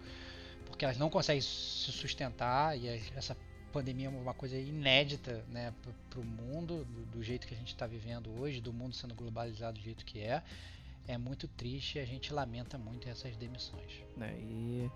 porque 0.67 0.85
elas 0.85 0.97
não 0.99 1.11
conseguem 1.11 1.41
se 1.43 1.93
sustentar 1.93 2.77
e 2.79 2.89
essa 3.17 3.37
pandemia 3.75 4.07
é 4.07 4.09
uma 4.11 4.33
coisa 4.33 4.57
inédita, 4.57 5.45
né, 5.49 5.75
para 6.09 6.21
o 6.21 6.25
mundo 6.25 6.85
do, 6.85 7.07
do 7.19 7.23
jeito 7.25 7.45
que 7.47 7.55
a 7.55 7.57
gente 7.57 7.69
está 7.69 7.87
vivendo 7.89 8.31
hoje, 8.41 8.61
do 8.61 8.73
mundo 8.73 8.95
sendo 8.95 9.15
globalizado 9.17 9.79
do 9.79 9.83
jeito 9.85 10.05
que 10.05 10.21
é. 10.21 10.43
É 11.09 11.19
muito 11.19 11.47
triste 11.49 11.99
e 11.99 12.01
a 12.01 12.05
gente 12.07 12.33
lamenta 12.33 12.79
muito 12.79 13.09
essas 13.09 13.37
demissões. 13.37 13.93
né? 14.17 14.33
E 14.41 14.89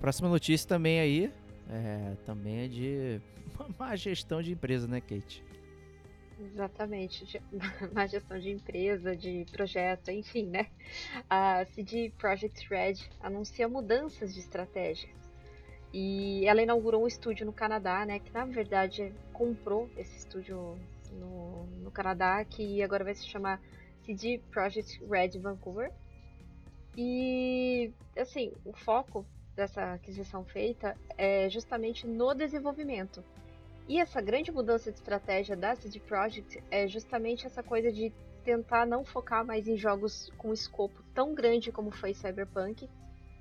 próxima 0.00 0.28
notícia 0.28 0.68
também 0.68 0.98
aí, 1.00 1.32
é, 1.70 2.16
também 2.26 2.64
é 2.64 2.68
de 2.68 3.20
uma 3.54 3.68
má 3.78 3.96
gestão 3.96 4.42
de 4.42 4.52
empresa, 4.52 4.86
né, 4.88 5.00
Kate? 5.00 5.42
Exatamente, 6.40 7.24
de- 7.24 7.40
na 7.92 8.04
gestão 8.08 8.38
de 8.38 8.50
empresa, 8.50 9.16
de 9.16 9.46
projeto, 9.52 10.10
enfim, 10.10 10.46
né? 10.46 10.66
A 11.30 11.64
CD 11.66 12.12
Projekt 12.18 12.68
Red 12.68 12.96
anuncia 13.20 13.68
mudanças 13.68 14.34
de 14.34 14.40
estratégia. 14.40 15.08
E 15.92 16.46
ela 16.46 16.62
inaugurou 16.62 17.04
um 17.04 17.06
estúdio 17.06 17.44
no 17.44 17.52
Canadá, 17.52 18.06
né? 18.06 18.18
Que 18.18 18.32
na 18.32 18.44
verdade 18.44 19.12
comprou 19.32 19.90
esse 19.96 20.16
estúdio 20.16 20.78
no, 21.12 21.66
no 21.82 21.90
Canadá, 21.90 22.42
que 22.44 22.82
agora 22.82 23.04
vai 23.04 23.14
se 23.14 23.26
chamar 23.26 23.60
CD 24.02 24.40
Projekt 24.50 25.04
Red 25.04 25.38
Vancouver. 25.38 25.92
E 26.96 27.92
assim, 28.16 28.52
o 28.64 28.72
foco 28.72 29.26
dessa 29.54 29.94
aquisição 29.94 30.44
feita 30.44 30.96
é 31.16 31.48
justamente 31.50 32.06
no 32.06 32.34
desenvolvimento. 32.34 33.22
E 33.88 34.00
essa 34.00 34.20
grande 34.20 34.50
mudança 34.50 34.90
de 34.90 34.98
estratégia 34.98 35.56
da 35.56 35.74
CD 35.74 36.00
Projekt 36.00 36.62
é 36.70 36.86
justamente 36.86 37.46
essa 37.46 37.62
coisa 37.62 37.92
de 37.92 38.12
tentar 38.44 38.86
não 38.86 39.04
focar 39.04 39.44
mais 39.44 39.68
em 39.68 39.76
jogos 39.76 40.30
com 40.38 40.52
escopo 40.52 41.02
tão 41.14 41.34
grande 41.34 41.70
como 41.70 41.90
foi 41.90 42.14
Cyberpunk 42.14 42.88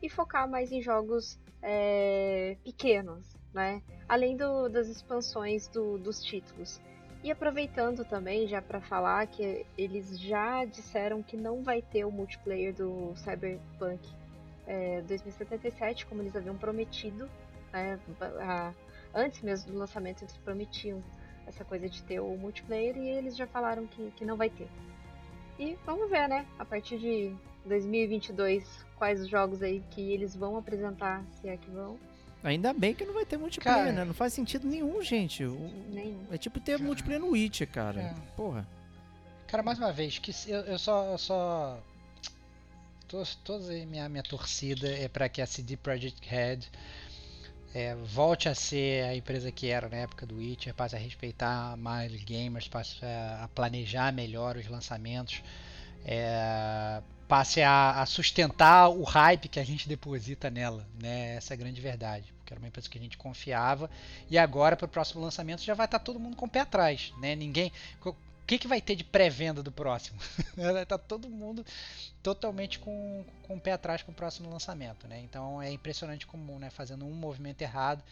e 0.02 0.10
focar 0.10 0.50
mais 0.50 0.72
em 0.72 0.82
jogos 0.82 1.40
é, 1.62 2.58
pequenos, 2.64 3.36
né? 3.54 3.82
Além 4.10 4.36
do- 4.36 4.68
das 4.68 4.88
expansões 4.88 5.68
do- 5.68 5.98
dos 6.00 6.24
títulos. 6.24 6.82
E 7.24 7.30
aproveitando 7.32 8.04
também 8.04 8.48
já 8.48 8.62
para 8.62 8.82
falar 8.82 9.28
que 9.28 9.64
eles 9.78 10.20
já 10.20 10.66
disseram 10.66 11.22
que 11.22 11.38
não 11.38 11.62
vai 11.64 11.82
ter 11.84 12.04
o 12.04 12.12
multiplayer 12.12 12.74
do 12.74 13.14
Cyberpunk 13.16 14.00
é, 14.66 15.02
2077 15.02 16.06
como 16.08 16.22
eles 16.22 16.36
haviam 16.36 16.58
prometido, 16.58 17.30
né? 17.72 18.00
A- 18.40 18.74
antes 19.14 19.42
mesmo 19.44 19.72
do 19.72 19.78
lançamento 19.78 20.24
eles 20.24 20.36
prometiam 20.38 21.04
essa 21.46 21.64
coisa 21.64 21.88
de 21.90 22.02
ter 22.04 22.20
o 22.20 22.36
multiplayer 22.38 22.98
e 22.98 23.08
eles 23.10 23.36
já 23.38 23.46
falaram 23.46 23.86
que, 23.86 24.10
que 24.12 24.26
não 24.26 24.36
vai 24.38 24.50
ter. 24.50 24.68
E 25.60 25.78
vamos 25.86 26.10
ver, 26.10 26.28
né? 26.28 26.48
A 26.58 26.66
partir 26.66 26.98
de 26.98 27.36
2022, 27.66 28.64
quais 28.98 29.22
os 29.22 29.28
jogos 29.30 29.62
aí 29.62 29.84
que 29.92 30.02
eles 30.14 30.36
vão 30.36 30.58
apresentar, 30.58 31.24
se 31.40 31.48
é 31.48 31.58
que 31.58 31.70
vão. 31.70 31.98
Ainda 32.44 32.74
bem 32.74 32.94
que 32.96 33.06
não 33.06 33.14
vai 33.14 33.26
ter 33.26 33.38
multiplayer, 33.38 33.80
Cara- 33.86 33.92
né? 33.94 34.04
Não 34.06 34.14
faz 34.16 34.34
sentido 34.34 34.68
nenhum, 34.68 35.02
gente. 35.04 35.44
O- 35.46 35.72
Nenhum. 35.92 36.26
É 36.32 36.38
tipo 36.38 36.60
ter 36.60 36.80
multiplayer 36.80 37.22
no 37.22 37.30
Witcher, 37.32 37.68
cara. 37.68 38.02
É. 38.02 38.14
Porra. 38.36 38.68
Cara, 39.48 39.62
mais 39.62 39.78
uma 39.78 39.92
vez, 39.92 40.18
que 40.18 40.32
eu, 40.48 40.60
eu 40.62 40.80
só. 40.80 41.06
Eu 41.12 41.18
só 41.20 41.80
to- 43.08 43.38
toda 43.44 43.72
a 43.72 43.86
minha, 43.86 44.10
minha 44.10 44.24
torcida 44.24 44.88
é 44.88 45.08
para 45.08 45.30
que 45.30 45.42
a 45.42 45.46
CD 45.46 45.78
Projekt 45.78 46.28
Red 46.28 46.60
é, 47.76 47.96
volte 47.96 48.50
a 48.50 48.56
ser 48.56 49.04
a 49.06 49.16
empresa 49.16 49.52
que 49.52 49.68
era 49.68 49.88
na 49.88 49.98
época 49.98 50.26
do 50.26 50.38
Witcher, 50.38 50.74
passe 50.74 50.96
a 50.96 51.00
respeitar 51.00 51.78
mais 51.78 52.12
gamers, 52.24 52.68
passe 52.68 53.04
a, 53.06 53.44
a 53.44 53.48
planejar 53.50 54.12
melhor 54.12 54.58
os 54.58 54.68
lançamentos, 54.68 55.44
é, 56.06 57.02
passe 57.32 57.62
a, 57.62 58.02
a 58.02 58.06
sustentar 58.06 58.90
o 58.90 59.04
hype 59.04 59.48
que 59.48 59.58
a 59.58 59.64
gente 59.64 59.88
deposita 59.88 60.50
nela, 60.50 60.86
né? 61.02 61.38
Essa 61.38 61.54
é 61.54 61.56
a 61.56 61.58
grande 61.58 61.80
verdade, 61.80 62.34
porque 62.38 62.54
era 62.54 62.60
uma 62.60 62.68
empresa 62.68 62.90
que 62.90 62.98
a 62.98 63.02
gente 63.02 63.18
confiava 63.18 63.90
e 64.30 64.38
agora 64.38 64.76
para 64.76 64.86
o 64.86 64.90
próximo 64.90 65.22
lançamento 65.22 65.62
já 65.62 65.74
vai 65.74 65.86
estar 65.86 66.00
todo 66.00 66.20
mundo 66.20 66.36
com 66.36 66.46
o 66.46 66.50
pé 66.50 66.60
atrás, 66.60 67.14
né? 67.22 67.34
Ninguém 67.34 67.72
o 68.06 68.14
que, 68.46 68.58
que 68.58 68.68
vai 68.68 68.82
ter 68.82 68.98
de 68.98 69.06
pré-venda 69.06 69.64
do 69.64 69.72
próximo? 69.72 70.20
Estar 70.82 70.98
todo 70.98 71.30
mundo 71.30 71.66
totalmente 72.22 72.80
com, 72.80 73.24
com 73.44 73.56
o 73.56 73.62
pé 73.62 73.72
atrás 73.72 74.04
com 74.04 74.12
o 74.12 74.16
próximo 74.16 74.50
lançamento, 74.50 75.08
né? 75.08 75.22
Então 75.22 75.62
é 75.62 75.72
impressionante 75.72 76.28
como, 76.28 76.60
né, 76.60 76.70
fazendo 76.70 77.06
um 77.06 77.14
movimento 77.14 77.62
errado, 77.62 78.04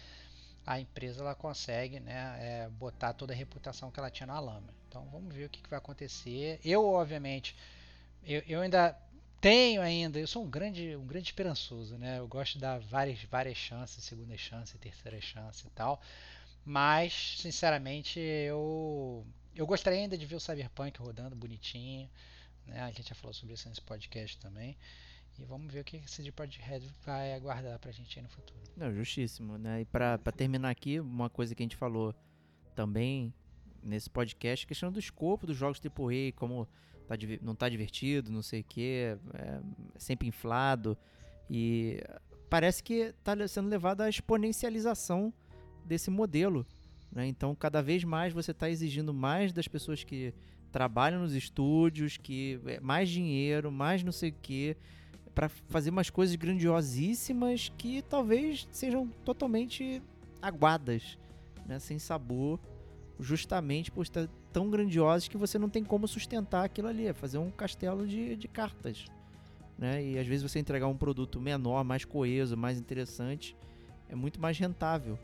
a 0.65 0.79
empresa 0.79 1.19
ela 1.19 1.35
consegue, 1.35 1.99
né, 1.99 2.37
é, 2.39 2.69
botar 2.69 3.11
toda 3.11 3.33
a 3.33 3.35
reputação 3.35 3.91
que 3.91 3.99
ela 3.99 4.09
tinha 4.09 4.27
na 4.27 4.39
lama. 4.39 4.73
Então 4.87 5.03
vamos 5.11 5.35
ver 5.35 5.47
o 5.47 5.49
que, 5.49 5.61
que 5.61 5.69
vai 5.69 5.77
acontecer. 5.77 6.57
Eu, 6.63 6.85
obviamente, 6.85 7.53
eu, 8.25 8.43
eu 8.47 8.61
ainda 8.61 8.95
tenho 9.41 9.81
ainda, 9.81 10.19
eu 10.19 10.27
sou 10.27 10.43
um 10.43 10.49
grande, 10.49 10.95
um 10.95 11.05
grande 11.05 11.27
esperançoso, 11.27 11.97
né? 11.97 12.19
Eu 12.19 12.27
gosto 12.27 12.53
de 12.53 12.59
dar 12.59 12.79
várias, 12.79 13.21
várias 13.23 13.57
chances, 13.57 14.03
segunda 14.03 14.37
chance, 14.37 14.77
terceira 14.77 15.19
chance 15.21 15.65
e 15.65 15.69
tal. 15.71 16.01
Mas, 16.65 17.37
sinceramente, 17.39 18.19
eu 18.19 19.25
eu 19.55 19.65
gostaria 19.65 19.99
ainda 19.99 20.17
de 20.17 20.25
ver 20.25 20.35
o 20.35 20.39
Cyberpunk 20.39 20.99
rodando 20.99 21.35
bonitinho. 21.35 22.09
Né? 22.65 22.81
A 22.81 22.91
gente 22.91 23.09
já 23.09 23.15
falou 23.15 23.33
sobre 23.33 23.53
isso 23.55 23.67
nesse 23.67 23.81
podcast 23.81 24.37
também. 24.37 24.77
E 25.37 25.43
vamos 25.43 25.71
ver 25.71 25.81
o 25.81 25.83
que 25.83 25.97
esse 25.97 26.31
Projekt 26.31 26.61
Red 26.61 26.81
vai 27.05 27.33
aguardar 27.33 27.79
pra 27.79 27.91
gente 27.91 28.19
aí 28.19 28.23
no 28.23 28.29
futuro. 28.29 28.59
Não, 28.75 28.93
justíssimo, 28.93 29.57
né? 29.57 29.81
E 29.81 29.85
pra, 29.85 30.17
pra 30.17 30.31
terminar 30.31 30.69
aqui, 30.69 30.99
uma 30.99 31.29
coisa 31.29 31.55
que 31.55 31.63
a 31.63 31.65
gente 31.65 31.77
falou 31.77 32.13
também 32.75 33.33
nesse 33.81 34.09
podcast, 34.09 34.67
questão 34.67 34.91
do 34.91 34.99
escopo 34.99 35.47
dos 35.47 35.55
jogos 35.55 35.79
AAA, 35.79 36.33
como 36.35 36.67
tá, 37.09 37.15
não 37.41 37.55
tá 37.55 37.67
divertido, 37.67 38.31
não 38.31 38.41
sei 38.43 38.61
o 38.61 38.63
que, 38.63 39.15
é 39.33 39.59
sempre 39.97 40.27
inflado. 40.27 40.95
E 41.49 42.01
parece 42.49 42.83
que 42.83 43.13
tá 43.23 43.33
le- 43.33 43.47
sendo 43.47 43.67
levado 43.67 44.01
à 44.01 44.09
exponencialização 44.09 45.33
desse 45.83 46.11
modelo. 46.11 46.65
Né? 47.11 47.25
Então, 47.25 47.55
cada 47.55 47.81
vez 47.81 48.03
mais 48.03 48.31
você 48.31 48.51
está 48.51 48.69
exigindo 48.69 49.11
mais 49.13 49.51
das 49.51 49.67
pessoas 49.67 50.03
que 50.03 50.33
trabalham 50.71 51.21
nos 51.21 51.33
estúdios, 51.33 52.15
que 52.17 52.59
é, 52.67 52.79
mais 52.79 53.09
dinheiro, 53.09 53.71
mais 53.71 54.03
não 54.03 54.11
sei 54.11 54.29
o 54.29 54.35
que, 54.39 54.77
para 55.33 55.49
fazer 55.49 55.89
umas 55.89 56.11
coisas 56.11 56.35
grandiosíssimas 56.35 57.71
que 57.75 58.03
talvez 58.03 58.67
sejam 58.71 59.07
totalmente 59.25 59.99
aguadas, 60.39 61.17
né? 61.65 61.79
sem 61.79 61.97
sabor, 61.97 62.59
justamente 63.19 63.91
por 63.91 64.03
estar 64.03 64.29
tão 64.51 64.69
grandiosas 64.69 65.27
que 65.27 65.37
você 65.37 65.57
não 65.59 65.69
tem 65.69 65.83
como 65.83 66.07
sustentar 66.07 66.65
aquilo 66.65 66.87
ali, 66.87 67.07
é 67.07 67.13
fazer 67.13 67.37
um 67.37 67.49
castelo 67.51 68.07
de, 68.07 68.35
de 68.35 68.47
cartas. 68.47 69.05
Né? 69.77 70.03
E 70.03 70.19
às 70.19 70.27
vezes 70.27 70.43
você 70.43 70.59
entregar 70.59 70.87
um 70.87 70.97
produto 70.97 71.39
menor, 71.39 71.83
mais 71.83 72.03
coeso, 72.03 72.57
mais 72.57 72.77
interessante, 72.79 73.55
é 74.09 74.15
muito 74.15 74.39
mais 74.39 74.57
rentável. 74.57 75.17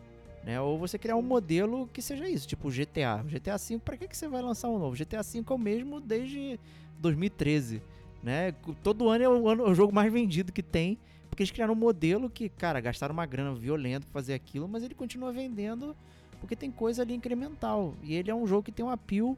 Né? 0.44 0.62
Ou 0.62 0.78
você 0.78 0.98
criar 0.98 1.16
um 1.16 1.22
modelo 1.22 1.90
que 1.92 2.02
seja 2.02 2.30
isso, 2.30 2.48
tipo 2.48 2.70
GTA. 2.70 3.24
GTA 3.28 3.58
V, 3.58 3.80
para 3.80 3.98
que, 3.98 4.08
que 4.08 4.16
você 4.16 4.28
vai 4.28 4.42
lançar 4.42 4.70
um 4.70 4.78
novo? 4.78 4.96
GTA 4.96 5.24
V 5.24 5.44
é 5.50 5.54
o 5.54 5.58
mesmo 5.58 6.00
desde 6.00 6.60
2013. 7.00 7.82
Né? 8.24 8.54
Todo 8.84 9.10
ano 9.10 9.24
é 9.24 9.30
o, 9.30 9.50
ano- 9.50 9.66
é 9.66 9.70
o 9.70 9.74
jogo 9.76 9.94
mais 9.94 10.12
vendido 10.12 10.54
que 10.54 10.64
tem, 10.64 10.98
porque 11.30 11.44
eles 11.44 11.52
criaram 11.52 11.74
um 11.74 11.78
modelo 11.78 12.30
que, 12.30 12.48
cara, 12.48 12.80
gastaram 12.80 13.14
uma 13.14 13.26
grana 13.26 13.54
violenta 13.54 14.06
pra 14.06 14.14
fazer 14.14 14.34
aquilo, 14.34 14.68
mas 14.68 14.84
ele 14.84 14.96
continua 14.96 15.34
vendendo 15.34 15.96
porque 16.40 16.56
tem 16.56 16.72
coisa 16.72 17.02
ali 17.02 17.14
incremental. 17.16 17.94
E 18.04 18.14
ele 18.16 18.30
é 18.32 18.36
um 18.36 18.46
jogo 18.48 18.64
que 18.64 18.72
tem 18.72 18.86
um 18.86 18.90
appeal. 18.90 19.38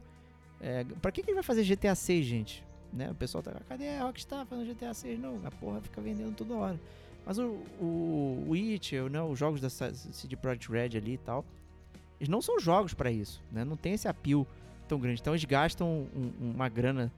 É, 0.60 0.84
pra 1.02 1.12
que, 1.12 1.22
que 1.22 1.30
ele 1.30 1.36
vai 1.36 1.44
fazer 1.44 1.64
GTA 1.64 1.94
6, 1.96 2.26
gente? 2.26 2.64
Né? 2.92 3.12
O 3.12 3.16
pessoal 3.16 3.44
tá, 3.44 3.52
cadê 3.68 3.90
a 3.90 4.04
Rockstar 4.04 4.46
fazendo 4.46 4.68
GTA 4.74 4.94
6? 4.94 5.20
Não, 5.20 5.40
a 5.46 5.52
porra 5.52 5.82
fica 5.82 6.02
vendendo 6.02 6.36
toda 6.36 6.54
hora. 6.56 6.80
Mas 7.26 7.38
o, 7.38 7.58
o 7.82 8.46
Witcher, 8.50 9.10
né, 9.10 9.22
os 9.22 9.38
jogos 9.38 9.60
da 9.60 9.70
CD 9.70 10.36
Projekt 10.38 10.72
Red 10.72 10.98
ali 10.98 11.14
e 11.14 11.18
tal, 11.18 11.44
eles 12.20 12.30
não 12.30 12.42
são 12.42 12.58
jogos 12.60 12.94
pra 12.94 13.12
isso, 13.12 13.44
né? 13.52 13.66
Não 13.66 13.76
tem 13.76 13.94
esse 13.94 14.08
appeal 14.08 14.48
tão 14.88 14.98
grande. 14.98 15.20
Então 15.20 15.34
eles 15.34 15.44
gastam 15.44 16.08
um- 16.16 16.32
uma 16.56 16.70
grana 16.70 17.12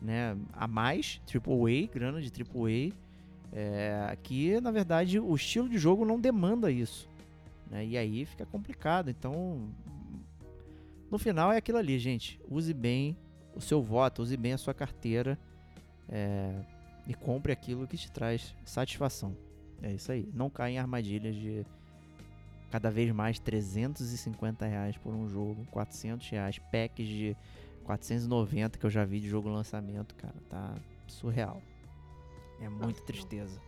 né, 0.00 0.36
a 0.52 0.68
mais, 0.68 1.20
AAA, 1.26 1.88
grana 1.92 2.20
de 2.22 2.30
AAA, 2.30 2.92
é, 3.52 4.16
que 4.22 4.60
na 4.60 4.70
verdade 4.70 5.18
o 5.18 5.34
estilo 5.34 5.68
de 5.68 5.78
jogo 5.78 6.04
não 6.04 6.20
demanda 6.20 6.70
isso. 6.70 7.08
Né? 7.70 7.86
E 7.86 7.98
aí 7.98 8.24
fica 8.24 8.46
complicado. 8.46 9.10
Então, 9.10 9.68
no 11.10 11.18
final 11.18 11.52
é 11.52 11.56
aquilo 11.56 11.78
ali, 11.78 11.98
gente. 11.98 12.40
Use 12.48 12.72
bem 12.72 13.16
o 13.54 13.60
seu 13.60 13.82
voto, 13.82 14.22
use 14.22 14.36
bem 14.36 14.52
a 14.52 14.58
sua 14.58 14.74
carteira 14.74 15.38
é, 16.08 16.52
e 17.06 17.14
compre 17.14 17.52
aquilo 17.52 17.86
que 17.86 17.96
te 17.96 18.10
traz 18.10 18.54
satisfação. 18.64 19.36
É 19.82 19.92
isso 19.92 20.10
aí. 20.10 20.28
Não 20.32 20.50
caia 20.50 20.74
em 20.74 20.78
armadilhas 20.78 21.34
de 21.34 21.64
cada 22.70 22.90
vez 22.90 23.10
mais 23.12 23.38
350 23.38 24.66
reais 24.66 24.96
por 24.96 25.14
um 25.14 25.28
jogo, 25.28 25.64
400 25.70 26.28
reais, 26.28 26.58
packs 26.58 27.06
de 27.06 27.36
490 27.84 28.78
que 28.78 28.84
eu 28.84 28.90
já 28.90 29.04
vi 29.04 29.20
de 29.20 29.28
jogo 29.28 29.48
lançamento, 29.48 30.14
cara, 30.16 30.34
tá 30.48 30.74
surreal. 31.06 31.62
É 32.60 32.68
muita 32.68 33.00
tristeza, 33.02 33.60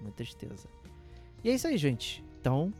muita 0.00 0.18
tristeza. 0.18 0.68
E 1.42 1.50
é 1.50 1.54
isso 1.54 1.66
aí, 1.66 1.76
gente. 1.76 2.24
Então, 2.40 2.72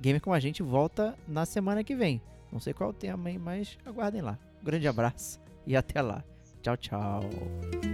Gamer 0.00 0.20
com 0.20 0.32
a 0.32 0.40
gente 0.40 0.62
volta 0.62 1.14
na 1.26 1.44
semana 1.44 1.84
que 1.84 1.94
vem. 1.94 2.20
Não 2.52 2.60
sei 2.60 2.72
qual 2.72 2.90
o 2.90 2.94
tema, 2.94 3.30
hein, 3.30 3.38
mas 3.38 3.78
aguardem 3.84 4.20
lá. 4.20 4.38
Um 4.60 4.64
grande 4.64 4.86
abraço 4.86 5.40
e 5.66 5.76
até 5.76 6.00
lá. 6.00 6.22
Tchau, 6.62 6.76
tchau. 6.76 7.93